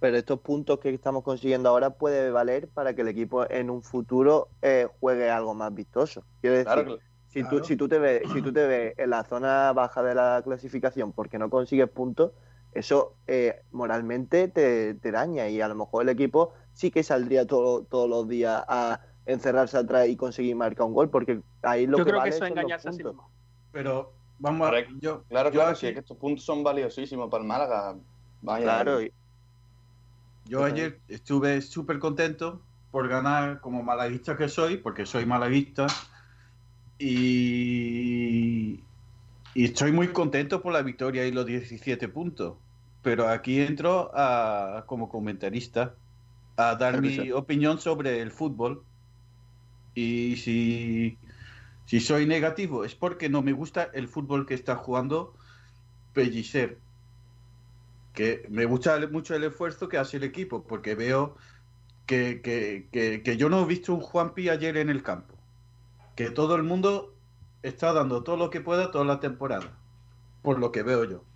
Pero 0.00 0.16
estos 0.16 0.40
puntos 0.40 0.78
que 0.78 0.88
estamos 0.88 1.24
consiguiendo 1.24 1.68
ahora 1.68 1.90
puede 1.90 2.30
valer 2.30 2.68
para 2.68 2.94
que 2.94 3.02
el 3.02 3.08
equipo 3.08 3.48
en 3.50 3.68
un 3.68 3.82
futuro 3.82 4.48
eh, 4.62 4.88
juegue 4.98 5.28
algo 5.28 5.52
más 5.52 5.74
vistoso. 5.74 6.24
Quiero 6.40 6.56
decir, 6.56 6.98
si, 7.28 7.44
tú, 7.44 7.62
si, 7.62 7.76
tú 7.76 7.86
te 7.86 7.98
ves, 7.98 8.22
si 8.32 8.40
tú 8.40 8.50
te 8.50 8.66
ves 8.66 8.94
en 8.96 9.10
la 9.10 9.24
zona 9.24 9.74
baja 9.74 10.02
de 10.02 10.14
la 10.14 10.40
clasificación 10.42 11.12
porque 11.12 11.38
no 11.38 11.50
consigues 11.50 11.90
puntos, 11.90 12.32
eso 12.72 13.12
moralmente 13.72 14.48
te, 14.48 14.94
te, 14.94 15.10
daña 15.10 15.50
y 15.50 15.60
a 15.60 15.68
lo 15.68 15.74
mejor 15.74 16.04
el 16.04 16.08
equipo 16.08 16.54
sí 16.72 16.90
que 16.90 17.02
saldría 17.02 17.46
todos 17.46 18.08
los 18.08 18.26
días 18.26 18.64
a 18.66 19.00
encerrarse 19.26 19.76
atrás 19.78 20.08
y 20.08 20.16
conseguir 20.16 20.56
marcar 20.56 20.86
un 20.86 20.94
gol, 20.94 21.10
porque 21.10 21.40
ahí 21.62 21.86
lo 21.86 21.98
yo 21.98 22.04
que 22.04 22.10
creo 22.10 22.20
vale 22.20 22.30
que 22.30 22.36
eso 22.36 22.46
son 22.46 22.58
engañarse 22.58 22.88
a 22.88 22.92
sí 22.92 22.98
puntos. 22.98 23.14
mismo. 23.14 23.30
Pero 23.72 24.12
vamos 24.38 24.68
a... 24.68 24.80
Yo, 25.00 25.24
Claro, 25.24 25.50
yo 25.50 25.54
claro, 25.54 25.70
aquí- 25.70 25.80
sí, 25.80 25.86
es 25.86 25.92
que 25.94 25.98
estos 26.00 26.16
puntos 26.16 26.44
son 26.44 26.62
valiosísimos 26.64 27.30
para 27.30 27.42
el 27.42 27.48
Málaga. 27.48 27.96
Vaya, 28.42 28.64
Claro, 28.64 29.02
y- 29.02 29.12
Yo 30.44 30.64
ayer 30.64 31.00
estuve 31.08 31.60
súper 31.62 31.98
contento 31.98 32.60
por 32.90 33.08
ganar 33.08 33.60
como 33.60 33.82
malaguista 33.82 34.36
que 34.36 34.48
soy, 34.48 34.76
porque 34.76 35.06
soy 35.06 35.24
malaguista, 35.24 35.86
y, 36.98 38.80
y 39.54 39.64
estoy 39.64 39.92
muy 39.92 40.08
contento 40.08 40.62
por 40.62 40.72
la 40.72 40.82
victoria 40.82 41.26
y 41.26 41.32
los 41.32 41.46
17 41.46 42.08
puntos. 42.08 42.54
Pero 43.02 43.28
aquí 43.28 43.60
entro 43.60 44.10
a, 44.14 44.84
como 44.86 45.08
comentarista 45.08 45.94
a 46.56 46.76
dar 46.76 47.00
mi 47.00 47.30
opinión 47.32 47.78
sobre 47.80 48.20
el 48.20 48.30
fútbol. 48.30 48.84
Y 49.94 50.36
si, 50.36 51.20
si 51.86 52.00
soy 52.00 52.26
negativo 52.26 52.84
es 52.84 52.94
porque 52.96 53.28
no 53.30 53.42
me 53.42 53.52
gusta 53.52 53.84
el 53.94 54.08
fútbol 54.08 54.46
que 54.46 54.54
está 54.54 54.76
jugando 54.76 55.36
Pellicer 56.14 56.82
que 58.12 58.46
me 58.50 58.64
gusta 58.66 58.98
mucho 59.10 59.34
el 59.34 59.44
esfuerzo 59.44 59.88
que 59.88 59.98
hace 59.98 60.16
el 60.18 60.24
equipo, 60.24 60.66
porque 60.66 60.94
veo 60.94 61.36
que, 62.06 62.42
que- 62.42 62.90
que- 62.92 63.22
que 63.24 63.36
yo 63.38 63.48
no 63.50 63.62
he 63.62 63.66
visto 63.66 63.94
un 63.94 64.00
Juanpi 64.02 64.48
ayer 64.50 64.76
en 64.78 64.90
el 64.90 65.02
campo. 65.02 65.44
Que 66.16 66.30
todo 66.30 66.56
el 66.56 66.64
mundo 66.64 67.20
está 67.62 67.92
dando 67.92 68.24
todo 68.24 68.36
lo 68.38 68.50
que 68.50 68.60
pueda 68.62 68.92
toda 68.92 69.04
la 69.06 69.20
temporada, 69.20 69.82
por 70.42 70.58
lo 70.60 70.72
que 70.72 70.82
veo 70.84 71.04
yo. 71.04 71.31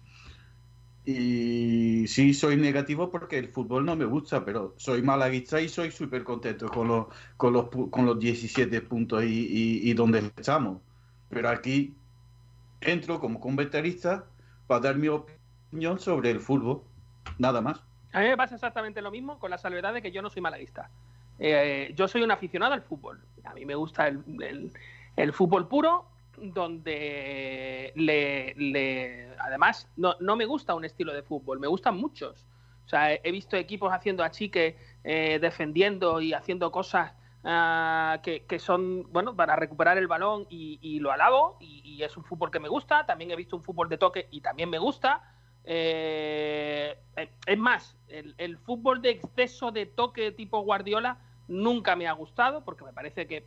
Y 1.08 2.08
sí, 2.08 2.34
soy 2.34 2.56
negativo 2.56 3.10
porque 3.12 3.38
el 3.38 3.48
fútbol 3.48 3.84
no 3.84 3.94
me 3.94 4.04
gusta, 4.04 4.44
pero 4.44 4.74
soy 4.76 5.02
malaguista 5.02 5.60
y 5.60 5.68
soy 5.68 5.92
súper 5.92 6.24
contento 6.24 6.66
con 6.68 6.88
los, 6.88 7.06
con, 7.36 7.52
los, 7.52 7.68
con 7.68 8.06
los 8.06 8.18
17 8.18 8.80
puntos 8.80 9.22
y, 9.24 9.94
donde 9.94 10.18
estamos. 10.36 10.82
Pero 11.28 11.48
aquí 11.48 11.94
entro 12.80 13.20
como 13.20 13.38
comentarista 13.38 14.24
para 14.66 14.80
dar 14.80 14.96
mi 14.96 15.06
opinión 15.06 16.00
sobre 16.00 16.32
el 16.32 16.40
fútbol, 16.40 16.82
nada 17.38 17.60
más. 17.60 17.80
A 18.12 18.20
mí 18.20 18.26
me 18.26 18.36
pasa 18.36 18.56
exactamente 18.56 19.00
lo 19.00 19.12
mismo, 19.12 19.38
con 19.38 19.52
la 19.52 19.58
salvedad 19.58 19.94
de 19.94 20.02
que 20.02 20.10
yo 20.10 20.22
no 20.22 20.30
soy 20.30 20.42
malaguista. 20.42 20.90
Eh, 21.38 21.92
yo 21.94 22.08
soy 22.08 22.22
un 22.22 22.32
aficionado 22.32 22.74
al 22.74 22.82
fútbol. 22.82 23.20
A 23.44 23.54
mí 23.54 23.64
me 23.64 23.76
gusta 23.76 24.08
el- 24.08 24.72
el 25.16 25.32
fútbol 25.32 25.68
puro, 25.68 26.06
donde 26.38 27.92
le, 27.94 29.28
además 29.38 29.88
no, 29.96 30.14
no 30.20 30.36
me 30.36 30.46
gusta 30.46 30.74
un 30.74 30.84
estilo 30.84 31.12
de 31.12 31.22
fútbol, 31.22 31.60
me 31.60 31.66
gustan 31.66 31.96
muchos. 31.96 32.46
O 32.84 32.88
sea, 32.88 33.12
he, 33.14 33.32
visto 33.32 33.56
equipos 33.56 33.92
haciendo 33.92 34.22
achique, 34.22 34.76
eh, 35.02 35.38
defendiendo 35.40 36.20
y 36.20 36.32
haciendo 36.32 36.70
cosas 36.70 37.12
ah, 37.42 38.20
que, 38.22 38.44
que 38.44 38.60
son, 38.60 39.10
bueno, 39.12 39.34
para 39.34 39.56
recuperar 39.56 39.98
el 39.98 40.06
balón 40.06 40.46
y, 40.48 41.00
lo 41.00 41.10
alabo, 41.10 41.56
y, 41.60 42.00
es 42.02 42.16
un 42.16 42.24
fútbol 42.24 42.52
que 42.52 42.60
me 42.60 42.68
gusta. 42.68 43.04
También 43.04 43.32
he 43.32 43.36
visto 43.36 43.56
un 43.56 43.64
fútbol 43.64 43.88
de 43.88 43.98
toque 43.98 44.28
y 44.30 44.40
también 44.40 44.70
me 44.70 44.78
gusta. 44.78 45.32
Eh, 45.64 46.96
es 47.46 47.58
más, 47.58 47.96
el, 48.06 48.36
el 48.38 48.56
fútbol 48.58 49.02
de 49.02 49.10
exceso 49.10 49.72
de 49.72 49.86
toque 49.86 50.30
tipo 50.30 50.60
Guardiola 50.60 51.18
nunca 51.48 51.96
me 51.96 52.06
ha 52.06 52.12
gustado 52.12 52.64
porque 52.64 52.84
me 52.84 52.92
parece 52.92 53.26
que, 53.26 53.44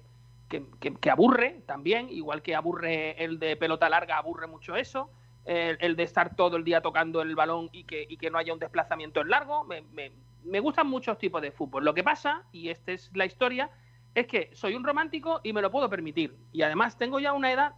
que- 0.49 1.09
aburre 1.11 1.61
también, 1.65 2.09
igual 2.09 2.41
que 2.41 2.55
aburre 2.55 3.23
el 3.23 3.39
de 3.39 3.55
pelota 3.55 3.88
larga, 3.89 4.17
aburre 4.17 4.47
mucho 4.47 4.76
eso. 4.76 5.09
El, 5.45 5.95
de 5.95 6.03
estar 6.03 6.35
todo 6.35 6.57
el 6.57 6.63
día 6.63 6.81
tocando 6.81 7.21
el 7.23 7.34
balón 7.35 7.69
y 7.71 7.84
que, 7.85 8.05
y 8.07 8.17
que 8.17 8.30
no 8.30 8.38
haya 8.38 8.53
un 8.53 8.59
desplazamiento 8.59 9.21
en 9.21 9.30
largo. 9.30 9.63
Me, 9.63 9.81
me- 9.81 10.11
me 10.43 10.59
gustan 10.59 10.88
muchos 10.88 11.17
tipos 11.17 11.41
de 11.41 11.51
fútbol. 11.51 11.84
Lo 11.84 11.93
que 11.93 12.03
pasa, 12.03 12.43
y 12.51 12.69
esta 12.69 12.91
es 12.91 13.09
la 13.15 13.26
historia, 13.26 13.69
es 14.13 14.27
que 14.27 14.49
soy 14.53 14.76
un 14.76 14.84
romántico 14.84 15.41
y 15.43 15.53
me 15.53 15.61
lo 15.61 15.71
puedo 15.71 15.89
permitir. 15.89 16.35
Y 16.51 16.61
además 16.61 16.97
tengo 16.97 17.19
ya 17.19 17.34
una 17.34 17.51
edad 17.51 17.73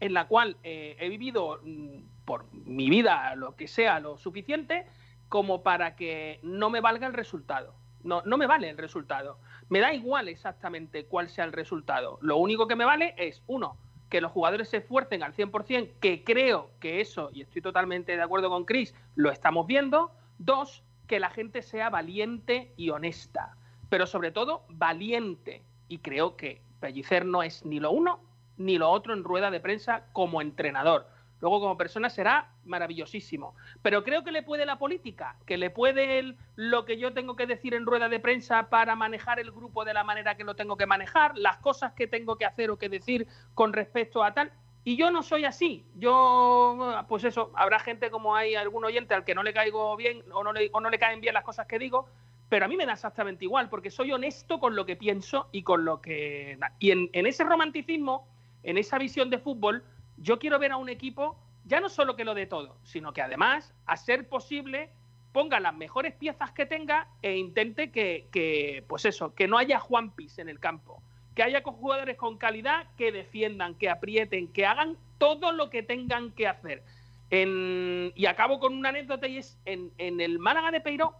en 0.00 0.12
la 0.12 0.26
cual 0.26 0.56
eh, 0.62 0.96
he 0.98 1.08
vivido 1.08 1.60
mm, 1.62 1.98
por 2.24 2.52
mi 2.52 2.90
vida 2.90 3.34
lo 3.36 3.56
que 3.56 3.66
sea 3.68 4.00
lo 4.00 4.18
suficiente 4.18 4.86
como 5.28 5.62
para 5.62 5.96
que 5.96 6.38
no 6.42 6.70
me 6.70 6.80
valga 6.80 7.06
el 7.06 7.14
resultado. 7.14 7.74
No, 8.02 8.22
no 8.26 8.36
me 8.36 8.46
vale 8.46 8.68
el 8.68 8.76
resultado. 8.76 9.38
Me 9.68 9.80
da 9.80 9.92
igual 9.92 10.28
exactamente 10.28 11.06
cuál 11.06 11.28
sea 11.28 11.44
el 11.44 11.52
resultado. 11.52 12.18
Lo 12.20 12.36
único 12.36 12.68
que 12.68 12.76
me 12.76 12.84
vale 12.84 13.14
es, 13.16 13.42
uno, 13.46 13.76
que 14.08 14.20
los 14.20 14.32
jugadores 14.32 14.68
se 14.68 14.78
esfuercen 14.78 15.22
al 15.22 15.34
100%, 15.34 15.94
que 16.00 16.22
creo 16.24 16.70
que 16.80 17.00
eso, 17.00 17.30
y 17.32 17.42
estoy 17.42 17.62
totalmente 17.62 18.16
de 18.16 18.22
acuerdo 18.22 18.50
con 18.50 18.64
Chris, 18.64 18.94
lo 19.16 19.30
estamos 19.30 19.66
viendo. 19.66 20.12
Dos, 20.38 20.84
que 21.06 21.20
la 21.20 21.30
gente 21.30 21.62
sea 21.62 21.90
valiente 21.90 22.72
y 22.76 22.90
honesta. 22.90 23.56
Pero 23.88 24.06
sobre 24.06 24.30
todo, 24.30 24.64
valiente. 24.68 25.62
Y 25.88 25.98
creo 25.98 26.36
que 26.36 26.62
Pellicer 26.80 27.24
no 27.24 27.42
es 27.42 27.64
ni 27.64 27.80
lo 27.80 27.90
uno 27.90 28.20
ni 28.56 28.78
lo 28.78 28.90
otro 28.90 29.14
en 29.14 29.24
rueda 29.24 29.50
de 29.50 29.60
prensa 29.60 30.06
como 30.12 30.40
entrenador. 30.40 31.08
Luego 31.40 31.60
como 31.60 31.76
persona 31.76 32.10
será 32.10 32.53
maravillosísimo. 32.66 33.54
Pero 33.82 34.04
creo 34.04 34.24
que 34.24 34.32
le 34.32 34.42
puede 34.42 34.66
la 34.66 34.78
política, 34.78 35.36
que 35.46 35.56
le 35.56 35.70
puede 35.70 36.18
el- 36.18 36.36
lo 36.56 36.84
que 36.84 36.98
yo 36.98 37.12
tengo 37.12 37.36
que 37.36 37.46
decir 37.46 37.74
en 37.74 37.86
rueda 37.86 38.08
de 38.08 38.20
prensa 38.20 38.68
para 38.70 38.96
manejar 38.96 39.38
el 39.40 39.50
grupo 39.50 39.84
de 39.84 39.94
la 39.94 40.04
manera 40.04 40.36
que 40.36 40.44
lo 40.44 40.54
tengo 40.54 40.76
que 40.76 40.86
manejar, 40.86 41.36
las 41.36 41.58
cosas 41.58 41.92
que 41.92 42.06
tengo 42.06 42.36
que 42.36 42.44
hacer 42.44 42.70
o 42.70 42.78
que 42.78 42.88
decir 42.88 43.26
con 43.54 43.72
respecto 43.72 44.22
a 44.22 44.34
tal. 44.34 44.52
Y 44.86 44.96
yo 44.96 45.10
no 45.10 45.22
soy 45.22 45.44
así. 45.46 45.86
Yo, 45.96 47.04
pues 47.08 47.24
eso, 47.24 47.50
habrá 47.54 47.78
gente 47.78 48.10
como 48.10 48.36
hay 48.36 48.54
algún 48.54 48.84
oyente 48.84 49.14
al 49.14 49.24
que 49.24 49.34
no 49.34 49.42
le 49.42 49.54
caigo 49.54 49.96
bien 49.96 50.22
o 50.32 50.44
no 50.44 50.52
le, 50.52 50.70
o 50.72 50.80
no 50.80 50.90
le 50.90 50.98
caen 50.98 51.20
bien 51.20 51.34
las 51.34 51.44
cosas 51.44 51.66
que 51.66 51.78
digo, 51.78 52.06
pero 52.50 52.66
a 52.66 52.68
mí 52.68 52.76
me 52.76 52.84
da 52.84 52.92
exactamente 52.92 53.44
igual, 53.46 53.70
porque 53.70 53.90
soy 53.90 54.12
honesto 54.12 54.60
con 54.60 54.76
lo 54.76 54.84
que 54.84 54.96
pienso 54.96 55.48
y 55.52 55.62
con 55.62 55.84
lo 55.84 56.02
que... 56.02 56.58
Y 56.78 56.90
en, 56.90 57.08
en 57.14 57.26
ese 57.26 57.44
romanticismo, 57.44 58.28
en 58.62 58.76
esa 58.76 58.98
visión 58.98 59.30
de 59.30 59.38
fútbol, 59.38 59.82
yo 60.18 60.38
quiero 60.38 60.58
ver 60.58 60.72
a 60.72 60.76
un 60.76 60.90
equipo 60.90 61.36
ya 61.64 61.80
no 61.80 61.88
solo 61.88 62.16
que 62.16 62.24
lo 62.24 62.34
dé 62.34 62.46
todo, 62.46 62.76
sino 62.82 63.12
que 63.12 63.22
además, 63.22 63.74
a 63.86 63.96
ser 63.96 64.28
posible, 64.28 64.90
ponga 65.32 65.60
las 65.60 65.74
mejores 65.74 66.14
piezas 66.14 66.52
que 66.52 66.66
tenga 66.66 67.08
e 67.22 67.36
intente 67.36 67.90
que, 67.90 68.84
pues 68.86 69.04
eso, 69.04 69.34
que 69.34 69.48
no 69.48 69.58
haya 69.58 69.80
Juanpis 69.80 70.38
en 70.38 70.48
el 70.48 70.60
campo, 70.60 71.02
que 71.34 71.42
haya 71.42 71.62
jugadores 71.62 72.16
con 72.16 72.38
calidad 72.38 72.86
que 72.96 73.10
defiendan, 73.10 73.74
que 73.74 73.90
aprieten, 73.90 74.48
que 74.48 74.66
hagan 74.66 74.96
todo 75.18 75.52
lo 75.52 75.70
que 75.70 75.82
tengan 75.82 76.30
que 76.32 76.46
hacer. 76.46 76.84
y 77.30 78.26
acabo 78.26 78.60
con 78.60 78.74
una 78.74 78.90
anécdota 78.90 79.26
y 79.26 79.38
es 79.38 79.58
en, 79.64 79.90
el 79.98 80.38
Málaga 80.38 80.70
de 80.70 80.80
Peiro 80.80 81.14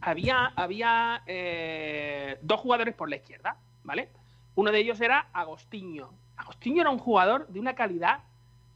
había, 0.00 0.46
había 0.56 1.22
eh, 1.26 2.38
dos 2.42 2.58
jugadores 2.60 2.94
por 2.94 3.08
la 3.10 3.16
izquierda, 3.16 3.58
¿vale? 3.84 4.08
Uno 4.56 4.72
de 4.72 4.78
ellos 4.78 5.00
era 5.00 5.28
Agostinho. 5.32 6.12
Agostinho 6.36 6.80
era 6.80 6.90
un 6.90 6.98
jugador 6.98 7.46
de 7.48 7.60
una 7.60 7.74
calidad 7.74 8.24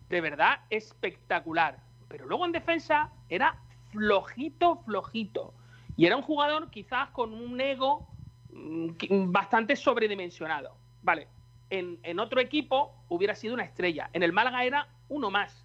de 0.08 0.20
verdad 0.20 0.60
espectacular, 0.70 1.78
pero 2.08 2.26
luego 2.26 2.44
en 2.44 2.52
defensa 2.52 3.10
era 3.28 3.58
flojito, 3.90 4.76
flojito. 4.84 5.54
Y 5.96 6.06
era 6.06 6.16
un 6.16 6.22
jugador 6.22 6.70
quizás 6.70 7.10
con 7.10 7.34
un 7.34 7.60
ego 7.60 8.06
mm, 8.52 9.32
bastante 9.32 9.76
sobredimensionado. 9.76 10.76
Vale, 11.02 11.28
en, 11.70 12.18
otro 12.18 12.40
equipo 12.40 12.94
hubiera 13.08 13.34
sido 13.34 13.54
una 13.54 13.64
estrella. 13.64 14.10
En 14.12 14.22
el 14.22 14.32
Málaga 14.32 14.64
era 14.64 14.88
uno 15.08 15.30
más. 15.30 15.64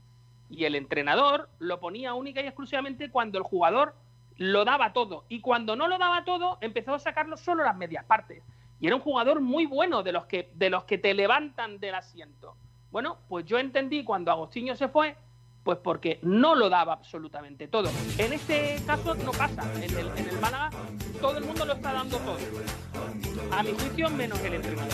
Y 0.50 0.66
el 0.66 0.76
entrenador 0.76 1.50
lo 1.60 1.80
ponía 1.80 2.14
única 2.14 2.42
y 2.42 2.48
exclusivamente 2.48 3.10
cuando 3.10 3.38
el 3.38 3.44
jugador 3.44 3.96
lo 4.38 4.66
daba 4.66 4.94
todo. 4.94 5.26
Y 5.30 5.42
cuando 5.42 5.76
no 5.76 5.88
lo 5.88 5.98
daba 5.98 6.26
todo, 6.26 6.58
empezó 6.62 6.94
a 6.94 7.00
sacarlo 7.00 7.38
solo 7.38 7.64
las 7.64 7.78
medias 7.78 8.06
partes. 8.06 8.44
Y 8.80 8.88
era 8.88 8.96
un 8.96 9.02
jugador 9.02 9.40
muy 9.40 9.66
bueno 9.66 10.04
de 10.04 10.12
los 10.12 10.26
que 10.26 10.98
te 10.98 11.14
levantan 11.14 11.80
del 11.80 11.96
asiento. 11.96 12.56
Bueno, 12.94 13.18
pues 13.28 13.44
yo 13.48 13.58
entendí 13.58 14.04
cuando 14.04 14.30
Agostinho 14.30 14.76
se 14.76 14.88
fue, 14.88 15.16
pues 15.64 15.80
porque 15.80 16.20
no 16.22 16.54
lo 16.54 16.70
daba 16.70 16.94
absolutamente 16.94 17.68
todo. 17.68 17.90
En 18.20 18.34
este 18.34 18.80
caso 18.86 19.16
no 19.16 19.32
pasa. 19.32 19.64
En 19.82 19.98
el, 19.98 20.08
en 20.16 20.30
el 20.30 20.40
Málaga 20.40 20.70
todo 21.20 21.40
el 21.40 21.44
mundo 21.44 21.66
lo 21.66 21.74
está 21.74 21.92
dando 21.92 22.20
todo. 22.20 22.38
A 23.52 23.64
mi 23.64 23.72
juicio, 23.72 24.12
menos 24.12 24.40
el 24.42 24.54
entrenador. 24.54 24.94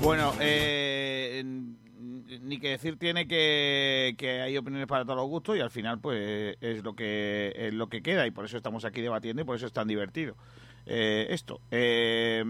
Bueno, 0.00 0.32
eh, 0.38 1.42
ni 1.44 2.60
que 2.60 2.68
decir 2.68 3.00
tiene 3.00 3.26
que, 3.26 4.14
que, 4.16 4.40
hay 4.40 4.56
opiniones 4.56 4.86
para 4.86 5.04
todos 5.04 5.16
los 5.16 5.26
gustos 5.26 5.56
y 5.56 5.60
al 5.60 5.70
final 5.70 5.98
pues 5.98 6.56
es 6.60 6.84
lo 6.84 6.94
que 6.94 7.52
es 7.56 7.74
lo 7.74 7.88
que 7.88 8.00
queda 8.00 8.28
y 8.28 8.30
por 8.30 8.44
eso 8.44 8.56
estamos 8.56 8.84
aquí 8.84 9.00
debatiendo 9.00 9.42
y 9.42 9.44
por 9.44 9.56
eso 9.56 9.66
es 9.66 9.72
tan 9.72 9.88
divertido 9.88 10.36
eh, 10.86 11.26
esto 11.30 11.60
eh, 11.70 12.44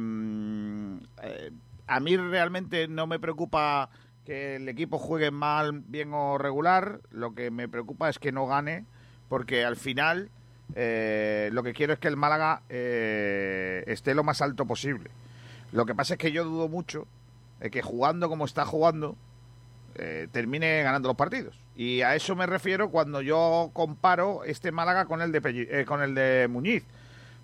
a 1.88 2.00
mí 2.00 2.16
realmente 2.16 2.86
no 2.86 3.06
me 3.06 3.18
preocupa 3.18 3.90
que 4.24 4.56
el 4.56 4.68
equipo 4.68 4.98
juegue 4.98 5.30
mal, 5.30 5.80
bien 5.86 6.12
o 6.12 6.36
regular. 6.36 7.00
Lo 7.10 7.34
que 7.34 7.50
me 7.50 7.66
preocupa 7.66 8.10
es 8.10 8.18
que 8.18 8.30
no 8.30 8.46
gane, 8.46 8.84
porque 9.28 9.64
al 9.64 9.76
final 9.76 10.30
eh, 10.74 11.48
lo 11.52 11.62
que 11.62 11.72
quiero 11.72 11.94
es 11.94 11.98
que 11.98 12.08
el 12.08 12.18
Málaga 12.18 12.62
eh, 12.68 13.84
esté 13.86 14.14
lo 14.14 14.22
más 14.22 14.42
alto 14.42 14.66
posible. 14.66 15.10
Lo 15.72 15.86
que 15.86 15.94
pasa 15.94 16.14
es 16.14 16.18
que 16.18 16.30
yo 16.30 16.44
dudo 16.44 16.68
mucho 16.68 17.06
de 17.58 17.70
que 17.70 17.80
jugando 17.80 18.28
como 18.28 18.44
está 18.44 18.66
jugando 18.66 19.16
eh, 19.94 20.28
termine 20.30 20.82
ganando 20.82 21.08
los 21.08 21.16
partidos. 21.16 21.58
Y 21.74 22.02
a 22.02 22.14
eso 22.14 22.36
me 22.36 22.44
refiero 22.44 22.90
cuando 22.90 23.22
yo 23.22 23.70
comparo 23.72 24.44
este 24.44 24.72
Málaga 24.72 25.06
con 25.06 25.22
el 25.22 25.32
de, 25.32 25.84
con 25.86 26.02
el 26.02 26.14
de 26.14 26.48
Muñiz. 26.50 26.84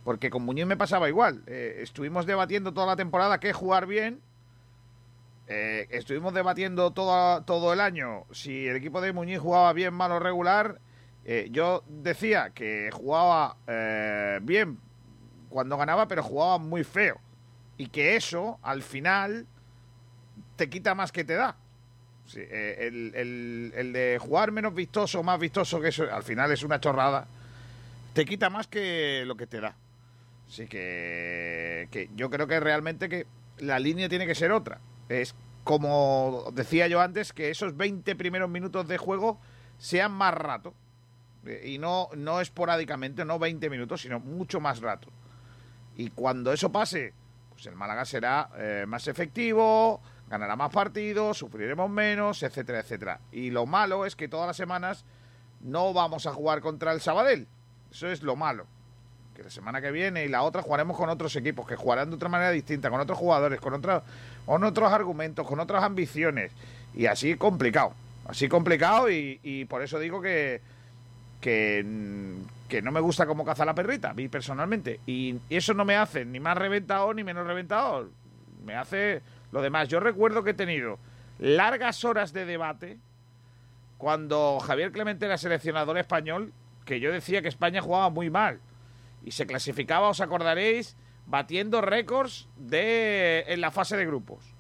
Porque 0.05 0.29
con 0.29 0.43
Muñiz 0.43 0.67
me 0.67 0.77
pasaba 0.77 1.09
igual. 1.09 1.45
estuvimos 1.47 2.27
debatiendo 2.27 2.75
toda 2.75 2.89
la 2.89 2.97
temporada 2.97 3.41
que 3.41 3.55
jugar 3.55 3.87
bien 3.87 4.21
eh, 5.47 5.87
estuvimos 5.91 6.33
debatiendo 6.33 6.91
todo, 6.93 7.43
todo 7.43 7.75
el 7.75 7.81
año 7.81 8.25
si 8.33 8.67
el 8.67 8.77
equipo 8.77 9.03
de 9.03 9.13
Muñiz 9.13 9.39
jugaba 9.39 9.73
bien, 9.73 9.93
mal 9.93 10.13
o 10.13 10.19
regular. 10.19 10.81
Eh, 11.27 11.49
yo 11.51 11.83
decía 11.89 12.51
que 12.51 12.91
jugaba 12.93 13.57
eh, 13.67 14.39
bien 14.43 14.79
cuando 15.49 15.77
ganaba, 15.77 16.09
pero 16.09 16.23
jugaba 16.23 16.59
muy 16.59 16.85
feo. 16.85 17.21
Y 17.77 17.89
que 17.89 18.17
eso, 18.17 18.59
al 18.63 18.83
final, 18.83 19.47
te 20.57 20.69
quita 20.71 20.95
más 20.95 21.13
que 21.13 21.25
te 21.25 21.35
da. 21.35 21.57
el, 22.35 23.73
el, 23.75 23.93
de 23.93 24.19
jugar 24.21 24.53
menos 24.53 24.75
vistoso, 24.75 25.23
más 25.23 25.39
vistoso 25.39 25.81
que 25.81 25.89
eso, 25.89 26.05
al 26.11 26.23
final 26.23 26.53
es 26.53 26.63
una 26.63 26.81
chorrada. 26.81 27.27
Te 28.13 28.25
quita 28.25 28.49
más 28.49 28.67
que 28.67 29.25
lo 29.27 29.37
que 29.37 29.47
te 29.47 29.61
da. 29.61 29.77
Así 30.49 30.67
que, 30.67 31.89
que 31.91 32.11
yo 32.15 32.31
creo 32.31 32.47
que 32.47 32.61
realmente 32.61 33.09
que 33.09 33.27
la 33.59 33.79
línea 33.79 34.09
tiene 34.09 34.27
que 34.27 34.35
ser 34.35 34.53
otra 34.53 34.79
es 35.09 35.35
como 35.65 36.45
decía 36.53 36.87
yo 36.89 37.01
antes, 37.01 37.33
que 37.33 37.51
esos 37.51 37.77
20 37.77 38.15
primeros 38.17 38.51
minutos 38.51 38.87
de 38.87 38.99
juego 38.99 39.39
sean 39.79 40.13
más 40.13 40.35
rato. 40.35 40.75
Eh, 41.47 41.63
y 41.65 41.79
no, 41.79 42.09
no 42.15 42.41
esporádicamente, 42.41 43.25
no 43.25 43.39
20 43.39 43.71
minutos, 43.71 44.03
sino 44.03 44.21
mucho 44.21 44.61
más 44.61 44.81
rato. 44.81 45.09
Y 45.97 46.11
cuando 46.11 46.53
eso 46.53 46.71
pase, 46.71 47.15
pues 47.51 47.67
el 47.67 47.77
Málaga 47.77 48.05
será 48.05 48.51
eh, 48.59 48.85
más 48.87 49.09
efectivo, 49.09 50.01
ganará 50.29 50.55
más 50.55 50.71
partidos, 50.71 51.39
sufriremos 51.39 51.89
menos, 51.89 52.43
etcétera, 52.43 52.81
etcétera. 52.81 53.21
Y 53.33 53.51
lo 53.51 53.65
malo 53.65 54.05
es 54.05 54.17
que 54.17 54.29
todas 54.29 54.47
las 54.47 54.57
semanas 54.57 55.05
no 55.61 55.95
vamos 55.95 56.27
a 56.27 56.35
jugar 56.35 56.61
contra 56.61 56.93
el 56.93 57.01
Sabadell. 57.01 57.49
Eso 57.91 58.09
es 58.09 58.23
lo 58.23 58.37
malo 58.37 58.67
que 59.35 59.43
la 59.43 59.51
semana 59.51 59.81
que 59.81 59.91
viene 59.91 60.25
y 60.25 60.29
la 60.29 60.43
otra 60.43 60.63
jugaremos 60.63 60.97
con 60.97 61.11
otros 61.11 61.35
equipos 61.37 61.67
que 61.67 61.77
jugarán 61.77 62.09
de 62.09 62.17
otra 62.17 62.29
manera 62.29 62.51
distinta, 62.51 62.89
con 62.89 63.01
otros 63.01 63.19
jugadores, 63.19 63.61
con, 63.61 63.75
otros 63.75 64.03
con 64.47 64.65
otros 64.65 64.93
argumentos, 64.93 65.47
con 65.47 65.61
otras 65.61 65.83
ambiciones. 65.83 66.53
Y 66.95 67.07
así 67.07 67.37
complicado. 67.37 67.93
Así 68.27 68.49
complicado 68.49 69.11
y, 69.11 69.67
por 69.69 69.83
eso 69.83 69.99
digo 69.99 70.21
que, 70.21 70.61
que, 71.41 71.85
que, 72.69 72.83
no 72.83 72.91
me 72.91 73.01
gusta 73.01 73.27
cómo 73.27 73.45
caza 73.45 73.67
la 73.67 73.75
perrita, 73.75 74.11
a 74.11 74.15
mí 74.15 74.29
personalmente. 74.29 75.01
Y 75.07 75.37
eso 75.51 75.75
no 75.75 75.85
me 75.85 75.97
hace 75.97 76.25
ni 76.25 76.41
más 76.41 76.57
reventado 76.57 77.13
ni 77.13 77.23
menos 77.23 77.47
reventado. 77.47 78.09
Me 78.65 78.75
hace 78.75 79.21
lo 79.53 79.61
demás. 79.61 79.89
Yo 79.89 80.01
recuerdo 80.01 80.43
que 80.43 80.51
he 80.51 80.55
tenido 80.55 80.99
largas 81.39 82.05
horas 82.05 82.33
de 82.33 82.47
debate 82.47 82.99
cuando 83.99 84.59
Javier 84.61 84.93
Clemente 84.93 85.27
era 85.27 85.37
seleccionador 85.39 85.99
español, 85.99 86.53
que 86.85 87.01
yo 87.01 87.13
decía 87.13 87.43
que 87.43 87.49
España 87.49 87.81
jugaba 87.81 88.11
muy 88.11 88.31
mal 88.31 88.61
y 89.25 89.31
se 89.31 89.47
clasificaba, 89.47 90.09
os 90.09 90.21
acordaréis, 90.21 90.97
batiendo 91.27 91.81
récords 91.81 92.49
de 92.57 93.45
en 93.49 93.61
la 93.61 93.71
fase 93.71 93.97
de 93.97 94.07
grupos. 94.07 94.55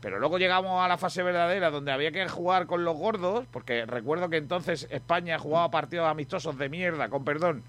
Pero 0.00 0.20
luego 0.20 0.38
llegamos 0.38 0.84
a 0.84 0.88
la 0.88 0.96
fase 0.96 1.22
verdadera 1.24 1.70
donde 1.70 1.90
había 1.90 2.12
que 2.12 2.28
jugar 2.28 2.66
con 2.66 2.84
los 2.84 2.96
gordos, 2.96 3.46
porque 3.50 3.84
recuerdo 3.84 4.28
que 4.28 4.36
entonces 4.36 4.86
España 4.90 5.38
jugaba 5.38 5.70
partidos 5.72 6.06
amistosos 6.06 6.56
de 6.56 6.68
mierda, 6.68 7.08
con 7.08 7.24
perdón, 7.24 7.64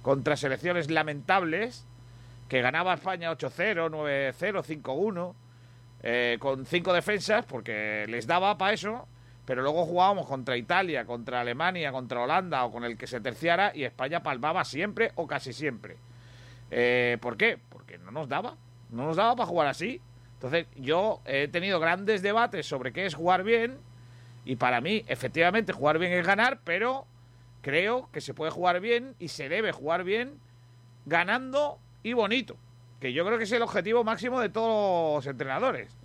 contra 0.00 0.36
selecciones 0.36 0.90
lamentables, 0.90 1.86
que 2.48 2.62
ganaba 2.62 2.94
España 2.94 3.30
8-0, 3.32 3.90
9-0, 3.90 5.34
5-1, 6.02 6.38
con 6.38 6.64
cinco 6.64 6.92
defensas, 6.92 7.44
porque 7.44 8.06
les 8.08 8.26
daba 8.26 8.56
para 8.56 8.72
eso, 8.72 9.06
pero 9.44 9.60
luego 9.60 9.84
jugábamos 9.84 10.26
contra 10.26 10.56
Italia, 10.56 11.04
contra 11.04 11.42
Alemania, 11.42 11.92
contra 11.92 12.22
Holanda 12.22 12.64
o 12.64 12.72
con 12.72 12.84
el 12.84 12.96
que 12.96 13.06
se 13.06 13.20
terciara 13.20 13.72
y 13.74 13.84
España 13.84 14.22
palmaba 14.22 14.64
siempre 14.64 15.12
o 15.16 15.26
casi 15.26 15.52
siempre. 15.52 15.96
Eh, 16.76 17.18
¿Por 17.20 17.36
qué? 17.36 17.56
Porque 17.68 17.98
no 17.98 18.10
nos 18.10 18.28
daba, 18.28 18.56
no 18.90 19.06
nos 19.06 19.16
daba 19.16 19.36
para 19.36 19.46
jugar 19.46 19.68
así. 19.68 20.00
Entonces 20.32 20.66
yo 20.74 21.20
he 21.24 21.46
tenido 21.46 21.78
grandes 21.78 22.20
debates 22.20 22.66
sobre 22.66 22.92
qué 22.92 23.06
es 23.06 23.14
jugar 23.14 23.44
bien 23.44 23.78
y 24.44 24.56
para 24.56 24.80
mí 24.80 25.04
efectivamente 25.06 25.72
jugar 25.72 26.00
bien 26.00 26.12
es 26.12 26.26
ganar, 26.26 26.58
pero 26.64 27.06
creo 27.62 28.10
que 28.10 28.20
se 28.20 28.34
puede 28.34 28.50
jugar 28.50 28.80
bien 28.80 29.14
y 29.20 29.28
se 29.28 29.48
debe 29.48 29.70
jugar 29.70 30.02
bien 30.02 30.40
ganando 31.06 31.78
y 32.02 32.12
bonito, 32.12 32.56
que 32.98 33.12
yo 33.12 33.24
creo 33.24 33.38
que 33.38 33.44
es 33.44 33.52
el 33.52 33.62
objetivo 33.62 34.02
máximo 34.02 34.40
de 34.40 34.48
todos 34.48 35.14
los 35.14 35.26
entrenadores, 35.28 35.96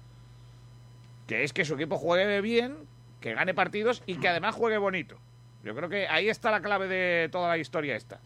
que 1.26 1.44
es 1.44 1.52
que 1.52 1.66
su 1.66 1.74
equipo 1.74 1.98
juegue 1.98 2.42
bien 2.42 2.78
que 3.22 3.34
gane 3.34 3.56
partidos 3.56 4.04
y 4.06 4.18
que 4.18 4.28
además 4.28 4.54
juegue 4.54 4.78
bonito. 4.78 5.18
Yo 5.64 5.76
creo 5.76 5.90
que 5.90 6.08
ahí 6.08 6.30
está 6.30 6.52
la 6.52 6.62
clave 6.62 6.88
de 6.88 7.28
toda 7.30 7.50
la 7.50 7.58
historia 7.58 7.96
esta. 7.96 8.22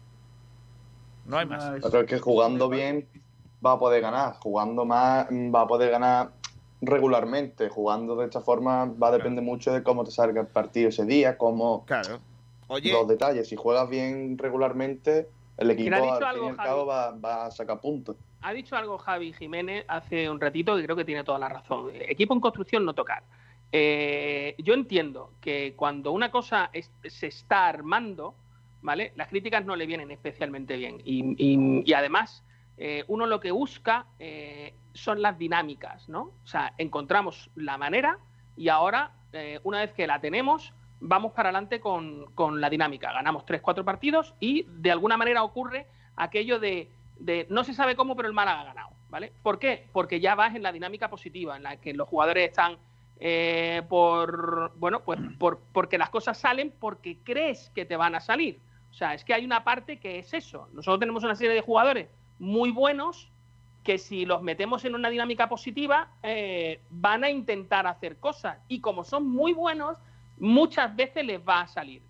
No 1.26 1.38
hay 1.38 1.46
más. 1.46 1.80
Pero 1.82 2.06
que 2.06 2.18
jugando 2.18 2.68
bien 2.68 3.08
va 3.64 3.72
a 3.72 3.78
poder 3.78 4.02
ganar, 4.02 4.34
jugando 4.40 4.84
más 4.84 5.26
va 5.28 5.62
a 5.62 5.66
poder 5.66 5.90
ganar 5.90 6.32
regularmente, 6.82 7.68
jugando 7.68 8.16
de 8.16 8.26
esta 8.26 8.40
forma 8.40 8.84
va 8.84 9.08
a 9.08 9.12
depender 9.12 9.42
mucho 9.42 9.72
de 9.72 9.82
cómo 9.82 10.04
te 10.04 10.10
salga 10.10 10.42
el 10.42 10.46
partido 10.46 10.90
ese 10.90 11.04
día, 11.04 11.38
cómo 11.38 11.84
claro. 11.86 12.20
los 12.68 13.08
detalles. 13.08 13.48
Si 13.48 13.56
juegas 13.56 13.88
bien 13.88 14.36
regularmente, 14.36 15.28
el 15.56 15.70
equipo 15.70 15.94
al 15.94 16.02
fin 16.02 16.44
y 16.44 16.48
al 16.48 16.56
cabo 16.56 16.86
va, 16.86 17.12
va, 17.12 17.46
a 17.46 17.50
sacar 17.50 17.80
puntos. 17.80 18.16
Ha 18.42 18.52
dicho 18.52 18.76
algo 18.76 18.98
Javi 18.98 19.32
Jiménez 19.32 19.84
hace 19.88 20.28
un 20.28 20.40
ratito 20.40 20.76
que 20.76 20.84
creo 20.84 20.96
que 20.96 21.04
tiene 21.04 21.24
toda 21.24 21.38
la 21.38 21.48
razón. 21.48 21.90
Equipo 21.94 22.34
en 22.34 22.40
construcción 22.40 22.84
no 22.84 22.92
tocar. 22.92 23.22
Eh, 23.72 24.54
yo 24.58 24.74
entiendo 24.74 25.32
que 25.40 25.74
cuando 25.74 26.12
una 26.12 26.30
cosa 26.30 26.70
se 27.02 27.26
está 27.26 27.66
armando, 27.66 28.34
¿vale? 28.84 29.12
Las 29.16 29.28
críticas 29.28 29.64
no 29.64 29.74
le 29.74 29.86
vienen 29.86 30.12
especialmente 30.12 30.76
bien. 30.76 31.00
Y, 31.04 31.92
además, 31.92 32.44
eh, 32.76 33.02
uno 33.08 33.26
lo 33.26 33.40
que 33.40 33.50
busca 33.50 34.06
eh, 34.20 34.74
son 34.92 35.22
las 35.22 35.36
dinámicas, 35.38 36.08
¿no? 36.08 36.30
O 36.44 36.46
sea, 36.46 36.74
encontramos 36.78 37.50
la 37.56 37.78
manera 37.78 38.18
y 38.56 38.68
ahora, 38.68 39.10
una 39.64 39.80
vez 39.80 39.92
que 39.94 40.06
la 40.06 40.20
tenemos, 40.20 40.72
vamos 41.00 41.32
para 41.32 41.48
adelante 41.48 41.80
con, 41.80 42.60
la 42.60 42.70
dinámica. 42.70 43.12
Ganamos 43.12 43.44
tres, 43.44 43.60
cuatro 43.60 43.84
partidos 43.84 44.34
y 44.38 44.64
de 44.68 44.92
alguna 44.92 45.16
manera 45.16 45.42
ocurre 45.42 45.88
aquello 46.14 46.60
de, 46.60 46.88
de 47.18 47.48
no 47.50 47.64
se 47.64 47.74
sabe 47.74 47.96
cómo, 47.96 48.14
pero 48.14 48.28
el 48.28 48.34
Málaga 48.34 48.60
ha 48.60 48.64
ganado. 48.64 48.90
¿vale? 49.08 49.32
¿Por 49.42 49.58
qué? 49.58 49.86
Porque 49.92 50.20
ya 50.20 50.34
vas 50.34 50.54
en 50.54 50.62
la 50.62 50.72
dinámica 50.72 51.08
positiva, 51.08 51.56
en 51.56 51.62
la 51.62 51.76
que 51.76 51.94
los 51.94 52.08
jugadores 52.08 52.50
están 52.50 52.78
eh, 53.20 53.82
por, 53.88 54.72
bueno, 54.76 55.04
pues 55.04 55.20
por, 55.38 55.60
porque 55.72 55.98
las 55.98 56.10
cosas 56.10 56.36
salen 56.36 56.74
porque 56.80 57.18
crees 57.22 57.70
que 57.74 57.84
te 57.84 57.96
van 57.96 58.14
a 58.16 58.20
salir. 58.20 58.58
O 58.94 58.96
sea, 58.96 59.12
es 59.12 59.24
que 59.24 59.34
hay 59.34 59.44
una 59.44 59.64
parte 59.64 59.98
que 59.98 60.20
es 60.20 60.32
eso. 60.34 60.68
Nosotros 60.72 61.00
tenemos 61.00 61.24
una 61.24 61.34
serie 61.34 61.52
de 61.52 61.62
jugadores 61.62 62.08
muy 62.38 62.70
buenos 62.70 63.28
que 63.82 63.98
si 63.98 64.24
los 64.24 64.40
metemos 64.40 64.84
en 64.84 64.94
una 64.94 65.10
dinámica 65.10 65.48
positiva 65.48 66.10
eh, 66.22 66.80
van 66.90 67.24
a 67.24 67.28
intentar 67.28 67.88
hacer 67.88 68.18
cosas 68.18 68.58
y 68.68 68.78
como 68.78 69.02
son 69.02 69.28
muy 69.28 69.52
buenos 69.52 69.98
muchas 70.38 70.94
veces 70.94 71.26
les 71.26 71.40
va 71.40 71.62
a 71.62 71.66
salir. 71.66 72.02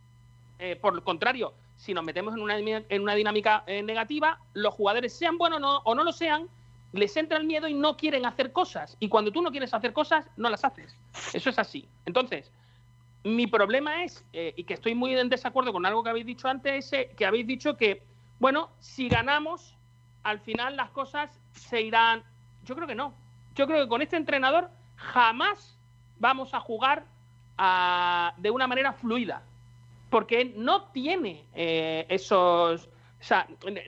Eh, 0.58 0.76
por 0.76 0.92
el 0.94 1.02
contrario, 1.02 1.54
si 1.74 1.94
nos 1.94 2.04
metemos 2.04 2.34
en 2.34 2.42
una, 2.42 3.14
dinámica 3.14 3.64
eh, 3.66 3.82
negativa, 3.82 4.38
los 4.52 4.74
jugadores 4.74 5.14
sean 5.14 5.38
buenos 5.38 5.62
no, 5.62 5.78
o 5.84 5.94
no 5.94 6.04
lo 6.04 6.12
sean, 6.12 6.48
les 6.92 7.16
entra 7.16 7.38
el 7.38 7.44
miedo 7.44 7.66
y 7.66 7.72
no 7.72 7.96
quieren 7.96 8.26
hacer 8.26 8.52
cosas. 8.52 8.98
Y 9.00 9.08
cuando 9.08 9.32
tú 9.32 9.40
no 9.40 9.50
quieres 9.50 9.72
hacer 9.72 9.94
cosas, 9.94 10.26
no 10.36 10.50
las 10.50 10.66
haces. 10.66 10.94
Eso 11.32 11.48
es 11.48 11.58
así. 11.58 11.88
Entonces, 12.04 12.52
mi 13.24 13.46
problema 13.46 14.04
es, 14.04 14.24
y 14.32 14.64
que 14.64 14.74
estoy 14.74 14.94
muy 14.94 15.16
en 15.16 15.28
desacuerdo 15.28 15.72
con 15.72 15.84
algo 15.86 16.04
que 16.04 16.10
habéis 16.10 16.26
dicho 16.26 16.46
antes, 16.46 16.92
es 16.92 17.08
que 17.16 17.26
habéis 17.26 17.46
dicho 17.46 17.76
que, 17.76 18.02
bueno, 18.38 18.70
si 18.80 19.08
ganamos, 19.08 19.74
al 20.22 20.40
final 20.40 20.76
las 20.76 20.90
cosas 20.90 21.40
se 21.52 21.82
irán. 21.82 22.22
Yo 22.64 22.74
creo 22.74 22.86
que 22.86 22.94
no. 22.94 23.14
Yo 23.54 23.66
creo 23.66 23.84
que 23.84 23.88
con 23.88 24.02
este 24.02 24.16
entrenador 24.16 24.70
jamás 24.96 25.78
vamos 26.18 26.54
a 26.54 26.60
jugar 26.60 27.04
de 28.38 28.50
una 28.50 28.66
manera 28.66 28.92
fluida. 28.92 29.42
Porque 30.10 30.40
él 30.40 30.54
no 30.56 30.84
tiene 30.86 31.44
eh, 31.54 32.06
esos. 32.08 32.86
O 33.20 33.26
sea, 33.26 33.46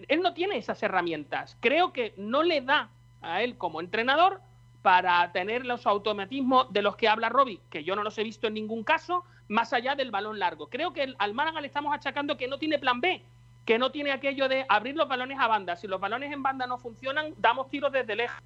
él 0.08 0.22
no 0.22 0.34
tiene 0.34 0.56
esas 0.56 0.82
herramientas. 0.82 1.56
Creo 1.60 1.92
que 1.92 2.14
no 2.16 2.42
le 2.42 2.60
da 2.60 2.90
a 3.22 3.42
él 3.42 3.58
como 3.58 3.80
entrenador 3.80 4.40
para 4.86 5.32
tener 5.32 5.66
los 5.66 5.84
automatismos 5.84 6.72
de 6.72 6.80
los 6.80 6.94
que 6.94 7.08
habla 7.08 7.28
Robbie, 7.28 7.58
que 7.70 7.82
yo 7.82 7.96
no 7.96 8.04
los 8.04 8.16
he 8.18 8.22
visto 8.22 8.46
en 8.46 8.54
ningún 8.54 8.84
caso, 8.84 9.24
más 9.48 9.72
allá 9.72 9.96
del 9.96 10.12
balón 10.12 10.38
largo. 10.38 10.68
Creo 10.68 10.92
que 10.92 11.12
al 11.18 11.34
Málaga 11.34 11.60
le 11.60 11.66
estamos 11.66 11.92
achacando 11.92 12.36
que 12.36 12.46
no 12.46 12.56
tiene 12.56 12.78
plan 12.78 13.00
B, 13.00 13.20
que 13.64 13.80
no 13.80 13.90
tiene 13.90 14.12
aquello 14.12 14.48
de 14.48 14.64
abrir 14.68 14.94
los 14.94 15.08
balones 15.08 15.40
a 15.40 15.48
banda. 15.48 15.74
Si 15.74 15.88
los 15.88 15.98
balones 15.98 16.32
en 16.32 16.40
banda 16.40 16.68
no 16.68 16.78
funcionan, 16.78 17.34
damos 17.38 17.68
tiros 17.68 17.90
desde 17.90 18.14
lejos. 18.14 18.40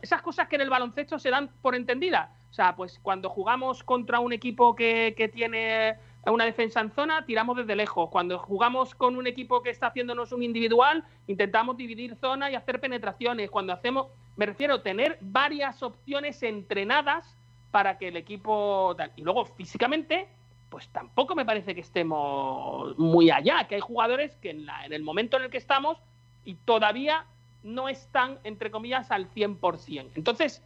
Esas 0.00 0.22
cosas 0.22 0.46
que 0.46 0.54
en 0.54 0.62
el 0.62 0.70
baloncesto 0.70 1.18
se 1.18 1.30
dan 1.30 1.48
por 1.62 1.74
entendidas. 1.74 2.30
O 2.48 2.54
sea, 2.54 2.76
pues 2.76 3.00
cuando 3.02 3.28
jugamos 3.28 3.82
contra 3.82 4.20
un 4.20 4.32
equipo 4.32 4.76
que, 4.76 5.14
que 5.16 5.26
tiene 5.26 5.96
una 6.26 6.44
defensa 6.44 6.80
en 6.80 6.90
zona, 6.90 7.24
tiramos 7.24 7.56
desde 7.56 7.74
lejos. 7.76 8.10
Cuando 8.10 8.38
jugamos 8.38 8.94
con 8.94 9.16
un 9.16 9.26
equipo 9.26 9.62
que 9.62 9.70
está 9.70 9.86
haciéndonos 9.86 10.32
un 10.32 10.42
individual, 10.42 11.04
intentamos 11.26 11.76
dividir 11.76 12.16
zona 12.16 12.50
y 12.50 12.54
hacer 12.54 12.80
penetraciones. 12.80 13.50
Cuando 13.50 13.72
hacemos, 13.72 14.08
me 14.36 14.46
refiero 14.46 14.82
tener 14.82 15.18
varias 15.20 15.82
opciones 15.82 16.42
entrenadas 16.42 17.36
para 17.70 17.96
que 17.98 18.08
el 18.08 18.16
equipo... 18.16 18.94
Y 19.16 19.22
luego 19.22 19.44
físicamente 19.46 20.28
pues 20.70 20.88
tampoco 20.88 21.34
me 21.34 21.44
parece 21.44 21.74
que 21.74 21.80
estemos 21.80 22.96
muy 22.96 23.30
allá, 23.30 23.66
que 23.68 23.74
hay 23.74 23.80
jugadores 23.80 24.36
que 24.36 24.50
en, 24.50 24.66
la, 24.66 24.86
en 24.86 24.92
el 24.92 25.02
momento 25.02 25.36
en 25.36 25.42
el 25.42 25.50
que 25.50 25.58
estamos 25.58 25.98
y 26.44 26.54
todavía 26.54 27.26
no 27.62 27.88
están, 27.88 28.38
entre 28.44 28.70
comillas, 28.70 29.10
al 29.10 29.28
100%. 29.30 30.12
Entonces, 30.14 30.62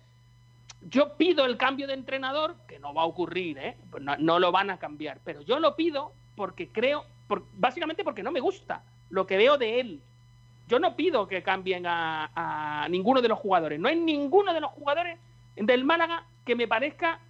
yo 0.89 1.17
pido 1.17 1.45
el 1.45 1.57
cambio 1.57 1.87
de 1.87 1.95
entrenador, 1.95 2.57
que 2.69 2.79
no 2.79 2.95
va 2.95 3.03
a 3.03 3.07
ocurrir, 3.07 3.59
¿eh? 3.59 3.77
No, 4.19 4.39
lo 4.39 4.53
van 4.53 4.71
a 4.71 4.79
cambiar, 4.79 5.21
pero 5.25 5.43
yo 5.43 5.59
lo 5.59 5.77
pido 5.77 6.13
porque 6.37 6.69
creo, 6.69 7.05
básicamente 7.55 8.05
porque 8.05 8.23
no 8.23 8.33
me 8.33 8.41
gusta 8.41 8.83
lo 9.11 9.27
que 9.27 9.37
veo 9.37 9.59
de 9.59 9.81
él. 9.81 10.03
Yo 10.67 10.79
no 10.79 10.97
pido 10.97 11.29
que 11.29 11.43
cambien 11.43 11.85
a 11.87 12.87
ninguno 12.91 13.21
de 13.21 13.29
los 13.29 13.39
jugadores. 13.39 13.79
No 13.79 13.89
hay 13.89 13.97
ninguno 13.97 14.55
de 14.55 14.61
los 14.61 14.71
jugadores 14.71 15.19
del 15.57 15.85
Málaga 15.85 16.27
que 16.45 16.57
me 16.57 16.67
parezca 16.67 17.21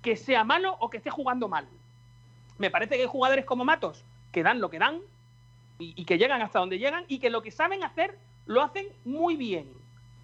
que 0.00 0.16
sea 0.16 0.44
malo 0.44 0.76
o 0.78 0.88
que 0.88 0.98
esté 0.98 1.10
jugando 1.10 1.48
mal 1.48 1.66
me 2.58 2.70
parece 2.70 2.96
que 2.96 3.02
hay 3.02 3.08
jugadores 3.08 3.44
como 3.44 3.64
Matos 3.64 4.04
que 4.32 4.42
dan 4.42 4.60
lo 4.60 4.68
que 4.68 4.78
dan 4.78 5.00
y, 5.78 6.04
que 6.04 6.18
llegan 6.18 6.42
hasta 6.42 6.58
donde 6.58 6.78
llegan 6.78 7.04
y 7.06 7.20
que 7.20 7.30
lo 7.30 7.40
que 7.40 7.52
saben 7.52 7.84
hacer 7.84 8.18
lo 8.46 8.62
hacen 8.62 8.88
muy 9.04 9.36
bien. 9.36 9.72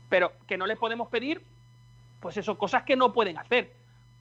Pero 0.08 0.32
que 0.48 0.58
no 0.58 0.66
les 0.66 0.76
podemos 0.76 1.08
pedir, 1.08 1.42
pues 2.24 2.38
eso, 2.38 2.56
cosas 2.56 2.84
que 2.84 2.96
no 2.96 3.12
pueden 3.12 3.36
hacer. 3.36 3.70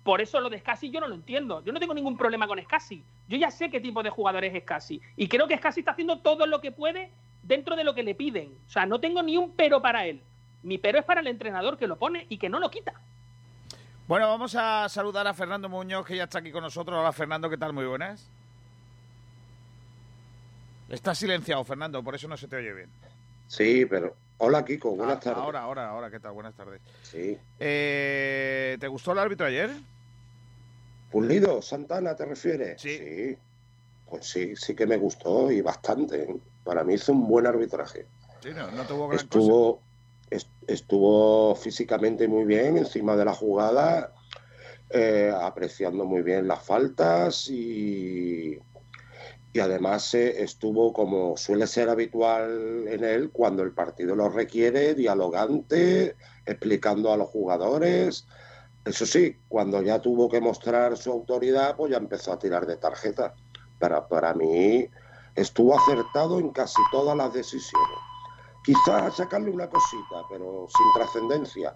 Por 0.03 0.19
eso 0.19 0.41
lo 0.41 0.49
de 0.49 0.59
Scassi 0.59 0.91
yo 0.91 0.99
no 0.99 1.07
lo 1.07 1.15
entiendo. 1.15 1.63
Yo 1.63 1.71
no 1.71 1.79
tengo 1.79 1.93
ningún 1.93 2.17
problema 2.17 2.47
con 2.47 2.61
Scassi. 2.61 3.01
Yo 3.29 3.37
ya 3.37 3.49
sé 3.49 3.71
qué 3.71 3.79
tipo 3.79 4.03
de 4.03 4.09
jugador 4.09 4.43
es 4.43 4.61
Scassi. 4.61 5.01
Y 5.15 5.29
creo 5.29 5.47
que 5.47 5.55
Scassi 5.55 5.79
está 5.79 5.91
haciendo 5.91 6.19
todo 6.19 6.45
lo 6.45 6.59
que 6.59 6.73
puede 6.73 7.11
dentro 7.43 7.77
de 7.77 7.85
lo 7.85 7.95
que 7.95 8.03
le 8.03 8.13
piden. 8.13 8.57
O 8.67 8.69
sea, 8.69 8.85
no 8.85 8.99
tengo 8.99 9.23
ni 9.23 9.37
un 9.37 9.53
pero 9.53 9.81
para 9.81 10.05
él. 10.05 10.19
Mi 10.63 10.77
pero 10.77 10.99
es 10.99 11.05
para 11.05 11.21
el 11.21 11.27
entrenador 11.27 11.77
que 11.77 11.87
lo 11.87 11.95
pone 11.95 12.25
y 12.27 12.37
que 12.37 12.49
no 12.49 12.59
lo 12.59 12.69
quita. 12.69 12.93
Bueno, 14.05 14.27
vamos 14.27 14.53
a 14.57 14.89
saludar 14.89 15.25
a 15.25 15.33
Fernando 15.33 15.69
Muñoz, 15.69 16.05
que 16.05 16.17
ya 16.17 16.25
está 16.25 16.39
aquí 16.39 16.51
con 16.51 16.63
nosotros. 16.63 16.99
Hola, 16.99 17.13
Fernando, 17.13 17.49
¿qué 17.49 17.57
tal? 17.57 17.71
Muy 17.71 17.85
buenas. 17.85 18.27
Estás 20.89 21.19
silenciado, 21.19 21.63
Fernando, 21.63 22.03
por 22.03 22.15
eso 22.15 22.27
no 22.27 22.35
se 22.35 22.49
te 22.49 22.57
oye 22.57 22.73
bien. 22.73 22.89
Sí, 23.47 23.85
pero... 23.85 24.13
Hola, 24.37 24.65
Kiko, 24.65 24.95
buenas 24.95 25.17
Ah, 25.17 25.19
tardes. 25.19 25.43
Ahora, 25.43 25.61
ahora, 25.61 25.89
ahora, 25.89 26.11
¿qué 26.11 26.19
tal? 26.19 26.33
Buenas 26.33 26.55
tardes. 26.55 26.81
Sí. 27.03 27.37
Eh, 27.59 28.77
¿Te 28.79 28.87
gustó 28.87 29.11
el 29.13 29.19
árbitro 29.19 29.45
ayer? 29.45 29.69
Pulido, 31.09 31.61
Santana, 31.61 32.15
¿te 32.15 32.25
refieres? 32.25 32.81
Sí. 32.81 33.37
Pues 34.05 34.25
sí, 34.27 34.55
sí 34.55 34.75
que 34.75 34.85
me 34.85 34.97
gustó 34.97 35.51
y 35.51 35.61
bastante. 35.61 36.27
Para 36.63 36.83
mí 36.83 36.95
hizo 36.95 37.11
un 37.13 37.27
buen 37.27 37.45
arbitraje. 37.47 38.07
Sí, 38.41 38.49
no, 38.53 38.69
no 38.71 38.85
tuvo 38.85 39.07
gran 39.07 39.27
cosa. 39.27 39.39
Estuvo, 39.39 39.83
est- 40.29 40.51
estuvo 40.67 41.55
físicamente 41.55 42.27
muy 42.27 42.43
bien 42.45 42.77
encima 42.77 43.15
de 43.15 43.25
la 43.25 43.33
jugada, 43.33 44.13
eh, 44.89 45.31
apreciando 45.33 46.03
muy 46.05 46.21
bien 46.23 46.47
las 46.47 46.63
faltas 46.63 47.47
y, 47.49 48.57
y 49.53 49.59
además 49.59 50.13
eh, 50.15 50.43
estuvo 50.43 50.91
como 50.93 51.37
suele 51.37 51.67
ser 51.67 51.89
habitual 51.89 52.87
en 52.87 53.03
él 53.03 53.31
cuando 53.31 53.61
el 53.63 53.73
partido 53.73 54.15
lo 54.15 54.29
requiere, 54.29 54.95
dialogante, 54.95 56.17
explicando 56.45 57.13
a 57.13 57.17
los 57.17 57.29
jugadores. 57.29 58.27
Eso 58.83 59.05
sí, 59.05 59.43
cuando 59.47 59.81
ya 59.83 60.01
tuvo 60.01 60.27
que 60.29 60.41
mostrar 60.41 60.97
su 60.97 61.11
autoridad, 61.11 61.75
pues 61.77 61.91
ya 61.91 61.97
empezó 61.97 62.33
a 62.33 62.39
tirar 62.39 62.65
de 62.65 62.77
tarjeta. 62.77 63.35
Para, 63.79 64.07
para 64.07 64.33
mí 64.33 64.89
estuvo 65.35 65.77
acertado 65.77 66.39
en 66.39 66.51
casi 66.51 66.81
todas 66.91 67.15
las 67.15 67.31
decisiones. 67.33 67.99
Quizás 68.63 69.15
sacarle 69.17 69.51
una 69.51 69.69
cosita, 69.69 70.23
pero 70.29 70.67
sin 70.69 70.93
trascendencia. 70.93 71.73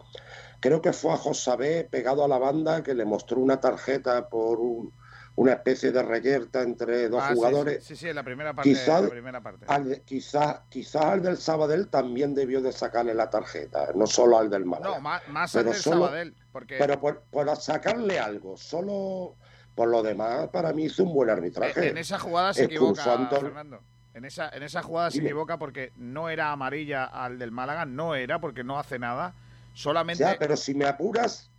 Creo 0.62 0.82
que 0.82 0.94
fue 0.94 1.14
a 1.14 1.18
Josabé 1.18 1.84
pegado 1.86 2.24
a 2.24 2.28
la 2.28 2.38
banda 2.40 2.82
que 2.84 2.94
le 2.96 3.06
mostró 3.06 3.40
una 3.40 3.60
tarjeta 3.60 4.30
por 4.30 4.60
un- 4.60 4.94
una 5.38 5.54
especie 5.54 5.92
de 5.92 6.02
reyerta 6.02 6.64
entre 6.64 7.08
dos 7.10 7.22
Ah, 7.24 7.32
jugadores. 7.34 7.84
Sí, 7.84 7.96
sí, 7.96 8.02
sí, 8.02 8.10
en 8.10 8.16
la 8.16 8.24
primera 8.24 8.54
parte. 8.54 8.70
Quizás 8.72 9.04
la 9.04 9.10
primera 9.10 9.40
parte. 9.42 9.66
al 9.68 10.02
quizás 10.04 10.62
al 10.96 11.22
del 11.22 11.38
Sabadell 11.38 11.88
también 11.90 12.34
debió 12.34 12.60
de 12.60 12.72
sacarle 12.72 13.14
la 13.14 13.30
tarjeta, 13.30 13.90
no 13.94 14.08
solo 14.08 14.40
al 14.40 14.50
del 14.50 14.66
Málaga. 14.66 14.96
No, 14.96 15.02
más, 15.02 15.28
más 15.30 15.56
al 15.56 15.66
del 15.66 15.76
solo- 15.76 16.06
Sabadell. 16.08 16.36
Porque 16.52 16.78
Pero 16.80 17.00
por, 17.00 17.22
por 17.30 17.56
sacarle 17.56 18.20
algo, 18.20 18.58
solo 18.58 19.36
por 19.76 19.90
lo 19.90 20.02
demás, 20.02 20.48
para 20.48 20.74
mí 20.74 20.86
hizo 20.86 21.04
un 21.04 21.14
buen 21.14 21.30
arbitraje. 21.30 21.90
en 21.90 22.00
esa 22.00 22.18
jugada 22.18 22.52
se 22.56 22.64
equivoca, 22.64 23.04
Fernando. 23.04 23.80
En 24.16 24.26
esa, 24.26 24.50
en 24.50 24.64
esa 24.64 24.82
jugada 24.82 25.12
se 25.12 25.20
equivoca 25.20 25.60
porque 25.60 25.92
no 25.98 26.30
era 26.30 26.52
amarilla 26.52 27.06
al 27.06 27.38
del 27.38 27.52
Málaga, 27.52 27.86
no 27.86 28.16
era 28.16 28.42
porque 28.42 28.64
no 28.64 28.80
hace 28.80 28.98
nada. 28.98 29.36
Solamente. 29.76 30.24
Ya, 30.24 30.36
pero 30.40 30.58
si 30.58 30.74
me 30.74 30.86
apuras, 30.86 31.52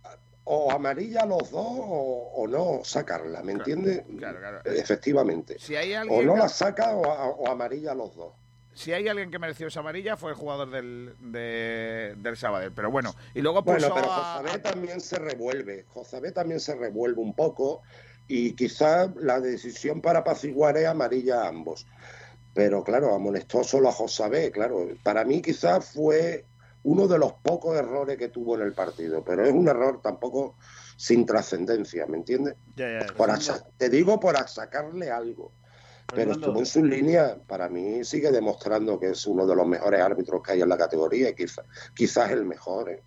o 0.51 0.71
amarilla 0.71 1.25
los 1.27 1.51
dos 1.51 1.63
o, 1.67 2.31
o 2.35 2.47
no 2.47 2.81
sacarla, 2.83 3.43
¿me 3.43 3.51
entiendes? 3.51 4.01
Efectivamente. 4.65 5.57
Si 5.59 5.75
hay 5.75 5.93
O 5.93 5.99
alguien, 5.99 6.25
no 6.27 6.35
la 6.37 6.49
saca 6.49 6.95
o, 6.95 7.01
o 7.01 7.47
amarilla 7.51 7.93
los 7.93 8.15
dos. 8.15 8.33
si 8.73 8.91
hay 8.91 9.07
alguien 9.07 9.29
que 9.29 9.37
mereció 9.37 9.67
esa 9.67 9.81
amarilla 9.81 10.17
fue 10.17 10.31
el 10.31 10.35
jugador 10.37 10.71
del, 10.71 11.13
de- 11.19 12.15
del 12.17 12.35
Sabadell. 12.37 12.71
Pero 12.71 12.89
bueno, 12.89 13.13
y 13.35 13.41
luego 13.41 13.61
Bueno, 13.61 13.79
puso 13.89 13.93
pero 13.93 14.11
a- 14.11 14.37
Josabé 14.41 14.59
también 14.59 15.01
se 15.01 15.19
revuelve. 15.19 15.85
Josabé 15.89 16.31
también 16.31 16.59
se 16.59 16.75
revuelve 16.75 17.21
un 17.21 17.33
poco 17.35 17.81
y 18.27 18.53
quizás 18.53 19.09
la 19.17 19.39
decisión 19.39 20.01
para 20.01 20.19
apaciguar 20.19 20.77
es 20.77 20.87
amarilla 20.87 21.43
a 21.43 21.47
ambos. 21.49 21.85
Pero 22.55 22.83
claro, 22.83 23.13
amonestó 23.13 23.63
solo 23.63 23.89
a 23.89 23.91
Josabé, 23.91 24.49
claro. 24.51 24.87
Para 25.03 25.23
mí 25.23 25.41
quizás 25.41 25.91
fue 25.93 26.45
uno 26.83 27.07
de 27.07 27.17
los 27.17 27.33
pocos 27.33 27.77
errores 27.77 28.17
que 28.17 28.29
tuvo 28.29 28.55
en 28.55 28.61
el 28.61 28.73
partido, 28.73 29.23
pero 29.23 29.45
es 29.45 29.53
un 29.53 29.67
error 29.67 30.01
tampoco 30.01 30.57
sin 30.97 31.25
trascendencia, 31.25 32.05
¿me 32.05 32.17
entiendes? 32.17 32.55
Por 33.17 33.29
ya. 33.29 33.35
acha- 33.35 33.63
te 33.77 33.89
digo 33.89 34.19
por 34.19 34.37
sacarle 34.47 35.11
algo. 35.11 35.53
Pero 36.07 36.31
Fernando. 36.31 36.47
estuvo 36.47 36.59
en 36.59 36.65
su 36.65 36.83
línea, 36.83 37.37
para 37.45 37.69
mí 37.69 38.03
sigue 38.03 38.31
demostrando 38.31 38.99
que 38.99 39.11
es 39.11 39.27
uno 39.27 39.45
de 39.45 39.55
los 39.55 39.67
mejores 39.67 40.01
árbitros 40.01 40.41
que 40.41 40.53
hay 40.53 40.61
en 40.61 40.69
la 40.69 40.77
categoría, 40.77 41.29
y 41.29 41.35
quizá- 41.35 41.65
quizás 41.93 42.31
el 42.31 42.45
mejor. 42.45 42.89
¿eh? 42.89 43.03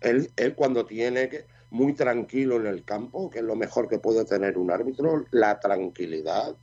Él, 0.00 0.30
él 0.36 0.54
cuando 0.54 0.84
tiene 0.84 1.28
que, 1.28 1.46
muy 1.70 1.94
tranquilo 1.94 2.56
en 2.56 2.66
el 2.66 2.84
campo, 2.84 3.30
que 3.30 3.38
es 3.38 3.44
lo 3.44 3.56
mejor 3.56 3.88
que 3.88 3.98
puede 3.98 4.24
tener 4.24 4.58
un 4.58 4.70
árbitro, 4.70 5.24
la 5.30 5.58
tranquilidad, 5.58 6.54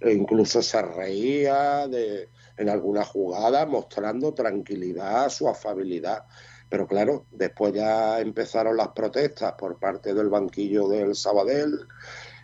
e 0.00 0.12
incluso 0.12 0.62
se 0.62 0.82
reía 0.82 1.86
de, 1.86 2.28
en 2.60 2.68
alguna 2.68 3.04
jugada 3.06 3.64
mostrando 3.64 4.34
tranquilidad, 4.34 5.30
su 5.30 5.48
afabilidad. 5.48 6.24
Pero 6.68 6.86
claro, 6.86 7.24
después 7.30 7.72
ya 7.72 8.20
empezaron 8.20 8.76
las 8.76 8.88
protestas 8.88 9.54
por 9.54 9.78
parte 9.78 10.12
del 10.12 10.28
banquillo 10.28 10.86
del 10.86 11.14
Sabadell 11.14 11.88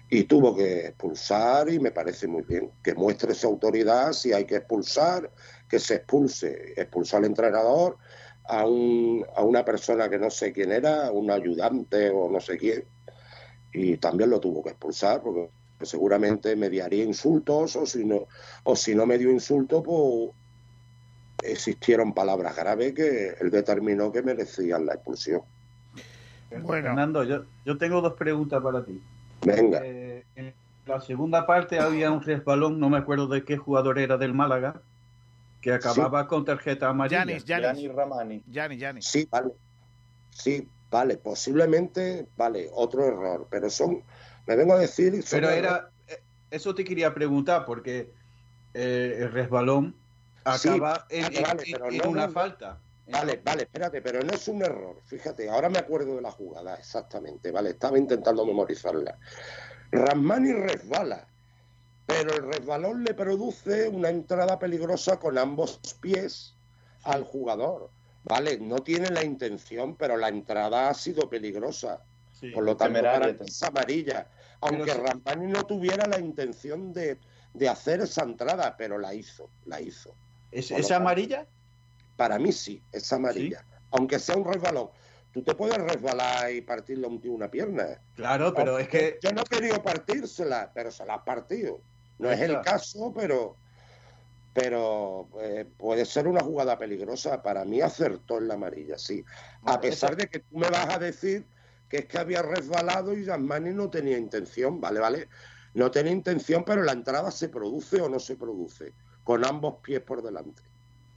y 0.09 0.25
tuvo 0.25 0.57
que 0.57 0.87
expulsar 0.87 1.69
y 1.69 1.79
me 1.79 1.91
parece 1.91 2.27
muy 2.27 2.43
bien 2.43 2.71
que 2.83 2.95
muestre 2.95 3.35
su 3.35 3.47
autoridad 3.47 4.13
si 4.15 4.33
hay 4.33 4.47
que 4.47 4.57
expulsar, 4.57 5.31
que 5.69 5.79
se 5.79 5.97
expulse, 5.97 6.73
expulsó 6.77 7.19
al 7.19 7.27
entrenador, 7.27 7.99
a, 8.45 8.65
un, 8.67 9.23
a 9.37 9.43
una 9.43 9.67
persona 9.67 10.09
que 10.09 10.19
no 10.19 10.31
sé 10.31 10.53
quién 10.53 10.73
era, 10.73 11.13
un 11.13 11.31
ayudante 11.31 12.09
o 12.09 12.31
no 12.31 12.41
sé 12.41 12.57
quién, 12.57 12.85
y 13.71 13.99
también 13.99 14.31
lo 14.31 14.41
tuvo 14.41 14.63
que 14.63 14.71
expulsar 14.71 15.21
porque 15.23 15.51
seguramente 15.83 16.57
mediaría 16.57 17.05
insultos 17.05 17.77
o 17.77 17.87
si 17.87 18.05
no, 18.05 18.27
o 18.65 18.77
si 18.77 18.95
no 18.95 19.07
me 19.07 19.19
dio 19.19 19.31
insulto, 19.31 19.83
pues 19.83 20.31
existieron 21.43 22.15
palabras 22.15 22.57
graves 22.57 22.95
que 22.95 23.35
él 23.41 23.51
determinó 23.51 24.11
que 24.11 24.23
merecían 24.23 24.87
la 24.87 24.95
expulsión. 24.95 25.43
Bueno. 26.51 26.89
Fernando, 26.89 27.25
yo, 27.25 27.45
yo 27.65 27.77
tengo 27.77 28.01
dos 28.01 28.15
preguntas 28.15 28.63
para 28.63 28.85
ti. 28.85 29.03
Venga. 29.45 29.81
Eh, 29.85 30.25
en 30.37 30.55
la 30.87 31.01
segunda 31.01 31.47
parte 31.47 31.79
había 31.79 32.11
un 32.11 32.23
resbalón, 32.23 32.79
no 32.79 32.89
me 32.89 32.99
acuerdo 32.99 33.27
de 33.27 33.45
qué 33.45 33.57
jugador 33.57 33.99
era 33.99 34.17
del 34.17 34.33
Málaga, 34.33 34.81
que 35.61 35.73
acababa 35.73 36.29
con 36.29 36.45
tarjeta 36.45 36.89
amarilla. 36.89 37.25
Yanis, 37.25 37.45
Yanis. 37.45 37.93
Ramani. 37.93 38.43
Yanis. 38.47 39.05
Sí, 39.05 39.29
vale. 39.31 39.51
Sí, 40.31 40.69
vale. 40.91 41.17
Posiblemente, 41.17 42.27
vale, 42.37 42.69
otro 42.73 43.05
error, 43.05 43.47
pero 43.51 43.69
son, 43.69 44.03
me 44.47 44.57
vengo 44.57 44.75
a 44.75 44.79
decir... 44.79 45.25
Pero 45.31 45.51
era, 45.51 45.91
eh, 46.09 46.23
eso 46.51 46.75
te 46.75 46.85
quería 46.85 47.13
preguntar, 47.13 47.65
porque 47.65 48.11
eh, 48.75 49.19
el 49.21 49.33
resbalón 49.33 49.95
acaba 50.45 51.07
en, 51.09 52.07
una 52.07 52.29
falta. 52.29 52.79
Vale, 53.09 53.41
vale, 53.45 53.63
espérate, 53.63 54.03
pero 54.03 54.21
no 54.23 54.33
es 54.33 54.49
un 54.49 54.63
error. 54.63 54.97
Fíjate, 55.07 55.49
ahora 55.49 55.69
me 55.69 55.79
acuerdo 55.79 56.17
de 56.17 56.23
la 56.23 56.31
jugada, 56.31 56.75
exactamente, 56.75 57.51
vale, 57.53 57.71
estaba 57.71 57.99
intentando 57.99 58.45
memorizarla. 58.45 59.17
Rasmani 59.93 60.53
resbala, 60.53 61.27
pero 62.07 62.35
el 62.35 62.53
resbalón 62.53 63.05
le 63.05 63.15
produce 63.15 63.89
una 63.89 64.09
entrada 64.09 64.59
peligrosa 64.59 65.19
con 65.19 65.39
ambos 65.39 65.79
pies 66.01 66.55
al 67.05 67.25
jugador. 67.25 67.91
Vale, 68.25 68.59
no 68.59 68.79
tiene 68.81 69.11
la 69.11 69.25
intención, 69.25 69.95
pero 69.95 70.17
la 70.17 70.29
entrada 70.29 70.89
ha 70.89 70.95
sido 70.95 71.31
peligrosa. 71.31 72.01
Por 72.53 72.65
lo 72.65 72.77
tanto, 72.77 73.01
para 73.01 73.29
es 73.29 73.63
amarilla. 73.63 74.27
Aunque 74.61 74.95
Rasmani 74.95 75.47
no 75.47 75.65
tuviera 75.65 76.07
la 76.07 76.19
intención 76.19 76.93
de, 76.93 77.19
de 77.55 77.69
hacer 77.69 78.01
esa 78.01 78.23
entrada, 78.23 78.77
pero 78.77 78.99
la 78.99 79.15
hizo, 79.15 79.49
la 79.65 79.81
hizo. 79.81 80.15
¿Es, 80.51 80.91
amarilla? 80.91 81.47
Para 82.17 82.39
mí 82.39 82.53
sí, 82.53 82.83
es 82.93 83.13
amarilla. 83.13 83.65
Aunque 83.91 84.19
sea 84.19 84.37
un 84.37 84.45
resbalón. 84.45 84.91
Tú 85.33 85.43
te 85.43 85.55
puedes 85.55 85.77
resbalar 85.77 86.51
y 86.51 86.63
partirle 86.63 87.07
una 87.07 87.51
pierna. 87.51 88.01
Claro, 88.15 88.55
pero 88.55 88.79
es 88.79 88.89
que. 88.89 89.19
Yo 89.23 89.33
no 89.33 89.43
he 89.43 89.45
querido 89.45 89.83
partírsela, 89.83 90.71
pero 90.75 90.91
se 90.91 91.05
la 91.05 91.15
ha 91.15 91.25
partido. 91.25 91.81
No 92.19 92.31
es 92.31 92.41
el 92.41 92.61
caso, 92.63 93.13
pero. 93.15 93.57
Pero 94.55 95.29
eh, 95.43 95.67
puede 95.77 96.07
ser 96.07 96.27
una 96.27 96.41
jugada 96.41 96.79
peligrosa. 96.79 97.43
Para 97.43 97.67
mí 97.67 97.83
acertó 97.83 98.39
en 98.39 98.49
la 98.49 98.55
amarilla, 98.55 98.97
sí. 98.97 99.23
a 99.67 99.79
pesar 99.79 100.17
de 100.17 100.27
que 100.29 100.39
tú 100.39 100.57
me 100.57 100.71
vas 100.71 100.89
a 100.89 100.99
decir 100.99 101.45
que 101.89 101.99
es 101.99 102.07
que 102.07 102.19
había 102.19 102.43
resbalado 102.43 103.17
y 103.17 103.25
Yasmani 103.25 103.73
no 103.73 103.89
tenía 103.91 104.19
intención, 104.19 104.81
¿vale? 104.81 105.01
¿Vale? 105.01 105.29
No 105.75 105.91
tenía 105.91 106.13
intención, 106.13 106.65
pero 106.65 106.83
la 106.83 106.93
entrada 106.93 107.31
se 107.31 107.49
produce 107.49 108.01
o 108.01 108.09
no 108.09 108.19
se 108.19 108.37
produce 108.37 108.93
con 109.25 109.45
ambos 109.45 109.77
pies 109.83 110.01
por 110.01 110.23
delante. 110.23 110.63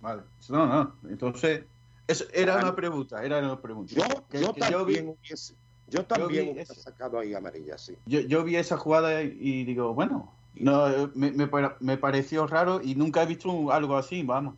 Vale, 0.02 0.24
no, 0.50 0.66
no, 0.66 0.96
entonces, 1.10 1.64
eso 2.08 2.26
era 2.34 2.58
una 2.58 2.76
pregunta, 2.76 3.24
era 3.24 3.40
una 3.40 3.62
pregunta. 3.62 3.94
Yo, 4.32 4.54
también 4.54 5.10
hubiese, 5.10 5.56
yo 5.88 6.06
también 6.06 6.54
hubiese 6.54 6.76
sacado 6.76 7.20
ahí 7.20 7.34
amarilla, 7.34 7.78
sí. 7.78 7.98
Yo, 8.06 8.44
vi 8.44 8.56
esa 8.56 8.78
jugada 8.78 9.22
y 9.22 9.64
digo, 9.66 9.94
bueno, 9.94 10.34
no, 10.56 11.12
me, 11.16 11.32
me, 11.32 11.98
pareció 11.98 12.48
raro 12.48 12.82
y 12.82 12.96
nunca 12.96 13.24
he 13.24 13.26
visto 13.26 13.72
algo 13.72 13.98
así, 13.98 14.24
vamos. 14.24 14.56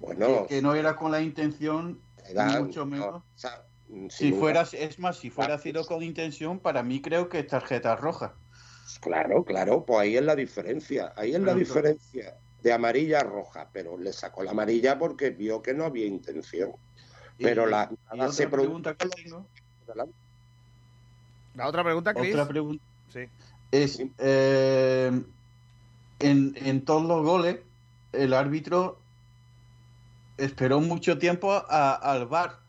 Bueno, 0.00 0.46
que, 0.48 0.62
no 0.62 0.74
era 0.74 0.96
con 0.96 1.12
la 1.12 1.20
intención, 1.20 2.00
mucho 2.58 2.86
menos. 2.86 3.22
Si, 4.08 4.32
fuera, 4.32 4.62
es 4.72 4.98
más, 4.98 5.18
si 5.18 5.30
fuera 5.30 5.58
sido 5.58 5.84
con 5.84 6.02
intención, 6.02 6.58
para 6.58 6.82
mí 6.82 7.00
creo 7.00 7.28
que 7.28 7.40
es 7.40 7.46
tarjeta 7.46 7.96
roja. 7.96 8.34
Claro, 9.00 9.44
claro, 9.44 9.84
pues 9.84 10.00
ahí 10.00 10.16
es 10.16 10.24
la 10.24 10.36
diferencia, 10.36 11.12
ahí 11.16 11.34
es 11.34 11.40
la 11.40 11.54
diferencia 11.54 12.36
de 12.62 12.72
amarilla 12.72 13.20
a 13.20 13.24
roja, 13.24 13.68
pero 13.72 13.98
le 13.98 14.12
sacó 14.12 14.42
la 14.42 14.52
amarilla 14.52 14.98
porque 14.98 15.30
vio 15.30 15.62
que 15.62 15.74
no 15.74 15.84
había 15.84 16.06
intención. 16.06 16.72
Pero 17.38 17.66
la, 17.66 17.90
se 18.30 18.48
pregunta 18.48 18.94
que 18.94 19.08
La 21.54 21.68
otra 21.68 21.82
pregunta, 21.82 22.14
Chris. 22.14 22.34
Otra 22.34 22.46
pregunta. 22.46 22.84
Sí. 23.12 23.20
Es, 23.72 24.02
eh, 24.18 25.22
en, 26.20 26.54
en 26.56 26.84
todos 26.84 27.04
los 27.04 27.24
goles, 27.24 27.58
el 28.12 28.32
árbitro 28.32 28.98
esperó 30.36 30.80
mucho 30.80 31.18
tiempo 31.18 31.52
al 31.68 32.26
VAR. 32.26 32.61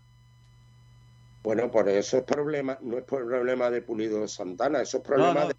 Bueno, 1.43 1.69
por 1.69 1.89
eso 1.89 2.17
es 2.17 2.23
problema, 2.23 2.77
no 2.81 2.97
es 2.97 3.03
problema 3.03 3.69
de 3.69 3.81
Pulido 3.81 4.21
de 4.21 4.29
Santana, 4.29 4.81
eso 4.81 4.97
es 4.97 5.03
problema 5.03 5.45
de, 5.45 5.55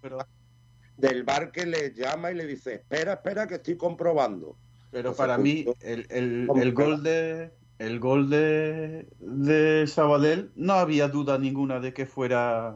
del 0.97 1.23
bar 1.23 1.51
que 1.51 1.65
le 1.65 1.93
llama 1.93 2.31
y 2.31 2.35
le 2.35 2.47
dice, 2.47 2.75
espera, 2.75 3.13
espera, 3.13 3.47
que 3.47 3.55
estoy 3.55 3.77
comprobando. 3.77 4.57
Pero 4.91 5.13
para 5.13 5.37
mí, 5.37 5.65
el, 5.81 6.07
el, 6.09 6.73
gol 6.73 7.03
de 7.03 7.51
el 7.79 7.99
gol 7.99 8.29
de, 8.29 9.07
de 9.19 9.85
Sabadell 9.87 10.51
no 10.55 10.73
había 10.73 11.07
duda 11.07 11.37
ninguna 11.37 11.79
de 11.79 11.93
que 11.93 12.05
fuera 12.05 12.75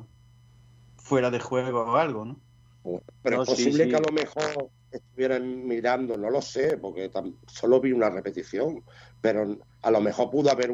fuera 0.98 1.32
de 1.32 1.40
juego 1.40 1.82
o 1.82 1.96
algo, 1.96 2.26
¿no? 2.26 2.40
Pero 3.24 3.42
es 3.42 3.50
posible 3.50 3.88
que 3.88 3.96
a 3.96 4.02
lo 4.02 4.12
mejor 4.12 4.70
estuvieran 4.92 5.68
mirando, 5.68 6.18
no 6.18 6.30
lo 6.30 6.42
sé, 6.42 6.78
porque 6.78 7.10
solo 7.48 7.80
vi 7.80 7.92
una 7.92 8.10
repetición, 8.10 8.84
pero 9.22 9.58
a 9.82 9.92
lo 9.92 10.02
mejor 10.02 10.30
pudo 10.30 10.52
haber 10.52 10.72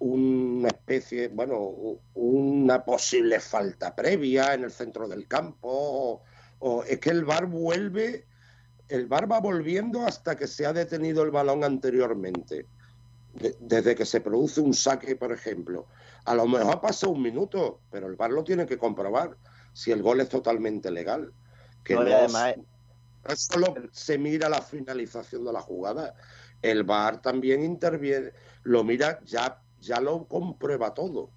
una 0.00 0.68
especie, 0.68 1.28
bueno, 1.28 1.98
una 2.14 2.84
posible 2.84 3.40
falta 3.40 3.94
previa 3.94 4.54
en 4.54 4.64
el 4.64 4.70
centro 4.70 5.08
del 5.08 5.26
campo 5.26 6.22
o 6.60 6.84
es 6.84 6.98
que 6.98 7.10
el 7.10 7.24
VAR 7.24 7.46
vuelve, 7.46 8.26
el 8.88 9.06
VAR 9.06 9.30
va 9.30 9.40
volviendo 9.40 10.04
hasta 10.04 10.36
que 10.36 10.46
se 10.46 10.66
ha 10.66 10.72
detenido 10.72 11.22
el 11.22 11.30
balón 11.30 11.64
anteriormente. 11.64 12.66
desde 13.60 13.94
que 13.94 14.04
se 14.04 14.20
produce 14.20 14.60
un 14.60 14.74
saque, 14.74 15.14
por 15.14 15.32
ejemplo. 15.32 15.86
A 16.24 16.34
lo 16.34 16.46
mejor 16.46 16.80
pasa 16.80 17.06
un 17.06 17.22
minuto, 17.22 17.80
pero 17.90 18.08
el 18.08 18.16
VAR 18.16 18.30
lo 18.30 18.42
tiene 18.42 18.66
que 18.66 18.78
comprobar 18.78 19.36
si 19.72 19.92
el 19.92 20.02
gol 20.02 20.20
es 20.20 20.28
totalmente 20.28 20.90
legal. 20.90 21.32
Que 21.84 21.94
no, 21.94 22.00
además, 22.00 22.56
solo 23.36 23.74
se 23.92 24.18
mira 24.18 24.48
la 24.48 24.60
finalización 24.60 25.44
de 25.44 25.52
la 25.52 25.60
jugada. 25.60 26.14
El 26.62 26.82
VAR 26.82 27.22
también 27.22 27.62
interviene, 27.62 28.32
lo 28.64 28.82
mira, 28.82 29.20
ya, 29.24 29.60
ya 29.80 30.00
lo 30.00 30.24
comprueba 30.24 30.94
todo. 30.94 31.30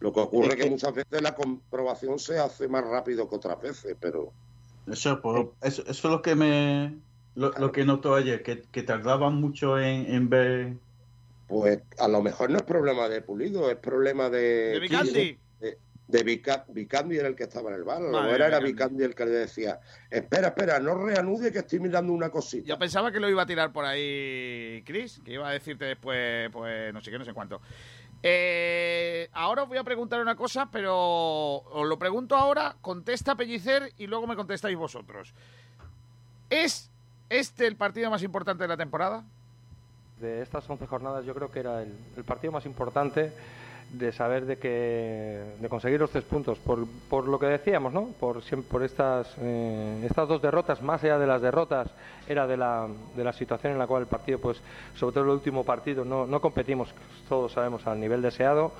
Lo 0.00 0.12
que 0.12 0.20
ocurre 0.20 0.48
es 0.48 0.56
que, 0.56 0.62
que 0.64 0.70
muchas 0.70 0.94
veces 0.94 1.22
la 1.22 1.34
comprobación 1.34 2.18
se 2.18 2.38
hace 2.38 2.68
más 2.68 2.84
rápido 2.84 3.28
que 3.28 3.36
otras 3.36 3.60
veces, 3.60 3.96
pero... 4.00 4.32
Eso, 4.90 5.20
pues, 5.20 5.46
eso, 5.62 5.84
es 5.86 6.02
lo 6.02 6.22
que 6.22 6.34
me 6.34 6.98
lo, 7.34 7.72
que 7.72 7.84
notó 7.84 8.14
ayer, 8.14 8.42
que, 8.42 8.62
que 8.62 8.82
tardaban 8.82 9.36
mucho 9.36 9.78
en, 9.78 10.28
ver. 10.28 10.74
Pues 11.48 11.80
a 11.98 12.08
lo 12.08 12.22
mejor 12.22 12.50
no 12.50 12.58
es 12.58 12.62
problema 12.62 13.08
de 13.08 13.22
Pulido, 13.22 13.70
es 13.70 13.76
problema 13.76 14.28
de. 14.28 14.72
De 14.72 14.80
Vicandi. 14.80 15.38
De, 15.60 15.78
Vicandi 16.08 17.16
era 17.16 17.28
el 17.28 17.34
que 17.34 17.44
estaba 17.44 17.70
en 17.70 17.76
el 17.76 17.84
bar, 17.84 18.02
o 18.02 18.24
era, 18.26 18.48
era 18.48 18.58
Vicandi 18.58 19.04
el 19.04 19.14
que 19.14 19.24
le 19.24 19.30
decía: 19.32 19.80
Espera, 20.10 20.48
espera, 20.48 20.78
no 20.78 20.94
reanude 20.94 21.52
que 21.52 21.60
estoy 21.60 21.80
mirando 21.80 22.12
una 22.12 22.30
cosita. 22.30 22.68
Yo 22.68 22.78
pensaba 22.78 23.10
que 23.10 23.20
lo 23.20 23.30
iba 23.30 23.42
a 23.42 23.46
tirar 23.46 23.72
por 23.72 23.84
ahí, 23.84 24.82
Chris, 24.84 25.20
que 25.24 25.34
iba 25.34 25.48
a 25.48 25.52
decirte 25.52 25.86
después, 25.86 26.50
pues 26.50 26.92
no 26.92 27.00
sé 27.00 27.10
qué, 27.10 27.18
no 27.18 27.24
sé 27.24 27.32
cuánto. 27.32 27.60
Eh, 28.22 29.28
ahora 29.32 29.64
os 29.64 29.68
voy 29.68 29.78
a 29.78 29.84
preguntar 29.84 30.20
una 30.20 30.36
cosa, 30.36 30.68
pero 30.70 30.94
os 30.96 31.86
lo 31.86 31.98
pregunto 31.98 32.36
ahora, 32.36 32.76
contesta 32.80 33.34
Pellicer 33.34 33.92
y 33.98 34.06
luego 34.06 34.26
me 34.26 34.36
contestáis 34.36 34.76
vosotros. 34.76 35.34
¿Es 36.50 36.90
este 37.30 37.66
el 37.66 37.76
partido 37.76 38.10
más 38.10 38.22
importante 38.22 38.64
de 38.64 38.68
la 38.68 38.76
temporada? 38.76 39.24
De 40.20 40.42
estas 40.42 40.68
11 40.68 40.86
jornadas 40.86 41.24
yo 41.24 41.34
creo 41.34 41.50
que 41.50 41.60
era 41.60 41.82
el, 41.82 41.92
el 42.16 42.24
partido 42.24 42.52
más 42.52 42.64
importante 42.64 43.32
de 43.92 44.10
saber 44.10 44.46
de 44.46 44.56
que 44.56 45.42
de 45.60 45.68
conseguir 45.68 46.00
los 46.00 46.10
tres 46.10 46.24
puntos 46.24 46.58
por, 46.58 46.86
por 47.10 47.28
lo 47.28 47.38
que 47.38 47.46
decíamos 47.46 47.92
no 47.92 48.08
por 48.18 48.42
por 48.70 48.82
estas 48.82 49.36
eh, 49.38 50.06
estas 50.06 50.26
dos 50.26 50.40
derrotas 50.40 50.80
más 50.80 51.04
allá 51.04 51.18
de 51.18 51.26
las 51.26 51.42
derrotas 51.42 51.88
era 52.26 52.46
de 52.46 52.56
la, 52.56 52.88
de 53.14 53.22
la 53.22 53.34
situación 53.34 53.74
en 53.74 53.78
la 53.78 53.86
cual 53.86 54.02
el 54.02 54.08
partido 54.08 54.38
pues 54.38 54.62
sobre 54.96 55.12
todo 55.12 55.24
el 55.24 55.30
último 55.30 55.62
partido 55.64 56.06
no, 56.06 56.26
no 56.26 56.40
competimos 56.40 56.94
todos 57.28 57.52
sabemos 57.52 57.86
al 57.86 58.00
nivel 58.00 58.22
deseado. 58.22 58.72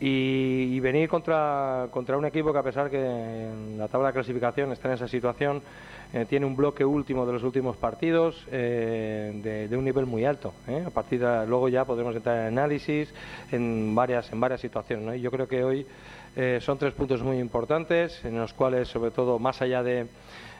Y, 0.00 0.78
venir 0.80 1.08
contra 1.08 1.86
contra 1.90 2.18
un 2.18 2.26
equipo 2.26 2.52
que 2.52 2.58
a 2.58 2.62
pesar 2.62 2.90
que 2.90 2.98
en 2.98 3.78
la 3.78 3.88
tabla 3.88 4.08
de 4.08 4.14
clasificación 4.14 4.72
está 4.72 4.88
en 4.88 4.94
esa 4.94 5.08
situación 5.08 5.62
eh, 6.14 6.24
tiene 6.26 6.46
un 6.46 6.56
bloque 6.56 6.84
último 6.84 7.26
de 7.26 7.32
los 7.32 7.42
últimos 7.42 7.76
partidos 7.76 8.46
de, 8.50 9.68
un 9.76 9.84
nivel 9.84 10.06
muy 10.06 10.24
alto. 10.24 10.54
A 10.86 10.90
partir 10.90 11.20
de 11.20 11.46
luego 11.46 11.68
ya 11.68 11.84
podremos 11.84 12.14
entrar 12.16 12.38
en 12.38 12.58
análisis 12.58 13.12
en 13.52 13.94
varias, 13.94 14.32
en 14.32 14.40
varias 14.40 14.60
situaciones. 14.60 15.18
Y 15.18 15.20
yo 15.20 15.30
creo 15.30 15.48
que 15.48 15.64
hoy 15.64 15.86
son 16.60 16.78
tres 16.78 16.94
puntos 16.94 17.22
muy 17.22 17.38
importantes 17.38 18.24
en 18.24 18.38
los 18.38 18.52
cuales, 18.54 18.88
sobre 18.88 19.10
todo, 19.10 19.38
más 19.38 19.60
allá 19.60 19.82
de 19.82 20.06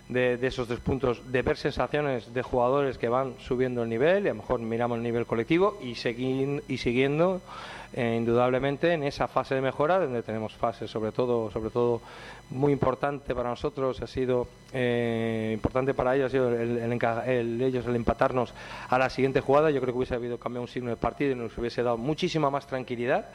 de, 0.08 0.38
esos 0.46 0.68
tres 0.68 0.80
puntos, 0.80 1.32
de 1.32 1.42
ver 1.42 1.56
sensaciones 1.56 2.32
de 2.34 2.42
jugadores 2.42 2.98
que 2.98 3.08
van 3.08 3.34
subiendo 3.40 3.82
el 3.82 3.88
nivel, 3.88 4.24
y 4.24 4.28
a 4.28 4.34
lo 4.34 4.42
mejor 4.42 4.60
miramos 4.60 4.98
el 4.98 5.02
nivel 5.02 5.26
colectivo 5.26 5.78
y, 5.82 5.94
seguir, 5.94 6.62
y 6.68 6.78
siguiendo 6.78 7.40
eh, 7.94 8.16
indudablemente 8.18 8.92
en 8.92 9.04
esa 9.04 9.28
fase 9.28 9.54
de 9.54 9.60
mejora, 9.60 9.98
donde 9.98 10.22
tenemos 10.22 10.52
fases 10.54 10.90
sobre 10.90 11.12
todo, 11.12 11.50
sobre 11.50 11.70
todo 11.70 12.02
muy 12.50 12.72
importante 12.72 13.34
para 13.34 13.50
nosotros, 13.50 14.02
ha 14.02 14.06
sido 14.06 14.46
eh, 14.72 15.52
importante 15.54 15.94
para 15.94 16.14
ellos, 16.14 16.26
ha 16.26 16.30
sido 16.30 16.50
el, 16.50 17.60
ellos 17.62 17.86
el 17.86 17.96
empatarnos 17.96 18.52
a 18.88 18.98
la 18.98 19.08
siguiente 19.08 19.40
jugada, 19.40 19.70
yo 19.70 19.80
creo 19.80 19.94
que 19.94 19.98
hubiese 19.98 20.14
habido 20.14 20.38
cambiado 20.38 20.62
un 20.62 20.68
signo 20.68 20.90
de 20.90 20.96
partido 20.96 21.32
y 21.32 21.34
nos 21.34 21.56
hubiese 21.56 21.82
dado 21.82 21.96
muchísima 21.96 22.50
más 22.50 22.66
tranquilidad. 22.66 23.26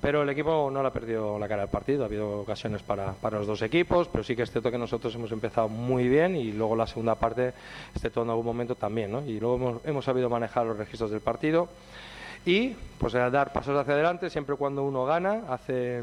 Pero 0.00 0.22
el 0.22 0.28
equipo 0.28 0.70
no 0.70 0.82
le 0.82 0.88
ha 0.88 0.92
perdido 0.92 1.38
la 1.38 1.48
cara 1.48 1.62
al 1.62 1.68
partido, 1.68 2.02
ha 2.02 2.06
habido 2.06 2.40
ocasiones 2.40 2.82
para, 2.82 3.14
los 3.30 3.46
dos 3.46 3.62
equipos, 3.62 4.08
pero 4.08 4.22
sí 4.22 4.36
que 4.36 4.42
es 4.42 4.50
cierto 4.50 4.70
que 4.70 4.78
nosotros 4.78 5.14
hemos 5.14 5.32
empezado 5.32 5.68
muy 5.68 6.08
bien 6.08 6.36
y 6.36 6.52
luego 6.52 6.76
la 6.76 6.86
segunda 6.86 7.14
parte, 7.14 7.54
excepto 7.94 8.22
en 8.22 8.30
algún 8.30 8.44
momento 8.44 8.74
también, 8.74 9.10
¿no? 9.10 9.24
Y 9.24 9.40
luego 9.40 9.80
hemos, 9.84 10.04
sabido 10.04 10.28
manejar 10.28 10.66
los 10.66 10.76
registros 10.76 11.10
del 11.10 11.20
partido 11.20 11.68
y 12.44 12.76
pues 12.98 13.14
dar 13.14 13.52
pasos 13.52 13.76
hacia 13.76 13.94
adelante 13.94 14.30
siempre 14.30 14.54
cuando 14.56 14.84
uno 14.84 15.06
gana, 15.06 15.44
hace 15.48 16.02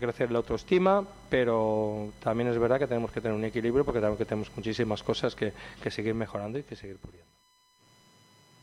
crecer 0.00 0.30
la 0.32 0.38
autoestima, 0.38 1.04
pero 1.30 2.10
también 2.20 2.50
es 2.50 2.58
verdad 2.58 2.80
que 2.80 2.88
tenemos 2.88 3.12
que 3.12 3.20
tener 3.20 3.36
un 3.36 3.44
equilibrio 3.44 3.84
porque 3.84 4.00
que 4.18 4.24
tenemos 4.24 4.50
muchísimas 4.56 5.02
cosas 5.02 5.34
que, 5.34 5.52
que 5.82 5.90
seguir 5.90 6.14
mejorando 6.14 6.58
y 6.58 6.64
que 6.64 6.74
seguir 6.74 6.98
puliendo. 6.98 7.43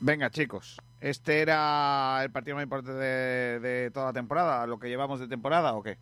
Venga, 0.03 0.31
chicos, 0.31 0.81
¿este 0.99 1.43
era 1.43 2.23
el 2.23 2.31
partido 2.31 2.55
más 2.55 2.63
importante 2.63 2.91
de, 2.99 3.91
toda 3.93 4.07
la 4.07 4.13
temporada? 4.13 4.65
¿Lo 4.65 4.79
que 4.79 4.89
llevamos 4.89 5.19
de 5.19 5.27
temporada 5.27 5.75
o 5.75 5.83
qué? 5.83 5.99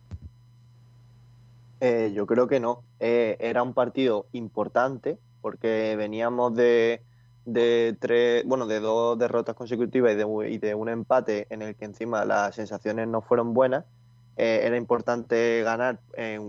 Eh, 1.80 2.10
yo 2.14 2.26
creo 2.26 2.48
que 2.48 2.60
no. 2.60 2.82
Eh, 2.98 3.36
era 3.40 3.62
un 3.62 3.74
partido 3.74 4.24
importante 4.32 5.18
porque 5.42 5.96
veníamos 5.98 6.54
de, 6.54 7.02
de 7.44 7.94
tres, 8.00 8.42
bueno, 8.46 8.66
de 8.66 8.80
dos 8.80 9.18
derrotas 9.18 9.54
consecutivas 9.54 10.12
y 10.12 10.56
de, 10.56 10.74
un 10.74 10.88
empate 10.88 11.46
en 11.50 11.60
el 11.60 11.74
que 11.76 11.84
encima 11.84 12.24
las 12.24 12.54
sensaciones 12.54 13.06
no 13.06 13.20
fueron 13.20 13.52
buenas. 13.52 13.84
Eh, 14.38 14.60
era 14.64 14.78
importante 14.78 15.62
ganar 15.62 15.98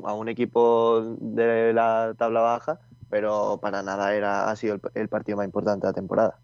a 0.05 0.13
un 0.13 0.29
equipo 0.29 1.17
de 1.19 1.73
la 1.73 2.13
tabla 2.17 2.39
baja, 2.39 2.79
pero 3.09 3.59
para 3.61 3.83
nada 3.83 4.15
era 4.15 4.49
ha 4.49 4.55
sido 4.55 4.79
el 4.93 5.09
partido 5.09 5.35
más 5.35 5.45
importante 5.47 5.85
de 5.85 5.89
la 5.89 5.95
temporada. 5.95 6.39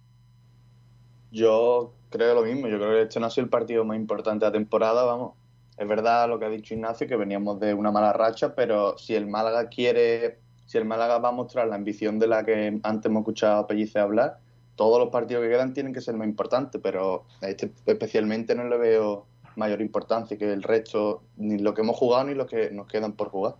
Yo 1.31 1.93
creo 2.09 2.35
lo 2.35 2.43
mismo, 2.43 2.67
yo 2.67 2.77
creo 2.77 2.91
que 2.91 3.01
este 3.03 3.19
no 3.19 3.25
ha 3.25 3.29
sido 3.29 3.45
el 3.45 3.49
partido 3.49 3.83
más 3.85 3.97
importante 3.97 4.45
de 4.45 4.51
la 4.51 4.57
temporada, 4.57 5.03
vamos. 5.03 5.33
Es 5.77 5.87
verdad 5.87 6.27
lo 6.27 6.39
que 6.39 6.45
ha 6.45 6.49
dicho 6.49 6.73
Ignacio, 6.73 7.07
que 7.07 7.15
veníamos 7.15 7.59
de 7.59 7.73
una 7.73 7.91
mala 7.91 8.13
racha, 8.13 8.55
pero 8.55 8.97
si 8.97 9.13
el 9.13 9.27
Málaga 9.27 9.67
quiere, 9.69 10.39
si 10.65 10.77
el 10.77 10.85
Málaga 10.85 11.19
va 11.19 11.29
a 11.29 11.33
mostrar 11.33 11.67
la 11.67 11.75
ambición 11.75 12.17
de 12.17 12.27
la 12.27 12.43
que 12.43 12.79
antes 12.81 13.05
hemos 13.05 13.21
escuchado 13.21 13.59
a 13.59 13.67
Pellice 13.67 13.99
hablar, 13.99 14.39
todos 14.75 14.99
los 14.99 15.09
partidos 15.09 15.43
que 15.43 15.49
quedan 15.49 15.73
tienen 15.73 15.93
que 15.93 16.01
ser 16.01 16.15
más 16.15 16.27
importantes, 16.27 16.81
pero 16.81 17.25
este 17.41 17.71
especialmente 17.85 18.55
no 18.55 18.63
le 18.67 18.77
veo 18.77 19.25
mayor 19.55 19.81
importancia 19.81 20.37
que 20.37 20.51
el 20.51 20.63
resto, 20.63 21.23
ni 21.35 21.57
lo 21.57 21.73
que 21.73 21.81
hemos 21.81 21.97
jugado 21.97 22.25
ni 22.25 22.35
lo 22.35 22.45
que 22.45 22.71
nos 22.71 22.87
quedan 22.87 23.13
por 23.13 23.29
jugar. 23.29 23.55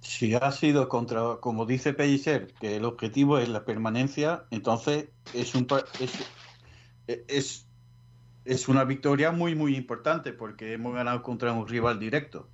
Si 0.00 0.34
ha 0.34 0.52
sido 0.52 0.88
contra, 0.88 1.36
como 1.40 1.66
dice 1.66 1.92
Pellicer, 1.92 2.52
que 2.60 2.76
el 2.76 2.84
objetivo 2.84 3.38
es 3.38 3.48
la 3.48 3.64
permanencia, 3.64 4.44
entonces 4.50 5.08
es 5.34 5.54
un, 5.56 5.66
es, 7.06 7.66
es 8.44 8.68
una 8.68 8.84
victoria 8.84 9.32
muy, 9.32 9.54
muy 9.54 9.76
importante 9.76 10.32
porque 10.32 10.72
hemos 10.72 10.94
ganado 10.94 11.22
contra 11.22 11.52
un 11.52 11.68
rival 11.68 11.98
directo. 11.98 12.48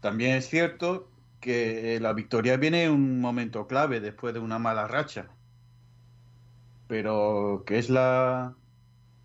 También 0.00 0.36
es 0.36 0.48
cierto 0.48 1.08
que 1.40 1.98
la 2.00 2.12
victoria 2.12 2.56
viene 2.56 2.84
en 2.84 2.92
un 2.92 3.20
momento 3.20 3.66
clave 3.66 4.00
después 4.00 4.32
de 4.32 4.40
una 4.40 4.58
mala 4.58 4.86
racha. 4.86 5.28
Pero 6.86 7.64
que 7.66 7.78
es 7.78 7.90
la, 7.90 8.54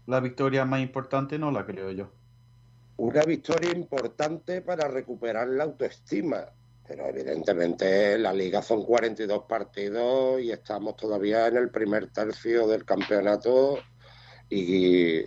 la 0.08 0.20
victoria 0.20 0.66
más 0.66 0.82
importante, 0.82 1.38
no 1.38 1.52
la 1.52 1.66
creo 1.66 1.92
yo. 1.92 2.12
Una 2.98 3.24
victoria 3.24 3.72
importante 3.72 4.62
para 4.62 4.88
recuperar 4.88 5.48
la 5.48 5.66
autoestima. 5.66 6.46
Pero 6.88 7.06
evidentemente 7.08 8.18
la 8.18 8.34
liga 8.34 8.62
son 8.62 8.84
42 8.84 9.44
partidos 9.44 10.42
y 10.42 10.52
estamos 10.52 10.96
todavía 10.96 11.48
en 11.48 11.58
el 11.58 11.70
primer 11.70 12.08
tercio 12.12 12.66
del 12.66 12.86
campeonato 12.86 13.80
y 14.50 15.18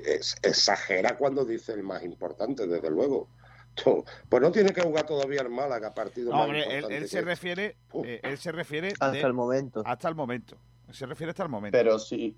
exagera 0.43 1.17
cuando 1.17 1.45
dice 1.45 1.73
el 1.73 1.83
más 1.83 2.03
importante, 2.03 2.67
desde 2.67 2.91
luego. 2.91 3.29
Pues 4.29 4.43
no 4.43 4.51
tiene 4.51 4.73
que 4.73 4.83
jugar 4.83 5.07
todavía 5.07 5.43
el 5.43 5.49
Málaga 5.49 5.95
partido 5.95 6.33
más 6.33 6.49
importante 6.49 6.97
él, 6.97 7.09
se 7.09 7.23
refiere, 7.23 7.77
eh, 8.05 8.21
él 8.25 8.37
se 8.37 8.53
refiere 8.53 8.93
hasta 8.99 9.27
el 9.27 9.33
momento. 9.33 9.83
Hasta 9.87 10.09
el 10.09 10.15
momento. 10.15 10.57
se 10.91 11.07
refiere 11.07 11.31
hasta 11.31 11.45
el 11.45 11.49
momento. 11.49 11.79
Pero 11.79 11.99
sí, 11.99 12.37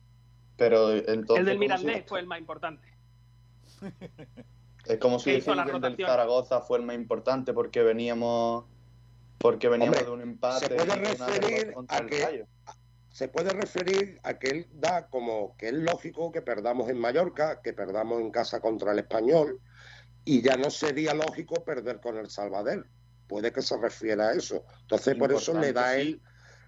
pero 0.56 0.92
entonces 0.92 1.38
el 1.38 1.46
del 1.46 1.58
Mirandés 1.58 2.04
fue 2.06 2.20
el 2.20 2.26
más 2.26 2.38
importante. 2.38 2.86
es 4.84 4.98
como 4.98 5.18
si 5.18 5.32
dijera 5.32 5.64
que 5.64 5.72
el 5.72 5.80
del 5.80 5.96
Zaragoza 5.96 6.60
fue 6.60 6.78
el 6.78 6.84
más 6.84 6.96
importante 6.96 7.52
porque 7.52 7.82
veníamos 7.82 8.64
porque 9.38 9.68
veníamos 9.68 10.04
de 10.04 10.10
un 10.10 10.20
empate. 10.20 10.68
Se 10.68 10.74
puede 10.74 10.94
referir 10.94 11.74
a 11.88 12.06
que 12.06 12.46
se 13.12 13.28
puede 13.28 13.50
referir 13.50 14.18
a 14.22 14.38
que 14.38 14.48
él 14.48 14.66
da 14.72 15.06
como 15.08 15.54
que 15.58 15.68
es 15.68 15.74
lógico 15.74 16.32
que 16.32 16.40
perdamos 16.40 16.88
en 16.88 16.98
Mallorca, 16.98 17.60
que 17.60 17.74
perdamos 17.74 18.20
en 18.22 18.30
casa 18.30 18.60
contra 18.60 18.92
el 18.92 19.00
español, 19.00 19.60
y 20.24 20.40
ya 20.40 20.56
no 20.56 20.70
sería 20.70 21.12
lógico 21.12 21.62
perder 21.62 22.00
con 22.00 22.16
el 22.16 22.30
Salvador. 22.30 22.88
Puede 23.26 23.52
que 23.52 23.60
se 23.60 23.76
refiera 23.76 24.28
a 24.28 24.32
eso. 24.32 24.64
Entonces, 24.80 25.14
por 25.16 25.30
eso 25.30 25.58
le 25.58 25.74
da 25.74 25.96
él, 25.96 26.22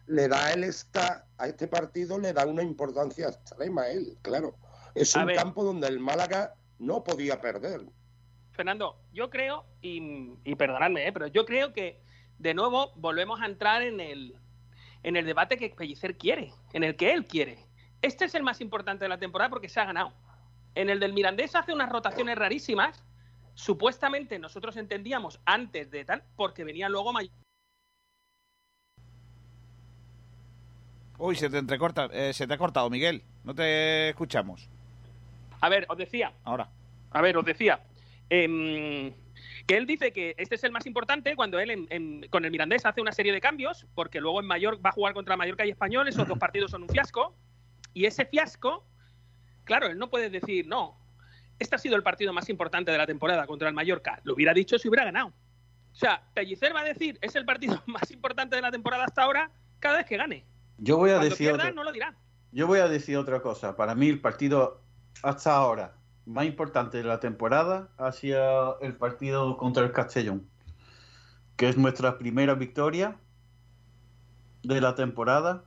le 0.07 0.29
da 0.29 0.53
él 0.53 0.65
esta, 0.65 1.27
a 1.39 1.49
este 1.49 1.67
partido 1.67 2.19
le 2.19 2.35
da 2.35 2.47
una 2.47 2.63
importancia 2.63 3.29
extrema 3.29 3.83
a 3.83 3.91
él, 3.91 4.19
claro. 4.21 4.55
Es 4.95 5.17
un 5.17 5.27
campo 5.35 5.65
donde 5.65 5.89
el 5.89 5.99
Málaga 5.99 6.55
no 6.79 7.03
podía 7.03 7.41
perder. 7.41 7.81
Fernando, 8.53 9.01
yo 9.13 9.31
creo, 9.31 9.65
y, 9.81 10.35
y 10.45 10.55
perdonadme, 10.57 11.09
¿eh? 11.09 11.13
pero 11.13 11.27
yo 11.27 11.47
creo 11.47 11.73
que 11.73 12.03
de 12.39 12.55
nuevo 12.55 12.93
volvemos 12.97 13.41
a 13.41 13.47
entrar 13.47 13.83
en 13.83 14.01
el, 14.01 14.37
en 15.05 15.17
el 15.17 15.27
debate 15.27 15.57
que 15.57 15.69
Pellicer 15.69 16.17
quiere, 16.17 16.53
en 16.73 16.83
el 16.83 16.97
que 16.97 17.13
él 17.13 17.27
quiere. 17.27 17.59
Este 18.03 18.25
es 18.25 18.35
el 18.35 18.43
más 18.43 18.61
importante 18.61 19.05
de 19.05 19.09
la 19.11 19.19
temporada 19.19 19.51
porque 19.51 19.69
se 19.69 19.79
ha 19.79 19.85
ganado. 19.85 20.13
En 20.75 20.91
el 20.91 20.99
del 20.99 21.13
Mirandés 21.13 21.55
hace 21.55 21.73
unas 21.73 21.91
rotaciones 21.91 22.37
rarísimas. 22.37 23.05
Supuestamente 23.55 24.39
nosotros 24.39 24.77
entendíamos 24.77 25.41
antes 25.45 25.91
de 25.91 26.05
tal, 26.05 26.25
porque 26.37 26.65
venía 26.65 26.89
luego 26.89 27.13
mayor. 27.13 27.33
Uy, 31.19 31.37
se 31.37 31.49
te 31.49 31.59
entrecorta, 31.59 32.07
eh, 32.07 32.33
se 32.33 32.47
te 32.47 32.55
ha 32.55 32.59
cortado, 32.59 32.91
Miguel. 32.91 33.23
No 33.45 33.55
te 33.55 34.09
escuchamos. 34.09 34.69
A 35.61 35.69
ver, 35.69 35.87
os 35.89 35.97
decía. 35.97 36.33
Ahora. 36.43 36.69
A 37.13 37.21
ver, 37.21 37.37
os 37.37 37.45
decía. 37.45 37.81
Eh, 38.29 39.15
que 39.67 39.77
él 39.77 39.87
dice 39.87 40.13
que 40.13 40.35
este 40.39 40.57
es 40.57 40.65
el 40.65 40.73
más 40.73 40.87
importante 40.87 41.35
cuando 41.37 41.59
él 41.59 41.89
con 42.31 42.45
el 42.45 42.51
Mirandés 42.51 42.85
hace 42.85 43.01
una 43.01 43.13
serie 43.13 43.33
de 43.33 43.41
cambios, 43.41 43.87
porque 43.95 44.21
luego 44.21 44.41
en 44.41 44.47
Mayor 44.47 44.85
va 44.85 44.91
a 44.91 44.93
jugar 44.93 45.15
contra 45.15 45.37
Mallorca 45.37 45.65
y 45.65 45.71
Español, 45.71 46.07
esos 46.09 46.29
dos 46.29 46.39
partidos 46.39 46.71
son 46.71 46.83
un 46.83 46.89
fiasco, 46.89 47.35
y 47.95 48.05
ese 48.05 48.27
fiasco, 48.27 48.85
claro, 49.65 49.87
él 49.87 49.99
no 49.99 50.11
puede 50.11 50.29
decir, 50.29 50.67
no, 50.67 50.99
este 51.59 51.77
ha 51.77 51.79
sido 51.79 51.97
el 51.97 52.03
partido 52.03 52.33
más 52.33 52.49
importante 52.49 52.91
de 52.91 52.99
la 52.99 53.07
temporada 53.07 53.47
contra 53.47 53.69
el 53.69 53.75
Mallorca, 53.75 54.21
lo 54.25 54.35
hubiera 54.35 54.53
dicho 54.53 54.79
si 54.79 54.89
hubiera 54.89 55.05
ganado. 55.05 55.29
O 55.29 55.97
sea, 55.97 56.25
Pellicer 56.35 56.75
va 56.75 56.81
a 56.81 56.85
decir, 56.85 57.19
es 57.23 57.35
el 57.37 57.45
partido 57.45 57.83
más 57.87 58.11
importante 58.11 58.57
de 58.57 58.63
la 58.63 58.71
temporada 58.71 59.05
hasta 59.05 59.23
ahora, 59.23 59.51
cada 59.79 59.99
vez 59.99 60.07
que 60.07 60.17
gane. 60.17 60.45
Yo 60.79 60.99
voy 60.99 61.11
a 61.11 61.19
decir 61.21 61.57
no 61.75 61.85
lo 61.85 61.93
dirá. 61.93 62.15
Yo 62.51 62.67
voy 62.67 62.81
a 62.81 62.89
decir 62.89 63.17
otra 63.17 63.41
cosa. 63.41 63.77
Para 63.77 63.95
mí 63.95 64.09
el 64.09 64.21
partido 64.21 64.83
hasta 65.23 65.55
ahora 65.55 65.95
más 66.27 66.47
importante 66.47 66.99
de 66.99 67.05
la 67.05 67.21
temporada 67.21 67.89
hacia 67.99 68.73
el 68.81 68.97
partido 68.97 69.57
contra 69.57 69.85
el 69.85 69.93
Castellón, 69.93 70.49
que 71.57 71.69
es 71.69 71.77
nuestra 71.77 72.19
primera 72.19 72.55
victoria 72.55 73.19
de 74.63 74.81
la 74.81 74.95
temporada. 74.95 75.65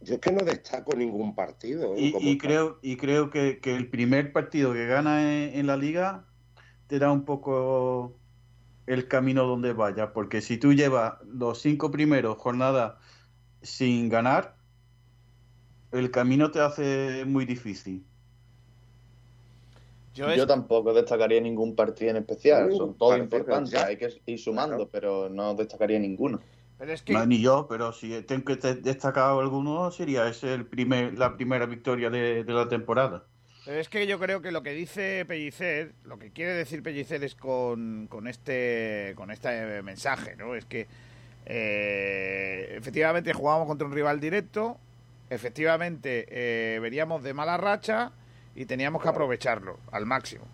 Yo 0.00 0.14
es 0.14 0.20
que 0.20 0.32
no 0.32 0.44
destaco 0.44 0.94
ningún 0.96 1.34
partido. 1.34 1.94
¿eh? 1.94 2.12
Y, 2.18 2.38
creo, 2.38 2.78
y 2.82 2.96
creo 2.96 3.30
que, 3.30 3.60
el 3.64 3.88
primer 3.88 4.32
partido 4.32 4.72
que 4.72 4.86
gana 4.86 5.44
en, 5.44 5.66
la 5.66 5.76
liga 5.76 6.24
te 6.86 6.98
da 6.98 7.10
un 7.10 7.24
poco 7.24 8.16
el 8.86 9.08
camino 9.08 9.44
donde 9.44 9.72
vaya, 9.72 10.12
porque 10.12 10.40
si 10.40 10.58
tú 10.58 10.72
llevas 10.72 11.14
los 11.26 11.60
cinco 11.60 11.90
primeros 11.90 12.38
jornadas 12.38 12.94
sin 13.62 14.08
ganar, 14.08 14.56
el 15.90 16.10
camino 16.10 16.50
te 16.50 16.60
hace 16.60 17.24
muy 17.26 17.44
difícil. 17.44 18.06
Yo, 20.16 20.46
tampoco 20.46 20.94
destacaría 20.94 21.40
ningún 21.40 21.76
partido 21.76 22.10
en 22.10 22.16
especial, 22.16 22.72
son 22.72 22.96
todos 22.96 23.18
importantes, 23.18 23.74
hay 23.74 23.96
que 23.96 24.08
ir 24.26 24.38
sumando, 24.38 24.88
pero 24.88 25.28
no 25.28 25.54
destacaría 25.54 25.98
ninguno. 25.98 26.40
Pero 26.78 26.92
es 26.92 27.02
que... 27.02 27.12
No, 27.12 27.24
ni 27.26 27.40
yo, 27.40 27.66
pero 27.68 27.92
si 27.92 28.22
tengo 28.22 28.44
que 28.44 28.56
destacar 28.56 29.30
alguno, 29.30 29.90
sería 29.90 30.28
ese 30.28 30.54
el 30.54 30.66
primer, 30.66 31.18
la 31.18 31.36
primera 31.36 31.66
victoria 31.66 32.10
de, 32.10 32.44
de 32.44 32.52
la 32.52 32.68
temporada. 32.68 33.24
Pero 33.66 33.80
es 33.80 33.88
que 33.88 34.06
yo 34.06 34.20
creo 34.20 34.42
que 34.42 34.52
lo 34.52 34.62
que 34.62 34.70
dice 34.70 35.24
Pellicer, 35.26 35.92
lo 36.04 36.20
que 36.20 36.30
quiere 36.30 36.52
decir 36.52 36.84
Pellicer 36.84 37.24
es 37.24 37.34
con, 37.34 38.06
con 38.08 38.28
este 38.28 39.12
con 39.16 39.32
este 39.32 39.82
mensaje, 39.82 40.36
¿no? 40.36 40.54
Es 40.54 40.64
que 40.66 40.86
eh, 41.46 42.76
efectivamente 42.76 43.32
jugábamos 43.32 43.66
contra 43.66 43.88
un 43.88 43.92
rival 43.92 44.20
directo, 44.20 44.78
efectivamente 45.30 46.26
eh, 46.30 46.78
veníamos 46.78 47.24
de 47.24 47.34
mala 47.34 47.56
racha 47.56 48.12
y 48.56 48.64
teníamos 48.64 49.02
que 49.02 49.08
aprovecharlo 49.08 49.76
al 49.92 50.06
máximo. 50.06 50.44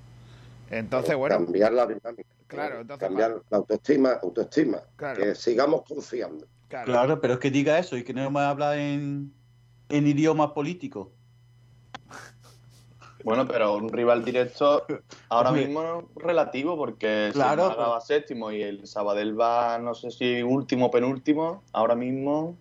Entonces, 0.71 1.15
bueno, 1.17 1.37
Cambiar 1.37 1.73
la 1.73 1.87
dinámica. 1.87 2.29
Claro, 2.47 2.81
entonces, 2.81 3.09
Cambiar 3.09 3.41
la 3.49 3.57
autoestima, 3.59 4.11
autoestima. 4.23 4.83
Claro. 4.97 5.23
Que 5.23 5.35
sigamos 5.35 5.83
confiando. 5.89 6.47
Claro. 6.69 7.21
pero 7.21 7.35
es 7.35 7.39
que 7.41 7.51
diga 7.51 7.79
eso 7.79 7.97
y 7.99 8.03
que 8.05 8.15
no 8.15 8.31
me 8.31 8.41
habla 8.41 8.77
en, 8.79 9.33
en 9.89 10.07
idioma 10.07 10.53
político. 10.55 11.13
Bueno, 13.25 13.47
pero 13.47 13.77
un 13.77 13.89
rival 13.89 14.25
directo 14.25 14.85
ahora 15.29 15.51
Hombre. 15.51 15.67
mismo 15.67 16.09
relativo, 16.17 16.77
porque 16.77 17.31
Claro, 17.33 17.67
si 17.69 17.73
el 17.75 17.79
va 17.81 18.01
séptimo 18.01 18.51
y 18.51 18.63
el 18.63 18.85
Sabadell 18.89 19.39
va, 19.41 19.79
no 19.79 19.95
sé 19.95 20.11
si 20.11 20.43
último 20.43 20.87
o 20.87 20.91
penúltimo, 20.91 21.63
ahora 21.73 21.95
mismo 21.95 22.57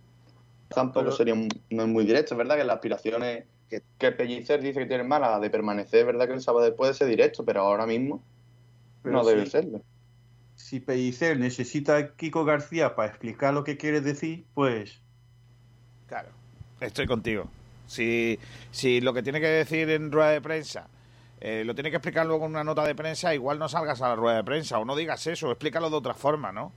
tampoco 0.70 1.06
Pero- 1.06 1.16
sería 1.16 1.34
un- 1.34 1.50
no 1.72 1.82
es 1.82 1.90
muy 1.90 2.06
directo. 2.06 2.36
Es 2.36 2.38
verdad 2.38 2.58
que 2.58 2.64
las 2.64 2.76
aspiraciones 2.76 3.46
que, 3.72 3.82
que 3.98 4.12
Pellicer 4.12 4.62
dice 4.62 4.82
que 4.82 4.86
tiene 4.86 5.06
Málaga 5.06 5.40
de 5.40 5.50
permanecer, 5.50 6.02
es 6.02 6.06
verdad 6.06 6.28
que 6.28 6.34
el 6.34 6.42
Sabadell 6.42 6.74
puede 6.74 6.94
ser 6.94 7.08
directo, 7.08 7.46
pero 7.46 7.62
ahora 7.62 7.86
mismo 7.86 8.22
Pero 9.02 9.16
no 9.16 9.24
debe 9.24 9.46
serlo. 9.46 9.82
Si 10.56 10.82
Pellicer 10.82 11.40
necesita 11.40 11.96
a 11.96 12.16
Kiko 12.16 12.44
García 12.44 12.96
para 12.96 13.08
explicar 13.08 13.54
lo 13.54 13.64
que 13.64 13.78
quiere 13.78 14.02
decir, 14.02 14.46
pues 14.54 15.00
Claro, 16.08 16.30
estoy 16.82 17.08
contigo. 17.08 17.46
Si, 17.88 18.38
si 18.72 19.00
lo 19.00 19.14
que 19.14 19.24
tiene 19.24 19.40
que 19.40 19.48
decir 19.48 19.90
en 19.90 20.12
rueda 20.12 20.32
de 20.32 20.42
prensa 20.42 20.88
eh, 21.40 21.64
lo 21.66 21.74
tiene 21.74 21.90
que 21.90 21.96
explicar 21.96 22.26
luego 22.26 22.46
en 22.46 22.52
una 22.52 22.64
nota 22.64 22.86
de 22.86 22.94
prensa, 22.94 23.34
igual 23.34 23.58
no 23.58 23.70
salgas 23.70 24.02
a 24.02 24.10
la 24.10 24.16
rueda 24.16 24.36
de 24.36 24.44
prensa 24.44 24.78
o 24.78 24.86
no 24.86 24.96
digas 24.96 25.26
eso, 25.26 25.50
explícalo 25.50 25.90
de 25.90 25.96
otra 25.96 26.14
forma, 26.14 26.52
¿no? 26.52 26.72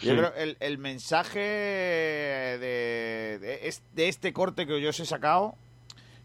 Yo 0.00 0.16
creo 0.16 0.34
el, 0.34 0.56
el 0.58 0.78
mensaje 0.78 1.38
de, 2.58 3.38
de 3.94 4.08
este 4.08 4.32
corte 4.32 4.66
que 4.66 4.80
yo 4.82 4.90
os 4.90 4.98
he 4.98 5.06
sacado, 5.06 5.54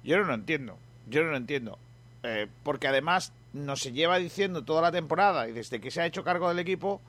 yo 0.09 0.17
no 0.17 0.23
lo 0.23 0.33
entiendo. 0.33 0.75
Yo 1.07 1.23
no 1.23 1.29
lo 1.29 1.37
entiendo. 1.37 1.77
Eh, 2.23 2.47
porque 2.63 2.87
además 2.87 3.31
nos 3.53 3.79
se 3.79 3.91
lleva 3.91 4.17
diciendo 4.17 4.63
toda 4.63 4.81
la 4.81 4.91
temporada 4.91 5.47
y 5.47 5.51
desde 5.51 5.79
que 5.79 5.91
se 5.91 6.01
ha 6.01 6.07
hecho 6.07 6.23
cargo 6.23 6.49
del 6.49 6.57
equipo 6.57 6.99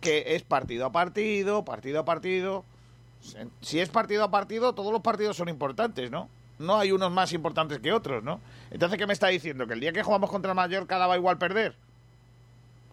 que 0.00 0.36
es 0.36 0.42
partido 0.44 0.86
a 0.86 0.92
partido, 0.92 1.64
partido 1.64 2.00
a 2.00 2.04
partido. 2.04 2.64
Si 3.60 3.80
es 3.80 3.88
partido 3.88 4.22
a 4.22 4.30
partido, 4.30 4.72
todos 4.72 4.92
los 4.92 5.02
partidos 5.02 5.36
son 5.36 5.48
importantes, 5.48 6.12
¿no? 6.12 6.28
No 6.60 6.76
hay 6.76 6.92
unos 6.92 7.10
más 7.10 7.32
importantes 7.32 7.80
que 7.80 7.92
otros, 7.92 8.22
¿no? 8.22 8.40
Entonces, 8.70 8.98
¿qué 8.98 9.06
me 9.08 9.12
está 9.12 9.26
diciendo? 9.26 9.66
¿Que 9.66 9.74
el 9.74 9.80
día 9.80 9.92
que 9.92 10.04
jugamos 10.04 10.30
contra 10.30 10.52
el 10.52 10.56
Mallorca 10.56 10.98
daba 10.98 11.16
igual 11.16 11.38
perder? 11.38 11.74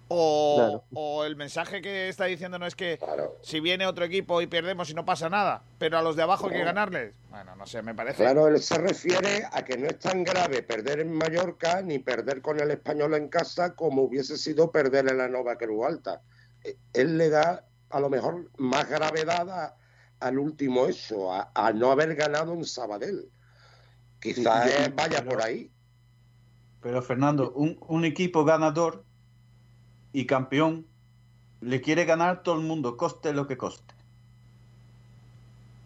O, 0.09 0.55
Claro. 0.57 0.83
o 0.93 1.23
el 1.23 1.35
mensaje 1.35 1.81
que 1.81 2.09
está 2.09 2.25
diciendo 2.25 2.59
no 2.59 2.65
es 2.67 2.75
que 2.75 2.99
si 3.41 3.59
viene 3.59 3.85
otro 3.87 4.05
equipo 4.05 4.41
y 4.41 4.47
perdemos 4.47 4.89
y 4.89 4.93
no 4.93 5.05
pasa 5.05 5.29
nada, 5.29 5.63
pero 5.79 5.97
a 5.97 6.01
los 6.01 6.15
de 6.15 6.23
abajo 6.23 6.47
hay 6.47 6.53
que 6.57 6.63
ganarles. 6.63 7.15
Bueno, 7.29 7.55
no 7.55 7.65
sé, 7.65 7.81
me 7.81 7.95
parece. 7.95 8.17
Claro, 8.23 8.47
él 8.47 8.61
se 8.61 8.77
refiere 8.77 9.43
a 9.51 9.63
que 9.63 9.77
no 9.77 9.87
es 9.87 9.97
tan 9.99 10.23
grave 10.23 10.61
perder 10.61 10.99
en 10.99 11.13
Mallorca 11.13 11.81
ni 11.81 11.99
perder 11.99 12.41
con 12.41 12.59
el 12.59 12.69
español 12.71 13.13
en 13.15 13.29
casa 13.29 13.75
como 13.75 14.03
hubiese 14.03 14.37
sido 14.37 14.71
perder 14.71 15.09
en 15.09 15.17
la 15.17 15.27
Nova 15.29 15.55
Cruz 15.57 15.85
Alta. 15.85 16.21
Eh, 16.63 16.77
Él 16.93 17.17
le 17.17 17.29
da 17.29 17.65
a 17.89 17.99
lo 17.99 18.09
mejor 18.09 18.49
más 18.57 18.87
gravedad 18.89 19.49
a- 19.49 19.75
al 20.19 20.37
último 20.39 20.87
hecho, 20.87 21.33
a, 21.33 21.51
a 21.53 21.73
no 21.73 21.91
haber 21.91 22.15
ganado 22.15 22.53
en 22.53 22.65
Sabadell. 22.65 23.29
Quizás 24.21 24.69
Sí, 24.71 24.91
vaya 24.95 25.19
pero- 25.19 25.29
por 25.31 25.41
ahí. 25.43 25.69
Pero 26.81 27.01
Fernando, 27.01 27.51
un, 27.53 27.77
un 27.87 28.05
equipo 28.05 28.43
ganador 28.45 29.05
y 30.13 30.25
campeón 30.25 30.85
le 31.61 31.81
quiere 31.81 32.05
ganar 32.05 32.43
todo 32.43 32.55
el 32.55 32.61
mundo, 32.65 32.95
coste 32.97 33.33
lo 33.33 33.47
que 33.47 33.57
coste. 33.57 33.93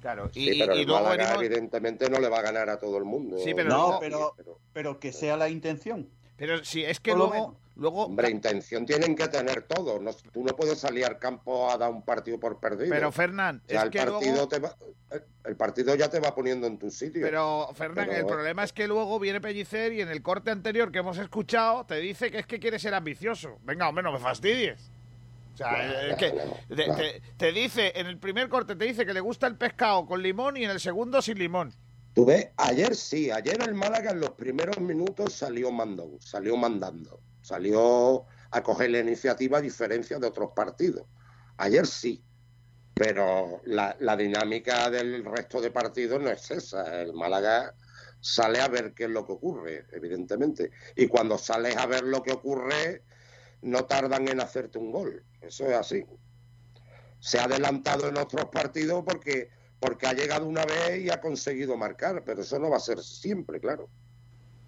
Claro, 0.01 0.29
Sí, 0.33 0.55
pero 0.59 0.73
el 0.73 0.85
luego 0.85 1.03
Málaga 1.03 1.23
venimos- 1.35 1.43
evidentemente 1.43 2.09
no 2.09 2.19
le 2.19 2.29
va 2.29 2.39
a 2.39 2.41
ganar 2.43 2.69
a 2.69 2.79
todo 2.79 2.97
el 2.97 3.03
mundo. 3.05 3.37
Sí, 3.39 3.53
pero 3.55 3.69
no, 3.69 3.91
no, 3.93 3.99
pero, 3.99 4.33
pero 4.73 4.99
que 4.99 5.11
sea 5.11 5.37
la 5.37 5.49
intención. 5.49 6.07
Pero 6.37 6.63
si 6.63 6.83
es 6.85 6.99
que 6.99 7.13
luego, 7.13 7.57
luego 7.75 8.05
Hombre, 8.05 8.29
intención 8.29 8.85
tienen 8.85 9.15
que 9.15 9.27
tener 9.27 9.63
todos. 9.63 10.01
No- 10.01 10.13
tú 10.31 10.43
no 10.43 10.55
puedes 10.55 10.77
salir 10.79 11.03
al 11.05 11.17
campo 11.17 11.69
a 11.69 11.77
dar 11.77 11.89
un 11.91 12.03
partido 12.03 12.39
por 12.39 12.59
perdido. 12.59 12.89
Pero, 12.91 13.11
Fernán, 13.11 13.61
el 13.67 13.89
que 13.89 13.97
partido 13.99 14.31
luego- 14.31 14.47
te 14.47 14.59
va- 14.59 14.75
el 15.45 15.55
partido 15.55 15.95
ya 15.95 16.09
te 16.09 16.19
va 16.19 16.35
poniendo 16.35 16.67
en 16.67 16.77
tu 16.77 16.91
sitio. 16.91 17.21
Pero, 17.21 17.69
Fernán, 17.73 18.05
Pero- 18.07 18.19
el 18.19 18.25
problema 18.25 18.63
es 18.63 18.71
que 18.73 18.87
luego 18.87 19.19
viene 19.19 19.41
Pellicer 19.41 19.93
y 19.93 20.01
en 20.01 20.09
el 20.09 20.21
corte 20.21 20.51
anterior 20.51 20.91
que 20.91 20.99
hemos 20.99 21.17
escuchado 21.17 21.85
te 21.85 21.95
dice 21.95 22.29
que 22.29 22.39
es 22.39 22.45
que 22.45 22.59
quiere 22.59 22.77
ser 22.77 22.93
ambicioso. 22.93 23.57
Venga, 23.63 23.89
hombre, 23.89 24.03
no 24.03 24.11
me 24.11 24.19
fastidies. 24.19 24.91
O 25.53 25.57
sea, 25.57 26.09
es 26.11 26.15
que 26.17 27.21
te 27.35 27.51
dice, 27.51 27.93
en 27.95 28.05
el 28.05 28.19
primer 28.19 28.47
corte 28.47 28.75
te 28.75 28.85
dice 28.85 29.07
que 29.07 29.13
le 29.13 29.21
gusta 29.21 29.47
el 29.47 29.55
pescado 29.55 30.05
con 30.05 30.21
limón 30.21 30.55
y 30.55 30.63
en 30.65 30.69
el 30.69 30.79
segundo 30.79 31.19
sin 31.23 31.39
limón. 31.39 31.73
Tú 32.17 32.25
ves, 32.25 32.49
ayer 32.57 32.95
sí, 32.95 33.29
ayer 33.29 33.61
el 33.61 33.75
Málaga 33.75 34.09
en 34.09 34.19
los 34.19 34.31
primeros 34.31 34.79
minutos 34.79 35.35
salió 35.35 35.71
mandón, 35.71 36.19
salió 36.19 36.57
mandando, 36.57 37.21
salió 37.43 38.25
a 38.49 38.63
coger 38.63 38.89
la 38.89 39.01
iniciativa 39.01 39.59
a 39.59 39.61
diferencia 39.61 40.17
de 40.17 40.25
otros 40.25 40.49
partidos. 40.55 41.05
Ayer 41.57 41.85
sí, 41.85 42.23
pero 42.95 43.61
la, 43.65 43.95
la 43.99 44.17
dinámica 44.17 44.89
del 44.89 45.23
resto 45.25 45.61
de 45.61 45.69
partidos 45.69 46.19
no 46.19 46.31
es 46.31 46.49
esa. 46.49 47.03
El 47.03 47.13
Málaga 47.13 47.75
sale 48.19 48.61
a 48.61 48.67
ver 48.67 48.95
qué 48.95 49.03
es 49.03 49.11
lo 49.11 49.23
que 49.23 49.33
ocurre, 49.33 49.85
evidentemente. 49.91 50.71
Y 50.95 51.05
cuando 51.05 51.37
sales 51.37 51.77
a 51.77 51.85
ver 51.85 52.01
lo 52.01 52.23
que 52.23 52.31
ocurre, 52.31 53.03
no 53.61 53.85
tardan 53.85 54.27
en 54.27 54.41
hacerte 54.41 54.79
un 54.79 54.91
gol. 54.91 55.23
Eso 55.39 55.67
es 55.67 55.75
así. 55.75 56.03
Se 57.19 57.37
ha 57.37 57.43
adelantado 57.43 58.07
en 58.07 58.17
otros 58.17 58.45
partidos 58.45 59.03
porque, 59.05 59.51
porque 59.79 60.07
ha 60.07 60.13
llegado 60.13 60.45
una 60.47 60.65
vez 60.65 61.01
y 61.03 61.09
ha 61.09 61.21
conseguido 61.21 61.77
marcar, 61.77 62.23
pero 62.25 62.41
eso 62.41 62.57
no 62.59 62.69
va 62.69 62.77
a 62.77 62.81
ser 62.81 62.99
siempre, 62.99 63.59
claro. 63.59 63.89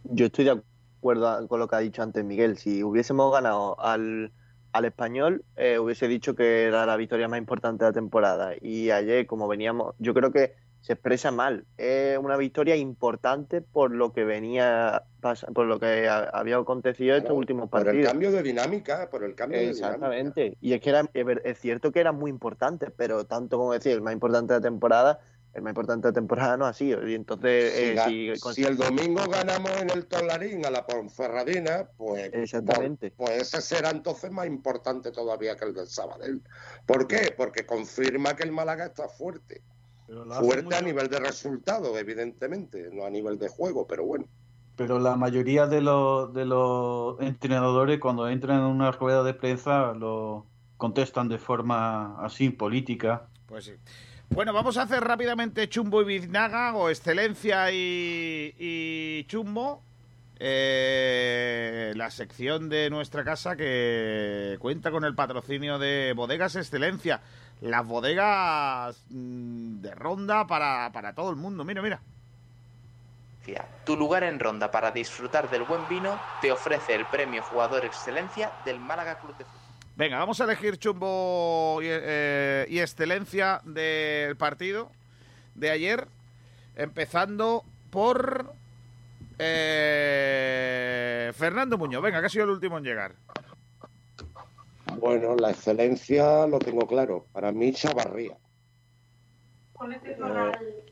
Yo 0.03 0.27
estoy 0.27 0.45
de 0.45 0.61
acuerdo 0.99 1.48
con 1.48 1.60
lo 1.60 1.68
que 1.68 1.76
ha 1.76 1.80
dicho 1.80 2.03
antes 2.03 2.23
Miguel. 2.23 2.57
Si 2.57 2.84
hubiésemos 2.84 3.31
ganado 3.31 3.80
al, 3.80 4.31
al 4.72 4.86
español, 4.86 5.44
eh, 5.56 5.80
hubiese 5.80 6.07
dicho 6.07 6.36
que 6.36 6.64
era 6.64 6.86
la 6.86 6.95
victoria 6.98 7.27
más 7.27 7.40
importante 7.40 7.84
de 7.84 7.90
la 7.90 7.94
temporada. 7.94 8.53
Y 8.61 8.91
ayer, 8.91 9.26
como 9.26 9.48
veníamos, 9.48 9.95
yo 9.99 10.14
creo 10.14 10.31
que 10.31 10.56
se 10.81 10.93
expresa 10.93 11.31
mal. 11.31 11.65
Es 11.77 12.18
una 12.18 12.38
victoria 12.38 12.76
importante 12.76 13.61
por 13.61 13.91
lo 13.91 14.14
que 14.14 14.23
venía, 14.23 15.03
por 15.53 15.65
lo 15.65 15.80
que 15.80 16.07
ha- 16.07 16.30
había 16.30 16.57
acontecido 16.57 17.15
estos 17.15 17.34
últimos 17.34 17.69
Por 17.69 17.81
el 17.81 17.85
partidos. 17.88 18.07
cambio 18.11 18.31
de 18.31 18.43
dinámica, 18.43 19.10
por 19.10 19.23
el 19.23 19.35
cambio 19.35 19.60
de 19.60 19.65
dinámica. 19.73 19.88
Exactamente. 19.88 20.57
Y 20.61 20.73
es 20.73 20.81
que 20.81 20.89
era, 20.89 21.03
es 21.43 21.60
cierto 21.60 21.91
que 21.91 21.99
era 21.99 22.11
muy 22.11 22.30
importante, 22.31 22.91
pero 22.91 23.26
tanto 23.26 23.57
como 23.57 23.73
decir, 23.73 23.91
el 23.91 24.01
más 24.01 24.14
importante 24.14 24.53
de 24.53 24.60
la 24.60 24.64
temporada, 24.64 25.19
el 25.53 25.64
más 25.64 25.72
importante 25.72 26.07
de 26.07 26.11
la 26.11 26.15
temporada 26.15 26.57
no 26.57 26.65
ha 26.65 26.73
sido. 26.73 27.06
Y 27.07 27.14
entonces, 27.15 27.73
Si, 27.73 27.81
eh, 27.84 27.95
ga- 27.95 28.35
si- 28.38 28.53
si 28.53 28.64
el 28.64 28.77
domingo 28.77 29.22
ganamos 29.30 29.72
en 29.81 29.89
el 29.89 30.06
Tolarín 30.06 30.65
a 30.65 30.69
la 30.72 30.85
Ponferradina, 30.85 31.89
pues, 31.97 32.30
Exactamente. 32.34 33.11
pues 33.18 33.31
ese 33.41 33.61
será 33.61 33.89
entonces 33.89 34.31
más 34.31 34.47
importante 34.47 35.11
todavía 35.11 35.56
que 35.57 35.65
el 35.65 35.73
del 35.73 35.88
Sabadell. 35.88 36.41
¿Por 36.85 37.07
qué? 37.07 37.34
Porque 37.35 37.65
confirma 37.65 38.35
que 38.35 38.43
el 38.43 38.51
Málaga 38.51 38.85
está 38.85 39.10
fuerte. 39.10 39.61
Fuerte 40.40 40.76
a 40.76 40.81
nivel 40.81 41.07
de 41.07 41.19
resultados, 41.19 41.98
evidentemente, 41.98 42.90
no 42.91 43.06
a 43.06 43.10
nivel 43.10 43.38
de 43.38 43.48
juego, 43.48 43.86
pero 43.88 44.06
bueno. 44.06 44.26
Pero 44.76 44.98
la 44.99 45.15
mayoría 45.15 45.68
de 45.68 45.81
los, 45.81 46.34
de 46.34 46.45
los 46.45 47.19
entrenadores 47.22 47.99
cuando 47.99 48.27
entran 48.30 48.60
en 48.60 48.65
una 48.65 48.91
rueda 48.91 49.23
de 49.23 49.34
prensa 49.34 49.94
lo 49.94 50.45
contestan 50.77 51.27
de 51.27 51.38
forma 51.38 52.23
así 52.23 52.49
política. 52.49 53.27
Pues 53.45 53.65
sí. 53.65 53.73
Bueno, 54.30 54.53
vamos 54.53 54.77
a 54.77 54.84
hacer 54.84 55.03
rápidamente 55.03 55.68
Chumbo 55.68 56.02
y 56.02 56.06
Biznaga 56.06 56.76
o 56.76 56.90
Excelencia 56.90 57.72
y, 57.72 58.56
y 58.57 59.26
Chumbo. 59.26 59.84
Eh, 60.41 61.91
la 61.98 62.10
sección 62.10 62.69
de 62.69 62.90
nuestra 62.90 63.26
casa 63.26 63.57
que 63.57 64.56
cuenta 64.60 64.90
con 64.90 65.03
el 65.03 65.14
patrocinio 65.14 65.77
de 65.77 66.14
Bodegas 66.15 66.56
Excelencia. 66.56 67.22
Las 67.61 67.86
bodegas 67.86 69.03
mm, 69.10 69.81
de 69.81 69.95
ronda 69.95 70.48
para, 70.48 70.91
para 70.91 71.14
todo 71.14 71.30
el 71.30 71.36
mundo. 71.36 71.64
Mira, 71.64 71.81
mira. 71.81 72.02
Tu 73.86 73.95
lugar 73.95 74.23
en 74.23 74.40
Ronda 74.40 74.72
para 74.72 74.91
disfrutar 74.91 75.49
del 75.49 75.64
buen 75.64 75.88
vino 75.88 76.19
te 76.41 76.52
ofrece 76.52 76.94
el 76.94 77.06
premio 77.06 77.41
Jugador 77.44 77.86
Excelencia 77.86 78.52
del 78.65 78.80
Málaga 78.80 79.19
Club 79.19 79.36
de 79.38 79.45
Fútbol. 79.45 79.60
Venga, 79.95 80.19
vamos 80.19 80.40
a 80.40 80.44
elegir 80.45 80.77
chumbo 80.77 81.80
y, 81.81 81.88
eh, 81.90 82.65
y 82.69 82.80
excelencia 82.80 83.61
del 83.65 84.38
partido 84.38 84.91
de 85.56 85.72
ayer, 85.72 86.07
empezando 86.76 87.64
por 87.90 88.53
eh, 89.40 91.34
Fernando 91.36 91.77
Muñoz. 91.77 92.02
Venga, 92.02 92.19
que 92.22 92.27
ha 92.27 92.30
sido 92.30 92.45
el 92.45 92.52
último 92.52 92.77
en 92.77 92.84
llegar. 92.84 93.14
Bueno, 94.99 95.35
la 95.35 95.51
excelencia 95.51 96.45
lo 96.47 96.59
tengo 96.59 96.85
claro. 96.88 97.26
Para 97.31 97.51
mí, 97.51 97.71
Chavarría. 97.71 98.38
Eh, 99.81 100.85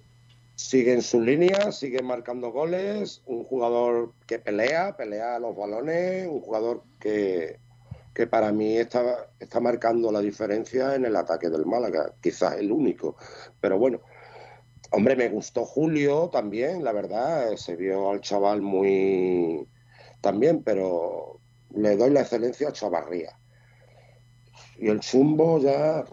sigue 0.55 0.93
en 0.93 1.01
su 1.01 1.21
línea, 1.21 1.71
sigue 1.71 2.01
marcando 2.01 2.51
goles, 2.51 3.21
un 3.25 3.43
jugador 3.43 4.13
que 4.25 4.39
pelea, 4.39 4.95
pelea 4.95 5.39
los 5.39 5.55
balones, 5.55 6.27
un 6.27 6.41
jugador 6.41 6.83
que, 6.99 7.59
que 8.13 8.27
para 8.27 8.51
mí 8.51 8.77
está, 8.77 9.29
está 9.39 9.59
marcando 9.59 10.11
la 10.11 10.21
diferencia 10.21 10.95
en 10.95 11.05
el 11.05 11.15
ataque 11.15 11.49
del 11.49 11.65
Málaga, 11.65 12.13
quizás 12.21 12.55
el 12.57 12.71
único. 12.71 13.17
Pero 13.59 13.77
bueno, 13.77 13.99
hombre, 14.91 15.15
me 15.15 15.29
gustó 15.29 15.65
Julio 15.65 16.29
también, 16.29 16.83
la 16.83 16.93
verdad, 16.93 17.55
se 17.57 17.75
vio 17.75 18.09
al 18.09 18.21
chaval 18.21 18.61
muy 18.61 19.67
también, 20.21 20.63
pero 20.63 21.39
le 21.75 21.95
doy 21.95 22.09
la 22.09 22.21
excelencia 22.21 22.69
a 22.69 22.73
Chavarría. 22.73 23.36
Y 24.79 24.89
el 24.89 24.99
chumbo 24.99 25.59
ya, 25.59 26.05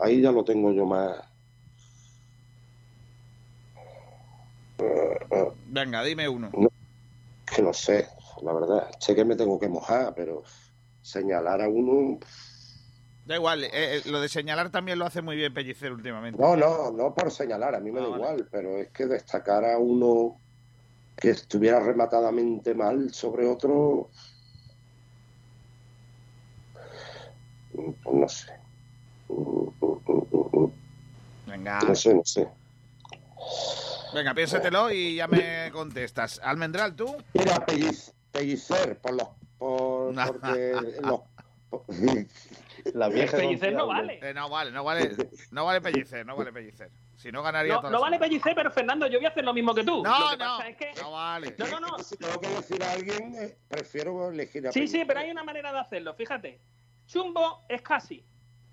ahí 0.00 0.20
ya 0.20 0.30
lo 0.32 0.44
tengo 0.44 0.72
yo 0.72 0.84
más. 0.86 1.24
Venga, 5.66 6.02
dime 6.04 6.28
uno. 6.28 6.50
No, 6.52 6.68
que 7.46 7.62
no 7.62 7.72
sé, 7.72 8.08
la 8.42 8.52
verdad. 8.52 8.90
Sé 9.00 9.14
que 9.14 9.24
me 9.24 9.36
tengo 9.36 9.58
que 9.58 9.68
mojar, 9.68 10.14
pero 10.14 10.42
señalar 11.00 11.62
a 11.62 11.68
uno. 11.68 12.18
Da 13.26 13.36
igual, 13.36 13.64
eh, 13.64 13.70
eh, 13.72 14.02
lo 14.06 14.20
de 14.20 14.28
señalar 14.28 14.70
también 14.70 14.98
lo 14.98 15.06
hace 15.06 15.22
muy 15.22 15.36
bien 15.36 15.54
Pellicer 15.54 15.92
últimamente. 15.92 16.40
No, 16.40 16.54
no, 16.56 16.90
no 16.92 17.14
por 17.14 17.30
señalar, 17.30 17.74
a 17.74 17.80
mí 17.80 17.90
me 17.90 18.00
Ah, 18.00 18.02
da 18.02 18.08
vale. 18.10 18.24
igual, 18.24 18.48
pero 18.50 18.78
es 18.78 18.90
que 18.90 19.06
destacar 19.06 19.64
a 19.64 19.78
uno 19.78 20.42
que 21.16 21.30
estuviera 21.30 21.80
rematadamente 21.80 22.74
mal 22.74 23.12
sobre 23.14 23.46
otro. 23.48 24.10
Pues 26.72 26.84
no 28.12 28.28
sé. 28.28 28.52
Venga, 31.46 31.78
No 31.80 31.94
sé, 31.94 32.14
no 32.14 32.22
sé. 32.24 32.48
venga, 34.14 34.34
piénsatelo 34.34 34.90
y 34.90 35.16
ya 35.16 35.26
me 35.28 35.70
contestas. 35.72 36.40
Almendral, 36.42 36.94
¿tú? 36.94 37.16
Mira, 37.34 37.64
pelliz- 37.66 38.12
pellicer, 38.32 38.98
por 38.98 39.14
los. 39.14 39.28
Por, 39.58 40.14
porque 40.40 40.74
los. 41.02 41.20
La 42.92 43.08
vieja 43.08 43.36
Pellicer 43.38 43.72
no 43.72 43.86
vale. 43.86 44.20
Eh, 44.22 44.34
no 44.34 44.48
vale, 44.50 44.70
no 44.70 44.84
vale, 44.84 45.10
no 45.50 45.64
vale 45.64 45.80
Pellicer, 45.80 46.24
no 46.26 46.36
vale 46.36 46.52
Pellicer. 46.52 46.90
Si 47.16 47.32
no 47.32 47.42
ganaría 47.42 47.74
No, 47.80 47.90
no 47.90 48.00
vale 48.00 48.18
pellicer, 48.18 48.54
pero 48.54 48.70
Fernando, 48.70 49.06
yo 49.06 49.18
voy 49.18 49.24
a 49.26 49.30
hacer 49.30 49.44
lo 49.44 49.54
mismo 49.54 49.74
que 49.74 49.82
tú. 49.82 50.02
No, 50.02 50.30
que 50.30 50.36
no, 50.36 50.60
es 50.62 50.76
que- 50.76 50.92
no 51.00 51.12
vale. 51.12 51.54
No, 51.56 51.66
no, 51.68 51.80
no. 51.80 51.98
Si 52.00 52.16
tengo 52.16 52.38
que 52.40 52.48
decir 52.48 52.82
a 52.84 52.92
alguien, 52.92 53.34
eh, 53.36 53.56
prefiero 53.68 54.30
elegir 54.30 54.68
a 54.68 54.72
Sí, 54.72 54.86
sí, 54.86 55.04
pero 55.06 55.20
hay 55.20 55.30
una 55.30 55.42
manera 55.42 55.72
de 55.72 55.78
hacerlo, 55.80 56.12
fíjate. 56.14 56.60
Chumbo 57.14 57.60
es 57.68 57.80
casi. 57.80 58.24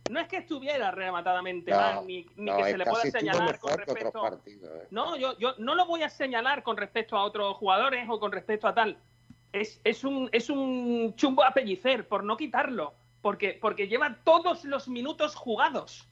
No 0.09 0.19
es 0.19 0.27
que 0.27 0.37
estuviera 0.37 0.91
rematadamente 0.91 1.71
No, 1.71 1.77
mal, 1.77 2.07
ni, 2.07 2.25
ni 2.35 2.45
no, 2.51 2.57
que 2.57 2.63
se 2.71 2.77
le 2.77 2.85
pueda 2.85 3.03
señalar 3.03 3.59
con 3.59 3.77
respecto. 3.77 4.21
partidos. 4.21 4.71
eh. 4.81 4.87
No, 4.89 5.15
yo, 5.15 5.37
yo 5.37 5.53
no 5.59 5.75
lo 5.75 5.85
voy 5.85 6.01
a 6.03 6.09
señalar 6.09 6.63
con 6.63 6.75
respecto 6.75 7.15
a 7.15 7.23
otros 7.23 7.55
jugadores 7.57 8.07
o 8.09 8.19
con 8.19 8.31
respecto 8.31 8.67
a 8.67 8.73
tal. 8.73 8.97
Es, 9.53 9.79
es, 9.83 10.03
un, 10.03 10.27
es 10.33 10.49
un 10.49 11.13
chumbo 11.15 11.43
a 11.43 11.51
pellicer, 11.51 12.07
por 12.07 12.23
no 12.23 12.35
quitarlo. 12.35 12.93
Porque, 13.21 13.57
porque 13.61 13.87
lleva 13.87 14.17
todos 14.23 14.65
los 14.65 14.87
minutos 14.87 15.35
jugados. 15.35 16.07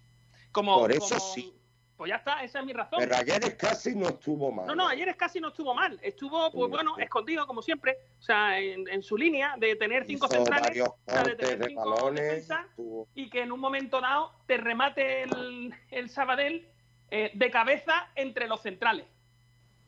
Como, 0.51 0.77
Por 0.79 0.91
eso 0.91 1.17
como- 1.17 1.19
sí. 1.33 1.53
Pues 1.99 2.11
ya 2.11 2.15
está, 2.15 2.41
esa 2.45 2.59
es 2.61 2.65
mi 2.65 2.71
razón. 2.71 2.97
Pero 2.97 3.13
ayer 3.17 3.43
es 3.43 3.55
casi 3.55 3.93
no 3.93 4.07
estuvo 4.07 4.53
mal. 4.53 4.65
No, 4.67 4.73
no, 4.73 4.87
ayer 4.87 5.09
es 5.09 5.17
casi 5.17 5.41
no 5.41 5.49
estuvo 5.49 5.73
mal. 5.73 5.99
Estuvo, 6.01 6.49
pues 6.49 6.71
bueno, 6.71 6.97
escondido 6.97 7.45
como 7.45 7.61
siempre. 7.61 7.97
O 8.17 8.21
sea, 8.21 8.57
en, 8.57 8.87
en 8.87 9.03
su 9.03 9.17
línea 9.17 9.55
de 9.57 9.75
tener 9.75 10.05
cinco 10.07 10.27
Hizo 10.27 10.35
centrales, 10.37 10.81
o 10.81 10.97
sea, 11.05 11.23
de 11.23 11.35
tener 11.35 11.59
de 11.59 11.67
cinco 11.67 11.89
balones. 11.89 12.21
defensas 12.21 12.67
y 13.15 13.29
que 13.29 13.41
en 13.41 13.51
un 13.51 13.59
momento 13.59 13.99
dado 13.99 14.31
te 14.45 14.55
remate 14.55 15.23
el, 15.23 15.75
el 15.91 16.09
Sabadell 16.09 16.69
eh, 17.11 17.31
de 17.33 17.51
cabeza 17.51 18.07
entre 18.15 18.47
los 18.47 18.61
centrales. 18.61 19.05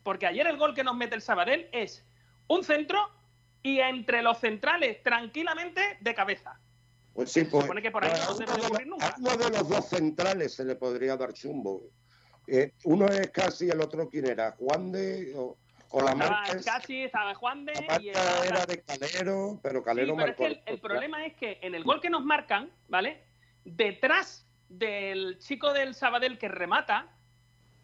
Porque 0.03 0.27
ayer 0.27 0.45
el 0.47 0.57
gol 0.57 0.75
que 0.75 0.83
nos 0.83 0.97
mete 0.97 1.15
el 1.15 1.21
Sabadell 1.21 1.69
es 1.71 2.05
un 2.47 2.65
centro 2.65 3.09
y 3.63 3.79
entre 3.79 4.21
los 4.21 4.37
centrales 4.37 5.01
tranquilamente 5.01 5.97
de 6.01 6.13
cabeza. 6.13 6.59
Pues 7.13 7.31
sí, 7.31 7.45
pues. 7.45 7.63
supone 7.63 7.81
que 7.81 7.91
por 7.91 8.03
ahí 8.03 8.11
no 8.11 8.31
a 8.31 8.33
debe 8.33 8.51
uno 8.51 8.55
de 8.55 8.61
de 8.61 8.67
ocurrir 8.67 8.87
nunca. 8.87 9.07
a 9.07 9.15
uno 9.17 9.37
de 9.37 9.49
los 9.49 9.69
dos 9.69 9.85
centrales 9.87 10.53
se 10.53 10.65
le 10.65 10.75
podría 10.75 11.15
dar 11.15 11.31
chumbo. 11.31 11.83
Eh, 12.53 12.73
uno 12.83 13.05
es 13.05 13.29
casi 13.31 13.69
el 13.69 13.79
otro, 13.79 14.09
¿quién 14.09 14.27
era? 14.27 14.51
¿Juan 14.59 14.91
de 14.91 15.33
o, 15.37 15.57
o 15.91 16.01
la 16.01 16.11
Estaba 16.11 16.29
marca? 16.41 16.61
casi, 16.65 17.03
estaba 17.03 17.33
Juan 17.33 17.63
de 17.63 17.73
la 17.75 17.81
y 17.81 17.85
marca 17.87 18.03
estaba- 18.11 18.45
era 18.45 18.65
de 18.65 18.81
Calero, 18.83 19.59
pero 19.63 19.79
Sí, 19.79 19.85
Calero 19.85 20.15
pero 20.17 20.27
es 20.31 20.35
que 20.35 20.45
el, 20.47 20.61
el 20.65 20.79
problema 20.81 21.25
es 21.25 21.33
que 21.35 21.59
en 21.61 21.75
el 21.75 21.85
gol 21.85 22.01
que 22.01 22.09
nos 22.09 22.25
marcan, 22.25 22.69
¿vale? 22.89 23.23
Detrás 23.63 24.45
del 24.67 25.37
chico 25.39 25.71
del 25.71 25.95
Sabadell 25.95 26.37
que 26.37 26.49
remata, 26.49 27.07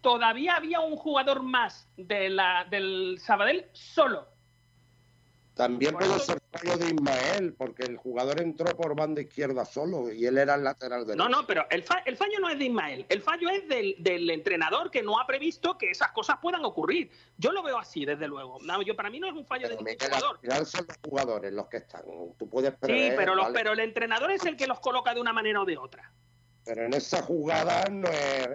todavía 0.01 0.57
había 0.57 0.81
un 0.81 0.97
jugador 0.97 1.43
más 1.43 1.87
de 1.95 2.27
la, 2.29 2.65
del 2.69 3.19
Sabadell 3.21 3.69
solo. 3.71 4.27
También 5.53 5.93
Por 5.93 6.03
de 6.61 6.85
Ismael, 6.87 7.53
porque 7.53 7.83
el 7.83 7.97
jugador 7.97 8.41
entró 8.41 8.65
por 8.75 8.95
banda 8.95 9.21
izquierda 9.21 9.65
solo 9.65 10.11
y 10.11 10.25
él 10.25 10.37
era 10.37 10.55
el 10.55 10.63
lateral 10.63 11.05
derecho. 11.05 11.23
No, 11.23 11.29
no, 11.29 11.45
pero 11.47 11.65
el, 11.69 11.83
fa- 11.83 12.01
el 12.05 12.17
fallo 12.17 12.39
no 12.39 12.49
es 12.49 12.57
de 12.59 12.65
Ismael. 12.65 13.05
El 13.09 13.21
fallo 13.21 13.49
es 13.49 13.67
del, 13.67 13.95
del 13.99 14.29
entrenador 14.29 14.89
que 14.91 15.03
no 15.03 15.19
ha 15.19 15.27
previsto 15.27 15.77
que 15.77 15.91
esas 15.91 16.11
cosas 16.11 16.37
puedan 16.41 16.63
ocurrir. 16.65 17.09
Yo 17.37 17.51
lo 17.51 17.61
veo 17.63 17.77
así, 17.77 18.05
desde 18.05 18.27
luego. 18.27 18.57
No, 18.61 18.81
yo, 18.81 18.95
para 18.95 19.09
mí 19.09 19.19
no 19.19 19.27
es 19.27 19.33
un 19.33 19.45
fallo 19.45 19.67
de 19.69 19.75
ningún 19.75 19.95
jugador. 19.99 20.35
al 20.35 20.41
final 20.41 20.65
son 20.65 20.85
los 20.87 20.97
jugadores 21.03 21.53
los 21.53 21.67
que 21.67 21.77
están. 21.77 22.01
Tú 22.37 22.49
puedes 22.49 22.73
Sí, 22.85 23.11
pero, 23.15 23.35
los- 23.35 23.45
¿vale? 23.45 23.53
pero 23.57 23.73
el 23.73 23.79
entrenador 23.79 24.31
es 24.31 24.45
el 24.45 24.55
que 24.57 24.67
los 24.67 24.79
coloca 24.79 25.13
de 25.13 25.21
una 25.21 25.33
manera 25.33 25.61
o 25.61 25.65
de 25.65 25.77
otra. 25.77 26.11
Pero 26.65 26.83
en 26.85 26.93
esa 26.93 27.21
jugada 27.23 27.85
no 27.89 28.09
es 28.09 28.49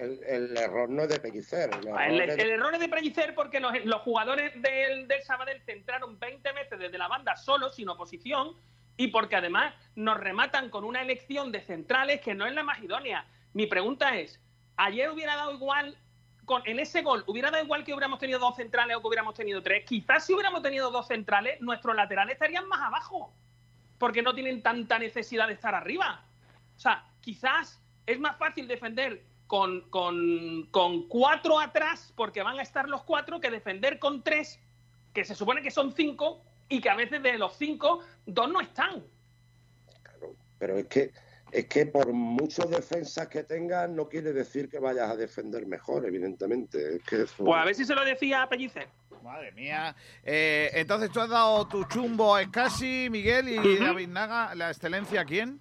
el, 0.00 0.20
el 0.24 0.56
error 0.56 0.88
no 0.88 1.02
es 1.02 1.08
de 1.08 1.20
Pellicer. 1.20 1.70
El 1.74 1.86
error 1.88 2.02
El, 2.02 2.20
es 2.22 2.36
de- 2.36 2.42
el 2.42 2.50
error 2.50 2.74
es 2.74 2.80
de 2.80 2.88
Pellicer 2.88 3.34
porque 3.34 3.60
los, 3.60 3.72
los 3.84 4.00
jugadores 4.02 4.52
del, 4.62 5.06
del 5.08 5.22
Sabadell 5.22 5.60
centraron 5.62 6.18
20 6.18 6.52
veces 6.52 6.78
desde 6.78 6.98
la 6.98 7.08
banda 7.08 7.36
solos, 7.36 7.76
sin 7.76 7.88
oposición, 7.88 8.54
y 8.96 9.08
porque 9.08 9.36
además 9.36 9.74
nos 9.94 10.18
rematan 10.18 10.70
con 10.70 10.84
una 10.84 11.00
elección 11.02 11.52
de 11.52 11.60
centrales 11.60 12.20
que 12.20 12.34
no 12.34 12.46
es 12.46 12.54
la 12.54 12.62
más 12.62 12.82
idónea. 12.82 13.24
Mi 13.52 13.66
pregunta 13.66 14.16
es, 14.18 14.40
¿ayer 14.76 15.10
hubiera 15.10 15.36
dado 15.36 15.52
igual, 15.52 15.96
con, 16.44 16.62
en 16.66 16.78
ese 16.80 17.02
gol, 17.02 17.24
hubiera 17.26 17.50
dado 17.50 17.64
igual 17.64 17.84
que 17.84 17.92
hubiéramos 17.92 18.18
tenido 18.18 18.38
dos 18.38 18.56
centrales 18.56 18.96
o 18.96 19.00
que 19.00 19.08
hubiéramos 19.08 19.34
tenido 19.34 19.62
tres? 19.62 19.84
Quizás 19.86 20.26
si 20.26 20.34
hubiéramos 20.34 20.62
tenido 20.62 20.90
dos 20.90 21.06
centrales, 21.06 21.60
nuestros 21.60 21.94
laterales 21.96 22.34
estarían 22.34 22.66
más 22.68 22.80
abajo, 22.80 23.32
porque 23.98 24.22
no 24.22 24.34
tienen 24.34 24.62
tanta 24.62 24.98
necesidad 24.98 25.46
de 25.46 25.54
estar 25.54 25.74
arriba. 25.74 26.24
O 26.76 26.78
sea, 26.80 27.04
quizás 27.20 27.80
es 28.06 28.18
más 28.18 28.36
fácil 28.38 28.66
defender 28.68 29.22
con, 29.50 29.80
con, 29.90 30.68
con 30.70 31.08
cuatro 31.08 31.58
atrás, 31.58 32.12
porque 32.14 32.40
van 32.40 32.60
a 32.60 32.62
estar 32.62 32.88
los 32.88 33.02
cuatro, 33.02 33.40
que 33.40 33.50
defender 33.50 33.98
con 33.98 34.22
tres, 34.22 34.60
que 35.12 35.24
se 35.24 35.34
supone 35.34 35.60
que 35.60 35.72
son 35.72 35.92
cinco, 35.92 36.40
y 36.68 36.80
que 36.80 36.88
a 36.88 36.94
veces 36.94 37.20
de 37.20 37.36
los 37.36 37.56
cinco, 37.56 37.98
dos 38.26 38.48
no 38.48 38.60
están. 38.60 39.02
Pero 40.60 40.78
es 40.78 40.86
que 40.86 41.10
es 41.50 41.66
que 41.66 41.84
por 41.86 42.12
muchos 42.12 42.70
defensas 42.70 43.26
que 43.26 43.42
tengas 43.42 43.90
no 43.90 44.08
quiere 44.08 44.32
decir 44.32 44.68
que 44.68 44.78
vayas 44.78 45.10
a 45.10 45.16
defender 45.16 45.66
mejor, 45.66 46.06
evidentemente. 46.06 46.94
Es 46.98 47.02
que 47.02 47.22
eso- 47.22 47.44
Pues 47.44 47.60
a 47.60 47.64
ver 47.64 47.74
si 47.74 47.84
se 47.84 47.96
lo 47.96 48.04
decía 48.04 48.42
a 48.44 48.48
Pellicer. 48.48 48.86
Madre 49.24 49.50
mía. 49.50 49.96
Eh, 50.22 50.70
entonces 50.74 51.10
tú 51.10 51.18
has 51.20 51.28
dado 51.28 51.66
tu 51.66 51.82
chumbo 51.86 52.36
a 52.36 52.42
Escasi, 52.42 53.08
Miguel 53.10 53.48
y. 53.48 53.78
David 53.80 54.06
Naga. 54.10 54.54
¿La 54.54 54.70
excelencia 54.70 55.22
a 55.22 55.24
quién? 55.24 55.60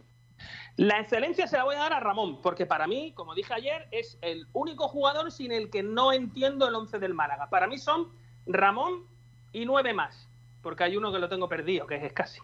La 0.80 1.02
excelencia 1.02 1.46
se 1.46 1.58
la 1.58 1.66
voy 1.66 1.76
a 1.76 1.80
dar 1.80 1.92
a 1.92 2.00
Ramón, 2.00 2.42
porque 2.42 2.66
para 2.66 2.88
mí, 2.88 3.12
como 3.12 3.36
dije 3.36 3.54
ayer, 3.54 3.90
es 3.92 4.18
el 4.22 4.48
único 4.54 4.88
jugador 4.88 5.30
sin 5.30 5.52
el 5.52 5.70
que 5.70 5.84
no 5.84 6.14
entiendo 6.14 6.70
el 6.70 6.76
once 6.76 7.00
del 7.00 7.14
Málaga. 7.14 7.50
Para 7.50 7.68
mí 7.68 7.78
son 7.78 8.08
Ramón 8.48 9.04
y 9.52 9.66
nueve 9.66 9.94
más, 9.94 10.30
porque 10.62 10.86
hay 10.86 10.96
uno 10.96 11.12
que 11.12 11.20
lo 11.20 11.28
tengo 11.28 11.50
perdido, 11.50 11.86
que 11.86 11.98
es 11.98 12.04
Escasi. 12.04 12.40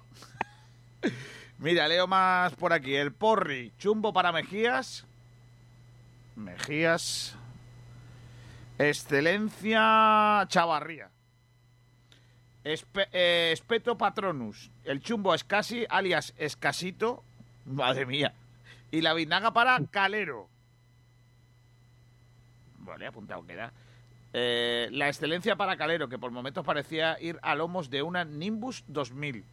Mira, 1.59 1.87
leo 1.87 2.07
más 2.07 2.53
por 2.55 2.73
aquí. 2.73 2.93
El 2.93 3.13
Porri, 3.13 3.71
chumbo 3.77 4.11
para 4.11 4.33
Mejías. 4.33 5.05
Mejías. 6.35 7.37
Excelencia 8.77 10.45
Chavarría. 10.49 11.09
Eh, 12.65 13.51
Espeto 13.53 13.97
Patronus. 13.97 14.69
El 14.83 14.99
chumbo 14.99 15.33
Escasi, 15.33 15.85
alias 15.89 16.33
Escasito. 16.35 17.23
Madre 17.65 18.05
mía. 18.05 18.33
Y 18.91 19.01
la 19.01 19.13
vinaga 19.13 19.51
para 19.51 19.79
Calero. 19.91 20.47
Vale, 22.79 23.07
apuntado 23.07 23.45
queda. 23.45 23.71
Eh, 24.33 24.89
la 24.91 25.07
excelencia 25.07 25.55
para 25.55 25.75
Calero, 25.77 26.07
que 26.09 26.19
por 26.19 26.29
momentos 26.31 26.65
parecía 26.65 27.17
ir 27.21 27.39
a 27.41 27.55
lomos 27.55 27.89
de 27.89 28.01
una 28.03 28.23
Nimbus 28.25 28.83
2000. 28.87 29.43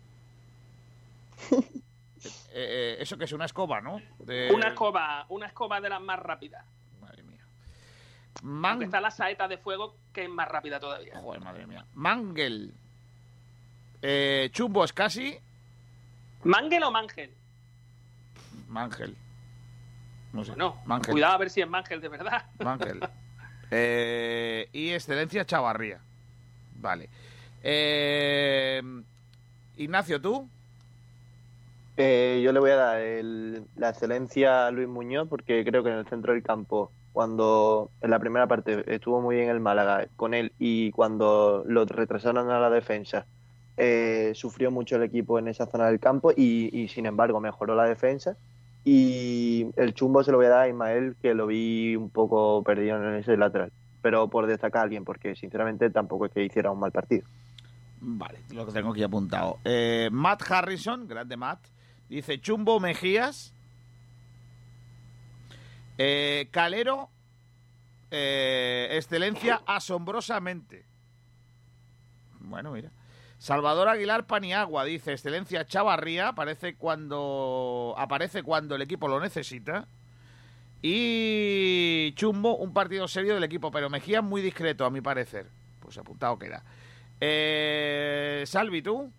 Eh, 2.25 2.29
eh, 2.55 2.97
eso 3.01 3.17
que 3.19 3.25
es 3.25 3.33
una 3.33 3.47
escoba, 3.47 3.81
¿no? 3.81 4.01
De- 4.21 4.53
Una 4.55 4.69
escoba, 4.69 5.27
una 5.31 5.47
escoba 5.47 5.81
de 5.81 5.89
las 5.89 6.01
más 6.01 6.21
rápidas. 6.21 6.65
Madre 7.01 7.25
mía. 7.25 7.41
Aunque 8.71 8.85
está 8.85 9.01
la 9.01 9.11
saeta 9.11 9.49
de 9.49 9.59
fuego, 9.59 9.97
que 10.13 10.23
es 10.25 10.29
más 10.31 10.47
rápida 10.47 10.79
todavía. 10.79 11.17
Joder, 11.19 11.41
madre 11.41 11.67
mía. 11.67 11.85
Mangel. 11.95 12.73
Eh, 14.03 14.51
Chumbo 14.53 14.85
Escasi. 14.85 15.37
¿Mangel 16.45 16.85
o 16.85 16.93
Mangel? 16.93 17.33
Mangel. 18.73 19.17
No 20.33 20.45
sé. 20.45 20.55
No, 20.57 20.77
Mangel. 20.87 21.13
cuidado 21.13 21.35
a 21.35 21.39
ver 21.39 21.51
si 21.51 21.61
es 21.61 21.69
Mangel 21.69 22.01
de 22.01 22.09
verdad. 22.09 22.45
Mangel. 22.59 23.01
Eh, 23.71 24.69
y 24.73 24.91
excelencia 24.91 25.45
Chavarría. 25.45 26.01
Vale. 26.81 27.09
Eh, 27.63 28.83
Ignacio, 29.77 30.21
¿tú? 30.21 30.49
Eh, 31.97 32.41
yo 32.43 32.53
le 32.53 32.61
voy 32.61 32.71
a 32.71 32.77
dar 32.77 33.01
el- 33.01 33.65
la 33.77 33.91
excelencia 33.91 34.67
a 34.67 34.71
Luis 34.71 34.89
Muñoz 34.89 35.29
porque 35.29 35.65
creo 35.65 35.83
que 35.83 35.91
en 35.91 35.97
el 35.99 36.07
centro 36.07 36.33
del 36.33 36.43
campo, 36.43 36.91
cuando 37.13 37.91
en 38.01 38.11
la 38.11 38.19
primera 38.19 38.47
parte 38.47 38.83
estuvo 38.95 39.21
muy 39.21 39.37
bien 39.37 39.51
el 39.51 39.61
Málaga 39.61 40.07
con 40.17 40.33
él 40.33 40.53
y 40.59 40.91
cuando 40.93 41.63
lo 41.67 41.85
retrasaron 41.85 42.51
a 42.51 42.59
la 42.59 42.71
defensa, 42.71 43.27
eh, 43.77 44.33
sufrió 44.35 44.71
mucho 44.71 44.97
el 44.97 45.03
equipo 45.03 45.39
en 45.39 45.49
esa 45.49 45.67
zona 45.67 45.87
del 45.87 46.01
campo 46.01 46.33
y, 46.35 46.71
y, 46.73 46.89
sin 46.89 47.05
embargo 47.07 47.41
mejoró 47.41 47.75
la 47.75 47.85
defensa. 47.85 48.37
Y 48.85 49.67
el 49.77 49.95
chumbo 49.95 50.25
se 50.25 50.33
lo 50.33 50.39
voy 50.39 50.47
a 50.47 50.51
dar 50.51 50.63
a 50.63 50.69
Ismael, 50.69 51.17
que 51.23 51.35
lo 51.35 51.47
vi 51.47 51.95
un 51.95 52.11
poco 52.11 52.63
perdido 52.65 52.97
en 52.97 53.15
ese 53.17 53.37
lateral. 53.37 53.73
Pero 54.01 54.29
por 54.29 54.47
destacar 54.47 54.81
a 54.81 54.85
alguien, 54.85 55.05
porque 55.05 55.37
sinceramente 55.37 55.91
tampoco 55.91 56.27
es 56.27 56.33
que 56.33 56.45
hiciera 56.45 56.71
un 56.73 56.81
mal 56.81 56.91
partido. 56.91 57.25
Vale, 58.01 58.41
lo 58.51 58.67
que 58.67 58.73
tengo 58.73 58.91
aquí 58.91 59.03
apuntado. 59.05 59.61
Eh, 59.65 60.09
Matt 60.11 60.43
Harrison, 60.51 61.07
grande 61.07 61.37
Matt, 61.37 61.61
dice 62.09 62.41
Chumbo 62.41 62.81
Mejías. 62.81 63.55
Eh, 65.99 66.49
Calero, 66.51 67.11
eh, 68.11 68.89
excelencia 68.93 69.63
asombrosamente. 69.67 70.85
Bueno, 72.41 72.73
mira. 72.73 72.91
Salvador 73.43 73.89
Aguilar 73.89 74.25
Paniagua 74.29 74.85
dice 74.85 75.11
excelencia 75.11 75.67
Chavarría, 75.67 76.29
aparece 76.29 76.77
cuando 76.77 77.93
aparece 77.99 78.45
cuando 78.45 78.77
el 78.77 78.83
equipo 78.83 79.09
lo 79.09 79.19
necesita. 79.19 79.89
Y 80.81 82.13
Chumbo, 82.15 82.57
un 82.59 82.73
partido 82.73 83.09
serio 83.09 83.35
del 83.35 83.43
equipo, 83.43 83.73
pero 83.73 83.91
Mejía 83.91 84.23
muy 84.23 84.43
discreto, 84.43 84.85
a 84.85 84.91
mi 84.91 85.01
parecer. 85.01 85.49
Pues 85.81 85.99
apuntado 85.99 86.39
queda. 86.39 86.63
Eh, 87.21 88.45
Salvi, 88.47 88.81
¿tú? 88.81 89.11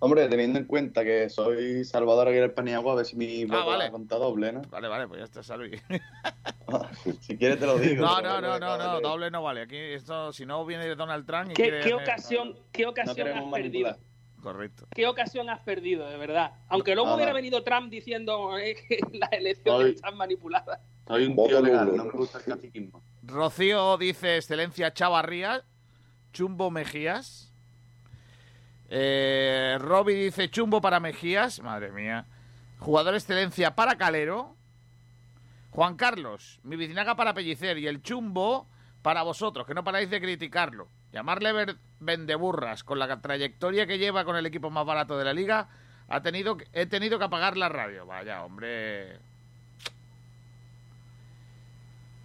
Hombre, 0.00 0.28
teniendo 0.28 0.60
en 0.60 0.64
cuenta 0.66 1.02
que 1.02 1.28
soy 1.28 1.84
Salvador 1.84 2.28
Aguirre 2.28 2.50
Paniagua, 2.50 2.92
a 2.92 2.96
ver 2.96 3.04
si 3.06 3.16
mi 3.16 3.42
Ah, 3.50 3.64
vale. 3.64 3.84
la 3.86 3.90
conta 3.90 4.14
doble, 4.16 4.52
¿no? 4.52 4.62
Vale, 4.70 4.86
vale, 4.86 5.08
pues 5.08 5.18
ya 5.18 5.24
está, 5.24 5.42
Salvi. 5.42 5.72
Si 7.20 7.36
quieres 7.38 7.58
te 7.58 7.66
lo 7.66 7.78
digo. 7.78 8.04
No, 8.04 8.20
no, 8.20 8.40
no, 8.40 8.58
no, 8.58 9.00
doble 9.00 9.30
no 9.30 9.42
vale. 9.42 9.62
Aquí 9.62 9.76
esto, 9.76 10.32
si 10.32 10.44
no 10.44 10.64
viene 10.66 10.86
de 10.86 10.94
Donald 10.94 11.24
Trump 11.26 11.50
y 11.50 11.54
¿Qué, 11.54 11.62
quiere 11.62 11.80
qué 11.80 11.94
ocasión, 11.94 12.56
qué 12.72 12.86
ocasión 12.86 13.26
has 13.28 13.46
manipular. 13.46 13.94
perdido? 13.96 13.96
Correcto. 14.42 14.86
¿Qué 14.94 15.06
ocasión 15.06 15.48
has 15.50 15.60
perdido, 15.60 16.06
de 16.08 16.16
verdad? 16.18 16.52
Aunque 16.68 16.94
luego 16.94 17.14
hubiera 17.14 17.32
venido 17.32 17.62
Trump 17.64 17.90
diciendo 17.90 18.56
eh, 18.58 18.76
que 18.88 18.98
las 19.18 19.32
elecciones 19.32 19.80
Soy- 19.82 19.94
están 19.94 20.16
manipuladas. 20.16 20.78
Soy 21.08 21.24
un 21.26 21.36
tío 21.36 21.60
legal, 21.62 21.96
no 21.96 22.04
me 22.04 22.10
gusta 22.12 22.38
el 22.38 22.44
caciquismo. 22.44 23.02
Rocío 23.22 23.96
dice 23.96 24.36
excelencia 24.36 24.92
Chavarría, 24.92 25.64
Chumbo 26.32 26.70
Mejías. 26.70 27.47
Eh, 28.90 29.78
dice 30.06 30.50
chumbo 30.50 30.80
para 30.80 31.00
Mejías, 31.00 31.60
madre 31.60 31.92
mía. 31.92 32.26
Jugador 32.78 33.14
excelencia 33.14 33.74
para 33.74 33.96
Calero. 33.96 34.56
Juan 35.70 35.96
Carlos, 35.96 36.60
mi 36.62 36.76
vicinaga 36.76 37.14
para 37.14 37.34
Pellicer 37.34 37.78
y 37.78 37.86
el 37.86 38.02
chumbo 38.02 38.66
para 39.02 39.22
vosotros, 39.22 39.66
que 39.66 39.74
no 39.74 39.84
paráis 39.84 40.10
de 40.10 40.20
criticarlo. 40.20 40.88
Llamarle 41.12 41.76
vendeburras 42.00 42.84
con 42.84 42.98
la 42.98 43.20
trayectoria 43.20 43.86
que 43.86 43.98
lleva 43.98 44.24
con 44.24 44.36
el 44.36 44.46
equipo 44.46 44.70
más 44.70 44.84
barato 44.84 45.16
de 45.16 45.24
la 45.24 45.32
liga, 45.32 45.68
ha 46.08 46.22
tenido, 46.22 46.56
he 46.72 46.86
tenido 46.86 47.18
que 47.18 47.24
apagar 47.24 47.56
la 47.56 47.68
radio. 47.68 48.06
Vaya, 48.06 48.44
hombre. 48.44 49.18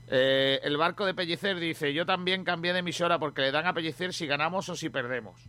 Eh, 0.08 0.60
el 0.64 0.78
barco 0.78 1.06
de 1.06 1.14
Pellicer 1.14 1.60
dice, 1.60 1.94
yo 1.94 2.06
también 2.06 2.44
cambié 2.44 2.74
de 2.74 2.80
emisora 2.80 3.20
porque 3.20 3.42
le 3.42 3.52
dan 3.52 3.68
a 3.68 3.74
Pellicer 3.74 4.14
si 4.14 4.26
ganamos 4.26 4.68
o 4.70 4.76
si 4.76 4.90
perdemos. 4.90 5.40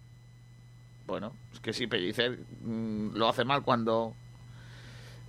Bueno, 1.06 1.34
es 1.52 1.60
que 1.60 1.72
si 1.72 1.86
Pellicer 1.86 2.38
mm, 2.62 3.16
lo 3.16 3.28
hace 3.28 3.44
mal 3.44 3.62
cuando... 3.62 4.14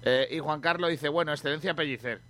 Eh, 0.04 0.28
y 0.32 0.40
Juan 0.40 0.62
Carlos 0.62 0.90
dice, 0.90 1.10
bueno, 1.10 1.32
excelencia 1.32 1.74
Pellicer. 1.74 2.22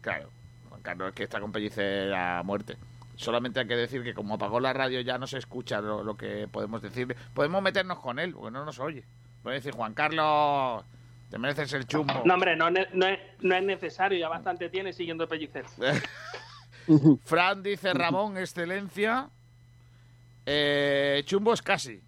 Claro, 0.00 0.30
Juan 0.68 0.82
Carlos 0.82 1.08
es 1.08 1.14
que 1.14 1.22
está 1.24 1.40
con 1.40 1.52
Pellicer 1.52 2.12
a 2.12 2.42
muerte. 2.42 2.76
Solamente 3.16 3.60
hay 3.60 3.66
que 3.66 3.76
decir 3.76 4.02
que 4.02 4.14
como 4.14 4.34
apagó 4.34 4.60
la 4.60 4.72
radio 4.72 5.00
ya 5.00 5.18
no 5.18 5.26
se 5.26 5.38
escucha 5.38 5.80
lo, 5.80 6.02
lo 6.02 6.16
que 6.16 6.48
podemos 6.50 6.82
decirle. 6.82 7.16
Podemos 7.34 7.62
meternos 7.62 7.98
con 8.00 8.18
él, 8.18 8.32
porque 8.32 8.50
no 8.50 8.64
nos 8.64 8.78
oye. 8.78 9.04
Podemos 9.42 9.62
decir, 9.62 9.76
Juan 9.76 9.94
Carlos, 9.94 10.84
te 11.30 11.38
mereces 11.38 11.72
el 11.74 11.86
chumbo. 11.86 12.22
No, 12.24 12.34
hombre, 12.34 12.56
no, 12.56 12.70
no 12.70 12.80
es, 12.80 13.18
no 13.40 13.54
es 13.54 13.62
necesario, 13.62 14.18
ya 14.18 14.28
bastante 14.28 14.68
tiene 14.68 14.92
siguiendo 14.92 15.28
Pellicer. 15.28 15.64
Fran 17.24 17.62
dice 17.62 17.94
Ramón, 17.94 18.36
excelencia. 18.36 19.28
Eh, 20.44 21.22
chumbo 21.24 21.52
es 21.52 21.62
casi. 21.62 22.02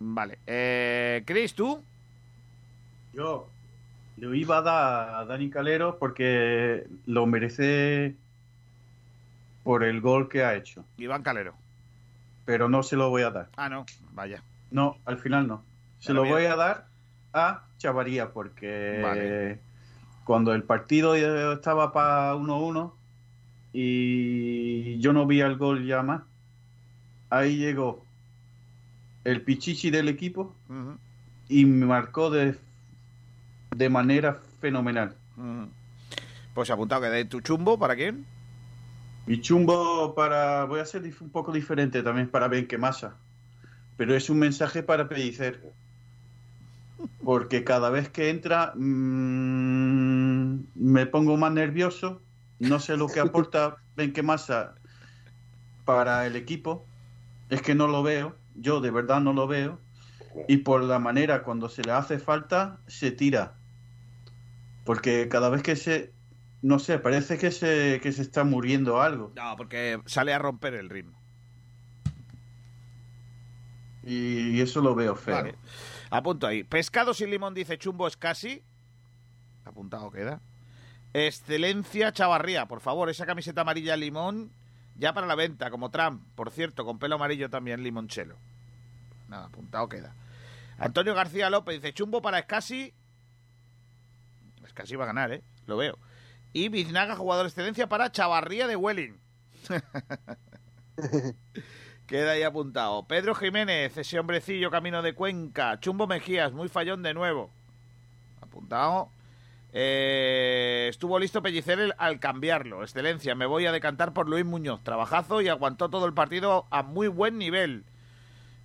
Vale. 0.00 0.38
Eh, 0.46 1.22
Chris, 1.26 1.54
¿tú? 1.54 1.82
Yo 3.12 3.48
le 4.16 4.36
iba 4.36 4.58
a 4.58 4.62
dar 4.62 5.14
a 5.14 5.24
Dani 5.24 5.50
Calero 5.50 5.98
porque 5.98 6.86
lo 7.06 7.26
merece 7.26 8.16
por 9.62 9.84
el 9.84 10.00
gol 10.00 10.28
que 10.28 10.42
ha 10.44 10.54
hecho, 10.54 10.84
Iván 10.96 11.22
Calero. 11.22 11.54
pero 12.44 12.68
no 12.68 12.82
se 12.82 12.96
lo 12.96 13.10
voy 13.10 13.22
a 13.22 13.30
dar. 13.30 13.48
Ah, 13.56 13.68
no, 13.68 13.84
vaya. 14.12 14.42
No, 14.70 14.96
al 15.04 15.18
final 15.18 15.46
no. 15.46 15.62
Se 15.98 16.08
Pero 16.08 16.16
lo 16.16 16.22
bien. 16.22 16.34
voy 16.34 16.44
a 16.46 16.56
dar 16.56 16.86
a 17.34 17.64
Chavaría 17.78 18.30
porque 18.32 19.00
Vale. 19.02 19.60
cuando 20.24 20.54
el 20.54 20.62
partido 20.62 21.14
estaba 21.52 21.92
para 21.92 22.34
1-1 22.36 22.92
y 23.72 24.98
yo 25.00 25.12
no 25.12 25.26
vi 25.26 25.40
el 25.40 25.56
gol 25.56 25.86
ya 25.86 26.02
más, 26.02 26.22
ahí 27.28 27.56
llegó 27.56 28.04
el 29.24 29.42
pichichi 29.42 29.90
del 29.90 30.08
equipo 30.08 30.54
y 31.48 31.64
me 31.64 31.86
marcó 31.86 32.30
de, 32.30 32.56
de 33.76 33.88
manera 33.88 34.40
fenomenal. 34.60 35.14
Pues 36.54 36.70
apuntado 36.70 37.02
que 37.02 37.08
de 37.08 37.24
tu 37.24 37.40
chumbo, 37.40 37.78
¿para 37.78 37.96
quién? 37.96 38.26
Mi 39.26 39.40
chumbo 39.40 40.14
para. 40.14 40.64
Voy 40.64 40.80
a 40.80 40.84
ser 40.84 41.02
un 41.20 41.30
poco 41.30 41.52
diferente 41.52 42.02
también 42.02 42.28
para 42.28 42.48
Benquemasa. 42.48 43.14
Pero 43.96 44.16
es 44.16 44.30
un 44.30 44.38
mensaje 44.38 44.82
para 44.82 45.08
Pellicer. 45.08 45.72
Porque 47.22 47.64
cada 47.64 47.90
vez 47.90 48.08
que 48.08 48.30
entra 48.30 48.72
mm, 48.74 50.64
me 50.74 51.06
pongo 51.06 51.36
más 51.36 51.52
nervioso. 51.52 52.20
No 52.58 52.80
sé 52.80 52.96
lo 52.96 53.06
que 53.06 53.20
aporta 53.20 53.76
Benquemasa 53.96 54.74
para 55.84 56.26
el 56.26 56.36
equipo. 56.36 56.84
Es 57.50 57.62
que 57.62 57.74
no 57.74 57.86
lo 57.86 58.02
veo. 58.02 58.34
Yo 58.60 58.80
de 58.80 58.90
verdad 58.90 59.20
no 59.20 59.32
lo 59.32 59.46
veo. 59.46 59.80
Y 60.46 60.58
por 60.58 60.84
la 60.84 60.98
manera 60.98 61.42
cuando 61.42 61.68
se 61.68 61.82
le 61.82 61.92
hace 61.92 62.18
falta, 62.18 62.78
se 62.86 63.10
tira. 63.10 63.54
Porque 64.84 65.28
cada 65.28 65.48
vez 65.48 65.62
que 65.62 65.76
se. 65.76 66.12
No 66.62 66.78
sé, 66.78 66.98
parece 66.98 67.38
que 67.38 67.50
se, 67.50 68.00
que 68.02 68.12
se 68.12 68.22
está 68.22 68.44
muriendo 68.44 69.00
algo. 69.00 69.32
No, 69.34 69.56
porque 69.56 70.00
sale 70.04 70.34
a 70.34 70.38
romper 70.38 70.74
el 70.74 70.90
ritmo. 70.90 71.18
Y 74.04 74.60
eso 74.60 74.80
lo 74.80 74.94
veo 74.94 75.14
feo. 75.16 75.34
Vale. 75.34 75.54
Apunto 76.10 76.46
ahí. 76.46 76.62
Pescado 76.64 77.14
sin 77.14 77.30
limón 77.30 77.54
dice 77.54 77.78
chumbo 77.78 78.06
es 78.06 78.16
casi. 78.16 78.62
Apuntado 79.64 80.10
queda. 80.10 80.40
Excelencia 81.12 82.12
Chavarría, 82.12 82.66
por 82.66 82.80
favor, 82.80 83.10
esa 83.10 83.26
camiseta 83.26 83.62
amarilla 83.62 83.96
limón 83.96 84.52
ya 84.96 85.12
para 85.12 85.26
la 85.26 85.34
venta, 85.34 85.70
como 85.70 85.90
Trump, 85.90 86.22
por 86.34 86.50
cierto, 86.50 86.84
con 86.84 86.98
pelo 86.98 87.16
amarillo 87.16 87.48
también 87.50 87.82
limonchelo. 87.82 88.36
Nada, 89.30 89.46
apuntado 89.46 89.88
queda. 89.88 90.12
Antonio 90.76 91.14
García 91.14 91.48
López 91.50 91.76
dice 91.80 91.94
chumbo 91.94 92.20
para 92.20 92.40
Escasi. 92.40 92.92
Escasi 94.66 94.96
va 94.96 95.04
a 95.04 95.08
ganar, 95.08 95.32
¿eh? 95.32 95.42
Lo 95.66 95.76
veo. 95.76 95.98
Y 96.52 96.68
Biznaga, 96.68 97.14
jugador 97.14 97.44
de 97.44 97.48
excelencia 97.50 97.88
para 97.88 98.10
Chavarría 98.10 98.66
de 98.66 98.74
Welling. 98.76 99.20
Queda 102.06 102.32
ahí 102.32 102.42
apuntado. 102.42 103.06
Pedro 103.06 103.34
Jiménez, 103.36 103.96
ese 103.96 104.18
hombrecillo 104.18 104.70
camino 104.70 105.00
de 105.02 105.14
Cuenca. 105.14 105.78
Chumbo 105.78 106.08
Mejías, 106.08 106.52
muy 106.52 106.68
fallón 106.68 107.02
de 107.04 107.14
nuevo. 107.14 107.50
Apuntado. 108.40 109.10
Eh, 109.72 110.88
estuvo 110.90 111.20
listo 111.20 111.40
Pellicer 111.42 111.78
el- 111.78 111.94
al 111.98 112.18
cambiarlo. 112.18 112.82
Excelencia, 112.82 113.36
me 113.36 113.46
voy 113.46 113.66
a 113.66 113.72
decantar 113.72 114.12
por 114.12 114.28
Luis 114.28 114.44
Muñoz. 114.44 114.82
Trabajazo 114.82 115.40
y 115.40 115.46
aguantó 115.48 115.88
todo 115.88 116.06
el 116.06 116.14
partido 116.14 116.66
a 116.70 116.82
muy 116.82 117.06
buen 117.06 117.38
nivel. 117.38 117.84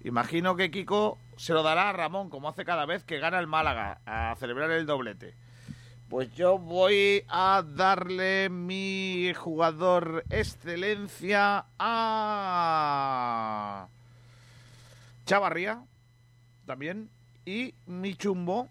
Imagino 0.05 0.55
que 0.55 0.69
Kiko 0.69 1.17
se 1.35 1.53
lo 1.53 1.63
dará 1.63 1.89
a 1.89 1.93
Ramón, 1.93 2.29
como 2.29 2.47
hace 2.47 2.63
cada 2.63 2.85
vez 2.85 3.03
que 3.03 3.17
gana 3.17 3.39
el 3.39 3.47
Málaga, 3.47 4.01
a 4.05 4.35
celebrar 4.35 4.69
el 4.69 4.85
doblete. 4.85 5.33
Pues 6.09 6.31
yo 6.35 6.59
voy 6.59 7.25
a 7.27 7.63
darle 7.67 8.49
mi 8.51 9.33
jugador 9.35 10.23
excelencia 10.29 11.65
a 11.79 12.27
Chavarría 15.25 15.81
también 16.67 17.09
y 17.43 17.73
mi 17.87 18.13
chumbo 18.13 18.69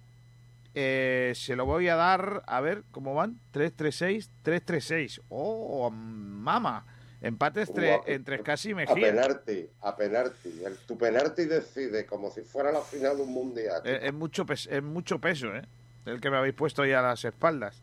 eh, 0.73 1.33
se 1.35 1.57
lo 1.57 1.67
voy 1.67 1.89
a 1.89 1.97
dar, 1.97 2.45
a 2.47 2.61
ver, 2.61 2.85
¿cómo 2.93 3.13
van? 3.13 3.41
3-3-6, 3.53 4.29
3-3-6. 4.45 5.21
¡Oh, 5.31 5.91
mama! 5.91 6.87
Empate 7.27 7.63
entre, 7.63 8.01
entre 8.07 8.39
Scassi 8.39 8.71
y 8.71 8.75
Mejía. 8.75 8.93
A 8.93 8.97
penalti, 8.97 9.67
a 9.81 9.97
penalti. 9.97 10.63
El, 10.65 10.77
tu 10.79 10.99
penalti 10.99 11.47
decide 11.47 12.05
como 12.05 12.31
si 12.31 12.43
fuera 12.43 12.71
la 12.71 12.83
final 12.83 13.17
de 13.17 13.23
un 13.23 13.33
mundial. 13.33 13.81
Es, 13.85 14.03
es 14.05 14.13
mucho, 14.13 14.45
pes- 14.45 14.69
es 14.71 14.83
mucho 14.83 15.19
peso, 15.19 15.55
¿eh? 15.55 15.63
El 16.05 16.21
que 16.21 16.29
me 16.31 16.37
habéis 16.37 16.55
puesto 16.55 16.83
ahí 16.83 16.93
a 16.93 17.01
las 17.01 17.25
espaldas. 17.25 17.77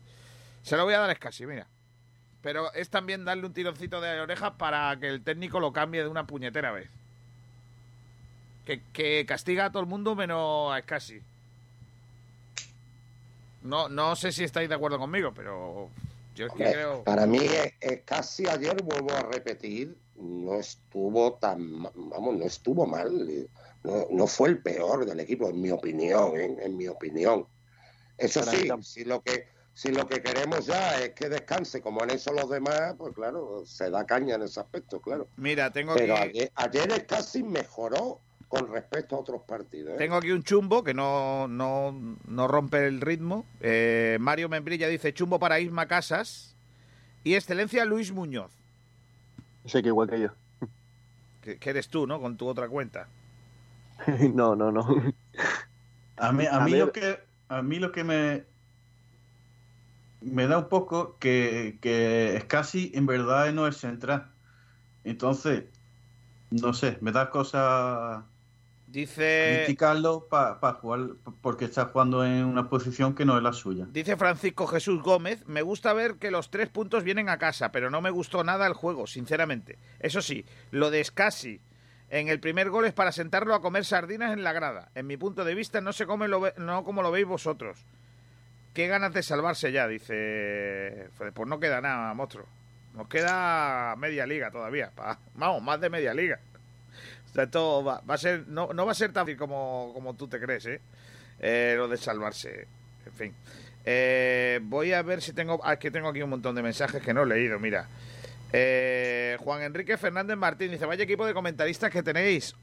Se 0.62 0.76
lo 0.76 0.84
voy 0.84 0.94
a 0.94 1.00
dar 1.00 1.10
a 1.10 1.14
Scassi, 1.16 1.44
mira. 1.44 1.66
Pero 2.40 2.72
es 2.72 2.88
también 2.88 3.24
darle 3.24 3.46
un 3.46 3.52
tironcito 3.52 4.00
de 4.00 4.20
oreja 4.20 4.54
para 4.54 4.96
que 5.00 5.08
el 5.08 5.22
técnico 5.22 5.58
lo 5.60 5.72
cambie 5.72 6.02
de 6.02 6.08
una 6.08 6.24
puñetera 6.26 6.70
vez. 6.70 6.88
Que, 8.64 8.80
que 8.92 9.26
castiga 9.26 9.64
a 9.66 9.70
todo 9.72 9.82
el 9.82 9.88
mundo 9.88 10.14
menos 10.14 10.72
a 10.72 10.80
Scassi. 10.82 11.20
No, 13.62 13.88
no 13.88 14.14
sé 14.14 14.30
si 14.30 14.44
estáis 14.44 14.68
de 14.68 14.74
acuerdo 14.76 14.98
conmigo, 14.98 15.32
pero 15.34 15.88
yo 16.34 16.46
es 16.46 16.52
que 16.52 16.64
Hombre, 16.64 16.72
creo... 16.72 17.04
Para 17.04 17.26
mí, 17.26 17.38
es, 17.38 17.72
es 17.80 18.02
casi 18.04 18.46
ayer, 18.46 18.82
vuelvo 18.82 19.12
a 19.12 19.22
repetir, 19.22 19.96
no 20.16 20.54
estuvo 20.54 21.34
tan, 21.34 21.82
vamos, 21.82 22.36
no 22.36 22.44
estuvo 22.44 22.86
mal. 22.86 23.48
No, 23.84 24.06
no 24.10 24.26
fue 24.26 24.50
el 24.50 24.62
peor 24.62 25.04
del 25.04 25.20
equipo, 25.20 25.48
en 25.48 25.60
mi 25.60 25.70
opinión, 25.70 26.36
¿eh? 26.38 26.56
en 26.60 26.76
mi 26.76 26.86
opinión. 26.88 27.46
Eso 28.16 28.40
Para 28.40 28.52
sí, 28.52 28.68
si 28.82 29.04
lo 29.04 29.22
que 29.22 29.46
si 29.74 29.90
lo 29.90 30.06
que 30.06 30.22
queremos 30.22 30.66
ya 30.66 31.00
es 31.00 31.14
que 31.14 31.30
descanse 31.30 31.80
como 31.80 32.02
han 32.02 32.10
hecho 32.10 32.32
los 32.32 32.50
demás, 32.50 32.94
pues 32.98 33.14
claro, 33.14 33.64
se 33.64 33.90
da 33.90 34.04
caña 34.04 34.34
en 34.34 34.42
ese 34.42 34.60
aspecto, 34.60 35.00
claro. 35.00 35.28
Mira, 35.36 35.72
tengo 35.72 35.94
Pero 35.94 36.14
aquí... 36.14 36.40
ayer, 36.40 36.52
ayer 36.54 37.06
casi 37.06 37.42
mejoró 37.42 38.20
con 38.52 38.70
respecto 38.70 39.16
a 39.16 39.20
otros 39.20 39.40
partidos. 39.48 39.94
¿eh? 39.94 39.96
Tengo 39.96 40.16
aquí 40.16 40.30
un 40.30 40.42
chumbo 40.42 40.84
que 40.84 40.92
no, 40.92 41.48
no, 41.48 41.98
no 42.28 42.48
rompe 42.48 42.86
el 42.86 43.00
ritmo. 43.00 43.46
Eh, 43.60 44.18
Mario 44.20 44.50
Membrilla 44.50 44.88
dice 44.88 45.14
chumbo 45.14 45.38
para 45.38 45.58
Isma 45.58 45.86
Casas 45.86 46.54
y 47.24 47.34
excelencia 47.34 47.86
Luis 47.86 48.12
Muñoz, 48.12 48.52
Sé 49.64 49.80
que 49.80 49.88
igual 49.88 50.10
que 50.10 50.20
yo. 50.20 50.28
que, 51.40 51.56
que 51.56 51.70
eres 51.70 51.88
tú, 51.88 52.06
¿no? 52.06 52.20
Con 52.20 52.36
tu 52.36 52.46
otra 52.46 52.68
cuenta. 52.68 53.08
no, 54.34 54.54
no, 54.54 54.70
no. 54.70 54.86
A 56.18 56.32
mí, 56.32 56.44
a 56.44 56.56
A 56.56 56.64
mí 56.66 56.72
ver- 56.72 56.80
lo 56.86 56.92
que 56.92 57.20
a 57.48 57.62
mí 57.62 57.78
lo 57.78 57.90
que 57.90 58.04
me 58.04 58.44
me 60.20 60.46
da 60.46 60.58
un 60.58 60.68
poco 60.68 61.16
que, 61.18 61.78
que 61.80 62.36
es 62.36 62.44
casi 62.44 62.92
en 62.94 63.06
verdad 63.06 63.50
no 63.54 63.66
es 63.66 63.78
central. 63.78 64.30
Entonces, 65.04 65.64
no 66.50 66.74
sé, 66.74 66.98
me 67.00 67.12
da 67.12 67.30
cosa 67.30 68.24
Dice, 68.92 69.62
criticarlo 69.64 70.26
para 70.28 70.74
jugar 70.74 71.00
porque 71.40 71.64
está 71.64 71.86
jugando 71.86 72.26
en 72.26 72.44
una 72.44 72.68
posición 72.68 73.14
que 73.14 73.24
no 73.24 73.36
es 73.38 73.42
la 73.42 73.54
suya. 73.54 73.86
dice 73.90 74.16
Francisco 74.18 74.66
Jesús 74.66 75.00
Gómez, 75.02 75.46
me 75.46 75.62
gusta 75.62 75.94
ver 75.94 76.16
que 76.16 76.30
los 76.30 76.50
tres 76.50 76.68
puntos 76.68 77.02
vienen 77.02 77.30
a 77.30 77.38
casa, 77.38 77.72
pero 77.72 77.88
no 77.90 78.02
me 78.02 78.10
gustó 78.10 78.44
nada 78.44 78.66
el 78.66 78.74
juego, 78.74 79.06
sinceramente. 79.06 79.78
Eso 79.98 80.20
sí, 80.20 80.44
lo 80.70 80.90
de 80.90 81.02
Scassi 81.02 81.58
en 82.10 82.28
el 82.28 82.38
primer 82.38 82.68
gol 82.68 82.84
es 82.84 82.92
para 82.92 83.12
sentarlo 83.12 83.54
a 83.54 83.62
comer 83.62 83.86
sardinas 83.86 84.34
en 84.34 84.44
la 84.44 84.52
grada. 84.52 84.90
En 84.94 85.06
mi 85.06 85.16
punto 85.16 85.44
de 85.46 85.54
vista 85.54 85.80
no 85.80 85.94
se 85.94 86.04
come 86.04 86.28
lo 86.28 86.40
ve- 86.42 86.52
no 86.58 86.84
como 86.84 87.00
lo 87.02 87.10
veis 87.10 87.26
vosotros. 87.26 87.78
Qué 88.74 88.88
ganas 88.88 89.14
de 89.14 89.22
salvarse 89.22 89.72
ya, 89.72 89.88
dice. 89.88 91.08
Pues 91.34 91.48
no 91.48 91.58
queda 91.60 91.80
nada, 91.80 92.12
monstruo. 92.12 92.44
Nos 92.94 93.08
queda 93.08 93.94
media 93.96 94.26
liga 94.26 94.50
todavía. 94.50 94.90
pa- 94.94 95.18
Vamos, 95.34 95.62
más 95.62 95.80
de 95.80 95.88
media 95.88 96.12
liga. 96.12 96.38
O 97.32 97.34
sea, 97.34 97.44
esto 97.44 97.82
va, 97.82 98.00
va 98.08 98.14
a 98.14 98.18
ser, 98.18 98.46
no, 98.48 98.72
no 98.72 98.84
va 98.86 98.92
a 98.92 98.94
ser 98.94 99.12
tan 99.12 99.24
fácil 99.24 99.38
como, 99.38 99.90
como 99.94 100.14
tú 100.14 100.28
te 100.28 100.38
crees, 100.38 100.66
¿eh? 100.66 100.80
Eh, 101.40 101.74
Lo 101.76 101.88
de 101.88 101.96
salvarse. 101.96 102.68
En 103.06 103.12
fin. 103.12 103.34
Eh, 103.84 104.60
voy 104.62 104.92
a 104.92 105.02
ver 105.02 105.20
si 105.22 105.32
tengo. 105.32 105.60
Ah, 105.64 105.72
es 105.72 105.78
que 105.78 105.90
tengo 105.90 106.08
aquí 106.08 106.22
un 106.22 106.30
montón 106.30 106.54
de 106.54 106.62
mensajes 106.62 107.02
que 107.02 107.12
no 107.12 107.22
he 107.22 107.26
leído, 107.26 107.58
mira. 107.58 107.88
Eh, 108.52 109.36
Juan 109.40 109.62
Enrique 109.62 109.96
Fernández 109.96 110.36
Martín 110.36 110.70
dice: 110.70 110.86
Vaya 110.86 111.02
equipo 111.04 111.26
de 111.26 111.34
comentaristas 111.34 111.90
que 111.90 112.02
tenéis. 112.02 112.54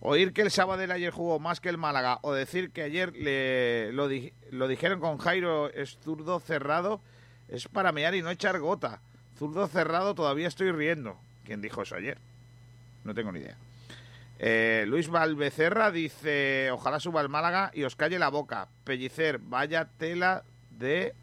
Oír 0.00 0.34
que 0.34 0.42
el 0.42 0.50
Sabadell 0.50 0.90
ayer 0.90 1.10
jugó 1.10 1.38
más 1.38 1.60
que 1.60 1.70
el 1.70 1.78
Málaga 1.78 2.18
o 2.20 2.34
decir 2.34 2.70
que 2.70 2.82
ayer 2.82 3.14
le, 3.16 3.90
lo, 3.92 4.08
di- 4.08 4.32
lo 4.50 4.68
dijeron 4.68 5.00
con 5.00 5.16
Jairo 5.16 5.70
es 5.70 5.96
zurdo 6.04 6.38
cerrado 6.40 7.00
es 7.48 7.66
para 7.68 7.92
mear 7.92 8.14
y 8.14 8.20
no 8.20 8.30
echar 8.30 8.58
gota. 8.58 9.00
Zurdo 9.38 9.66
cerrado 9.68 10.14
todavía 10.14 10.48
estoy 10.48 10.70
riendo. 10.72 11.16
¿Quién 11.44 11.62
dijo 11.62 11.82
eso 11.82 11.94
ayer? 11.94 12.18
No 13.04 13.14
tengo 13.14 13.32
ni 13.32 13.38
idea. 13.40 13.56
Eh, 14.38 14.84
Luis 14.86 15.08
Valbecerra 15.08 15.90
dice, 15.90 16.70
ojalá 16.70 17.00
suba 17.00 17.20
el 17.22 17.28
Málaga 17.28 17.70
y 17.74 17.84
os 17.84 17.96
calle 17.96 18.18
la 18.18 18.28
boca. 18.28 18.68
Pellicer, 18.84 19.38
vaya 19.38 19.88
tela 19.98 20.42
de... 20.70 21.14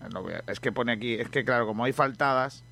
Ah, 0.00 0.08
no 0.12 0.22
voy 0.22 0.34
a- 0.34 0.42
Es 0.46 0.60
que 0.60 0.72
pone 0.72 0.92
aquí, 0.92 1.14
es 1.14 1.28
que 1.30 1.44
claro, 1.44 1.66
como 1.66 1.84
hay 1.84 1.92
faltadas, 1.92 2.62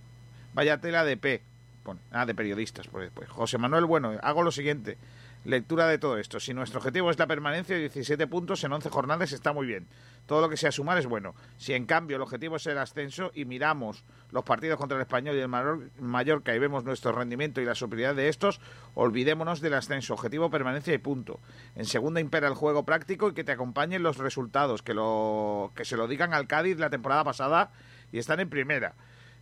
vaya 0.53 0.81
tela 0.81 1.05
de 1.05 1.17
P. 1.17 1.43
Pone, 1.83 2.01
ah, 2.11 2.27
de 2.27 2.35
periodistas, 2.35 2.89
por 2.89 3.01
después. 3.03 3.29
José 3.31 3.57
Manuel 3.57 3.87
Bueno, 3.87 4.13
hago 4.23 4.43
lo 4.43 4.53
siguiente. 4.53 4.99
Lectura 5.47 5.87
de 5.87 5.97
todo 5.97 6.19
esto. 6.19 6.39
Si 6.39 6.53
nuestro 6.53 6.81
objetivo 6.81 7.11
es 7.11 7.19
la 7.19 7.27
permanencia 7.27 7.75
de 7.75 7.81
17 7.83 8.27
puntos 8.27 8.63
en 8.65 8.73
11 8.75 8.91
jornadas, 8.91 9.33
está 9.33 9.55
muy 9.55 9.67
bien. 9.67 9.87
Todo 10.31 10.43
lo 10.43 10.49
que 10.49 10.57
sea 10.57 10.71
sumar 10.71 10.97
es 10.97 11.07
bueno. 11.07 11.35
Si 11.57 11.73
en 11.75 11.87
cambio 11.87 12.15
el 12.15 12.23
objetivo 12.23 12.55
es 12.55 12.65
el 12.69 12.79
ascenso 12.79 13.33
y 13.35 13.47
miramos 13.47 14.05
los 14.31 14.45
partidos 14.45 14.79
contra 14.79 14.95
el 14.97 15.03
Español 15.03 15.35
y 15.35 15.41
el 15.41 15.49
Mallor- 15.49 15.91
Mallorca 15.99 16.55
y 16.55 16.59
vemos 16.61 16.85
nuestro 16.85 17.11
rendimiento 17.11 17.61
y 17.61 17.65
la 17.65 17.75
superioridad 17.75 18.15
de 18.15 18.29
estos, 18.29 18.61
olvidémonos 18.95 19.61
del 19.61 19.75
ascenso. 19.75 20.15
Objetivo 20.15 20.49
permanencia 20.49 20.95
y 20.95 20.99
punto. 20.99 21.41
En 21.75 21.85
segunda 21.85 22.21
impera 22.21 22.47
el 22.47 22.55
juego 22.55 22.85
práctico 22.85 23.29
y 23.29 23.35
que 23.35 23.43
te 23.43 23.51
acompañen 23.51 24.05
los 24.05 24.19
resultados, 24.19 24.85
que, 24.85 24.95
lo, 24.95 25.73
que 25.75 25.85
se 25.85 25.97
lo 25.97 26.07
digan 26.07 26.33
al 26.33 26.47
Cádiz 26.47 26.79
la 26.79 26.91
temporada 26.91 27.25
pasada 27.25 27.73
y 28.13 28.19
están 28.19 28.39
en 28.39 28.49
primera. 28.49 28.95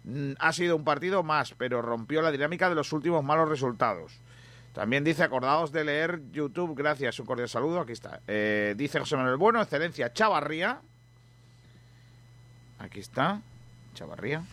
Mm, 0.04 0.36
Ha 0.38 0.54
sido 0.54 0.74
un 0.74 0.84
partido 0.84 1.22
más, 1.22 1.52
pero 1.58 1.82
rompió 1.82 2.22
la 2.22 2.30
dinámica 2.30 2.70
de 2.70 2.74
los 2.76 2.94
últimos 2.94 3.22
malos 3.22 3.50
resultados. 3.50 4.22
También 4.78 5.02
dice, 5.02 5.24
acordaos 5.24 5.72
de 5.72 5.82
leer 5.82 6.20
YouTube, 6.30 6.76
gracias, 6.76 7.18
un 7.18 7.26
cordial 7.26 7.48
saludo, 7.48 7.80
aquí 7.80 7.90
está. 7.90 8.20
Eh, 8.28 8.74
dice 8.76 9.00
José 9.00 9.16
Manuel 9.16 9.36
Bueno, 9.36 9.60
excelencia, 9.60 10.12
Chavarría. 10.12 10.80
Aquí 12.78 13.00
está, 13.00 13.42
Chavarría. 13.94 14.44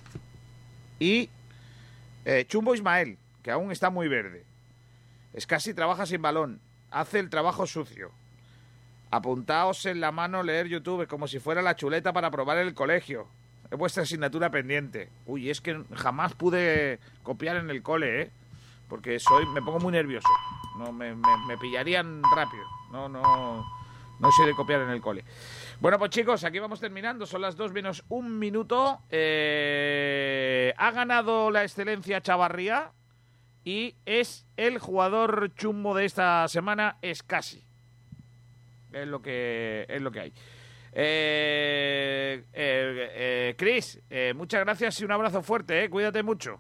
Y 0.97 1.29
eh, 2.25 2.43
Chumbo 2.47 2.73
Ismael, 2.73 3.19
que 3.43 3.51
aún 3.51 3.71
está 3.71 3.91
muy 3.91 4.07
verde. 4.07 4.43
Es 5.31 5.45
casi 5.45 5.75
trabaja 5.75 6.07
sin 6.07 6.23
balón, 6.23 6.59
hace 6.89 7.19
el 7.19 7.29
trabajo 7.29 7.67
sucio. 7.67 8.09
Apuntaos 9.11 9.85
en 9.85 10.01
la 10.01 10.11
mano 10.11 10.41
leer 10.41 10.65
YouTube 10.67 11.05
como 11.05 11.27
si 11.27 11.37
fuera 11.37 11.61
la 11.61 11.75
chuleta 11.75 12.13
para 12.13 12.31
probar 12.31 12.57
el 12.57 12.73
colegio. 12.73 13.27
Es 13.69 13.77
vuestra 13.77 14.01
asignatura 14.01 14.49
pendiente. 14.49 15.07
Uy, 15.27 15.51
es 15.51 15.61
que 15.61 15.83
jamás 15.93 16.33
pude 16.33 16.97
copiar 17.21 17.57
en 17.57 17.69
el 17.69 17.83
cole, 17.83 18.23
¿eh? 18.23 18.31
Porque 18.87 19.19
soy, 19.19 19.45
me 19.47 19.61
pongo 19.61 19.79
muy 19.79 19.91
nervioso. 19.91 20.27
No, 20.77 20.91
me, 20.91 21.15
me- 21.15 21.57
pillarían 21.57 22.21
rápido. 22.35 22.63
No, 22.91 23.09
no, 23.09 23.65
no 24.19 24.31
soy 24.31 24.45
de 24.47 24.53
copiar 24.53 24.81
en 24.81 24.89
el 24.89 25.01
cole. 25.01 25.23
Bueno, 25.79 25.97
pues 25.97 26.11
chicos, 26.11 26.43
aquí 26.43 26.59
vamos 26.59 26.79
terminando. 26.79 27.25
Son 27.25 27.41
las 27.41 27.55
dos 27.55 27.71
menos 27.71 28.03
un 28.09 28.37
minuto. 28.37 28.99
Eh, 29.09 30.73
ha 30.77 30.91
ganado 30.91 31.49
la 31.49 31.63
excelencia 31.63 32.21
Chavarría 32.21 32.91
y 33.63 33.95
es 34.05 34.45
el 34.57 34.77
jugador 34.79 35.53
chumbo 35.55 35.95
de 35.95 36.05
esta 36.05 36.47
semana, 36.47 36.97
es 37.01 37.23
casi. 37.23 37.63
Es 38.93 39.07
lo 39.07 39.21
que, 39.21 39.85
es 39.89 40.01
lo 40.01 40.11
que 40.11 40.19
hay. 40.19 40.33
Eh, 40.97 42.45
eh, 42.53 43.09
eh, 43.13 43.55
Chris, 43.57 43.99
muchas 44.35 44.63
gracias 44.63 45.01
y 45.01 45.05
un 45.05 45.11
abrazo 45.11 45.41
fuerte. 45.41 45.89
Cuídate 45.89 46.21
mucho. 46.23 46.59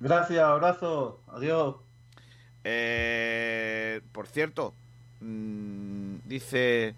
Gracias, 0.00 0.40
abrazo, 0.40 1.20
adiós. 1.28 1.76
Eh, 2.64 4.00
por 4.12 4.26
cierto, 4.26 4.74
mm, 5.20 6.16
dice 6.24 6.94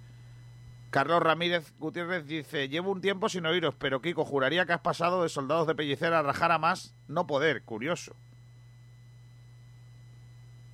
Carlos 0.91 1.23
Ramírez 1.23 1.73
Gutiérrez, 1.79 2.27
dice, 2.27 2.69
llevo 2.69 2.91
un 2.91 3.01
tiempo 3.01 3.29
sin 3.29 3.47
oíros, 3.47 3.75
pero 3.79 4.03
Kiko, 4.03 4.25
juraría 4.25 4.67
que 4.67 4.73
has 4.73 4.81
pasado 4.81 5.23
de 5.23 5.29
soldados 5.29 5.67
de 5.67 5.75
Pellicer 5.75 6.13
a 6.13 6.23
rajar 6.23 6.51
a 6.53 6.59
más, 6.59 6.95
no 7.09 7.27
poder, 7.27 7.63
curioso. 7.63 8.15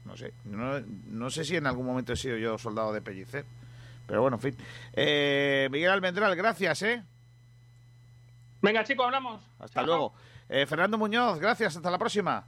No 0.04 0.16
sé, 0.16 0.32
no, 0.44 0.80
no 0.80 1.30
sé 1.30 1.44
si 1.44 1.56
en 1.56 1.66
algún 1.66 1.84
momento 1.84 2.12
he 2.12 2.16
sido 2.16 2.36
yo 2.38 2.56
soldado 2.58 2.92
de 2.92 3.02
Pellicer, 3.02 3.44
pero 4.06 4.22
bueno, 4.22 4.36
en 4.36 4.40
fin. 4.40 4.56
Eh, 4.94 5.68
Miguel 5.70 5.90
Almendral, 5.90 6.34
gracias, 6.34 6.82
¿eh? 6.82 7.02
Venga, 8.62 8.82
chicos, 8.82 9.04
hablamos. 9.04 9.42
Hasta 9.58 9.82
luego. 9.82 10.14
Eh, 10.48 10.66
Fernando 10.66 10.96
Muñoz, 10.96 11.40
gracias, 11.40 11.76
hasta 11.76 11.90
la 11.90 11.98
próxima. 11.98 12.46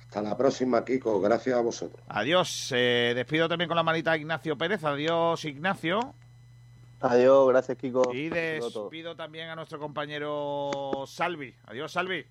Hasta 0.00 0.22
la 0.22 0.36
próxima, 0.36 0.84
Kiko. 0.84 1.20
Gracias 1.20 1.56
a 1.56 1.60
vosotros. 1.60 2.02
Adiós. 2.08 2.72
Eh, 2.74 3.12
despido 3.14 3.48
también 3.48 3.68
con 3.68 3.76
la 3.76 3.82
manita 3.82 4.12
a 4.12 4.16
Ignacio 4.16 4.58
Pérez. 4.58 4.84
Adiós, 4.84 5.44
Ignacio. 5.44 6.14
Adiós, 7.00 7.48
gracias, 7.48 7.78
Kiko. 7.78 8.12
Y 8.12 8.28
despido 8.28 9.16
también 9.16 9.48
a 9.48 9.56
nuestro 9.56 9.78
compañero 9.78 11.04
Salvi. 11.06 11.54
Adiós, 11.66 11.92
Salvi. 11.92 12.26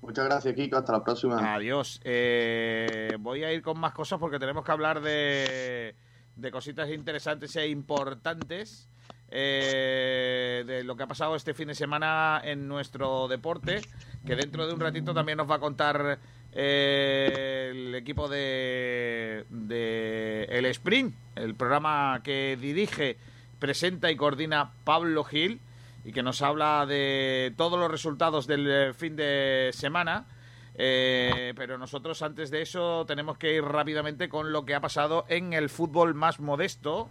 Muchas 0.00 0.24
gracias, 0.24 0.54
Kiko. 0.54 0.78
Hasta 0.78 0.92
la 0.92 1.04
próxima. 1.04 1.54
Adiós. 1.54 2.00
Eh, 2.04 3.16
voy 3.20 3.44
a 3.44 3.52
ir 3.52 3.62
con 3.62 3.78
más 3.78 3.92
cosas 3.92 4.18
porque 4.18 4.38
tenemos 4.38 4.64
que 4.64 4.72
hablar 4.72 5.00
de, 5.00 5.94
de 6.36 6.50
cositas 6.50 6.88
interesantes 6.90 7.54
e 7.56 7.68
importantes 7.68 8.88
eh, 9.34 10.62
de 10.66 10.84
lo 10.84 10.94
que 10.94 11.04
ha 11.04 11.06
pasado 11.06 11.34
este 11.34 11.54
fin 11.54 11.68
de 11.68 11.74
semana 11.74 12.38
en 12.44 12.68
nuestro 12.68 13.28
deporte, 13.28 13.80
que 14.26 14.36
dentro 14.36 14.66
de 14.66 14.74
un 14.74 14.80
ratito 14.80 15.14
también 15.14 15.38
nos 15.38 15.50
va 15.50 15.54
a 15.54 15.58
contar 15.58 16.18
eh, 16.52 17.68
el 17.70 17.94
equipo 17.94 18.28
de, 18.28 19.46
de 19.48 20.44
El 20.50 20.66
Sprint, 20.66 21.14
el 21.36 21.54
programa 21.54 22.20
que 22.22 22.58
dirige, 22.60 23.16
presenta 23.58 24.10
y 24.10 24.16
coordina 24.16 24.72
Pablo 24.84 25.24
Gil 25.24 25.62
y 26.04 26.12
que 26.12 26.22
nos 26.22 26.42
habla 26.42 26.84
de 26.84 27.54
todos 27.56 27.78
los 27.78 27.90
resultados 27.90 28.46
del 28.46 28.70
eh, 28.70 28.92
fin 28.92 29.16
de 29.16 29.70
semana. 29.72 30.26
Pero 30.74 31.78
nosotros 31.78 32.20
antes 32.22 32.50
de 32.50 32.62
eso 32.62 33.04
tenemos 33.06 33.38
que 33.38 33.54
ir 33.54 33.62
rápidamente 33.62 34.28
con 34.28 34.52
lo 34.52 34.64
que 34.64 34.74
ha 34.74 34.80
pasado 34.80 35.24
en 35.28 35.52
el 35.52 35.70
fútbol 35.70 36.14
más 36.14 36.40
modesto. 36.40 37.08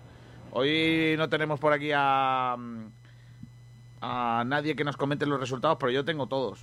Hoy 0.51 1.15
no 1.17 1.29
tenemos 1.29 1.59
por 1.59 1.73
aquí 1.73 1.91
a, 1.95 2.57
a 4.01 4.43
nadie 4.45 4.75
que 4.75 4.83
nos 4.83 4.97
comente 4.97 5.25
los 5.25 5.39
resultados, 5.39 5.77
pero 5.79 5.91
yo 5.91 6.03
tengo 6.03 6.27
todos. 6.27 6.59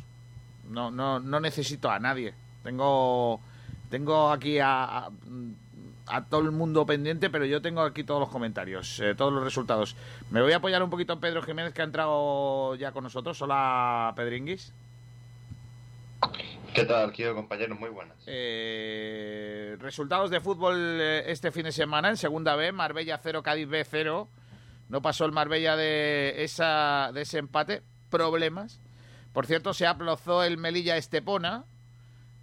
No, 0.69 0.91
no, 0.91 1.21
no 1.21 1.41
necesito 1.41 1.91
a 1.91 1.99
nadie. 1.99 2.35
Tengo, 2.63 3.41
tengo 3.91 4.31
aquí 4.31 4.59
a, 4.59 4.85
a, 4.85 5.11
a 6.07 6.25
todo 6.25 6.43
el 6.43 6.51
mundo 6.51 6.85
pendiente, 6.85 7.31
pero 7.31 7.47
yo 7.47 7.63
tengo 7.63 7.81
aquí 7.81 8.05
todos 8.05 8.21
los 8.21 8.29
comentarios, 8.29 9.01
eh, 9.01 9.15
todos 9.15 9.33
los 9.33 9.43
resultados. 9.43 9.97
Me 10.31 10.43
voy 10.43 10.53
a 10.53 10.57
apoyar 10.57 10.83
un 10.83 10.91
poquito 10.91 11.15
en 11.15 11.21
Pedro 11.21 11.43
Jiménez, 11.43 11.73
que 11.73 11.81
ha 11.81 11.85
entrado 11.85 12.75
ya 12.75 12.93
con 12.93 13.05
nosotros. 13.05 13.41
Hola, 13.41 14.13
Pedringuis. 14.17 14.73
¿Qué 16.79 16.85
tal, 16.85 17.11
Kio, 17.11 17.35
compañeros? 17.35 17.77
Muy 17.77 17.91
buenas. 17.91 18.17
Eh, 18.27 19.77
resultados 19.81 20.31
de 20.31 20.41
fútbol 20.41 20.77
eh, 21.01 21.25
este 21.27 21.51
fin 21.51 21.65
de 21.65 21.73
semana 21.73 22.09
en 22.09 22.17
Segunda 22.17 22.55
B, 22.55 22.71
Marbella 22.71 23.19
0, 23.21 23.43
Cádiz 23.43 23.69
B 23.69 23.85
0. 23.85 24.29
No 24.89 25.03
pasó 25.03 25.25
el 25.25 25.33
Marbella 25.33 25.75
de, 25.75 26.45
esa, 26.45 27.11
de 27.13 27.23
ese 27.23 27.39
empate. 27.39 27.83
Problemas. 28.11 28.81
Por 29.33 29.47
cierto, 29.47 29.75
se 29.75 29.89
aplazó 29.89 30.45
el 30.45 30.57
Melilla 30.57 30.97
Estepona 30.97 31.65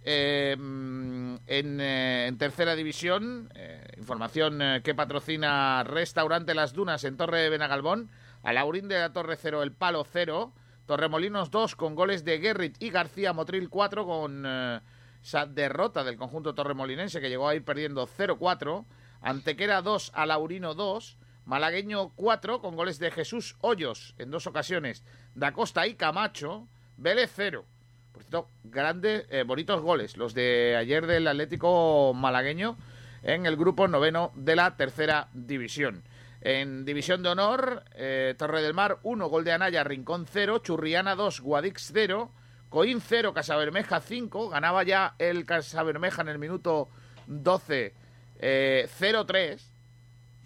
eh, 0.04 0.52
en, 0.52 1.40
en, 1.46 2.36
tercera 2.36 2.76
división. 2.76 3.50
Información 3.96 4.60
que 4.84 4.94
patrocina 4.94 5.82
Restaurante 5.82 6.54
Las 6.54 6.74
Dunas 6.74 7.04
en 7.04 7.16
Torre 7.16 7.40
de 7.40 7.48
Benagalbón. 7.48 8.10
A 8.42 8.52
Laurín 8.52 8.86
de 8.86 8.98
la 8.98 9.14
Torre 9.14 9.38
0, 9.40 9.62
el 9.62 9.72
Palo 9.72 10.04
0. 10.04 10.52
Torremolinos 10.86 11.50
2 11.50 11.74
con 11.74 11.94
goles 11.96 12.24
de 12.24 12.38
Guerrit 12.38 12.80
y 12.80 12.90
García 12.90 13.32
Motril 13.32 13.68
4 13.68 14.06
con 14.06 14.44
eh, 14.46 14.80
esa 15.22 15.44
derrota 15.44 16.04
del 16.04 16.16
conjunto 16.16 16.54
torremolinense 16.54 17.20
que 17.20 17.28
llegó 17.28 17.48
a 17.48 17.54
ir 17.56 17.64
perdiendo 17.64 18.06
0-4. 18.06 18.84
Antequera 19.20 19.82
2 19.82 20.12
a 20.14 20.26
Laurino 20.26 20.74
2. 20.74 21.18
Malagueño 21.44 22.10
4 22.14 22.60
con 22.60 22.76
goles 22.76 22.98
de 23.00 23.10
Jesús 23.10 23.56
Hoyos 23.60 24.14
en 24.18 24.30
dos 24.30 24.46
ocasiones. 24.46 25.04
Da 25.34 25.52
Costa 25.52 25.86
y 25.88 25.94
Camacho. 25.94 26.68
Vélez 26.96 27.32
0. 27.34 27.64
Por 28.12 28.22
cierto, 28.22 28.48
grandes, 28.64 29.26
eh, 29.30 29.42
bonitos 29.42 29.82
goles 29.82 30.16
los 30.16 30.34
de 30.34 30.76
ayer 30.76 31.06
del 31.06 31.26
Atlético 31.26 32.14
malagueño 32.14 32.76
en 33.22 33.44
el 33.46 33.56
grupo 33.56 33.88
noveno 33.88 34.30
de 34.36 34.54
la 34.54 34.76
tercera 34.76 35.28
división. 35.34 36.04
En 36.40 36.84
División 36.84 37.22
de 37.22 37.30
Honor, 37.30 37.84
eh, 37.94 38.34
Torre 38.36 38.62
del 38.62 38.74
Mar 38.74 38.98
1, 39.02 39.28
gol 39.28 39.44
de 39.44 39.52
Anaya, 39.52 39.84
Rincón 39.84 40.26
0, 40.30 40.58
Churriana 40.58 41.14
2, 41.14 41.40
Guadix 41.40 41.90
0, 41.92 42.30
Coín 42.68 43.00
0, 43.00 43.32
Casabermeja 43.32 44.00
5, 44.00 44.50
ganaba 44.50 44.82
ya 44.82 45.14
el 45.18 45.44
Casabermeja 45.44 46.22
en 46.22 46.28
el 46.28 46.38
minuto 46.38 46.88
12, 47.26 47.94
eh, 48.38 48.88
0-3, 49.00 49.60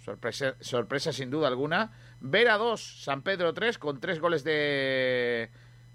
sorpresa, 0.05 0.55
sorpresa 0.61 1.13
sin 1.13 1.31
duda 1.31 1.49
alguna, 1.49 1.93
Vera 2.21 2.59
2, 2.59 3.03
San 3.03 3.23
Pedro 3.23 3.55
3, 3.55 3.79
con 3.79 3.99
tres 3.99 4.21
goles 4.21 4.45
de... 4.45 5.51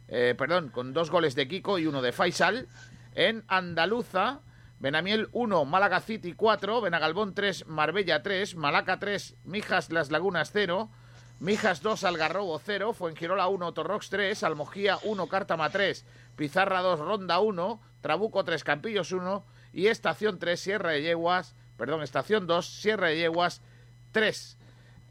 Eh, 0.07 0.35
perdón, 0.37 0.69
con 0.69 0.93
dos 0.93 1.09
goles 1.09 1.35
de 1.35 1.47
Kiko 1.47 1.79
y 1.79 1.85
uno 1.85 2.01
de 2.01 2.11
Faisal. 2.11 2.67
En 3.13 3.43
Andaluza, 3.47 4.41
Benamiel 4.85 5.29
1, 5.31 5.65
Málaga 5.65 5.99
City 5.99 6.33
4, 6.33 6.79
Benagalbón 6.79 7.33
3, 7.33 7.65
Marbella 7.65 8.21
3, 8.21 8.55
Malaca 8.55 8.99
3, 8.99 9.35
Mijas 9.43 9.91
Las 9.91 10.11
Lagunas 10.11 10.51
0, 10.53 10.91
Mijas 11.39 11.81
2, 11.81 12.03
Algarrobo 12.03 12.61
0, 12.63 12.93
Fuengirola 12.93 13.47
1, 13.47 13.73
Torrox 13.73 14.11
3, 14.11 14.43
Almojía 14.43 14.99
1, 15.01 15.27
Cártama 15.27 15.71
3, 15.71 16.05
Pizarra 16.35 16.83
2, 16.83 16.99
Ronda 16.99 17.39
1, 17.39 17.81
Trabuco 18.01 18.45
3, 18.45 18.63
Campillos 18.63 19.11
1 19.11 19.43
y 19.73 19.87
Estación 19.87 20.37
3, 20.37 20.59
Sierra 20.59 20.91
de 20.91 21.01
Yeguas, 21.01 21.55
perdón, 21.77 22.03
Estación 22.03 22.45
2, 22.45 22.63
Sierra 22.63 23.07
de 23.07 23.17
Yeguas 23.17 23.63
3. 24.11 24.59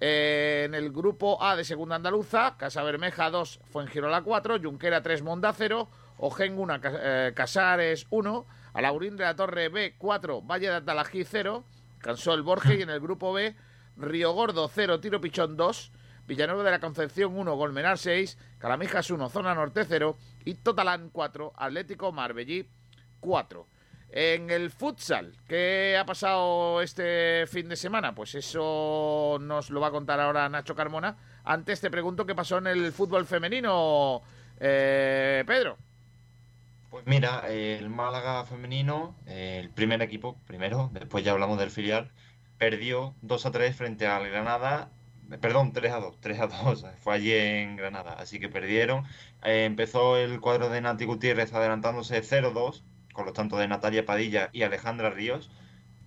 Eh, 0.00 0.62
en 0.66 0.74
el 0.76 0.92
grupo 0.92 1.42
A 1.42 1.56
de 1.56 1.64
Segunda 1.64 1.96
Andaluza, 1.96 2.56
Casa 2.58 2.84
Bermeja 2.84 3.28
2, 3.28 3.58
Fuengirola 3.72 4.22
4, 4.22 4.60
Junquera 4.62 5.02
3, 5.02 5.22
Monda 5.22 5.52
0, 5.52 5.88
Ojen 6.18 6.60
1, 6.60 6.80
eh, 6.84 7.32
Casares 7.34 8.06
1, 8.10 8.46
Alaurín 8.74 9.16
de 9.16 9.24
la 9.24 9.36
Torre 9.36 9.68
B 9.68 9.94
4, 9.96 10.42
Valle 10.42 10.68
de 10.68 10.74
Atalají 10.74 11.24
0, 11.24 11.64
Cansó 11.98 12.34
el 12.34 12.42
Borges 12.42 12.78
y 12.78 12.82
en 12.82 12.90
el 12.90 13.00
grupo 13.00 13.32
B, 13.32 13.54
Río 13.96 14.32
Gordo 14.32 14.68
0, 14.68 15.00
Tiro 15.00 15.20
Pichón 15.20 15.56
2, 15.56 15.92
Villanueva 16.26 16.64
de 16.64 16.72
la 16.72 16.80
Concepción 16.80 17.38
1, 17.38 17.56
Golmenar 17.56 17.98
6, 17.98 18.36
Calamijas 18.58 19.10
1, 19.10 19.28
Zona 19.30 19.54
Norte 19.54 19.84
0 19.88 20.18
y 20.44 20.54
Totalán 20.56 21.10
4, 21.10 21.52
Atlético 21.56 22.12
Marbellí 22.12 22.68
4. 23.20 23.66
En 24.10 24.50
el 24.50 24.70
futsal, 24.70 25.34
¿qué 25.48 25.96
ha 25.98 26.04
pasado 26.04 26.82
este 26.82 27.46
fin 27.46 27.68
de 27.68 27.76
semana? 27.76 28.14
Pues 28.14 28.34
eso 28.34 29.38
nos 29.40 29.70
lo 29.70 29.80
va 29.80 29.88
a 29.88 29.92
contar 29.92 30.20
ahora 30.20 30.48
Nacho 30.48 30.74
Carmona. 30.74 31.16
Antes 31.44 31.80
te 31.80 31.90
pregunto 31.90 32.26
qué 32.26 32.34
pasó 32.34 32.58
en 32.58 32.66
el 32.66 32.92
fútbol 32.92 33.24
femenino, 33.24 34.22
eh, 34.58 35.44
Pedro. 35.46 35.78
Pues 36.94 37.08
mira, 37.08 37.42
el 37.48 37.90
Málaga 37.90 38.44
femenino, 38.44 39.16
el 39.26 39.68
primer 39.70 40.00
equipo, 40.00 40.38
primero, 40.46 40.90
después 40.92 41.24
ya 41.24 41.32
hablamos 41.32 41.58
del 41.58 41.72
filial, 41.72 42.12
perdió 42.56 43.16
2 43.22 43.46
a 43.46 43.50
3 43.50 43.74
frente 43.74 44.06
al 44.06 44.28
Granada, 44.28 44.92
perdón, 45.40 45.72
3 45.72 45.92
a 45.92 45.98
2, 45.98 46.20
3 46.20 46.38
a 46.38 46.46
2, 46.46 46.86
fue 47.02 47.14
allí 47.14 47.32
en 47.32 47.74
Granada, 47.74 48.12
así 48.12 48.38
que 48.38 48.48
perdieron. 48.48 49.06
Eh, 49.42 49.64
empezó 49.64 50.16
el 50.16 50.40
cuadro 50.40 50.68
de 50.68 50.80
Nati 50.82 51.04
Gutiérrez 51.04 51.52
adelantándose 51.52 52.22
0-2 52.22 52.84
con 53.12 53.24
los 53.24 53.34
tantos 53.34 53.58
de 53.58 53.66
Natalia 53.66 54.06
Padilla 54.06 54.50
y 54.52 54.62
Alejandra 54.62 55.10
Ríos, 55.10 55.50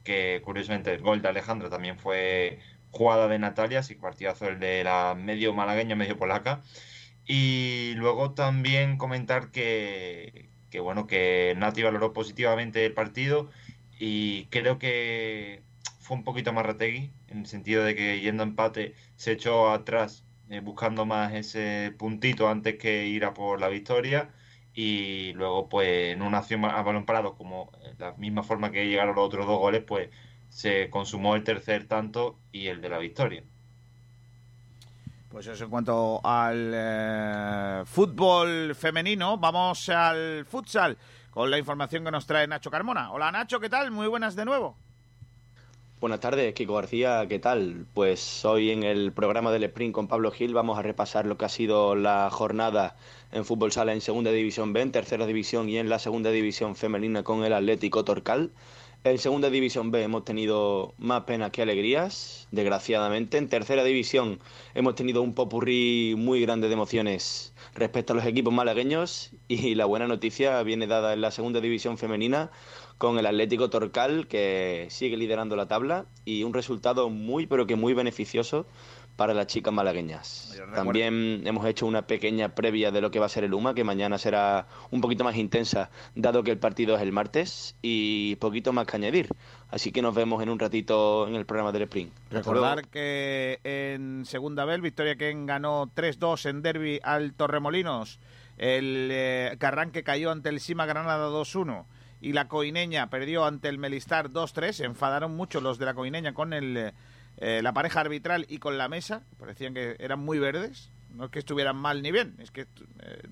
que 0.05 0.41
curiosamente 0.41 0.93
el 0.93 1.01
gol 1.01 1.21
de 1.21 1.27
Alejandra 1.27 1.69
también 1.69 1.99
fue 1.99 2.59
jugada 2.91 3.27
de 3.27 3.39
Natalia, 3.39 3.79
así 3.79 3.95
partidazo 3.95 4.47
el 4.47 4.59
de 4.61 4.85
la 4.85 5.15
medio 5.19 5.53
malagueña, 5.53 5.97
medio 5.97 6.17
polaca. 6.17 6.61
Y 7.25 7.93
luego 7.97 8.31
también 8.33 8.97
comentar 8.97 9.51
que, 9.51 10.47
que 10.77 10.81
bueno, 10.81 11.07
que 11.07 11.55
Nati 11.57 11.81
valoró 11.81 12.13
positivamente 12.13 12.85
el 12.85 12.93
partido 12.93 13.49
y 13.99 14.45
creo 14.51 14.77
que 14.77 15.63
fue 15.99 16.17
un 16.17 16.23
poquito 16.23 16.53
más 16.53 16.67
Rategui, 16.67 17.11
en 17.29 17.39
el 17.39 17.45
sentido 17.47 17.83
de 17.83 17.95
que 17.95 18.19
yendo 18.21 18.43
a 18.43 18.45
empate 18.45 18.93
se 19.15 19.31
echó 19.31 19.71
atrás 19.71 20.23
eh, 20.49 20.59
buscando 20.59 21.07
más 21.07 21.33
ese 21.33 21.95
puntito 21.97 22.47
antes 22.47 22.75
que 22.77 23.07
ir 23.07 23.25
a 23.25 23.33
por 23.33 23.59
la 23.59 23.69
victoria 23.69 24.29
y 24.71 25.33
luego 25.33 25.67
pues 25.67 26.13
en 26.13 26.21
una 26.21 26.39
acción 26.39 26.63
a 26.65 26.83
balón 26.83 27.07
parado 27.07 27.35
como 27.35 27.71
la 27.97 28.13
misma 28.13 28.43
forma 28.43 28.71
que 28.71 28.87
llegaron 28.87 29.15
los 29.15 29.25
otros 29.25 29.47
dos 29.47 29.57
goles 29.57 29.83
pues 29.83 30.09
se 30.49 30.91
consumó 30.91 31.35
el 31.35 31.43
tercer 31.43 31.87
tanto 31.87 32.37
y 32.51 32.67
el 32.67 32.81
de 32.81 32.89
la 32.89 32.99
victoria. 32.99 33.43
Pues 35.29 35.45
eso 35.47 35.65
en 35.65 35.69
cuanto 35.69 36.21
al 36.23 36.71
eh, 36.73 37.83
fútbol 37.85 38.73
femenino, 38.75 39.37
vamos 39.37 39.89
al 39.89 40.45
futsal 40.45 40.97
con 41.31 41.51
la 41.51 41.57
información 41.57 42.05
que 42.05 42.11
nos 42.11 42.25
trae 42.25 42.47
Nacho 42.47 42.71
Carmona. 42.71 43.11
Hola 43.11 43.31
Nacho, 43.31 43.59
¿qué 43.59 43.69
tal? 43.69 43.91
Muy 43.91 44.07
buenas 44.07 44.35
de 44.35 44.45
nuevo. 44.45 44.77
Buenas 45.99 46.19
tardes, 46.19 46.53
Kiko 46.53 46.75
García, 46.75 47.25
¿qué 47.27 47.39
tal? 47.39 47.87
Pues 47.95 48.45
hoy 48.45 48.69
en 48.69 48.83
el 48.83 49.11
programa 49.11 49.51
del 49.51 49.63
Sprint 49.63 49.95
con 49.95 50.07
Pablo 50.07 50.31
Gil 50.31 50.53
vamos 50.53 50.77
a 50.77 50.83
repasar 50.83 51.25
lo 51.25 51.37
que 51.37 51.45
ha 51.45 51.49
sido 51.49 51.95
la 51.95 52.29
jornada 52.31 52.95
en 53.31 53.45
fútbol 53.45 53.71
sala 53.71 53.93
en 53.93 54.01
Segunda 54.01 54.31
División 54.31 54.73
B, 54.73 54.81
en 54.81 54.91
Tercera 54.91 55.25
División 55.25 55.69
y 55.69 55.79
en 55.79 55.89
la 55.89 55.97
Segunda 55.97 56.29
División 56.29 56.75
Femenina 56.75 57.23
con 57.23 57.43
el 57.43 57.51
Atlético 57.51 58.05
Torcal. 58.05 58.51
En 59.03 59.19
Segunda 59.19 59.49
División 59.49 59.89
B 59.91 60.03
hemos 60.03 60.25
tenido 60.25 60.93
más 60.97 61.23
penas 61.23 61.51
que 61.51 61.61
alegrías, 61.61 62.47
desgraciadamente. 62.51 63.37
En 63.37 63.47
Tercera 63.47 63.83
División 63.83 64.39
hemos 64.73 64.95
tenido 64.95 65.21
un 65.21 65.33
popurrí 65.33 66.15
muy 66.17 66.41
grande 66.41 66.67
de 66.67 66.73
emociones 66.73 67.53
respecto 67.73 68.11
a 68.11 68.15
los 68.17 68.25
equipos 68.25 68.53
malagueños 68.53 69.31
y 69.47 69.75
la 69.75 69.85
buena 69.85 70.07
noticia 70.07 70.61
viene 70.63 70.87
dada 70.87 71.13
en 71.13 71.21
la 71.21 71.31
Segunda 71.31 71.61
División 71.61 71.97
Femenina 71.97 72.51
con 72.97 73.17
el 73.17 73.27
Atlético 73.27 73.69
Torcal 73.69 74.27
que 74.27 74.87
sigue 74.89 75.15
liderando 75.15 75.55
la 75.55 75.67
tabla 75.67 76.07
y 76.25 76.43
un 76.43 76.53
resultado 76.53 77.09
muy 77.09 77.45
pero 77.45 77.67
que 77.67 77.75
muy 77.75 77.93
beneficioso 77.93 78.65
para 79.17 79.33
las 79.33 79.47
chicas 79.47 79.73
malagueñas. 79.73 80.55
También 80.73 81.41
hemos 81.45 81.65
hecho 81.65 81.87
una 81.87 82.03
pequeña 82.03 82.53
previa 82.55 82.91
de 82.91 83.01
lo 83.01 83.11
que 83.11 83.19
va 83.19 83.25
a 83.25 83.29
ser 83.29 83.43
el 83.43 83.53
UMA, 83.53 83.73
que 83.73 83.83
mañana 83.83 84.19
será 84.19 84.67
un 84.91 85.01
poquito 85.01 85.23
más 85.23 85.35
intensa, 85.35 85.89
dado 86.15 86.43
que 86.43 86.51
el 86.51 86.59
partido 86.59 86.95
es 86.95 87.01
el 87.01 87.11
martes, 87.11 87.75
y 87.81 88.35
poquito 88.35 88.71
más 88.71 88.85
que 88.85 88.95
añadir. 88.95 89.29
Así 89.69 89.91
que 89.91 90.03
nos 90.03 90.13
vemos 90.13 90.41
en 90.43 90.49
un 90.49 90.59
ratito 90.59 91.27
en 91.27 91.35
el 91.35 91.45
programa 91.45 91.71
del 91.71 91.81
Spring. 91.83 92.09
Recordar 92.29 92.87
que 92.87 93.59
en 93.63 94.23
segunda 94.25 94.65
vez, 94.65 94.79
Victoria 94.81 95.15
Ken 95.15 95.47
ganó 95.47 95.91
3-2 95.93 96.49
en 96.49 96.61
derby 96.61 96.99
al 97.03 97.33
Torremolinos. 97.33 98.19
El 98.57 99.09
eh, 99.11 99.55
Carranque 99.59 100.03
cayó 100.03 100.31
ante 100.31 100.49
el 100.49 100.59
Sima 100.59 100.85
Granada 100.85 101.27
2-1 101.29 101.85
y 102.21 102.33
la 102.33 102.47
Coineña 102.47 103.09
perdió 103.09 103.45
ante 103.45 103.67
el 103.67 103.79
Melistar 103.79 104.29
2-3. 104.29 104.71
Se 104.73 104.85
enfadaron 104.85 105.35
mucho 105.35 105.59
los 105.59 105.79
de 105.79 105.85
la 105.85 105.95
Coineña 105.95 106.33
con 106.33 106.53
el, 106.53 106.93
eh, 107.37 107.61
la 107.61 107.73
pareja 107.73 108.01
arbitral 108.01 108.45
y 108.49 108.57
con 108.57 108.77
la 108.77 108.87
mesa. 108.87 109.23
Parecían 109.37 109.73
que 109.73 109.95
eran 109.99 110.19
muy 110.19 110.39
verdes. 110.39 110.91
No 111.13 111.25
es 111.25 111.31
que 111.31 111.39
estuvieran 111.39 111.77
mal 111.77 112.01
ni 112.01 112.11
bien, 112.11 112.35
es 112.39 112.51
que 112.51 112.61
eh, 112.61 113.23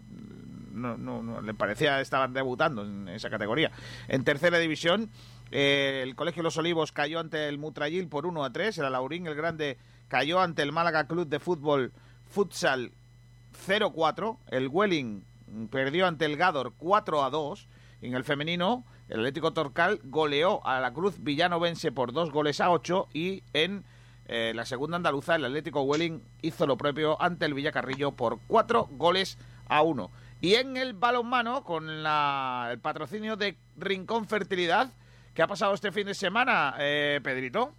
no, 0.71 0.97
no, 0.97 1.41
le 1.41 1.53
parecía 1.53 2.01
estaban 2.01 2.33
debutando 2.33 2.83
en 2.83 3.07
esa 3.09 3.29
categoría. 3.29 3.71
En 4.07 4.23
tercera 4.23 4.57
división, 4.57 5.09
eh, 5.51 6.01
el 6.03 6.15
Colegio 6.15 6.43
Los 6.43 6.57
Olivos 6.57 6.91
cayó 6.91 7.19
ante 7.19 7.47
el 7.47 7.57
Mutrayil 7.57 8.07
por 8.07 8.25
1 8.25 8.43
a 8.43 8.51
3. 8.51 8.77
El 8.77 8.85
Alaurín 8.85 9.27
el 9.27 9.35
Grande 9.35 9.77
cayó 10.07 10.39
ante 10.39 10.61
el 10.61 10.71
Málaga 10.71 11.05
Club 11.07 11.27
de 11.27 11.39
Fútbol 11.39 11.93
Futsal 12.29 12.91
0-4. 13.67 14.37
El 14.49 14.67
Welling 14.67 15.23
perdió 15.71 16.07
ante 16.07 16.25
el 16.25 16.37
Gador 16.37 16.73
4 16.77 17.23
a 17.23 17.29
2. 17.29 17.67
En 18.01 18.13
el 18.13 18.23
femenino, 18.23 18.85
el 19.07 19.19
Atlético 19.19 19.53
Torcal 19.53 19.99
goleó 20.03 20.65
a 20.65 20.79
la 20.79 20.93
Cruz 20.93 21.15
Villanovense 21.19 21.91
por 21.91 22.11
dos 22.11 22.31
goles 22.31 22.59
a 22.61 22.71
8 22.71 23.07
y 23.13 23.43
en 23.53 23.83
eh, 24.27 24.53
la 24.55 24.65
segunda 24.65 24.97
andaluza 24.97 25.35
el 25.35 25.45
Atlético 25.45 25.81
Welling 25.81 26.21
hizo 26.41 26.65
lo 26.65 26.77
propio 26.77 27.21
ante 27.21 27.45
el 27.45 27.53
Villacarrillo 27.53 28.13
por 28.13 28.39
cuatro 28.47 28.87
goles 28.91 29.37
a 29.67 29.81
1. 29.81 30.11
Y 30.41 30.55
en 30.55 30.77
el 30.77 30.93
balonmano, 30.93 31.63
con 31.63 32.03
la, 32.03 32.69
el 32.71 32.79
patrocinio 32.79 33.35
de 33.35 33.55
Rincón 33.77 34.27
Fertilidad, 34.27 34.89
¿qué 35.33 35.41
ha 35.41 35.47
pasado 35.47 35.73
este 35.73 35.91
fin 35.91 36.07
de 36.07 36.13
semana, 36.13 36.75
eh, 36.79 37.19
Pedrito? 37.23 37.73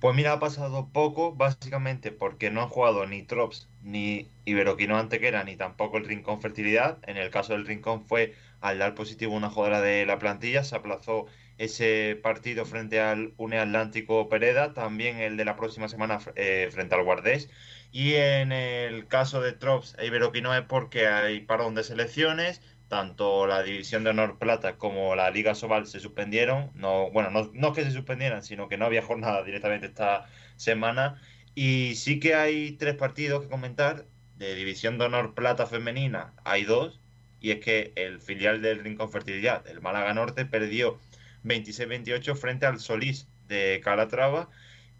Pues 0.00 0.16
mira, 0.16 0.32
ha 0.32 0.40
pasado 0.40 0.88
poco, 0.92 1.34
básicamente 1.34 2.10
porque 2.10 2.50
no 2.50 2.62
han 2.62 2.68
jugado 2.68 3.06
ni 3.06 3.22
Trops, 3.22 3.68
ni 3.82 4.28
Iberoquino 4.46 4.96
Antequera, 4.96 5.44
ni 5.44 5.56
tampoco 5.56 5.98
el 5.98 6.06
Rincón 6.06 6.40
Fertilidad. 6.40 6.98
En 7.02 7.18
el 7.18 7.30
caso 7.30 7.52
del 7.52 7.66
Rincón 7.66 8.06
fue 8.06 8.34
al 8.62 8.78
dar 8.78 8.94
positivo 8.94 9.34
una 9.34 9.50
jugadora 9.50 9.82
de 9.82 10.06
la 10.06 10.18
plantilla, 10.18 10.64
se 10.64 10.76
aplazó 10.76 11.26
ese 11.60 12.18
partido 12.22 12.64
frente 12.64 13.00
al 13.00 13.34
UNE 13.36 13.58
Atlántico 13.58 14.30
Pereda, 14.30 14.72
también 14.72 15.18
el 15.18 15.36
de 15.36 15.44
la 15.44 15.56
próxima 15.56 15.90
semana 15.90 16.18
eh, 16.34 16.70
frente 16.72 16.94
al 16.94 17.04
Guardés. 17.04 17.50
Y 17.92 18.14
en 18.14 18.50
el 18.50 19.06
caso 19.08 19.42
de 19.42 19.52
Trops 19.52 19.94
e 19.98 20.06
Iberoquino 20.06 20.54
es 20.54 20.62
porque 20.62 21.06
hay 21.06 21.40
parón 21.40 21.74
de 21.74 21.84
selecciones, 21.84 22.62
tanto 22.88 23.46
la 23.46 23.62
División 23.62 24.04
de 24.04 24.10
Honor 24.10 24.38
Plata 24.38 24.78
como 24.78 25.14
la 25.14 25.30
Liga 25.30 25.54
Sobal 25.54 25.86
se 25.86 26.00
suspendieron. 26.00 26.70
No, 26.74 27.10
bueno, 27.10 27.28
no, 27.30 27.50
no 27.52 27.74
que 27.74 27.84
se 27.84 27.90
suspendieran, 27.90 28.42
sino 28.42 28.68
que 28.68 28.78
no 28.78 28.86
había 28.86 29.02
jornada 29.02 29.42
directamente 29.44 29.88
esta 29.88 30.30
semana. 30.56 31.20
Y 31.54 31.94
sí 31.96 32.20
que 32.20 32.34
hay 32.34 32.72
tres 32.72 32.94
partidos 32.94 33.42
que 33.42 33.48
comentar. 33.50 34.06
De 34.36 34.54
División 34.54 34.96
de 34.96 35.04
Honor 35.04 35.34
Plata 35.34 35.66
Femenina 35.66 36.32
hay 36.44 36.64
dos. 36.64 37.00
Y 37.38 37.50
es 37.50 37.60
que 37.60 37.92
el 37.96 38.20
filial 38.20 38.62
del 38.62 38.78
Rincón 38.82 39.10
Fertilidad, 39.10 39.66
el 39.66 39.82
Málaga 39.82 40.14
Norte, 40.14 40.46
perdió 40.46 40.98
26-28 41.44 42.36
frente 42.36 42.66
al 42.66 42.80
Solís 42.80 43.26
de 43.48 43.80
Calatrava. 43.82 44.48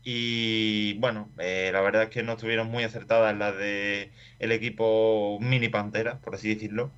Y 0.02 0.94
bueno, 0.94 1.30
eh, 1.38 1.70
la 1.72 1.80
verdad 1.82 2.04
es 2.04 2.08
que 2.10 2.22
no 2.22 2.32
estuvieron 2.32 2.68
muy 2.68 2.84
acertadas 2.84 3.36
las 3.36 3.56
de 3.56 4.10
el 4.38 4.52
equipo 4.52 5.38
Mini 5.40 5.68
Pantera, 5.68 6.18
por 6.20 6.34
así 6.34 6.54
decirlo. 6.54 6.90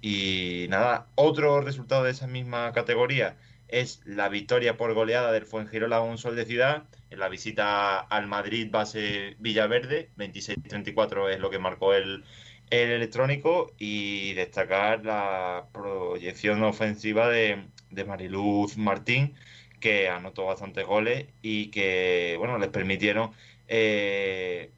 Y 0.00 0.66
nada, 0.70 1.08
otro 1.14 1.60
resultado 1.60 2.04
de 2.04 2.12
esa 2.12 2.26
misma 2.26 2.72
categoría 2.72 3.36
es 3.68 4.00
la 4.04 4.28
victoria 4.28 4.76
por 4.76 4.94
goleada 4.94 5.32
del 5.32 5.46
Fuengirola 5.46 6.00
un 6.00 6.18
Sol 6.18 6.36
de 6.36 6.46
Ciudad 6.46 6.84
en 7.10 7.18
la 7.18 7.28
visita 7.28 7.98
al 8.00 8.26
Madrid 8.26 8.68
base 8.70 9.36
Villaverde, 9.38 10.10
26-34 10.16 11.30
es 11.30 11.40
lo 11.40 11.50
que 11.50 11.58
marcó 11.58 11.94
el, 11.94 12.24
el 12.70 12.90
electrónico 12.90 13.72
y 13.78 14.34
destacar 14.34 15.04
la 15.04 15.66
proyección 15.72 16.62
ofensiva 16.62 17.28
de, 17.28 17.64
de 17.90 18.04
Mariluz 18.04 18.76
Martín, 18.76 19.34
que 19.80 20.08
anotó 20.08 20.46
bastantes 20.46 20.86
goles 20.86 21.26
y 21.42 21.68
que, 21.70 22.36
bueno, 22.38 22.58
les 22.58 22.68
permitieron 22.70 23.32
eh, 23.68 24.70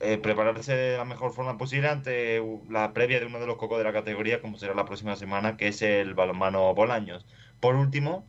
eh, 0.00 0.18
prepararse 0.18 0.76
de 0.76 0.96
la 0.98 1.04
mejor 1.04 1.32
forma 1.32 1.56
posible 1.56 1.88
ante 1.88 2.42
la 2.68 2.92
previa 2.92 3.20
de 3.20 3.26
uno 3.26 3.40
de 3.40 3.46
los 3.46 3.56
cocos 3.56 3.78
de 3.78 3.84
la 3.84 3.92
categoría, 3.92 4.40
como 4.40 4.58
será 4.58 4.74
la 4.74 4.84
próxima 4.84 5.16
semana, 5.16 5.56
que 5.56 5.68
es 5.68 5.82
el 5.82 6.14
balonmano 6.14 6.74
Bolaños. 6.74 7.26
Por 7.60 7.76
último, 7.76 8.26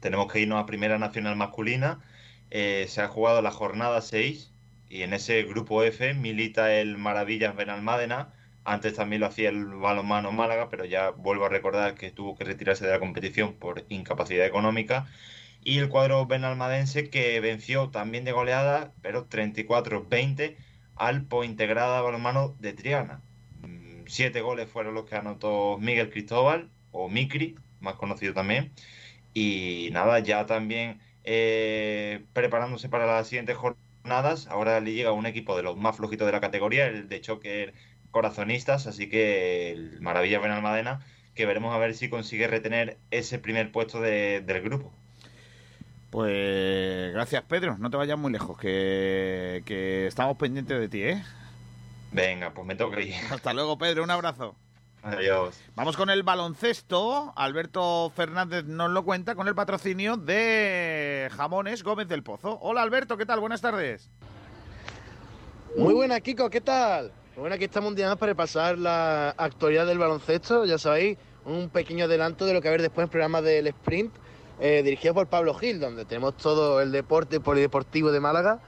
tenemos 0.00 0.32
que 0.32 0.40
irnos 0.40 0.62
a 0.62 0.66
Primera 0.66 0.98
Nacional 0.98 1.36
Masculina. 1.36 2.00
Eh, 2.50 2.86
se 2.88 3.02
ha 3.02 3.08
jugado 3.08 3.42
la 3.42 3.50
jornada 3.50 4.00
6 4.00 4.52
y 4.88 5.02
en 5.02 5.12
ese 5.14 5.42
grupo 5.44 5.82
F 5.82 6.14
milita 6.14 6.72
el 6.74 6.98
Maravillas 6.98 7.56
Benalmádena. 7.56 8.32
Antes 8.66 8.94
también 8.94 9.20
lo 9.20 9.26
hacía 9.28 9.48
el 9.48 9.64
balonmano 9.66 10.32
Málaga, 10.32 10.68
pero 10.68 10.84
ya 10.84 11.10
vuelvo 11.10 11.46
a 11.46 11.48
recordar 11.48 11.94
que 11.94 12.10
tuvo 12.10 12.36
que 12.36 12.44
retirarse 12.44 12.84
de 12.84 12.90
la 12.90 12.98
competición 12.98 13.54
por 13.54 13.84
incapacidad 13.88 14.44
económica. 14.44 15.06
Y 15.62 15.78
el 15.78 15.88
cuadro 15.88 16.26
benalmadense 16.26 17.08
que 17.08 17.38
venció 17.40 17.90
también 17.90 18.24
de 18.24 18.32
goleada, 18.32 18.92
pero 19.02 19.28
34-20 19.28 20.56
al 20.96 21.22
Pointegrada 21.24 22.00
Balonmano 22.00 22.56
de 22.58 22.72
Triana. 22.72 23.22
Mm, 23.62 24.06
siete 24.06 24.40
goles 24.40 24.68
fueron 24.68 24.94
los 24.94 25.04
que 25.06 25.14
anotó 25.14 25.78
Miguel 25.78 26.10
Cristóbal, 26.10 26.68
o 26.90 27.08
Micri, 27.08 27.56
más 27.80 27.94
conocido 27.94 28.34
también. 28.34 28.72
Y 29.32 29.90
nada, 29.92 30.18
ya 30.20 30.46
también 30.46 31.00
eh, 31.24 32.24
preparándose 32.32 32.88
para 32.88 33.06
las 33.06 33.28
siguientes 33.28 33.56
jornadas. 33.56 34.48
Ahora 34.48 34.80
le 34.80 34.92
llega 34.92 35.12
un 35.12 35.26
equipo 35.26 35.56
de 35.56 35.62
los 35.62 35.76
más 35.76 35.96
flojitos 35.96 36.26
de 36.26 36.32
la 36.32 36.40
categoría, 36.40 36.86
el 36.86 37.08
de 37.08 37.20
choque 37.20 37.74
corazonistas, 38.10 38.86
así 38.86 39.08
que 39.08 39.72
el 39.72 40.00
Maravilla 40.00 40.38
Benalmadena, 40.38 41.00
que 41.34 41.46
veremos 41.46 41.74
a 41.74 41.78
ver 41.78 41.94
si 41.94 42.08
consigue 42.08 42.46
retener 42.46 42.98
ese 43.10 43.38
primer 43.38 43.72
puesto 43.72 44.00
de, 44.00 44.40
del 44.40 44.62
grupo. 44.62 44.92
Pues 46.10 47.12
gracias 47.12 47.42
Pedro, 47.42 47.76
no 47.78 47.90
te 47.90 47.96
vayas 47.96 48.18
muy 48.18 48.32
lejos, 48.32 48.58
que, 48.58 49.62
que 49.66 50.06
estamos 50.06 50.36
pendientes 50.36 50.78
de 50.78 50.88
ti, 50.88 51.02
¿eh? 51.02 51.22
Venga, 52.12 52.52
pues 52.54 52.66
me 52.66 52.74
toca 52.74 53.00
ir. 53.00 53.14
Hasta 53.30 53.52
luego 53.52 53.76
Pedro, 53.76 54.02
un 54.04 54.10
abrazo. 54.10 54.56
Adiós. 55.02 55.60
Vamos 55.76 55.96
con 55.96 56.10
el 56.10 56.24
baloncesto. 56.24 57.32
Alberto 57.36 58.10
Fernández 58.16 58.64
nos 58.64 58.90
lo 58.90 59.04
cuenta 59.04 59.36
con 59.36 59.46
el 59.46 59.54
patrocinio 59.54 60.16
de 60.16 61.30
Jamones 61.36 61.84
Gómez 61.84 62.08
del 62.08 62.24
Pozo. 62.24 62.58
Hola 62.60 62.82
Alberto, 62.82 63.16
¿qué 63.16 63.24
tal? 63.24 63.38
Buenas 63.38 63.60
tardes. 63.60 64.10
Muy 65.76 65.94
buena, 65.94 66.20
Kiko, 66.20 66.50
¿qué 66.50 66.60
tal? 66.60 67.12
Bueno, 67.36 67.54
aquí 67.54 67.64
estamos 67.64 67.90
un 67.90 67.96
día 67.96 68.08
más 68.08 68.16
para 68.16 68.32
repasar 68.32 68.78
la 68.78 69.28
actualidad 69.36 69.86
del 69.86 69.98
baloncesto. 69.98 70.64
Ya 70.64 70.78
sabéis, 70.78 71.18
un 71.44 71.68
pequeño 71.68 72.06
adelanto 72.06 72.46
de 72.46 72.54
lo 72.54 72.62
que 72.62 72.68
va 72.68 72.70
a 72.70 72.72
haber 72.72 72.80
después 72.80 73.02
en 73.02 73.08
el 73.08 73.10
programa 73.10 73.42
del 73.42 73.66
Sprint, 73.66 74.10
eh, 74.58 74.82
dirigido 74.82 75.12
por 75.12 75.26
Pablo 75.26 75.52
Gil, 75.52 75.78
donde 75.78 76.06
tenemos 76.06 76.38
todo 76.38 76.80
el 76.80 76.92
deporte 76.92 77.38
polideportivo 77.38 78.10
de 78.10 78.20
Málaga. 78.20 78.60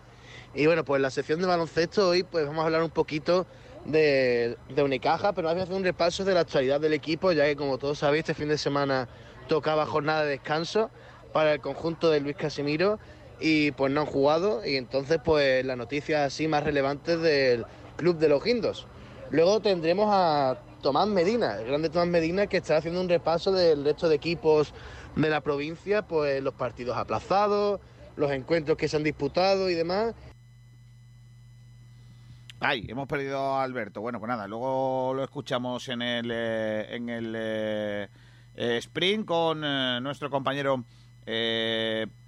Y 0.54 0.66
bueno, 0.66 0.84
pues 0.84 1.00
la 1.00 1.08
sección 1.08 1.40
de 1.40 1.46
baloncesto 1.46 2.10
hoy 2.10 2.24
pues 2.24 2.46
vamos 2.46 2.60
a 2.60 2.66
hablar 2.66 2.82
un 2.82 2.90
poquito 2.90 3.46
de, 3.86 4.58
de 4.68 4.82
Unicaja, 4.82 5.32
pero 5.32 5.48
vamos 5.48 5.62
a 5.62 5.64
hacer 5.64 5.74
un 5.74 5.84
repaso 5.84 6.26
de 6.26 6.34
la 6.34 6.40
actualidad 6.40 6.78
del 6.78 6.92
equipo, 6.92 7.32
ya 7.32 7.46
que 7.46 7.56
como 7.56 7.78
todos 7.78 8.00
sabéis, 8.00 8.20
este 8.24 8.34
fin 8.34 8.48
de 8.48 8.58
semana 8.58 9.08
tocaba 9.48 9.86
jornada 9.86 10.24
de 10.24 10.32
descanso 10.32 10.90
para 11.32 11.54
el 11.54 11.60
conjunto 11.60 12.10
de 12.10 12.20
Luis 12.20 12.36
Casimiro 12.36 12.98
y 13.40 13.70
pues 13.72 13.90
no 13.92 14.02
han 14.02 14.06
jugado 14.06 14.66
y 14.66 14.76
entonces 14.76 15.20
pues 15.24 15.64
las 15.64 15.76
noticias 15.76 16.20
así 16.20 16.48
más 16.48 16.64
relevantes 16.64 17.20
del 17.22 17.64
Club 17.98 18.16
de 18.18 18.28
los 18.28 18.42
Guindos. 18.42 18.86
Luego 19.30 19.60
tendremos 19.60 20.08
a 20.10 20.56
Tomás 20.80 21.08
Medina, 21.08 21.56
el 21.58 21.66
grande 21.66 21.90
Tomás 21.90 22.08
Medina 22.08 22.46
que 22.46 22.58
estará 22.58 22.78
haciendo 22.78 23.00
un 23.00 23.08
repaso 23.08 23.52
del 23.52 23.84
resto 23.84 24.08
de 24.08 24.14
equipos 24.14 24.72
de 25.16 25.28
la 25.28 25.42
provincia, 25.42 26.02
pues 26.02 26.42
los 26.42 26.54
partidos 26.54 26.96
aplazados, 26.96 27.80
los 28.16 28.30
encuentros 28.30 28.78
que 28.78 28.88
se 28.88 28.96
han 28.96 29.02
disputado 29.02 29.68
y 29.68 29.74
demás. 29.74 30.14
Ay, 32.60 32.86
hemos 32.88 33.06
perdido 33.06 33.38
a 33.38 33.62
Alberto. 33.62 34.00
Bueno, 34.00 34.18
pues 34.18 34.28
nada, 34.28 34.46
luego 34.46 35.12
lo 35.14 35.22
escuchamos 35.22 35.88
en 35.88 36.02
el, 36.02 36.30
eh, 36.32 36.86
en 36.94 37.08
el 37.08 37.34
eh, 37.36 38.08
eh, 38.54 38.76
sprint 38.78 39.26
con 39.26 39.60
nuestro 40.02 40.30
compañero 40.30 40.84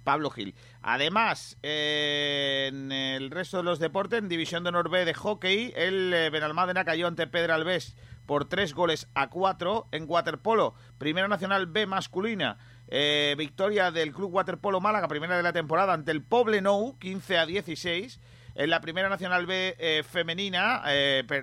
Pablo 0.03 0.29
Gil. 0.29 0.53
Además, 0.83 1.57
en 1.61 2.91
el 2.91 3.29
resto 3.29 3.57
de 3.57 3.63
los 3.63 3.77
deportes, 3.77 4.19
en 4.19 4.29
División 4.29 4.63
de 4.63 4.69
Honor 4.69 4.89
de 4.89 5.13
hockey, 5.13 5.71
el 5.75 6.11
eh, 6.11 6.29
Benalmádena 6.31 6.85
cayó 6.85 7.05
ante 7.05 7.27
Pedro 7.27 7.53
Alves 7.53 7.95
por 8.25 8.45
tres 8.45 8.73
goles 8.73 9.07
a 9.13 9.29
cuatro 9.29 9.87
en 9.91 10.05
waterpolo. 10.07 10.73
Primera 10.97 11.27
Nacional 11.27 11.67
B 11.67 11.85
masculina. 11.85 12.57
eh, 12.87 13.35
victoria 13.37 13.91
del 13.91 14.11
Club 14.11 14.33
Waterpolo 14.33 14.81
Málaga, 14.81 15.07
primera 15.07 15.37
de 15.37 15.43
la 15.43 15.53
temporada, 15.53 15.93
ante 15.93 16.11
el 16.11 16.23
Poblenou, 16.23 16.97
15 16.97 17.37
a 17.37 17.45
16. 17.45 18.19
En 18.55 18.69
la 18.69 18.81
Primera 18.81 19.07
Nacional 19.07 19.45
B 19.45 19.75
eh, 19.79 20.03
femenina, 20.03 20.83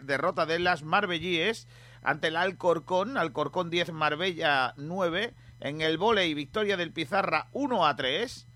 derrota 0.02 0.44
de 0.46 0.58
las 0.58 0.82
Marbellíes 0.82 1.68
ante 2.02 2.28
el 2.28 2.36
Alcorcón, 2.36 3.16
Alcorcón 3.16 3.70
10, 3.70 3.92
Marbella 3.92 4.74
9. 4.76 5.32
En 5.60 5.80
el 5.80 5.96
volei, 5.96 6.34
victoria 6.34 6.76
del 6.76 6.92
Pizarra 6.92 7.48
1 7.52 7.86
a 7.86 7.96
3. 7.96 8.47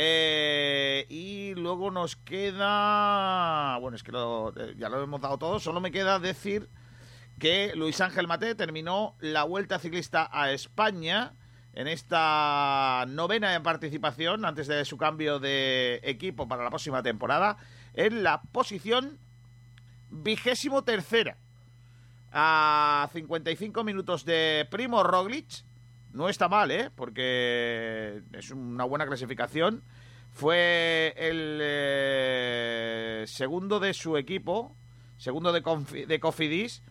Eh, 0.00 1.06
y 1.08 1.56
luego 1.56 1.90
nos 1.90 2.14
queda. 2.14 3.76
Bueno, 3.78 3.96
es 3.96 4.04
que 4.04 4.12
eh, 4.12 4.74
ya 4.78 4.88
lo 4.88 5.02
hemos 5.02 5.20
dado 5.20 5.38
todo. 5.38 5.58
Solo 5.58 5.80
me 5.80 5.90
queda 5.90 6.20
decir 6.20 6.68
que 7.40 7.72
Luis 7.74 8.00
Ángel 8.00 8.28
Mate 8.28 8.54
terminó 8.54 9.16
la 9.18 9.42
vuelta 9.42 9.80
ciclista 9.80 10.30
a 10.30 10.52
España 10.52 11.34
en 11.72 11.88
esta 11.88 13.06
novena 13.08 13.60
participación 13.64 14.44
antes 14.44 14.68
de 14.68 14.84
su 14.84 14.96
cambio 14.96 15.40
de 15.40 15.98
equipo 16.04 16.46
para 16.46 16.62
la 16.62 16.70
próxima 16.70 17.02
temporada 17.02 17.56
en 17.94 18.22
la 18.22 18.42
posición 18.42 19.18
vigésimo 20.10 20.84
tercera 20.84 21.38
a 22.30 23.10
55 23.12 23.82
minutos 23.82 24.24
de 24.24 24.64
Primo 24.70 25.02
Roglic 25.02 25.64
no 26.12 26.28
está 26.28 26.48
mal, 26.48 26.70
¿eh? 26.70 26.90
Porque 26.94 28.22
es 28.32 28.50
una 28.50 28.84
buena 28.84 29.06
clasificación. 29.06 29.82
Fue 30.30 31.14
el 31.16 31.58
eh, 31.60 33.24
segundo 33.26 33.80
de 33.80 33.94
su 33.94 34.16
equipo, 34.16 34.76
segundo 35.16 35.52
de, 35.52 35.62
Cofidis, 36.20 36.82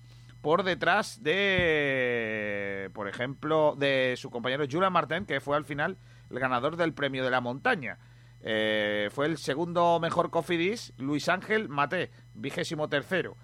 por 0.42 0.64
detrás 0.64 1.24
de, 1.24 2.90
por 2.94 3.08
ejemplo, 3.08 3.76
de 3.78 4.16
su 4.18 4.30
compañero 4.30 4.66
Julian 4.70 4.94
Martin, 4.94 5.26
que 5.26 5.40
fue 5.40 5.56
al 5.56 5.66
final 5.66 5.98
el 6.30 6.40
ganador 6.40 6.76
del 6.76 6.94
premio 6.94 7.24
de 7.24 7.32
la 7.32 7.42
montaña. 7.42 8.00
Eh, 8.42 9.10
fue 9.12 9.26
el 9.26 9.38
segundo 9.38 10.00
mejor 10.00 10.30
Cofidis, 10.30 10.94
Luis 10.98 11.30
Ángel 11.30 11.70
Mate, 11.70 12.12
vigésimo 12.34 12.90
tercero. 12.90 13.38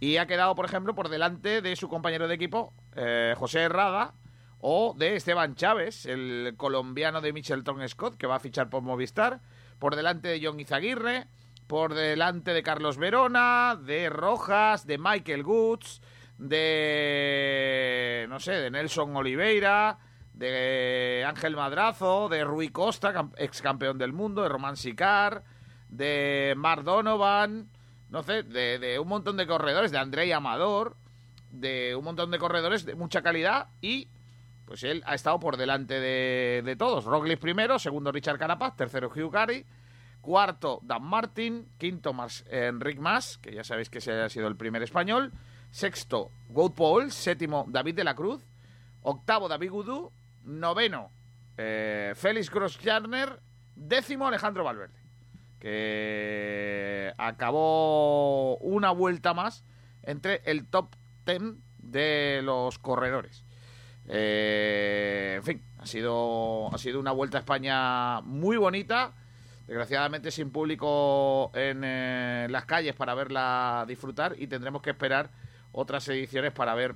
Y 0.00 0.16
ha 0.16 0.26
quedado, 0.26 0.54
por 0.54 0.64
ejemplo, 0.64 0.94
por 0.94 1.08
delante 1.08 1.60
de 1.60 1.74
su 1.74 1.88
compañero 1.88 2.28
de 2.28 2.34
equipo, 2.34 2.72
eh, 2.94 3.34
José 3.36 3.60
Herrada, 3.60 4.14
o 4.60 4.94
de 4.96 5.16
Esteban 5.16 5.54
Chávez, 5.54 6.06
el 6.06 6.54
colombiano 6.56 7.20
de 7.20 7.32
Michelton 7.32 7.86
Scott, 7.88 8.16
que 8.16 8.26
va 8.26 8.36
a 8.36 8.40
fichar 8.40 8.68
por 8.68 8.82
Movistar, 8.82 9.40
por 9.78 9.96
delante 9.96 10.28
de 10.28 10.40
John 10.44 10.58
Izaguirre, 10.58 11.26
por 11.66 11.94
delante 11.94 12.52
de 12.52 12.62
Carlos 12.62 12.96
Verona, 12.96 13.78
de 13.80 14.08
Rojas, 14.10 14.86
de 14.86 14.98
Michael 14.98 15.42
Goods, 15.42 16.00
de, 16.38 18.26
no 18.28 18.40
sé, 18.40 18.52
de 18.52 18.70
Nelson 18.70 19.14
Oliveira, 19.14 19.98
de 20.32 21.24
Ángel 21.26 21.56
Madrazo, 21.56 22.28
de 22.28 22.44
Rui 22.44 22.68
Costa, 22.68 23.28
ex 23.36 23.60
campeón 23.60 23.98
del 23.98 24.12
mundo, 24.12 24.42
de 24.42 24.48
Román 24.48 24.76
Sicar, 24.76 25.44
de 25.88 26.54
Mark 26.56 26.84
Donovan, 26.84 27.68
no 28.08 28.22
sé, 28.22 28.42
de, 28.44 28.78
de 28.78 28.98
un 28.98 29.08
montón 29.08 29.36
de 29.36 29.46
corredores, 29.46 29.90
de 29.90 29.98
Andrei 29.98 30.32
Amador, 30.32 30.96
de 31.50 31.94
un 31.96 32.04
montón 32.04 32.30
de 32.30 32.38
corredores 32.38 32.84
de 32.84 32.94
mucha 32.94 33.22
calidad 33.22 33.68
y 33.80 34.08
pues 34.68 34.82
él 34.84 35.02
ha 35.06 35.14
estado 35.14 35.40
por 35.40 35.56
delante 35.56 35.98
de, 35.98 36.76
todos. 36.76 37.06
Roglic 37.06 37.40
primero, 37.40 37.78
segundo 37.78 38.12
Richard 38.12 38.38
Carapaz, 38.38 38.76
tercero 38.76 39.08
Hugh 39.08 39.32
Carey, 39.32 39.64
cuarto 40.20 40.80
Dan 40.82 41.04
Martin, 41.04 41.66
quinto 41.78 42.12
Mas, 42.12 42.44
eh, 42.50 42.66
Enric 42.66 42.98
Mas, 42.98 43.38
que 43.38 43.54
ya 43.54 43.64
sabéis 43.64 43.88
que 43.88 43.96
ese 43.96 44.12
ha 44.12 44.28
sido 44.28 44.46
el 44.46 44.56
primer 44.56 44.82
español, 44.82 45.32
sexto 45.70 46.30
Wout 46.50 46.74
Paul, 46.74 47.10
séptimo 47.12 47.64
David 47.66 47.94
de 47.94 48.04
la 48.04 48.14
Cruz, 48.14 48.44
octavo 49.00 49.48
David 49.48 49.70
Gudú, 49.70 50.12
noveno 50.44 51.12
eh, 51.56 52.12
Félix 52.14 52.50
Grosjarner, 52.50 53.40
décimo 53.74 54.28
Alejandro 54.28 54.64
Valverde, 54.64 55.00
que 55.60 57.14
acabó 57.16 58.58
una 58.58 58.90
vuelta 58.90 59.32
más 59.32 59.64
entre 60.02 60.42
el 60.44 60.66
top 60.66 60.94
10 61.24 61.54
de 61.78 62.42
los 62.42 62.78
corredores. 62.78 63.47
Eh, 64.08 65.34
en 65.36 65.42
fin, 65.44 65.62
ha 65.78 65.86
sido, 65.86 66.72
ha 66.74 66.78
sido 66.78 66.98
una 67.00 67.12
vuelta 67.12 67.38
a 67.38 67.40
España 67.40 68.20
muy 68.22 68.56
bonita. 68.56 69.12
Desgraciadamente 69.66 70.30
sin 70.30 70.50
público 70.50 71.50
en 71.54 71.82
eh, 71.84 72.46
las 72.48 72.64
calles 72.64 72.94
para 72.94 73.14
verla 73.14 73.84
disfrutar 73.86 74.34
y 74.38 74.46
tendremos 74.46 74.80
que 74.80 74.90
esperar 74.90 75.30
otras 75.72 76.08
ediciones 76.08 76.52
para 76.52 76.74
ver 76.74 76.94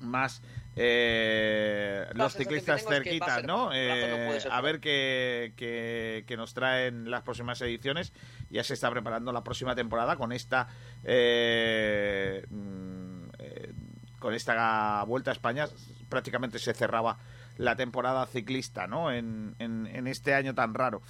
más 0.00 0.42
eh, 0.74 2.04
los 2.14 2.32
ciclistas 2.32 2.82
que 2.82 2.88
cerquitas, 2.96 3.28
¿no? 3.46 3.70
Eh, 3.72 4.38
a 4.50 4.60
ver 4.60 4.80
qué, 4.80 5.52
qué- 5.56 6.24
qué 6.26 6.36
nos 6.36 6.52
traen 6.52 7.08
las 7.12 7.22
próximas 7.22 7.60
ediciones. 7.62 8.12
Ya 8.50 8.64
se 8.64 8.74
está 8.74 8.90
preparando 8.90 9.30
la 9.32 9.44
próxima 9.44 9.76
temporada 9.76 10.16
con 10.16 10.32
esta 10.32 10.66
eh, 11.04 12.44
mm, 12.50 13.22
eh, 13.38 13.72
con 14.18 14.34
esta 14.34 15.04
vuelta 15.04 15.30
a 15.30 15.34
España. 15.34 15.66
Prácticamente 16.14 16.60
se 16.60 16.72
cerraba 16.74 17.16
la 17.56 17.74
temporada 17.74 18.24
ciclista, 18.26 18.86
¿no? 18.86 19.10
En, 19.10 19.56
en- 19.58 20.06
este 20.06 20.32
año 20.32 20.54
tan 20.54 20.74
raro. 20.74 21.02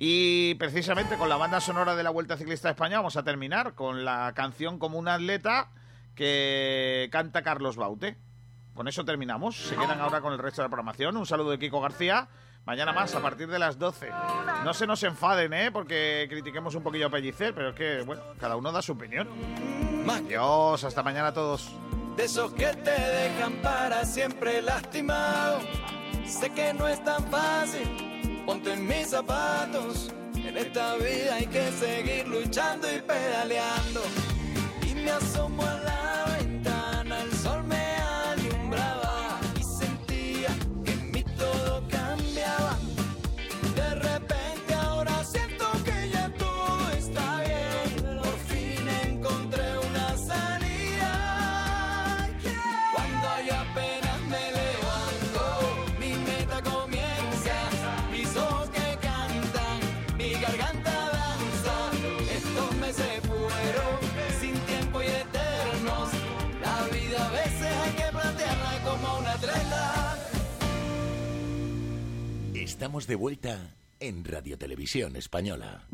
Y 0.00 0.56
precisamente 0.56 1.16
con 1.16 1.28
la 1.28 1.36
banda 1.36 1.60
sonora 1.60 1.94
de 1.94 2.02
la 2.02 2.10
Vuelta 2.10 2.36
Ciclista 2.36 2.66
a 2.66 2.72
España 2.72 2.96
vamos 2.96 3.16
a 3.16 3.22
terminar 3.22 3.74
con 3.74 4.04
la 4.04 4.32
canción 4.34 4.80
como 4.80 4.98
un 4.98 5.06
atleta 5.06 5.68
que 6.16 7.08
canta 7.12 7.42
Carlos 7.42 7.76
Baute. 7.76 8.16
Con 8.74 8.88
eso 8.88 9.04
terminamos. 9.04 9.56
Se 9.56 9.76
quedan 9.76 10.00
ahora 10.00 10.20
con 10.20 10.32
el 10.32 10.40
resto 10.40 10.60
de 10.62 10.66
la 10.66 10.70
programación. 10.70 11.16
Un 11.16 11.24
saludo 11.26 11.50
de 11.52 11.58
Kiko 11.60 11.80
García. 11.80 12.26
Mañana 12.66 12.92
más 12.92 13.14
a 13.14 13.20
partir 13.22 13.46
de 13.48 13.60
las 13.60 13.78
12. 13.78 14.10
No 14.64 14.74
se 14.74 14.88
nos 14.88 15.02
enfaden, 15.04 15.52
¿eh? 15.52 15.70
Porque 15.70 16.26
critiquemos 16.28 16.74
un 16.74 16.82
poquillo 16.82 17.06
a 17.06 17.10
Pellicer, 17.10 17.54
pero 17.54 17.68
es 17.70 17.74
que, 17.76 18.02
bueno, 18.02 18.22
cada 18.40 18.56
uno 18.56 18.72
da 18.72 18.82
su 18.82 18.92
opinión. 18.92 19.28
Adiós, 20.10 20.82
hasta 20.84 21.02
mañana 21.04 21.32
todos. 21.32 21.70
De 22.18 22.24
esos 22.24 22.52
que 22.54 22.66
te 22.66 22.90
dejan 22.90 23.52
para 23.62 24.04
siempre 24.04 24.60
lastimado. 24.60 25.60
Sé 26.26 26.50
que 26.50 26.74
no 26.74 26.88
es 26.88 27.02
tan 27.04 27.24
fácil, 27.30 28.42
ponte 28.44 28.72
en 28.72 28.86
mis 28.88 29.10
zapatos. 29.10 30.10
En 30.34 30.56
esta 30.56 30.96
vida 30.96 31.36
hay 31.36 31.46
que 31.46 31.70
seguir 31.70 32.26
luchando 32.26 32.92
y 32.92 33.00
pedaleando. 33.02 34.02
Y 34.84 34.94
me 34.96 35.12
asomo 35.12 35.62
a 35.62 35.74
la 35.74 36.37
Estamos 72.88 73.06
de 73.06 73.16
vuelta 73.16 73.76
en 74.00 74.24
Radio 74.24 74.56
Televisión 74.56 75.14
Española. 75.14 75.86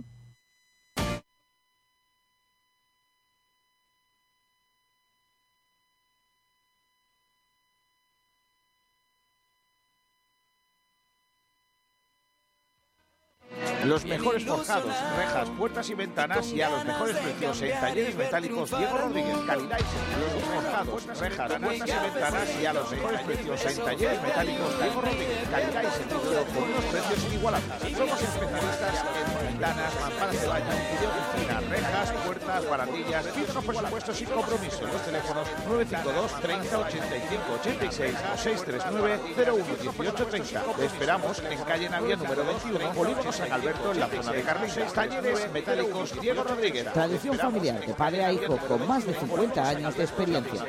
Los 13.85 14.05
mejores 14.05 14.45
forjados, 14.45 14.93
rejas, 15.17 15.49
puertas 15.51 15.91
y 15.91 15.95
ventanas 15.95 16.53
y 16.53 16.63
a 16.63 16.71
los 16.71 16.85
mejores 16.85 17.17
precios 17.17 17.63
en 17.63 17.81
talleres 17.81 18.15
metálicos 18.17 18.71
Diego 18.71 18.99
Rodríguez, 18.99 19.37
calidad 19.47 19.79
y. 19.79 20.35
Los 20.35 20.43
forjados, 20.43 21.07
rejas, 21.21 21.53
puertas 21.53 21.89
y 21.89 22.13
ventanas 22.13 22.49
y 22.61 22.67
a 22.67 22.73
los 22.73 22.91
mejores 22.91 23.21
precios 23.23 23.65
en 23.67 23.85
talleres 23.85 24.23
metálicos 24.23 24.79
Diego 24.81 25.01
Rodríguez, 25.01 25.49
calidad 25.51 25.83
y 25.83 26.09
con 26.09 26.63
unos 26.63 26.85
precios 26.85 27.25
inigualables. 27.33 27.97
Somos 27.97 28.23
especialistas 28.23 29.05
en 29.15 29.34
ventanas, 29.65 29.95
mamparas 30.01 30.41
de 30.41 30.47
baño, 30.47 30.67
videopiscina, 30.93 31.61
rejas, 31.71 32.13
puertas, 32.25 32.69
barandillas, 32.69 33.27
filtros 33.29 33.65
presupuestos 33.65 34.17
sin 34.17 34.29
compromiso. 34.29 34.87
Los 34.87 35.03
teléfonos 35.05 35.49
952 35.67 36.41
30 36.41 36.79
85 36.79 37.43
86 37.61 38.15
o 38.15 38.37
639 38.37 39.21
01 39.37 39.65
18 39.83 40.27
30. 40.27 40.63
Te 40.77 40.85
esperamos 40.85 41.43
en 41.51 41.65
calle 41.65 41.89
Navia 41.89 42.17
número 42.17 42.45
21, 42.45 42.93
Polígono 42.93 43.33
San 43.33 43.53
Alberto 43.53 43.93
en 43.93 44.01
la 44.01 44.09
zona 44.09 44.33
de 44.33 44.43
carnices, 44.43 44.93
talleres 44.93 45.53
metálicos 45.53 46.21
Diego 46.21 46.45
Rodríguez. 46.45 46.93
Tradición 46.93 47.39
familiar 47.39 47.81
de 47.87 47.95
padre 47.95 48.25
a 48.25 48.33
hijo 48.33 48.57
con 48.69 48.87
más 48.87 49.07
de 49.07 49.15
50 49.15 49.69
años 49.69 49.97
de 49.97 50.05
experiencia. 50.05 50.67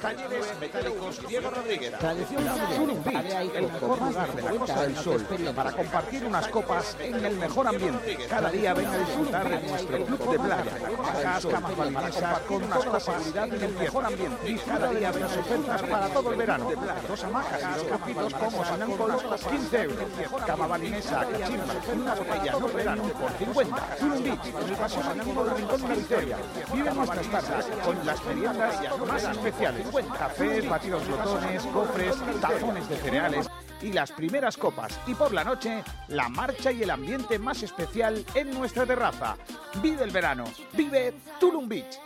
Talleres 0.00 0.46
metálicos 0.60 1.26
Diego 1.26 1.50
Rodríguez. 1.50 1.98
Tradición 1.98 2.44
familiar 2.44 2.94
de 2.94 3.02
padre 3.02 3.36
a 3.36 3.44
hijo 3.44 3.70
con 3.80 4.00
más 4.00 4.14
de 4.14 4.42
50 4.42 4.80
años 4.80 5.02
de 5.04 5.16
experiencia. 5.16 5.54
para 5.54 5.72
compartir 5.72 6.24
unas 6.24 6.48
copas 6.48 6.96
en 7.00 7.24
el 7.24 7.36
mejor 7.36 7.66
ambiente. 7.66 8.27
Cada 8.28 8.50
día 8.50 8.74
ven 8.74 8.86
a 8.86 8.98
disfrutar 8.98 9.48
de 9.48 9.68
nuestro 9.68 10.04
club 10.04 10.30
de 10.30 10.38
playa. 10.38 10.72
Bajas, 10.98 11.46
camas 11.46 11.76
balinesas 11.76 12.38
con 12.40 12.62
copas 12.68 13.02
seguridad 13.02 13.54
en 13.54 13.62
el 13.62 13.74
mejor 13.74 14.04
ambiente. 14.04 14.46
Disfruta 14.46 14.92
de 14.92 15.00
las 15.00 15.36
ofertas 15.36 15.82
para 15.82 16.08
todo 16.08 16.32
el 16.32 16.36
verano. 16.36 16.70
Dos 17.08 17.24
hamacas 17.24 17.62
y 17.62 17.78
dos 17.78 17.88
capitos 17.88 18.34
como 18.34 19.08
los 19.08 19.44
15 19.44 19.82
euros. 19.82 20.04
Cama 20.46 20.66
balinesa, 20.66 21.26
cachimba, 21.26 21.64
una 21.94 22.14
botella, 22.14 22.52
no 22.52 22.68
verano, 22.68 23.02
por 23.04 23.30
50. 23.32 23.96
Tulum 23.96 24.22
Beach, 24.22 24.54
el 24.68 24.76
paseo 24.76 25.02
marítimo 25.04 25.44
del 25.44 25.56
Rincón 25.56 25.82
de 25.82 25.88
la 25.88 25.94
Victoria. 25.94 26.36
Vive 26.72 26.90
nuestras 26.92 27.26
tardes 27.28 27.66
con 27.84 28.06
las 28.06 28.24
meriendas 28.26 29.06
más 29.06 29.24
especiales. 29.24 29.86
Cafés, 30.18 30.68
batidos 30.68 31.06
glotones, 31.06 31.62
cofres, 31.62 32.16
tazones 32.40 32.88
de 32.88 32.96
cereales 32.96 33.48
y 33.82 33.92
las 33.92 34.12
primeras 34.12 34.56
copas. 34.56 34.98
Y 35.06 35.14
por 35.14 35.32
la 35.32 35.44
noche, 35.44 35.82
la 36.08 36.28
marcha 36.28 36.72
y 36.72 36.82
el 36.82 36.90
ambiente 36.90 37.38
más 37.38 37.62
especial 37.62 38.24
en 38.34 38.50
nuestra 38.50 38.86
terraza. 38.86 39.36
Vive 39.82 40.04
el 40.04 40.10
verano. 40.10 40.44
Vive 40.74 41.14
Tulum 41.38 41.68
Beach. 41.68 41.98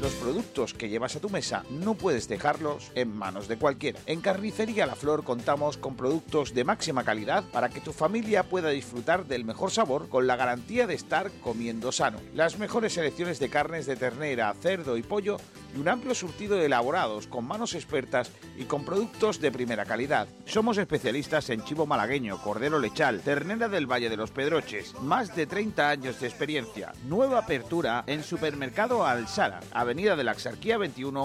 Los 0.00 0.12
productos 0.12 0.74
que 0.74 0.88
llevas 0.88 1.16
a 1.16 1.20
tu 1.20 1.28
mesa 1.28 1.64
no 1.70 1.94
puedes 1.94 2.28
dejarlos 2.28 2.92
en 2.94 3.16
manos 3.16 3.48
de 3.48 3.58
cualquiera. 3.58 3.98
En 4.06 4.20
Carnicería 4.20 4.86
La 4.86 4.94
Flor 4.94 5.24
contamos 5.24 5.76
con 5.76 5.96
productos 5.96 6.54
de 6.54 6.62
máxima 6.62 7.02
calidad 7.02 7.42
para 7.50 7.68
que 7.68 7.80
tu 7.80 7.92
familia 7.92 8.44
pueda 8.44 8.68
disfrutar 8.68 9.26
del 9.26 9.44
mejor 9.44 9.72
sabor 9.72 10.08
con 10.08 10.28
la 10.28 10.36
garantía 10.36 10.86
de 10.86 10.94
estar 10.94 11.32
comiendo 11.42 11.90
sano. 11.90 12.20
Las 12.32 12.60
mejores 12.60 12.92
selecciones 12.92 13.40
de 13.40 13.50
carnes 13.50 13.86
de 13.86 13.96
ternera, 13.96 14.54
cerdo 14.60 14.96
y 14.96 15.02
pollo 15.02 15.38
y 15.74 15.80
un 15.80 15.88
amplio 15.88 16.14
surtido 16.14 16.56
de 16.56 16.66
elaborados 16.66 17.26
con 17.26 17.46
manos 17.46 17.74
expertas 17.74 18.30
y 18.56 18.64
con 18.64 18.84
productos 18.84 19.40
de 19.40 19.52
primera 19.52 19.84
calidad. 19.84 20.28
Somos 20.46 20.78
especialistas 20.78 21.50
en 21.50 21.64
chivo 21.64 21.86
malagueño, 21.86 22.40
cordero 22.42 22.78
lechal, 22.78 23.20
ternera 23.20 23.68
del 23.68 23.86
Valle 23.86 24.10
de 24.10 24.16
los 24.16 24.30
Pedroches. 24.30 24.94
Más 25.00 25.34
de 25.34 25.46
30 25.46 25.88
años 25.88 26.20
de 26.20 26.28
experiencia. 26.28 26.92
Nueva 27.04 27.38
apertura 27.38 28.04
en 28.06 28.22
Supermercado 28.22 29.06
Alsara, 29.06 29.60
Avenida 29.72 30.16
de 30.16 30.24
la 30.24 30.32
Axarquía 30.32 30.78
21 30.78 31.16